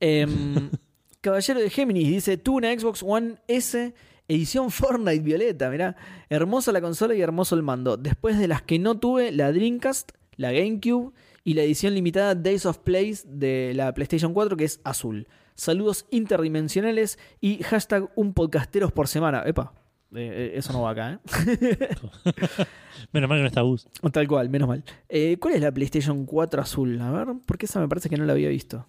[0.00, 0.70] Em,
[1.20, 3.94] Caballero de Géminis dice: Tuve una Xbox One S
[4.28, 5.70] edición Fortnite violeta.
[5.70, 5.96] Mirá,
[6.28, 7.96] hermosa la consola y hermoso el mando.
[7.96, 11.12] Después de las que no tuve, la Dreamcast, la GameCube
[11.44, 15.26] y la edición limitada Days of Plays de la PlayStation 4, que es azul.
[15.54, 19.42] Saludos interdimensionales y hashtag un podcasteros por semana.
[19.46, 19.72] Epa,
[20.14, 21.18] Eh, eh, eso no va acá, ¿eh?
[23.12, 23.86] Menos mal que no está bus.
[24.12, 24.82] Tal cual, menos mal.
[25.08, 27.00] Eh, ¿Cuál es la PlayStation 4 azul?
[27.00, 28.86] A ver, porque esa me parece que no la había visto.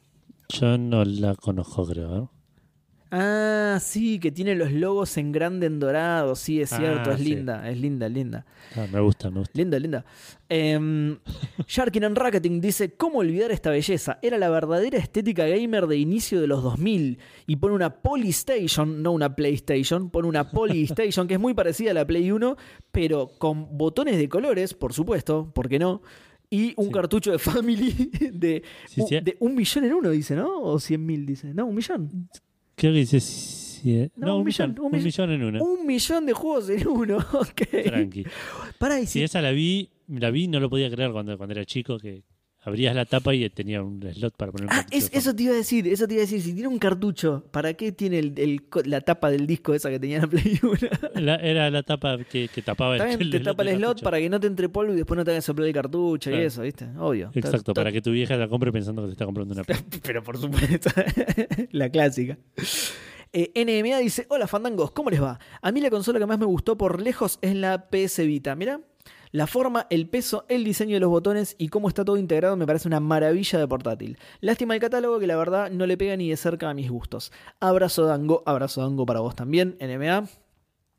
[0.50, 2.32] Yo no la conozco, creo.
[3.12, 3.16] ¿Eh?
[3.16, 6.36] Ah, sí, que tiene los logos en grande en dorado.
[6.36, 7.26] Sí, es cierto, Ah, es sí.
[7.36, 8.46] linda, es linda, linda.
[8.76, 9.52] Ah, me gusta, me gusta.
[9.58, 10.06] Linda, linda.
[10.50, 11.18] Eh,
[11.68, 14.20] Sharkin and Racketing dice: ¿Cómo olvidar esta belleza?
[14.22, 17.20] Era la verdadera estética gamer de inicio de los 2000.
[17.48, 21.94] Y pone una Polystation, no una PlayStation, pone una Polystation que es muy parecida a
[21.96, 22.56] la Play 1,
[22.92, 26.02] pero con botones de colores, por supuesto, ¿por qué no?
[26.52, 26.92] Y un Sí.
[26.92, 29.20] cartucho de Family de, Sí, sí.
[29.22, 30.60] de un millón en uno, dice, ¿no?
[30.62, 31.54] O cien mil, dice.
[31.54, 32.28] No, un millón.
[32.80, 33.20] Creo que dice.
[33.20, 34.76] sí, No, un millón.
[34.80, 35.32] un millón.
[35.32, 35.62] en una.
[35.64, 37.18] Un millón de juegos en uno.
[37.34, 37.62] Ok.
[37.86, 38.24] Tranqui.
[38.78, 41.54] Pará, y Si si- esa la vi, la vi, no lo podía creer cuando, cuando
[41.54, 42.24] era chico, que
[42.62, 45.54] abrías la tapa y tenía un slot para poner un Ah, es- eso te iba
[45.54, 46.42] a decir, eso te iba a decir.
[46.42, 50.00] Si tiene un cartucho, ¿para qué tiene el- el la tapa del disco esa que
[50.00, 50.76] tenía en la Play 1?
[50.78, 50.90] fondo.
[51.16, 54.04] La- era la tapa que, que tapaba el, También te tapa el slot cartucho.
[54.04, 56.36] para que no te entre polvo y después no te hagas soplar el cartucho y
[56.36, 56.86] eso, ¿viste?
[56.98, 57.32] Obvio.
[57.34, 59.80] Exacto, para que tu vieja la compre pensando que te está comprando una Play.
[60.04, 60.90] Pero por supuesto,
[61.72, 62.38] la clásica.
[63.32, 65.40] Eh, NMA dice, hola fandangos, ¿cómo les va?
[65.62, 68.56] A mí la consola que más me gustó por lejos es la PS Vita.
[68.56, 68.82] Mira,
[69.32, 72.66] la forma, el peso, el diseño de los botones y cómo está todo integrado me
[72.66, 74.18] parece una maravilla de portátil.
[74.42, 77.32] Lástima el catálogo que la verdad no le pega ni de cerca a mis gustos.
[77.60, 80.28] Abrazo Dango, abrazo Dango para vos también, NMA.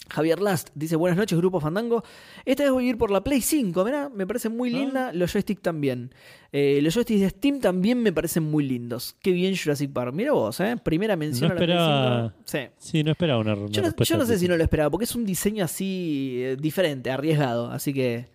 [0.08, 2.02] Javier Last dice buenas noches grupo Fandango.
[2.44, 4.78] Esta vez voy a ir por la Play 5, mirá, me parece muy Ah.
[4.78, 5.12] linda.
[5.12, 6.12] Los joysticks también.
[6.52, 9.14] Eh, los joysticks de Steam también me parecen muy lindos.
[9.22, 10.12] Qué bien Jurassic Park.
[10.12, 10.76] Mira vos, ¿eh?
[10.82, 12.42] Primera mención No a la Play esperaba- 5.
[12.44, 12.58] Sí.
[12.78, 14.90] Sí, no esperaba una, una Yo no, respuesta yo no sé si no lo esperaba,
[14.90, 17.70] porque es un diseño así eh, diferente, arriesgado.
[17.70, 18.26] Así que,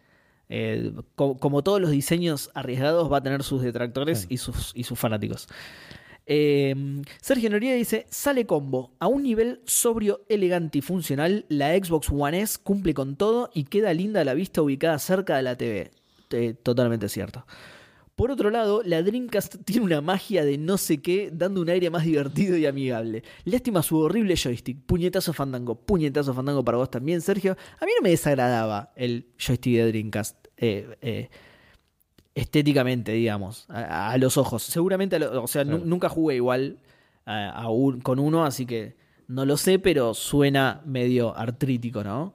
[0.48, 4.84] eh, co- como todos los diseños arriesgados, va a tener sus detractores y, sus, y
[4.85, 5.48] sus fanáticos.
[6.26, 6.76] Eh,
[7.22, 8.92] Sergio Noriega dice: Sale combo.
[9.00, 13.66] A un nivel sobrio, elegante y funcional, la Xbox One S cumple con todo y
[13.66, 15.92] queda linda a la vista ubicada cerca de la TV.
[16.64, 17.45] Totalmente cierto.
[18.16, 21.90] Por otro lado, la Dreamcast tiene una magia de no sé qué, dando un aire
[21.90, 23.24] más divertido y amigable.
[23.44, 24.80] Lástima su horrible joystick.
[24.86, 25.76] Puñetazo fandango.
[25.76, 27.58] Puñetazo fandango para vos también, Sergio.
[27.80, 30.48] A mí no me desagradaba el joystick de Dreamcast.
[30.58, 31.30] eh, eh,
[32.35, 34.61] estéticamente, digamos, a, a los ojos.
[34.61, 35.81] Seguramente, lo- o sea, Claro.
[35.83, 36.77] nunca jugué igual
[37.25, 38.95] a- a un- con uno, así que
[39.27, 42.33] no lo sé, pero suena medio artrítico, ¿no?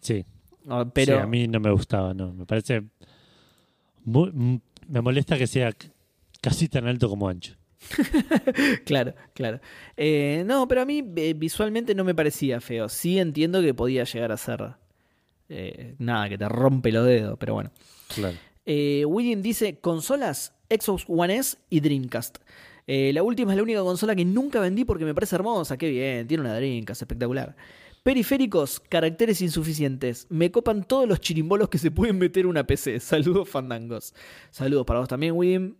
[0.00, 0.26] Sí,
[0.68, 2.32] Ah, Pero, sí, a mí no me gustaba, no.
[2.32, 2.84] Me parece.
[4.04, 5.72] muy- me molesta que sea
[6.40, 7.54] casi tan alto como ancho.
[8.84, 9.60] claro, claro.
[9.96, 12.88] Eh, no, pero a mí eh, visualmente no me parecía feo.
[12.88, 14.74] Sí entiendo que podía llegar a ser
[15.48, 17.70] eh, nada, que te rompe los dedos, pero bueno.
[18.14, 18.36] Claro.
[18.66, 22.38] Eh, William dice: consolas Xbox One S y Dreamcast.
[22.86, 25.76] Eh, la última es la única consola que nunca vendí porque me parece hermosa.
[25.76, 27.56] Qué bien, tiene una Dreamcast espectacular.
[28.02, 30.26] Periféricos, caracteres insuficientes.
[30.28, 32.98] Me copan todos los chirimbolos que se pueden meter en una PC.
[33.00, 34.14] Saludos, fandangos.
[34.50, 35.76] Saludos para vos también, William.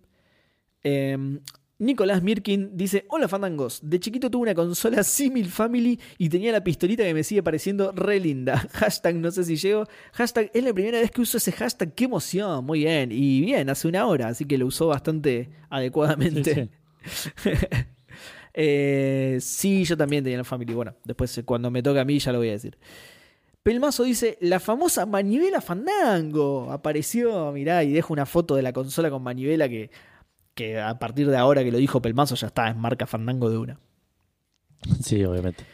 [0.85, 1.41] Eh,
[1.83, 6.62] Nicolás Mirkin dice: Hola fandangos, de chiquito tuve una consola Simil Family y tenía la
[6.62, 8.57] pistolita que me sigue pareciendo re linda.
[8.73, 9.86] Hashtag no sé si llego.
[10.12, 11.93] Hashtag es la primera vez que uso ese hashtag.
[11.94, 12.65] ¡Qué emoción!
[12.65, 13.11] Muy bien.
[13.11, 16.70] Y bien, hace una hora, así que lo usó bastante adecuadamente.
[17.05, 17.51] Sí,
[18.55, 20.75] Eh, sí, yo también tenía la Family.
[20.75, 22.77] Bueno, después eh, cuando me toca a mí ya lo voy a decir.
[23.62, 29.09] Pelmazo dice, la famosa manivela Fandango apareció, mirá, y dejo una foto de la consola
[29.09, 29.91] con manivela que,
[30.55, 33.58] que a partir de ahora que lo dijo Pelmazo ya está, es marca Fandango de
[33.58, 33.78] una.
[35.02, 35.64] Sí, obviamente.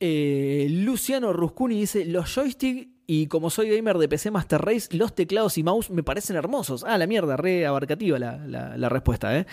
[0.00, 5.14] Eh, Luciano Ruscuni dice, los joystick y como soy gamer de PC Master Race, los
[5.14, 6.84] teclados y mouse me parecen hermosos.
[6.84, 9.46] Ah, la mierda, re abarcativa la, la- la respuesta, ¿eh?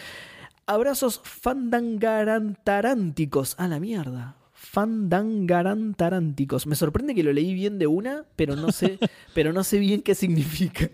[0.66, 3.56] Abrazos fandangarantaránticos.
[3.58, 4.36] Ah, la mierda.
[4.62, 6.68] Fandangarantaránticos.
[6.68, 9.00] Me sorprende que lo leí bien de una, pero no sé,
[9.34, 10.90] pero no sé bien qué significa.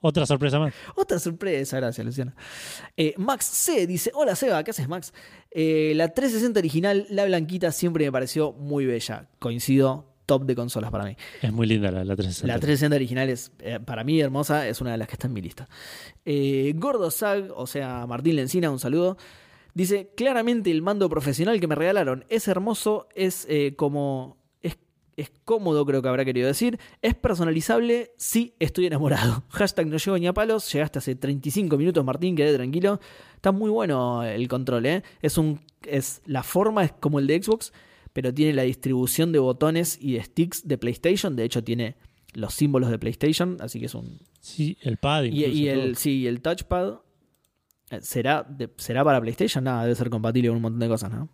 [0.00, 0.72] Otra sorpresa más.
[0.94, 2.34] Otra sorpresa, gracias, Luciana.
[2.96, 5.12] Eh, Max C dice: Hola Seba, ¿qué haces, Max?
[5.50, 9.28] Eh, la 360 original, la blanquita, siempre me pareció muy bella.
[9.38, 11.18] Coincido, top de consolas para mí.
[11.42, 12.46] Es muy linda la, la 360.
[12.46, 15.34] La 360 original es, eh, para mí, hermosa, es una de las que está en
[15.34, 15.68] mi lista.
[16.24, 19.18] Gordo Sag, o sea, Martín Lencina, un saludo.
[19.76, 24.38] Dice: Claramente el mando profesional que me regalaron es hermoso, es eh, como.
[24.62, 24.78] Es,
[25.18, 26.78] es cómodo, creo que habrá querido decir.
[27.02, 29.44] Es personalizable, sí, estoy enamorado.
[29.50, 30.72] Hashtag no llego ni a palos.
[30.72, 33.00] Llegaste hace 35 minutos, Martín, quedé tranquilo.
[33.34, 35.02] Está muy bueno el control, ¿eh?
[35.20, 35.60] Es un.
[35.86, 37.74] Es, la forma es como el de Xbox,
[38.14, 41.36] pero tiene la distribución de botones y de sticks de PlayStation.
[41.36, 41.96] De hecho, tiene
[42.32, 44.20] los símbolos de PlayStation, así que es un.
[44.40, 45.94] Sí, el pad Y, y el, todo.
[45.96, 47.00] sí, y el touchpad.
[47.90, 49.64] Eh, ¿Será, de- ¿Será para PlayStation?
[49.64, 51.28] Nada, debe ser compatible con un montón de cosas, ¿no?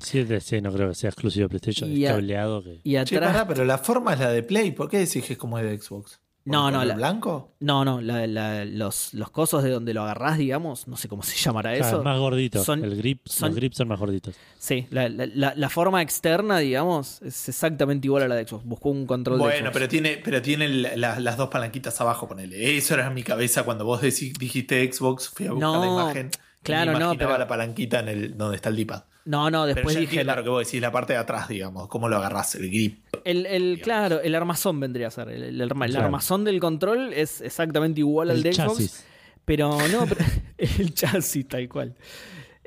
[0.00, 1.90] Sí, de- sí, no creo que sea exclusivo de PlayStation.
[1.90, 2.80] Y es a- cableado que.
[2.82, 3.32] Y Che, atrás.
[3.32, 4.72] pará, pero la forma es la de Play.
[4.72, 6.20] ¿Por qué decís que es como es de Xbox?
[6.46, 7.56] ¿Por No, el no, la- blanco?
[7.58, 11.24] No, no, la- la- los, los cosos de donde lo agarrás, digamos, no sé cómo
[11.24, 12.04] se llamará Ah, eso.
[12.04, 12.62] más gordito.
[12.62, 14.36] son- el grip, son- los grips son más gorditos.
[14.56, 18.64] Sí, la, la- la- la forma externa, digamos, es exactamente igual a la de Xbox.
[18.64, 19.72] Buscó un control de Bueno, Xbox.
[19.72, 22.76] pero tiene, pero tiene la- la- las dos palanquitas abajo, ponele.
[22.76, 26.04] Eso era en mi cabeza cuando vos decí- dijiste Xbox, fui a buscar No, la
[26.04, 26.30] imagen.
[26.32, 29.02] y claro, me no, imaginaba pero- la palanquita en el donde está el D-pad.
[29.26, 30.24] No, no, Pero después ya dije.
[30.24, 33.04] lo que vos decís, la parte de atrás, digamos, cómo lo agarrás, el grip.
[33.24, 35.28] el, el- claro, el armazón vendría a ser.
[35.28, 36.04] El, el el Claro.
[36.04, 38.68] armazón del control es exactamente igual al de Xbox.
[38.78, 39.04] chasis.
[39.44, 40.24] Pero no, pero-
[40.58, 41.94] el chasis tal cual.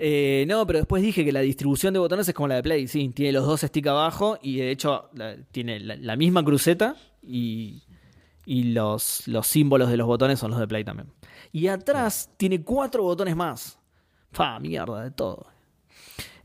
[0.02, 2.88] Eh, no, pero después dije que la distribución de botones es como la de Play.
[2.88, 6.96] Sí, tiene los dos stick abajo y de hecho la- tiene la, la misma cruceta
[7.22, 7.84] y,
[8.46, 11.10] y los, los símbolos de los botones son los de Play también.
[11.52, 13.78] Y atrás tiene cuatro botones más.
[14.32, 15.48] Fa, mierda, de todo.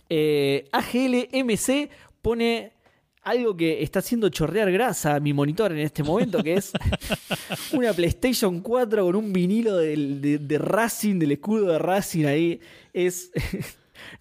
[0.08, 1.88] Eh, AGL MC
[2.22, 2.72] pone
[3.22, 6.72] algo que está haciendo chorrear grasa a mi monitor en este momento, que es
[7.72, 12.60] una PlayStation 4 con un vinilo de, de Racing, del escudo de Racing ahí.
[12.92, 13.30] Es.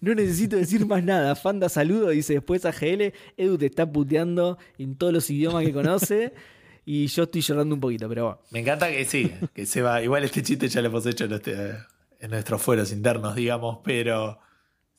[0.00, 1.34] No necesito decir más nada.
[1.34, 3.12] Fanda saludo, dice después AGL.
[3.36, 6.32] Edu te está puteando en todos los idiomas que conoce.
[6.86, 8.38] Y yo estoy llorando un poquito, pero bueno.
[8.50, 10.02] Me encanta que sí, que se va.
[10.02, 11.76] Igual este chiste ya lo hemos hecho en, este-
[12.20, 14.38] en nuestros fueros internos, digamos, pero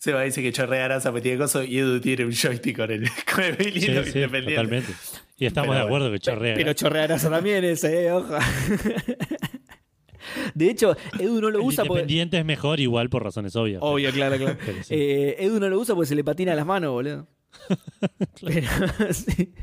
[0.06, 3.10] Seba dice que chorrea grasa, me tiene coso y Edu tiene un joystick con el,
[3.34, 4.52] con el Sí, sí, independiente.
[4.52, 4.94] totalmente.
[5.38, 6.54] Y estamos Pero de acuerdo que chorrea.
[6.56, 8.34] Pero chorrea grasa también ese, eh, ojo.
[10.54, 12.02] De hecho, Edu no lo el usa porque.
[12.02, 13.80] independiente es mejor igual por razones obvias.
[13.84, 14.58] Obvio, claro, claro.
[14.66, 14.94] Pero sí.
[14.94, 17.28] Eh, Edu no lo usa porque se le patina las manos, boludo.
[18.42, 18.68] Pero,
[19.14, 19.54] sí.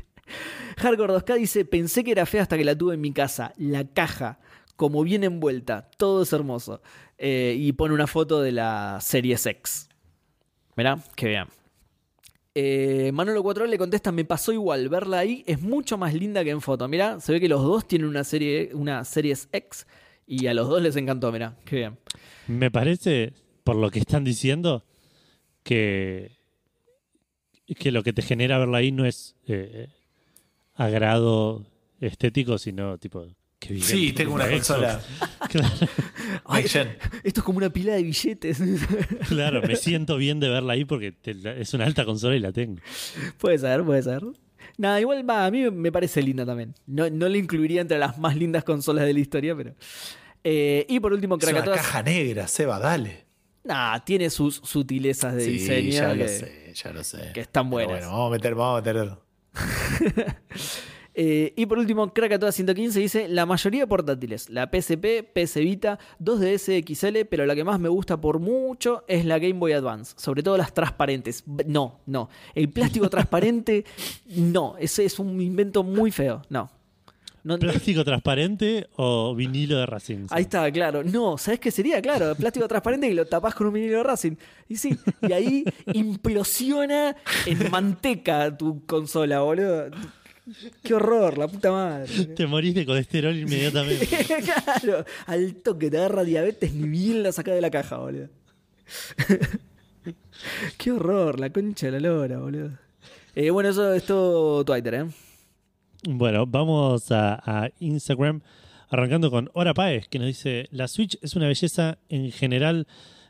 [0.77, 3.53] Hardcore 2K dice: Pensé que era fea hasta que la tuve en mi casa.
[3.57, 4.39] La caja,
[4.75, 5.89] como bien envuelta.
[5.97, 6.81] Todo es hermoso.
[7.17, 9.87] Eh, y pone una foto de la Series X.
[10.75, 11.47] Mirá, que vean.
[12.55, 14.89] Eh, Manolo 4 le contesta: Me pasó igual.
[14.89, 16.87] Verla ahí es mucho más linda que en foto.
[16.87, 19.87] Mirá, se ve que los dos tienen una, serie, una Series X.
[20.25, 21.97] Y a los dos les encantó, mirá, que bien.
[22.47, 24.85] Me parece, por lo que están diciendo,
[25.63, 26.31] que,
[27.77, 29.89] que lo que te genera verla ahí no es eh,
[30.75, 31.65] agrado
[31.99, 33.27] estético, sino tipo.
[33.69, 35.01] Bien, Sí, tengo una consola.
[35.49, 35.67] Claro,
[36.45, 36.79] Ay, esto
[37.23, 38.59] es como una pila de billetes.
[39.27, 42.51] claro, me siento bien de verla ahí porque te- es una alta consola y la
[42.53, 42.79] tengo.
[43.37, 44.21] puede ser, puede ser.
[44.77, 46.73] Nada, igual va, a mí me parece linda también.
[46.87, 49.75] No, no la incluiría entre las más lindas consolas de la historia, pero.
[50.43, 51.75] Eh, y por último, Es una Krakatoa.
[51.75, 53.25] caja negra, Seba, dale.
[53.65, 55.91] Nah, tiene sus sutilezas de Sí, diseño.
[55.91, 57.31] ya que- lo sé, ya lo sé.
[57.33, 57.91] que están Pero buenas.
[57.99, 59.11] Bueno, vamos a meter, vamos a meter.
[61.15, 65.99] Eh, y por último, Krakatoa 115 dice: La mayoría de portátiles, la PSP, PS Vita,
[66.19, 70.13] 2DS XL, pero la que más me gusta por mucho es la Game Boy Advance,
[70.17, 71.43] sobre todo las transparentes.
[71.67, 72.29] No, no.
[72.55, 73.85] El plástico transparente,
[74.35, 74.75] no.
[74.79, 76.41] Ese es un invento muy feo.
[76.49, 76.71] No.
[77.45, 80.27] No- ¿Plástico transparente o vinilo de Racing?
[80.29, 81.03] Ahí está, claro.
[81.03, 82.01] No, ¿sabes qué sería?
[82.01, 84.35] Claro, plástico transparente y lo tapás con un vinilo de Racing.
[84.69, 89.87] Y sí, y ahí implosiona en manteca tu consola, boludo.
[90.83, 92.25] Qué horror, la puta madre.
[92.25, 94.07] Te morís de colesterol inmediatamente.
[94.63, 98.27] claro, al toque te agarra diabetes ni bien la saca de la caja, boludo.
[100.77, 102.71] Qué horror, la concha de la lora, boludo.
[103.35, 105.05] Eh, bueno, eso es todo Twitter, ¿eh?
[106.05, 108.41] Bueno, vamos a, a Instagram,
[108.89, 112.85] arrancando con Hora Paez, que nos dice, la Switch es una belleza en general,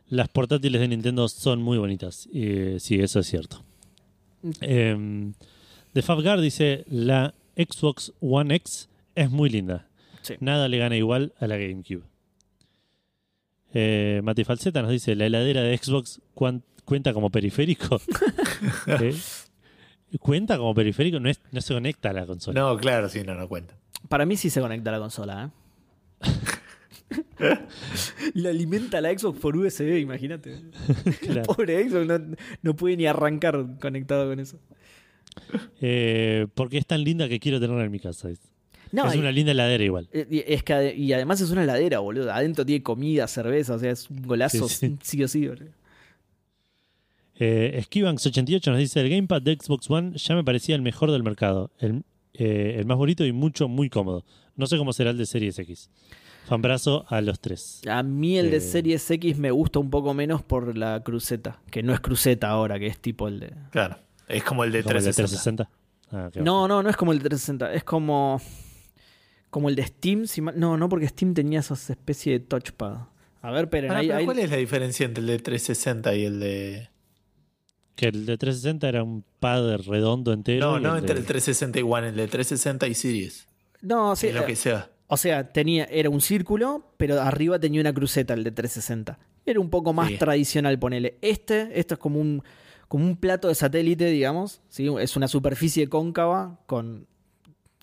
[0.08, 2.28] las portátiles de Nintendo son muy bonitas.
[2.32, 3.64] Y, sí, eso es cierto.
[4.62, 5.34] Em,
[5.94, 9.88] The Fabgar dice, la Xbox One X es muy linda.
[10.22, 10.36] Sí.
[10.40, 12.04] Nada le gana igual a la GameCube.
[13.74, 18.00] Eh, Mati Falseta nos dice, la heladera de Xbox cuan- cuenta como periférico.
[18.88, 19.16] ¿Eh?
[20.20, 21.20] ¿Cuenta como periférico?
[21.20, 22.60] No, es- no se conecta a la consola.
[22.60, 23.76] No, claro, sí, no, no cuenta.
[24.10, 25.52] Para mí sí se conecta a la consola,
[26.22, 26.30] ¿eh?
[28.34, 30.62] Lo alimenta la Xbox por USB, imagínate.
[31.22, 31.44] Claro.
[31.44, 34.60] Pobre Xbox no, no puede ni arrancar conectado con eso.
[35.82, 38.30] Eh, porque es tan linda que quiero tenerla en mi casa.
[38.30, 38.40] Es,
[38.92, 40.08] No, es y- una linda heladera igual.
[40.14, 42.32] eh, y, es que, y además es una heladera, boludo.
[42.32, 44.98] Adentro tiene comida, cerveza, o sea, es un golazo Sí, sí.
[45.02, 45.72] sí o sí, boludo.
[47.40, 51.24] Eh, Skibanks88 nos dice: El gamepad de Xbox One ya me parecía el mejor del
[51.24, 51.72] mercado.
[51.80, 52.04] El,
[52.34, 54.24] eh, el más bonito y mucho, muy cómodo.
[54.56, 55.90] No sé cómo será el de Series X.
[56.46, 57.82] Fanbrazo a los tres.
[57.90, 58.62] A mí el de Eh.
[58.62, 62.78] Series X me gusta un poco menos por la cruceta, que no es cruceta ahora,
[62.78, 63.54] que es tipo el de...
[63.72, 63.98] Claro.
[64.28, 65.66] Es como el de ¿Como el de 360.
[65.66, 65.70] 360?
[66.12, 68.42] Ah, qué No, no, no es como el de 360, es como...
[69.50, 72.98] Como el de Steam, si mal- no, no, porque Steam tenía esas especie de touchpad.
[73.42, 76.26] A ver, pero ahí, pero ahí- ¿Cuál es la diferencia entre el de 360 y
[76.26, 76.90] el de.
[77.96, 80.72] Que el de 360 era un pad redondo entero.
[80.72, 83.48] No, no el entre de- el 360 y One, el de 360 y Series.
[83.82, 84.32] No, sí.
[84.32, 84.90] lo eh, que sea.
[85.08, 89.20] O sea, tenía, era un círculo, pero arriba tenía una cruceta el de 360.
[89.46, 90.18] Era un poco más Sí.
[90.18, 91.20] tradicional, ponele.
[91.22, 92.42] Este, esto es como un,
[92.94, 94.62] como un plato de satélite, digamos.
[94.70, 94.88] ¿sí?
[95.00, 97.08] Es una superficie cóncava con,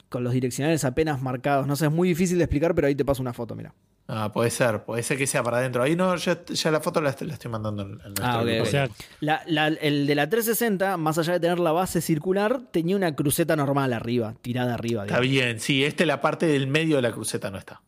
[0.08, 1.66] con los direccionales apenas marcados.
[1.66, 3.74] No sé, es muy difícil de explicar, pero ahí te paso una foto, mira.
[4.06, 5.82] Ah, puede ser, puede ser que sea para adentro.
[5.82, 8.47] Ahí no, ya, ya la foto la, estoy- la estoy mandando en, nuestro Ah, ok,
[8.47, 8.62] grupo.
[8.62, 12.60] O sea, La- la- el de la 360, más allá de tener la base circular,
[12.70, 15.06] tenía una cruceta normal arriba, tirada arriba.
[15.06, 17.82] Está bien, sí, este la parte del medio de la cruceta no está.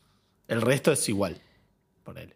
[0.49, 1.41] El resto es igual.
[2.02, 2.34] Ponele.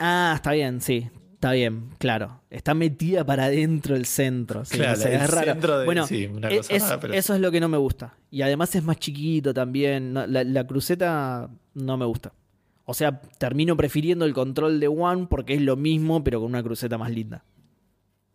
[0.00, 1.08] Ah, está bien, sí.
[1.44, 2.40] Está bien, claro.
[2.48, 4.64] Está metida para adentro el centro.
[4.64, 5.52] sí, Claro, o sea, el es raro.
[5.52, 7.68] centro de- bueno, sí, una e- cosa es- rara, pero eso es lo que no
[7.68, 8.14] me gusta.
[8.30, 10.14] Y además es más chiquito también.
[10.14, 12.32] no- la, la cruceta no me gusta.
[12.86, 16.62] O sea, termino prefiriendo el control de One porque es lo mismo, pero con una
[16.62, 17.44] cruceta más linda.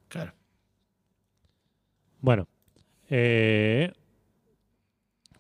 [0.07, 0.33] Claro.
[2.21, 2.47] Bueno.
[3.09, 3.91] eh,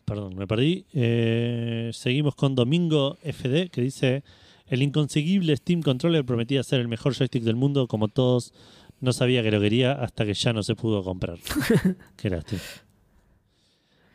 [0.05, 0.87] perdón, me perdí.
[0.91, 4.23] Eh, seguimos con Domingo FD que dice:
[4.69, 8.53] El inconseguible Steam Controller prometía ser el mejor joystick del mundo, como todos.
[9.01, 11.37] No sabía que lo quería hasta que ya no se pudo comprar.
[12.17, 12.61] Qué lástima.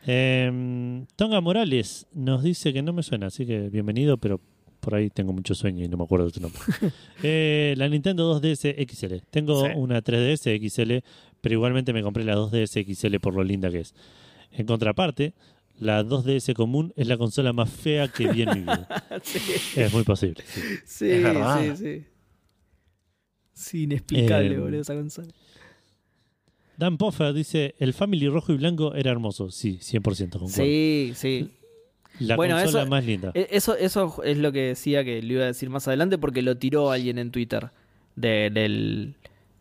[0.07, 4.39] Eh, Tonga Morales nos dice que no me suena, así que bienvenido, pero
[4.79, 6.61] por ahí tengo mucho sueño y no me acuerdo de tu nombre.
[7.23, 9.15] Eh, la Nintendo 2DS XL.
[9.31, 9.71] Tengo Sí.
[9.75, 11.03] una 3DS XL,
[11.41, 13.95] pero igualmente me compré la 2DS XL por lo linda que es.
[14.51, 15.33] En contraparte,
[15.79, 18.87] la 2DS común es la consola más fea que vi en mi vida.
[19.23, 19.39] sí,
[19.75, 20.43] Es muy posible.
[20.47, 20.61] sí.
[20.85, 21.75] sí, Es verdad.
[21.75, 22.05] sí, sí.
[23.53, 25.27] Sí, inexplicable, Eh, boludo, esa consola.
[26.77, 29.49] Dan Poffer dice: El Family rojo y blanco era hermoso.
[29.49, 30.49] Sí, 100% concuerdo.
[30.49, 31.51] Sí, sí.
[32.19, 33.31] La Bueno, consola eso- más linda.
[33.33, 36.41] E- Eso, eso es lo que decía que le iba a decir más adelante porque
[36.41, 37.71] lo tiró alguien en Twitter.
[38.17, 39.15] De, del,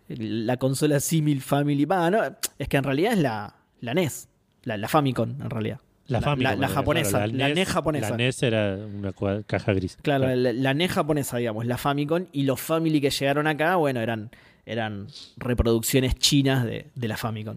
[0.08, 1.86] la consola Simil Family.
[1.86, 2.20] No,
[2.58, 4.28] es que en realidad es la, la NES.
[4.64, 5.80] La, la Famicom, en realidad.
[6.06, 8.10] La, la- Famicom, la- la claro, japonesa, la NES japonesa.
[8.10, 9.12] La NES era una
[9.46, 9.96] caja gris.
[10.02, 12.26] Claro, La, la NES japonesa, digamos, la Famicom.
[12.32, 14.30] Y los Family que llegaron acá, bueno, eran,
[14.66, 15.06] eran
[15.38, 17.56] reproducciones chinas de, de la Famicom.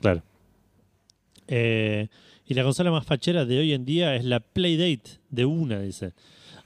[0.00, 0.22] Claro.
[1.48, 2.08] Eh,
[2.46, 6.12] y la consola más fachera de hoy en día es la Playdate de una, dice.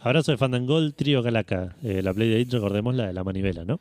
[0.01, 1.77] Abrazo de Fandangol, Trío Calaca.
[1.85, 3.79] Eh, la Playdate, recordemos, la de la manivela, ¿no?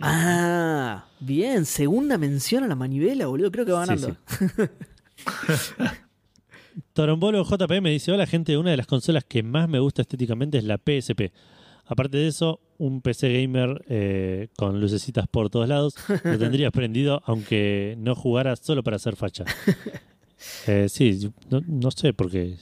[0.00, 1.64] Ah, bien.
[1.66, 3.52] Segunda mención a la manivela, boludo.
[3.52, 4.16] Creo que va Sí, ganando.
[6.92, 10.58] Torombolo JP me dice, hola gente, una de las consolas que más me gusta estéticamente
[10.58, 11.32] es la PSP.
[11.86, 15.94] Aparte de eso, un PC gamer eh, con lucecitas por todos lados
[16.24, 19.44] lo tendría prendido aunque no jugara solo para hacer facha.
[20.66, 22.58] Eh, sí, no sé por qué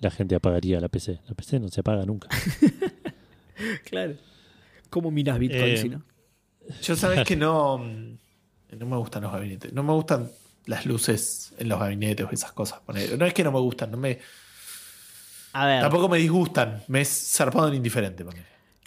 [0.00, 1.20] la gente apagaría la PC.
[1.28, 2.28] La PC no se apaga nunca.
[3.84, 4.14] Claro.
[4.90, 6.02] ¿Cómo miras Bitcoin Eh, si no?
[6.82, 8.18] Yo sabes que no, mm,
[8.78, 9.72] no me gustan los gabinetes.
[9.72, 10.28] No me gustan
[10.66, 12.80] las luces en los gabinetes o esas cosas.
[13.18, 14.18] No es que no me gustan, no me,
[15.52, 16.82] A ver, tampoco me disgustan.
[16.88, 18.24] Me es zarpado en indiferente.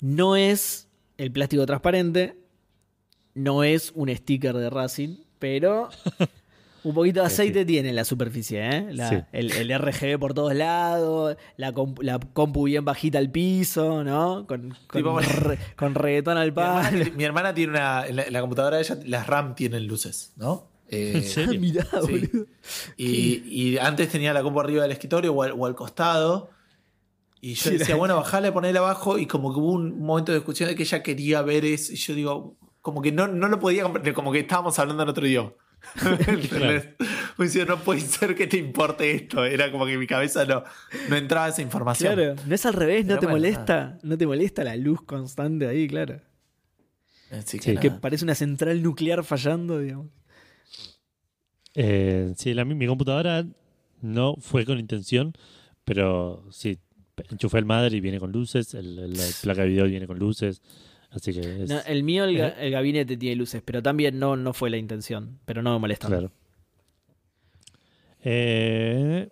[0.02, 0.88] no es
[1.18, 2.38] el plástico transparente,
[3.34, 5.90] no es un sticker de Racing, pero
[6.84, 8.88] un poquito de Sí, aceite tiene en la superficie, ¿eh?
[8.92, 9.18] La- Sí.
[9.34, 14.46] el, el RGB por todos lados, la, compu, la compu bien bajita al piso, ¿no?
[14.48, 17.06] Con, con, Tipo, re- con reggaetón al Mi hermana, palo.
[17.16, 18.06] mi hermana tiene una.
[18.08, 20.70] En la, en la computadora de ella, las RAM tienen luces, ¿no?
[20.90, 21.60] Eh, ¿En serio?
[21.62, 22.28] Mirá, Sí.
[22.30, 22.46] boludo.
[22.98, 26.50] Y, y antes tenía la compu arriba del escritorio o al, o al costado.
[27.42, 29.18] Y yo Sí, decía, bueno, bajale, ponela abajo.
[29.20, 31.94] Y como que hubo un momento de discusión de que ella quería ver eso.
[31.94, 35.10] Y yo digo, como que no, no lo podía comprender, como que estábamos hablando en
[35.10, 35.54] otro idioma.
[36.28, 36.88] ¿Entendés?
[37.38, 39.46] Pues yo, no puede ser que te importe esto.
[39.46, 40.64] Era como que mi cabeza no,
[41.10, 42.16] no entraba esa información.
[42.16, 45.68] Claro, no es al revés, no te bueno, molesta, no te molesta la luz constante
[45.68, 46.22] ahí, claro.
[47.32, 50.08] Así que Sí, Que parece una central nuclear fallando, digamos.
[51.76, 53.46] Eh, sí, la, mi computadora
[54.02, 55.34] no fue con intención,
[55.84, 56.78] pero sí,
[57.32, 60.18] enchufé el madre y viene con luces, el- el- la placa de video viene con
[60.20, 60.62] luces,
[61.12, 64.54] así que es No, el mío, el, el gabinete tiene luces, pero también no, no
[64.54, 65.40] fue la intención.
[65.46, 66.08] Pero no me molesta.
[66.08, 66.32] claro.
[68.24, 69.30] Eh,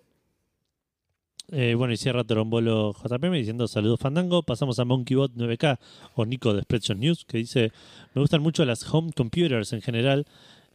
[1.50, 4.42] eh, bueno, y cierra Torombolo JPM diciendo saludos Fandango.
[4.42, 5.78] Pasamos a MonkeyBot 9K
[6.14, 7.72] o Nico de Spreadshot News que dice:
[8.14, 10.26] Me gustan mucho las home computers en general,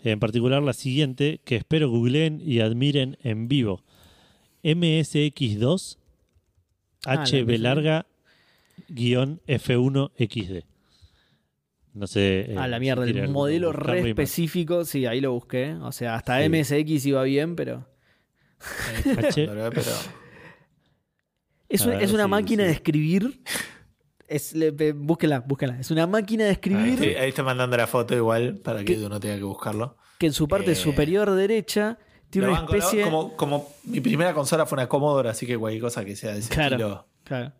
[0.04, 3.84] en particular la siguiente que espero googleen y admiren en vivo:
[4.64, 5.98] MSX2
[7.06, 8.06] Ah, HB larga
[8.90, 10.66] guion F1 XD.
[11.94, 12.52] No sé.
[12.52, 15.74] eh, Ah, la mierda, el modelo re específico, sí, ahí lo busqué.
[15.82, 16.50] O sea, hasta Sí.
[16.50, 17.88] MSX iba bien, pero.
[19.06, 19.50] Eh, H-
[21.70, 22.68] Es, A un- ver, es una sí, máquina sí.
[22.68, 23.42] de escribir
[24.30, 25.80] Es, le- búsquenla, búsquenla.
[25.80, 28.86] Es una máquina de Ahí, escribir estoy- ahí está mandando la foto igual para que
[28.86, 28.94] ¿Qué?
[28.94, 29.98] Edu no tenga que buscarlo.
[30.20, 31.98] que en su parte Eh, superior derecha
[32.30, 32.78] tiene una banco, ¿no?
[32.78, 33.04] especie.
[33.04, 36.40] como, como mi primera consola fue una Commodore, así que cualquier cosa que sea de
[36.40, 36.76] ese Claro.
[36.76, 37.08] estilo.
[37.24, 37.54] Claro.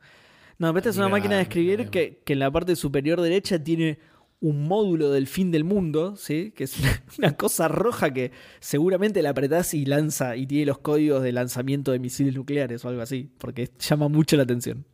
[0.60, 3.98] No, esta es una máquina de escribir que, que en la parte superior derecha tiene
[4.42, 6.52] un módulo del fin del mundo, ¿sí?
[6.56, 10.80] Que es una, una cosa roja que seguramente la apretás y lanza y tiene los
[10.80, 14.86] códigos de lanzamiento de misiles nucleares o algo así, porque llama mucho la atención.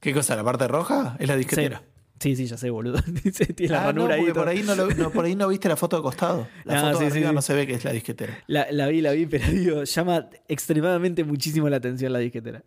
[0.00, 0.36] ¿Qué cosa?
[0.36, 1.16] ¿La parte roja?
[1.18, 1.82] Es la disquetera.
[2.18, 2.98] Sí, sí, ya sé, boludo.
[3.56, 4.32] Tiene la Ah, no, ahí.
[4.32, 6.48] por ahí no, lo- no, por ahí no viste la foto de costado.
[6.64, 7.34] La No, foto sí, de sí, arriba sí.
[7.34, 8.38] no se ve que es la disquetera.
[8.46, 12.64] La, la vi, la vi, pero digo, llama extremadamente muchísimo la atención la disquetera.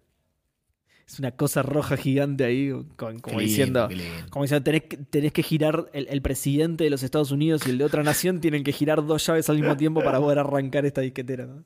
[1.07, 3.89] Es una cosa roja gigante ahí, con- como diciendo,
[4.29, 7.71] como diciendo, tenés, que- tenés que girar, el, el presidente de los Estados Unidos y
[7.71, 10.85] el de otra nación tienen que girar dos llaves al mismo tiempo para poder arrancar
[10.85, 11.47] esta disquetera.
[11.47, 11.63] ¿no?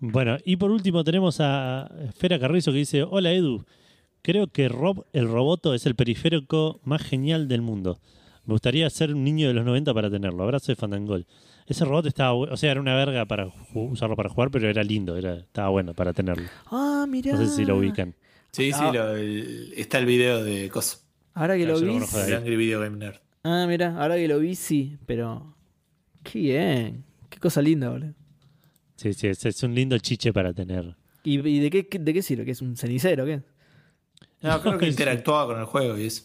[0.00, 3.64] Bueno, y por último tenemos a Fera Carrizo que dice: Hola Edu,
[4.22, 8.00] creo que Rob el Roboto es el periférico más genial del mundo.
[8.46, 10.42] Me gustaría ser un niño de los 90 para tenerlo.
[10.42, 11.26] Abrazo de Fandangol.
[11.66, 15.16] Ese robot estaba, o sea, era una verga para usarlo para jugar, pero era lindo,
[15.16, 16.48] era, estaba bueno para tenerlo.
[16.66, 17.32] Ah, mirá.
[17.32, 18.14] No sé si lo ubican.
[18.50, 18.90] Sí, sí, Ah.
[18.92, 21.06] lo- el- está el video de cosas.
[21.34, 21.90] Ahora que lo vi.
[22.34, 23.18] Angry Video Game Nerd.
[23.44, 25.54] Ah, mirá, ahora que lo vi, sí, pero.
[26.24, 27.04] Qué bien.
[27.28, 28.14] Qué cosa linda, boludo.
[29.00, 30.94] Sí, sí, es, es un lindo chiche para tener.
[31.24, 32.44] ¿Y, y de, qué, de qué sirve?
[32.44, 33.40] ¿Que es un cenicero o qué?
[34.42, 36.24] No, creo que interactuaba con el juego y eso.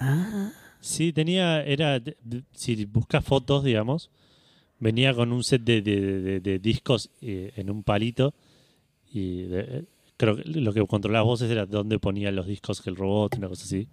[0.00, 2.00] Ah, Sí, tenía, era,
[2.52, 4.10] si buscas fotos, digamos,
[4.78, 8.32] venía con un set de, de- de- de discos eh, en un palito
[9.12, 9.84] y de- eh,
[10.16, 13.48] creo que lo que controlabas vos era dónde ponía los discos que el robot, una
[13.48, 13.86] cosa así.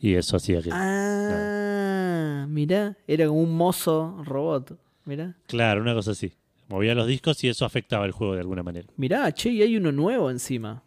[0.00, 0.70] Y eso hacía que...
[0.72, 4.76] Ah, mirá, era como un mozo robot.
[5.04, 5.36] Mirá.
[5.46, 6.32] Claro, una cosa así.
[6.68, 8.88] Movía los discos y eso afectaba el juego de alguna manera.
[8.96, 10.82] Mirá, che, y hay uno nuevo encima.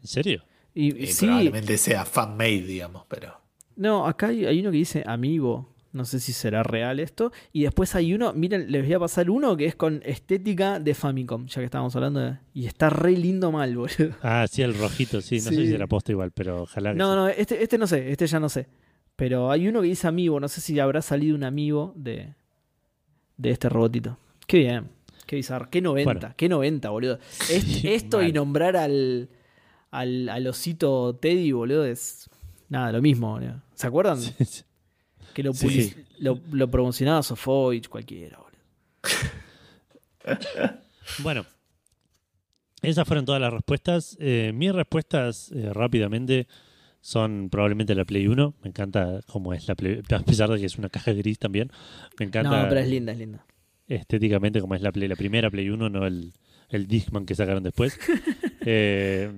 [0.00, 0.44] ¿En serio?
[0.74, 3.40] Y, Y sí, Probablemente sea fan-made, digamos, pero.
[3.76, 5.74] no, acá hay, hay uno que dice Amiibo.
[5.90, 7.32] No sé si será real esto.
[7.50, 10.94] Y después hay uno, miren, les voy a pasar uno que es con estética de
[10.94, 12.38] Famicom, ya que estábamos hablando de...
[12.52, 14.14] Y está re lindo mal, boludo.
[14.22, 15.36] Ah, sí, el rojito, sí.
[15.36, 17.16] No sé si era posta igual, pero ojalá que No, sí.
[17.16, 18.68] no, este, este no sé, este ya no sé.
[19.16, 22.34] Pero hay uno que dice Amiibo, no sé si habrá salido un Amiibo de,
[23.38, 24.18] de este robotito.
[24.46, 24.90] Qué bien,
[25.28, 26.34] qué bizarro, qué 90, Bueno.
[26.36, 27.18] qué 90, boludo.
[27.48, 29.28] Es- Sí, esto y nombrar al,
[29.92, 32.28] al, al osito Teddy, boludo, es
[32.68, 33.62] nada, lo mismo, boludo.
[33.74, 34.20] ¿Se acuerdan?
[34.20, 34.62] Sí, sí.
[35.34, 35.52] Que lo,
[36.18, 38.48] lo, lo promocionaba Sofovich, cualquiera, boludo.
[41.22, 41.46] Bueno,
[42.82, 44.16] esas fueron todas las respuestas.
[44.20, 46.46] Eh, mis respuestas eh, rápidamente
[47.00, 48.54] son probablemente la Play 1.
[48.62, 51.70] Me encanta cómo es la Play, a pesar de que es una caja gris también.
[52.18, 53.44] Me encanta No, pero es linda, es linda.
[53.88, 56.32] Estéticamente como es la Play, la primera Play 1, no el,
[56.68, 57.98] el Discman que sacaron después.
[58.70, 59.30] Eh,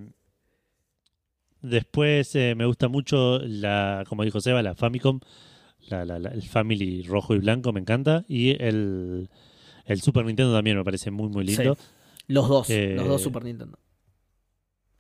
[1.63, 5.21] después eh, me gusta mucho la, como dijo Seba, la Famicom,
[5.89, 8.25] la, la- la- el Family rojo y blanco, me encanta.
[8.29, 9.29] Y el,
[9.87, 11.75] el Super Nintendo también me parece muy, muy lindo.
[11.77, 11.81] Sí.
[12.29, 13.79] Los dos, Eh, los dos Super Nintendo.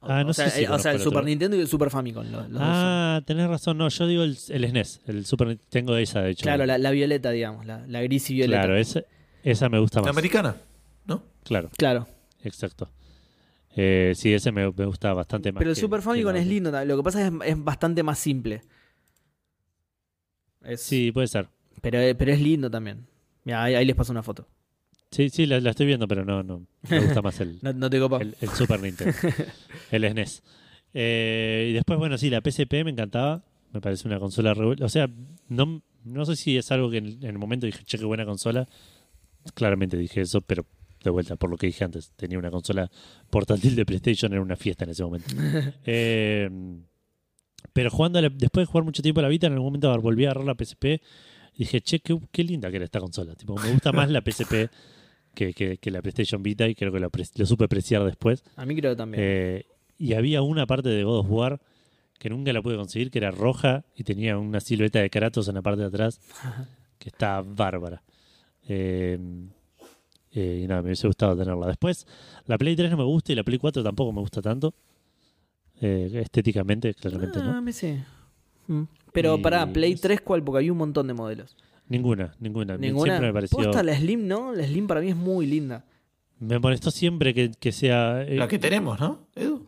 [0.02, 1.28] Ah, no o sea, sé si eh, o sea, el Super otro.
[1.28, 2.24] Nintendo y el Super Famicom.
[2.24, 3.76] Los, los dos Ah, tenés razón.
[3.78, 5.58] No, yo digo el, el SNES, el Super.
[5.68, 6.42] Tengo esa, de hecho.
[6.44, 8.62] Claro, la, la violeta, digamos, la, la gris y violeta.
[8.62, 9.02] Claro, esa,
[9.42, 10.10] esa me gusta La más.
[10.10, 10.56] americana,
[11.06, 11.22] ¿no?
[11.44, 12.06] Claro, Claro.
[12.42, 12.90] exacto.
[13.76, 15.58] Eh, sí, ese me, me gusta bastante más.
[15.60, 18.02] Pero el que- Super Famicom la es lindo, lo que pasa es que es, bastante
[18.02, 18.62] más simple.
[20.64, 21.48] Es- Sí, puede ser.
[21.80, 23.06] pero, eh, pero es lindo también.
[23.44, 24.46] Mira, ahí, ahí les paso una foto.
[25.10, 26.66] Sí, sí, la, la estoy viendo, pero no, no.
[26.88, 28.18] Me gusta más el, No, no te copa.
[28.18, 29.14] el, el Super Nintendo.
[29.90, 30.42] el SNES.
[30.94, 33.42] Eh, y después, bueno, sí, la PSP me encantaba.
[33.72, 34.52] Me parece una consola.
[34.54, 35.08] re O sea,
[35.48, 38.24] no, no sé si es algo que en, en el momento dije, che, qué buena
[38.24, 38.68] consola.
[39.54, 40.66] Claramente dije eso, pero
[41.02, 42.90] de vuelta, por lo que dije antes, tenía una consola
[43.30, 45.28] portátil de PlayStation, era una fiesta en ese momento.
[45.86, 46.48] Eh,
[47.72, 50.24] pero jugando, la- después de jugar mucho tiempo a la Vita, en algún momento volví
[50.24, 50.84] a agarrar la PSP
[51.54, 53.34] y dije, che, qué, qué linda que era esta consola.
[53.34, 54.70] Tipo, me gusta más la PSP
[55.34, 58.42] que, que- que la PlayStation Vita y creo que lo, lo supe apreciar después.
[58.56, 59.22] A mí creo que también.
[59.24, 59.66] Eh,
[59.98, 61.60] y había una parte de God of War
[62.18, 65.54] que nunca la pude conseguir, que era roja y tenía una silueta de Kratos en
[65.54, 66.20] la parte de atrás,
[66.98, 68.02] que estaba bárbara.
[68.72, 69.18] Eh,
[70.32, 71.66] eh, y nada, me hubiese gustado tenerla.
[71.66, 72.06] Después,
[72.46, 74.72] la Play 3 no me gusta y la Play 4 tampoco me gusta tanto.
[75.80, 77.62] Eh, estéticamente, claramente ah, no.
[77.62, 78.04] me sé.
[78.68, 78.82] Mm.
[79.12, 80.44] Pero Y- para Play 3, ¿cuál?
[80.44, 81.56] Porque había un montón de modelos.
[81.88, 82.76] Ninguna, ninguna.
[82.76, 83.04] Ninguna.
[83.12, 83.58] Siempre me pareció.
[83.58, 84.52] Posta, la Slim, ¿no?
[84.54, 85.84] La Slim para mí es muy linda.
[86.38, 88.22] Me molestó siempre que, que sea.
[88.22, 89.66] eh, La que tenemos, ¿no, Edu?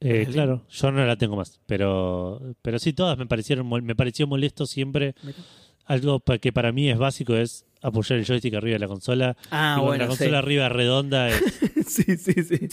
[0.00, 4.26] Eh, claro, yo no la tengo más, pero pero sí todas me parecieron me pareció
[4.26, 5.38] molesto siempre Mira.
[5.84, 9.76] Algo que para mí es básico es apoyar el joystick arriba de la consola Ah,
[9.78, 10.36] y bueno, la consola sí.
[10.36, 11.42] arriba redonda es-
[11.86, 12.68] sí, sí, sí.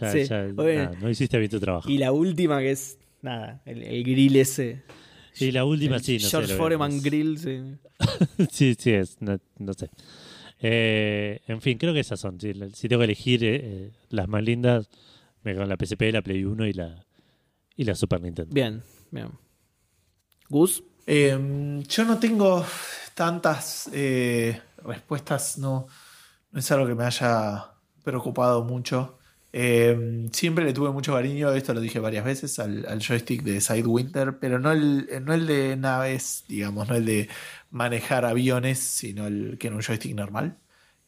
[0.00, 0.84] Ya, Sí, ya, bueno.
[0.84, 1.88] nada, no hiciste bien tu trabajo.
[1.90, 4.82] Y la última que es, nada, el, el grill ese.
[5.38, 6.56] Y la última, El sí, no George sé.
[6.56, 7.00] Foreman.
[7.02, 7.60] Grill, sí.
[8.50, 9.88] sí, sí, es, no, no sé.
[10.60, 12.38] Eh, en fin, creo que esas son.
[12.40, 14.88] si tengo que elegir eh, eh, las más lindas,
[15.42, 17.04] me quedo con la PSP, la Play 1 y la,
[17.76, 18.52] y la Super Nintendo.
[18.54, 19.28] Bien, bien.
[20.48, 22.64] Gus, Eh, yo no tengo
[23.14, 25.86] tantas eh, respuestas, no,
[26.50, 27.72] no es algo que me haya
[28.02, 29.18] preocupado mucho.
[29.54, 34.38] Eh, siempre le tuve mucho cariño, esto lo dije varias veces, al, joystick de Sidewinder,
[34.38, 37.28] pero no el, no el de naves, digamos, no el de
[37.70, 40.56] manejar aviones, sino el que era un joystick normal.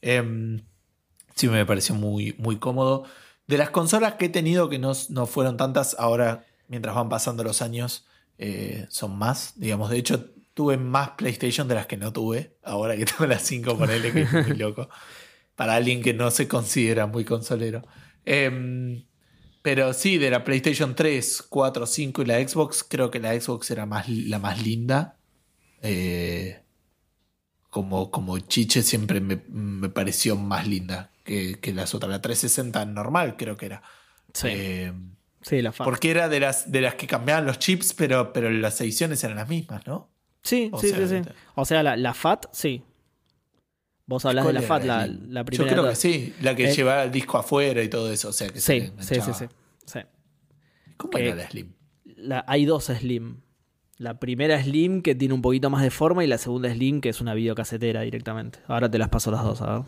[0.03, 0.61] Eh,
[1.35, 3.05] sí me pareció muy, muy cómodo.
[3.47, 7.45] De las consolas que he tenido, que no, no fueron tantas, ahora, mientras van pasando
[7.45, 8.07] los años,
[8.39, 9.55] eh, son más.
[9.57, 12.57] Digamos, de hecho, tuve más PlayStation de las que no tuve.
[12.63, 14.89] Ahora que tengo las 5, ponele que es muy loco.
[15.57, 17.87] Para alguien que no se considera muy consolero.
[18.25, 19.05] Em,
[19.63, 23.71] pero sí, de la PlayStation 3, 4, 5 y la Xbox, creo que la Xbox
[23.71, 25.17] era más, la más linda.
[25.83, 26.61] Eh,
[27.71, 32.11] como, como chiche siempre me, me pareció más linda que, que las otras.
[32.11, 33.83] La 360 normal creo que era.
[34.33, 34.49] Sí.
[35.45, 35.85] Sí, la FAT.
[35.85, 39.37] porque era de las, de las que cambiaban los chips, pero, pero las ediciones eran
[39.37, 40.09] las mismas, ¿no?
[40.43, 41.31] Sí, o sí, sea, sí, sí.
[41.55, 42.83] O sea, la, la FAT, sí.
[44.07, 45.71] Vos hablas de ¿Cuál la FAT, la, la Yo primera.
[45.73, 48.29] creo de que sí, la que Eh, llevaba el disco afuera y todo eso.
[48.29, 49.47] O sea, que se Sí, sí, sí,
[49.87, 50.01] sí.
[50.97, 51.73] ¿Cómo era la Slim?
[52.05, 53.41] La- hay dos Slim.
[53.97, 57.09] La primera Slim que tiene un poquito más de forma y la segunda Slim que
[57.11, 58.59] es una videocasetera directamente.
[58.67, 59.83] Ahora te las paso las dos, a ver.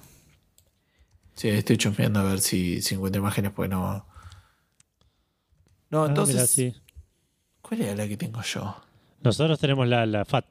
[1.35, 4.07] Sí, estoy chumpeando a ver si, si encuentro imágenes, porque no.
[5.97, 6.51] No, Ah, entonces.
[6.51, 6.75] sí.
[7.63, 8.77] ¿Cuál era la que tengo yo?
[9.23, 10.45] Nosotros tenemos la, la FAT.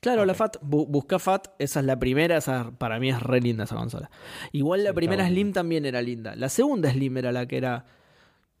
[0.00, 0.34] Claro, la.
[0.34, 3.76] FAT, bu- busca FAT, esa es la primera, esa para mí es re linda esa
[3.76, 4.10] consola.
[4.52, 5.26] Igual la Sí, primera.
[5.26, 6.36] Slim también era linda.
[6.36, 7.86] La segunda Slim era la que era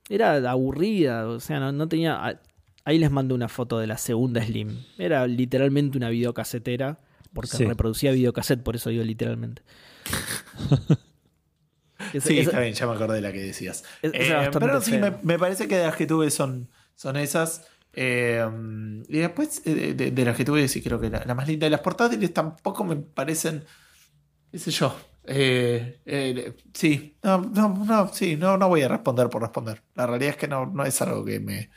[0.08, 2.40] era aburrida, o sea, no, no tenía ah,
[2.84, 4.78] ahí les mando una foto de la segunda Slim.
[4.96, 6.98] Era literalmente una videocasetera
[7.34, 7.64] porque Sí.
[7.64, 9.62] reproducía videocassette, por eso digo literalmente.
[12.12, 13.84] Esa- Sí, esa- está bien, ya me acordé de la que decías.
[14.02, 17.66] Es- Eh, pero sí, me, me parece que de las que tuve son, son esas.
[17.92, 18.44] Eh,
[19.08, 21.46] y después eh, de, de- de las que tuve, sí, creo que la, la más
[21.48, 21.66] linda.
[21.66, 23.64] Y las portátiles tampoco me parecen,
[24.50, 24.96] qué sé yo.
[25.26, 29.82] Eh, eh, sí, no, no, no, sí, no, no voy a responder por responder.
[29.94, 31.70] La realidad es que no, no es algo que me,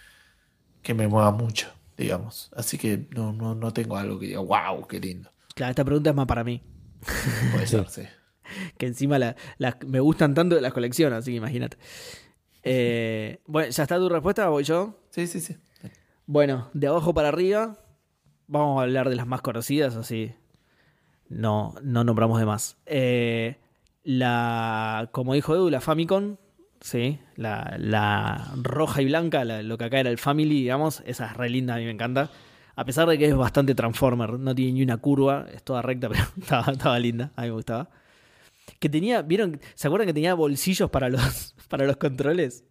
[0.82, 2.52] que me mueva mucho, digamos.
[2.56, 5.32] Así que no, no, no tengo algo que diga, wow, qué lindo.
[5.56, 6.62] Claro, esta pregunta es más para mí.
[7.54, 7.78] Puede Sí.
[7.78, 8.02] ser, sí.
[8.78, 9.36] Que encima la-
[9.86, 11.78] me gustan tanto las colecciones, así que imagínate.
[12.64, 14.48] Eh, bueno, ¿ya está tu respuesta?
[14.50, 15.00] ¿Voy yo?
[15.10, 15.56] Sí, sí, sí.
[16.26, 17.78] Bueno, de abajo para arriba,
[18.48, 20.34] vamos a hablar de las más conocidas, así
[21.30, 22.78] no, no nombramos de más.
[22.86, 23.56] Eh,
[24.04, 26.36] la, como dijo Edu, la Famicom,
[26.82, 31.28] sí, la, la roja y blanca, la- lo que acá era el Family, digamos, esa
[31.28, 32.30] es re linda, a mí me encanta.
[32.76, 36.10] A pesar de que es bastante Transformer, no tiene ni una curva, es toda recta,
[36.10, 37.90] pero estaba, estaba linda, a mí me gustaba.
[38.80, 39.60] Que tenía, ¿vieron?
[39.76, 42.64] ¿Se acuerdan que tenía bolsillos para los, para los controles?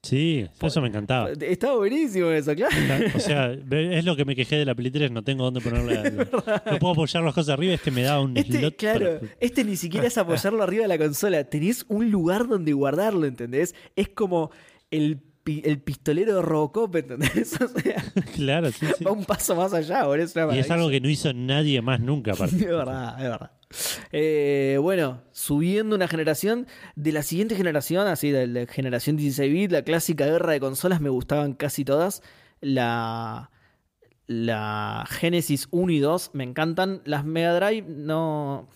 [0.00, 1.30] Sí, eso me encantaba.
[1.40, 2.74] Estaba buenísimo eso, claro.
[3.16, 6.04] O sea, es lo que me quejé de la Play 3, no tengo dónde ponerla.
[6.04, 8.76] la- no puedo apoyar las cosas arriba, este me da un Este, slot.
[8.76, 11.42] claro, para- este ni siquiera es apoyarlo arriba de la consola.
[11.44, 13.74] Tenés un lugar donde guardarlo, ¿entendés?
[13.96, 14.52] Es como
[14.92, 17.58] el, el pistolero de Robocop, ¿entendés?
[17.60, 18.04] O sea,
[18.36, 19.02] claro, sí, sí.
[19.04, 20.24] va un paso más allá, boludo.
[20.26, 22.54] Es una Y es algo que no hizo nadie más nunca, aparte.
[22.54, 23.50] Es verdad, es verdad.
[24.12, 26.66] Eh, bueno, subiendo una generación,
[26.96, 31.00] de la siguiente generación, así de la generación 16 bit, la clásica guerra de consolas,
[31.02, 32.22] me gustaban casi todas.
[32.60, 33.50] La,
[34.26, 37.02] la Genesis 1 y 2 me encantan.
[37.04, 38.68] Las Mega Drive no.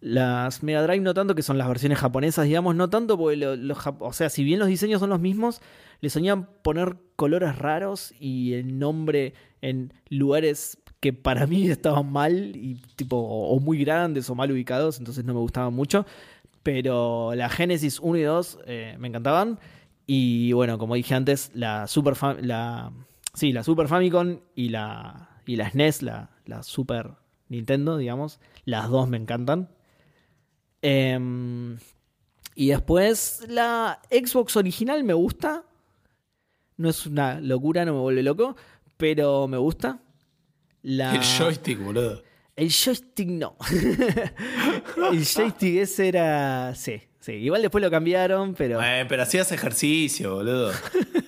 [0.00, 3.56] Las Mega Drive no tanto, que son las versiones japonesas, digamos, no tanto, porque lo-
[3.56, 5.60] los o sea, si bien los diseños son los mismos,
[6.00, 12.54] le soñan poner colores raros y el nombre en lugares que para mí estaban mal
[12.56, 16.06] y tipo o muy grandes o mal ubicados, entonces no me gustaban mucho.
[16.62, 19.58] Pero la Genesis 1 y 2 eh, me encantaban.
[20.06, 22.92] Y bueno, como dije antes, la Super Fam- la
[23.34, 27.12] sí, la Super Famicom y la y la SNES, la, la Super
[27.48, 29.70] Nintendo, digamos, las dos me encantan.
[30.82, 31.78] Em,
[32.54, 35.64] y después la Xbox original me gusta.
[36.76, 38.56] No es una locura, no me vuelve loco,
[38.96, 40.00] pero me gusta.
[40.82, 41.14] La...
[41.14, 42.22] El joystick, boludo.
[42.56, 43.56] El joystick no.
[45.12, 46.74] el joystick ese era.
[46.74, 47.32] Sí, sí.
[47.32, 50.72] Igual después lo cambiaron, pero Eh, pero hacías ejercicio, boludo.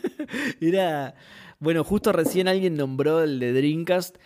[0.60, 1.14] era.
[1.58, 4.16] Bueno, justo recién alguien nombró el de Dreamcast.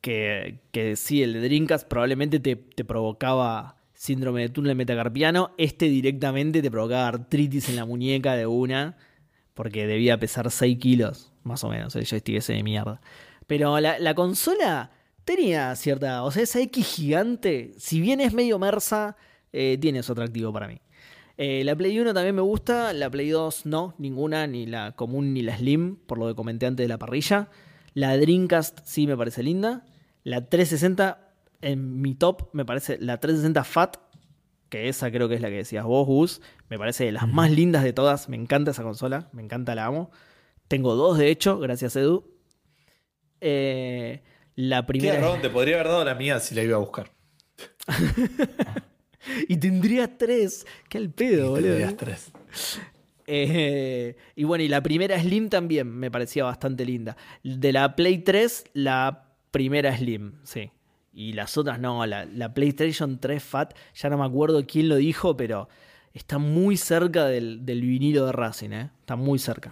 [0.00, 5.54] Que, que sí, el de Dreamcast probablemente te, te provocaba síndrome de túnel metacarpiano.
[5.56, 8.98] Este directamente te provocaba artritis en la muñeca de una,
[9.54, 13.00] porque debía pesar 6 kilos, más o menos, el joystick ese de mierda.
[13.46, 14.90] Pero la, la consola
[15.24, 16.22] tenía cierta.
[16.24, 19.16] O sea, esa X gigante, si bien es medio mersa,
[19.52, 20.80] eh, tiene su atractivo para mí.
[21.36, 25.34] Eh, la Play 1 también me gusta, la Play 2 no, ninguna, ni la común
[25.34, 27.48] ni la Slim, por lo que comenté antes de la parrilla.
[27.92, 29.84] La Dreamcast sí me parece linda.
[30.22, 31.32] La 360
[31.62, 33.96] en mi top me parece la 360 Fat,
[34.68, 36.40] que esa creo que es la que decías vos, Gus.
[36.68, 38.28] Me parece de las más lindas de todas.
[38.28, 40.10] Me encanta esa consola, me encanta, la amo.
[40.68, 42.33] Tengo dos, de hecho, gracias Edu.
[43.46, 44.22] Eh,
[44.56, 45.14] la Qué primera.
[45.16, 47.10] garrón, te podría haber dado la mía si la iba a buscar.
[49.48, 50.66] y tendría tres.
[50.88, 51.66] Qué al pedo, boludo.
[51.68, 52.32] Tendrías tres.
[53.26, 57.16] Eh, y bueno, y la primera Slim también me parecía bastante linda.
[57.42, 60.70] De la Play 3, la primera Slim, sí.
[61.12, 64.96] Y las otras no, la, la PlayStation 3 Fat, ya no me acuerdo quién lo
[64.96, 65.68] dijo, pero
[66.12, 68.90] está muy cerca del, del vinilo de Racing, ¿eh?
[69.00, 69.70] Está muy cerca.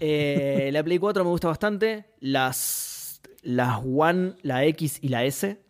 [0.00, 2.06] Eh, la Play 4 me gusta bastante.
[2.20, 5.60] Las, las One, la X y la S.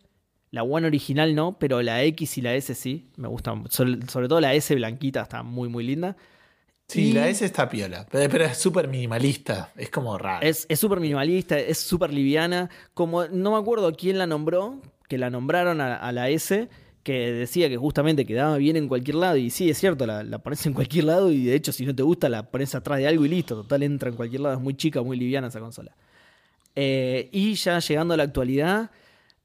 [0.51, 3.09] La One original no, pero la X y la S sí.
[3.17, 3.65] Me gustan.
[3.69, 6.15] Sobre, sobre todo la S blanquita está muy, muy linda.
[6.87, 10.43] Sí, Y- la S está piola, pero, pero es súper minimalista, es como raro.
[10.43, 12.69] Es es súper minimalista, es súper liviana.
[12.95, 16.67] Como no me acuerdo quién la nombró, que la nombraron a, a la S,
[17.09, 19.37] que decía que justamente quedaba bien en cualquier lado.
[19.37, 21.95] Y sí, es cierto, la, la pones en cualquier lado y de hecho, si no
[21.95, 23.55] te gusta, la pones atrás de algo y listo.
[23.55, 24.55] Total, entra en cualquier lado.
[24.55, 25.95] Es muy chica, muy liviana esa consola.
[26.75, 28.91] Eh, y ya llegando a la actualidad,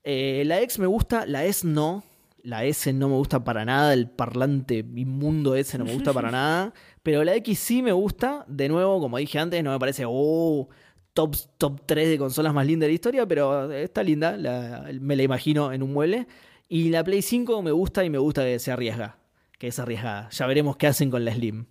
[0.03, 2.05] eh, la X me gusta, la S no.
[2.43, 6.31] La S no me gusta para nada, el parlante inmundo ese no me gusta para
[6.31, 6.75] nada.
[7.03, 8.45] Pero la X sí me gusta.
[8.49, 10.69] De nuevo, como dije antes, no me parece, oh,
[11.15, 15.17] top, top 3 de consolas más lindas de la historia, pero está linda, la- me
[15.17, 16.27] la imagino en un mueble.
[16.69, 19.19] Y la Play 5 me gusta y me gusta que se arriesga,
[19.59, 20.31] que es arriesgada.
[20.31, 21.67] Ya veremos qué hacen con la Slim.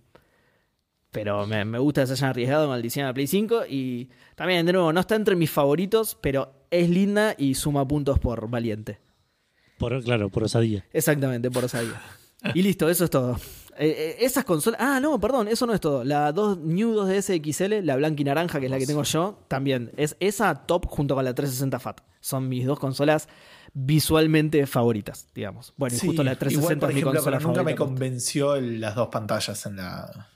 [1.10, 3.66] Pero me, me gusta que se hayan arriesgado con el diseño de la Play 5.
[3.68, 8.18] Y también, de nuevo, no está entre mis favoritos, pero es linda y suma puntos
[8.18, 8.98] por valiente.
[9.78, 10.84] Por, claro, por osadía.
[10.92, 12.00] Exactamente, por osadía.
[12.52, 13.36] Y listo, eso es todo.
[13.76, 14.80] Eh, eh, esas consolas.
[14.80, 16.04] Ah, no, perdón, eso no es todo.
[16.04, 19.38] La 2 New 2DS XL, la blanca y naranja, que es la que tengo yo,
[19.48, 19.92] también.
[19.96, 22.00] Es esa top junto con la 360 Fat.
[22.20, 23.28] Son mis dos consolas
[23.74, 25.74] visualmente favoritas, digamos.
[25.76, 28.54] Bueno, y Sí, justo la igual, 360 por es mi ejemplo, consola nunca me convenció
[28.54, 30.28] el- las dos pantallas en la.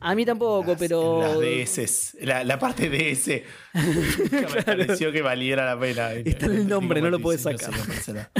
[0.00, 1.20] A mí tampoco, las- pero.
[1.20, 2.16] Las DS.
[2.22, 3.42] La, la parte DS.
[3.74, 6.12] Nunca me pareció que valiera la pena.
[6.12, 7.70] Está el nombre, no lo puedes sacar.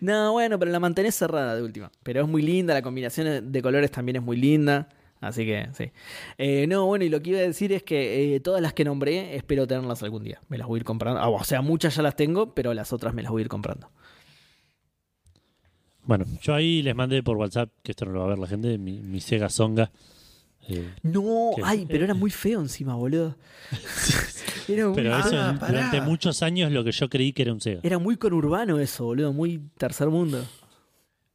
[0.00, 1.90] No, bueno, pero la mantenés cerrada de última.
[2.04, 4.88] Pero es muy linda, la combinación de colores también es muy linda.
[5.20, 5.90] Así que sí.
[6.38, 8.84] Eh, no, bueno, y lo que iba a decir es que eh, todas las que
[8.84, 10.40] nombré espero tenerlas algún día.
[10.48, 11.20] Me las voy a ir comprando.
[11.20, 13.48] Ah, o sea, muchas ya las tengo, pero las otras me las voy a ir
[13.48, 13.90] comprando.
[16.04, 18.46] Bueno, yo ahí les mandé por WhatsApp, que esto no lo va a ver la
[18.46, 19.90] gente, mi, mi Sega Songa.
[20.68, 23.36] Eh, No, ay, pero era muy feo encima, boludo.
[24.68, 25.72] Era muy, pero eso Ah, pará.
[25.72, 27.80] durante muchos años lo que yo creí que era un Sega.
[27.82, 29.32] era muy conurbano eso, boludo.
[29.32, 30.44] Muy tercer mundo.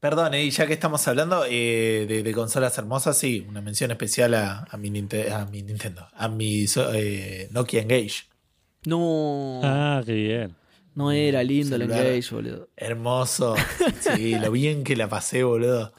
[0.05, 3.89] Perdón, eh, y ya que estamos hablando eh, de, de consolas hermosas, sí, una mención
[3.89, 8.25] especial a, a mi, Ninte- a mi Nintendo, a mi so- eh, Nokia Engage.
[8.85, 10.55] No, Ah, qué bien.
[10.93, 11.81] no era lindo el.
[11.81, 12.69] Engage, boludo.
[12.77, 13.55] Hermoso.
[13.99, 15.91] Sí, lo bien que la pasé, boludo.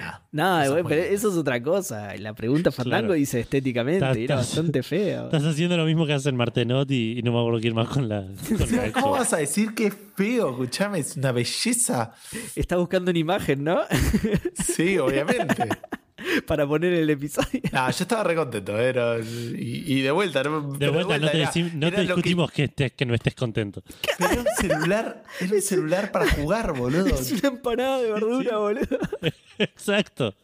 [0.00, 1.16] Nah, Nada, eso es muy pero lindo.
[1.16, 2.14] eso es otra cosa.
[2.16, 3.14] La pregunta Fandango Claro.
[3.14, 5.24] dice estéticamente, era estás- bastante fea.
[5.24, 8.08] Estás haciendo lo mismo que hacen Martenot y, y no me acuerdo quién más con
[8.08, 10.50] la, con la ¿Cómo vas a decir que es feo?
[10.50, 12.12] Escuchame, es una belleza.
[12.56, 13.80] Está buscando una imagen, ¿no?
[14.54, 15.68] Sí, obviamente.
[16.46, 17.60] Para poner el episodio.
[17.72, 20.72] Nah, yo estaba re contento, pero, y, y de vuelta, ¿no?
[20.72, 23.14] De Pero vuelta, no te, era- decim- no te que- discutimos que, estés, que no
[23.14, 23.82] estés contento.
[24.18, 27.06] pero era un celular, era un celular para jugar, boludo.
[27.18, 28.98] Es una empanada de verdura, boludo.
[29.58, 30.34] Exacto.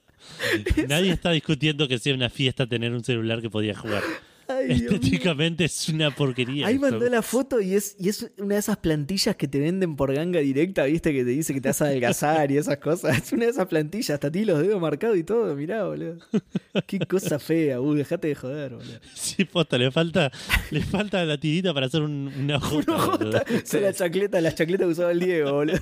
[0.89, 4.03] Nadie está discutiendo que sea una fiesta tener un celular que podía jugar.
[4.57, 4.91] Ay, Dios mío.
[4.93, 6.67] Estéticamente es una porquería.
[6.67, 6.91] Ahí esto.
[6.91, 10.13] mandó la foto y es, y es una de esas plantillas que te venden por
[10.15, 11.13] ganga directa, ¿viste?
[11.13, 13.17] Que te dice que te vas a adelgazar y esas cosas.
[13.25, 16.19] Es una de esas plantillas, hasta ti los dedos marcados y todo, mirá, boludo.
[16.87, 18.99] Qué cosa fea, uy, dejate de joder, boludo.
[19.15, 20.31] Sí, posta, le falta,
[20.71, 22.97] le falta la tirita para hacer un, una jota.
[23.07, 23.41] boludo.
[23.65, 25.79] Son las chacletas, las chacletas que usaba el Diego, boludo.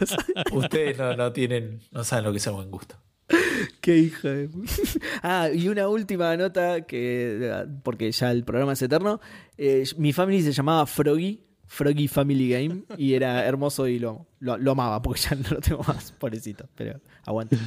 [0.52, 2.96] Ustedes no, no tienen, no saben lo que es el buen gusto.
[3.80, 4.48] Qué hija de...
[5.22, 9.20] Ah, y una última nota, que porque ya el programa es eterno.
[9.56, 14.56] Eh, mi family se llamaba Froggy, Froggy Family Game, y era hermoso y lo, lo,
[14.56, 17.58] lo amaba, porque ya no lo tengo más, pobrecito, pero aguante.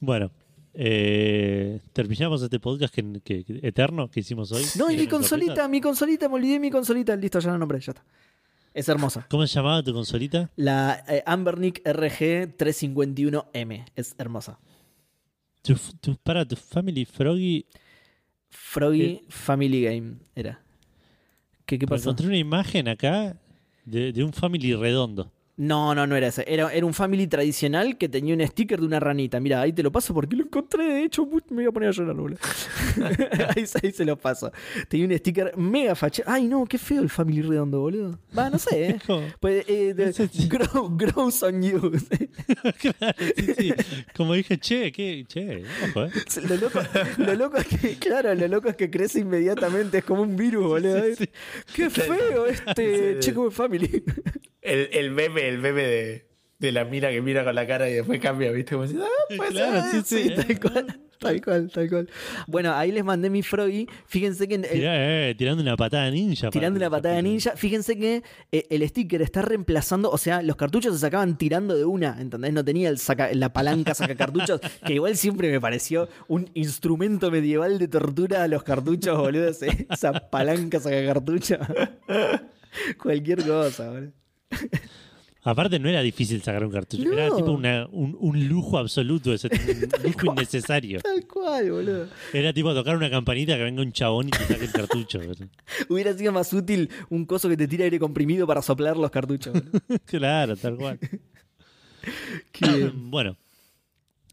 [0.00, 0.30] Bueno,
[0.74, 4.64] eh, terminamos este podcast que, eterno que hicimos hoy.
[4.78, 7.80] No, y mi ¿Quieren consolita, mi consolita, me olvidé mi consolita, listo, ya la nombré,
[7.80, 8.04] ya está.
[8.74, 9.26] Es hermosa.
[9.28, 10.50] ¿Cómo se llamaba tu consolita?
[10.56, 13.84] La eh, Ambernic RG 351M.
[13.96, 14.58] Es hermosa.
[15.62, 17.66] Tu, tu- para tu Family Froggy.
[18.48, 19.24] Froggy Eh.
[19.28, 20.62] Family Game era.
[21.66, 22.10] ¿Qué, qué pasó?
[22.10, 23.36] Encontré una imagen acá
[23.84, 25.30] de, de un Family redondo.
[25.62, 26.42] No, no, no era ese.
[26.48, 29.40] Era, era un family tradicional que tenía un sticker de una ranita.
[29.40, 30.84] Mira, ahí te lo paso porque lo encontré.
[30.84, 32.38] De hecho, me voy a poner a llorar, boludo.
[33.54, 34.50] ahí, ahí se lo paso.
[34.88, 36.22] Tenía un sticker mega facha.
[36.26, 38.18] Ay, no, qué feo el family redondo, boludo.
[38.36, 38.98] Va, no sé, ¿eh?
[39.06, 40.12] Como- Pues, eh, de-
[40.48, 41.92] grow- grows on you.
[42.80, 43.72] claro, sí, sí.
[44.16, 46.10] Como dije, che, qué, che, ojo, eh.
[46.48, 46.80] lo, loco,
[47.18, 49.98] lo loco es que, claro, lo loco es que crece inmediatamente.
[49.98, 51.02] Es como un virus, boludo.
[51.14, 51.28] Sí.
[51.74, 54.02] Qué feo este chico de family.
[54.62, 56.26] El, el meme, el meme de,
[56.58, 58.72] de la mina que mira con la cara y después cambia, ¿viste?
[58.72, 60.30] Como diciendo, ah, puede Claro, sí, sí.
[60.34, 61.00] tal cual.
[61.20, 62.08] Tal cual, tal cual.
[62.46, 63.86] Bueno, ahí les mandé mi Froggy.
[64.06, 66.48] Fíjense que en el- Tirá, eh, tirando una patada ninja.
[66.48, 67.52] tirando una patada ninja.
[67.56, 68.22] Fíjense que
[68.52, 72.54] eh, el sticker está reemplazando, o sea, los cartuchos se sacaban tirando de una, ¿entendés?
[72.54, 77.30] No tenía el saca- la palanca saca cartuchos, que igual siempre me pareció un instrumento
[77.30, 79.48] medieval de tortura a los cartuchos, boludo.
[79.50, 81.58] Esa palanca saca cartucho.
[83.02, 84.12] Cualquier cosa, boludo.
[85.42, 89.48] Aparte no era difícil sacar un cartucho, era tipo una- un, un lujo absoluto, ese,
[89.48, 91.00] un lujo innecesario.
[91.00, 92.08] Tal cual, boludo.
[92.34, 95.18] Era tipo tocar una campanita que venga un chabón y te saque el cartucho.
[95.18, 95.46] boludo.
[95.88, 99.54] Hubiera sido más útil un coso que te tira aire comprimido para soplar los cartuchos.
[100.04, 100.98] claro, tal cual.
[102.94, 103.36] Bueno,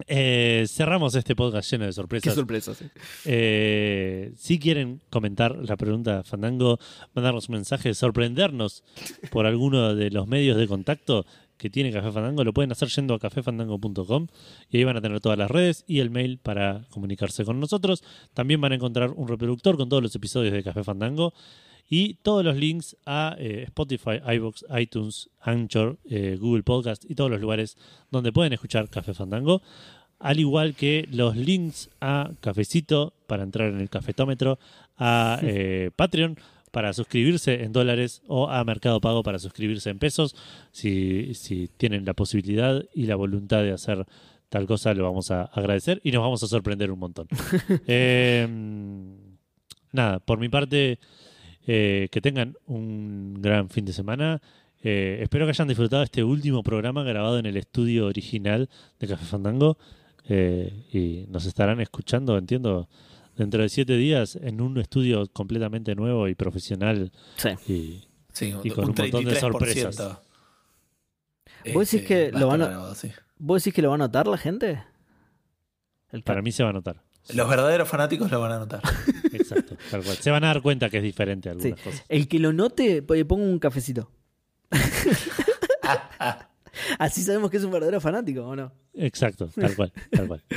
[0.06, 1.90] eh, cerramos este podcast lleno de
[2.22, 2.84] Qué sorpresas.
[3.26, 6.80] Eh, si quieren comentar la pregunta Fandango,
[7.14, 8.84] mandarnos un mensaje, sorprendernos
[9.32, 11.26] por alguno de los medios de contacto
[11.58, 14.28] que tiene Café Fandango, lo pueden hacer yendo a cafefandango.com
[14.70, 18.04] y ahí van a tener todas las redes y el mail para comunicarse con nosotros.
[18.34, 21.34] También van a encontrar un reproductor con todos los episodios de Café Fandango
[21.90, 27.32] y todos los links a eh, Spotify, iVoox, iTunes, Anchor, eh, Google Podcast y todos
[27.32, 27.78] los lugares
[28.12, 29.62] donde pueden escuchar Café Fandango.
[30.20, 34.58] Al igual que los links a Cafecito para entrar en el cafetómetro,
[34.98, 36.38] a eh, Patreon
[36.72, 40.36] para suscribirse en dólares o a Mercado Pago para suscribirse en pesos.
[40.72, 44.06] Si, si tienen la posibilidad y la voluntad de hacer
[44.50, 47.28] tal cosa, lo vamos a agradecer y nos vamos a sorprender un montón.
[47.88, 48.48] Eh,
[49.92, 51.00] nada, por mi parte,
[51.68, 54.42] eh, que tengan un gran fin de semana.
[54.82, 59.26] Eh, espero que hayan disfrutado este último programa grabado en el estudio original de Café
[59.26, 59.78] Fandango.
[60.30, 62.90] Eh, y nos estarán escuchando, entiendo,
[63.36, 67.12] dentro de siete días en un estudio completamente nuevo y profesional.
[67.38, 67.50] Sí.
[67.72, 69.40] Y Sí, Y con un montón de 33%.
[69.40, 70.00] sorpresas.
[71.64, 73.12] Este, ¿Vos decís que va lo a van a- grabado, sí.
[73.40, 74.84] ¿Vos decís que lo va a notar la gente?
[76.12, 77.02] El para mí se va a notar.
[77.34, 78.82] Los verdaderos fanáticos lo van a notar.
[79.34, 80.18] Exacto, tal cual.
[80.18, 81.52] Se van a dar cuenta que es diferente Sí.
[81.58, 82.04] algunas cosas.
[82.10, 84.12] El que lo note, pues, pongo un cafecito.
[87.00, 88.72] Así sabemos que es un verdadero fanático, ¿o no?
[88.94, 90.44] Exacto, tal cual, tal cual.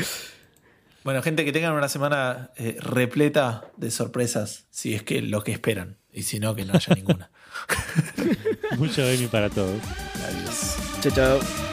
[1.03, 5.51] Bueno, gente, que tengan una semana eh, repleta de sorpresas, si es que lo que
[5.51, 5.97] esperan.
[6.13, 7.31] Y si no, que no haya ninguna.
[8.77, 9.81] Mucho gaming para todos.
[10.27, 10.77] Adiós.
[11.01, 11.70] Chao, chao.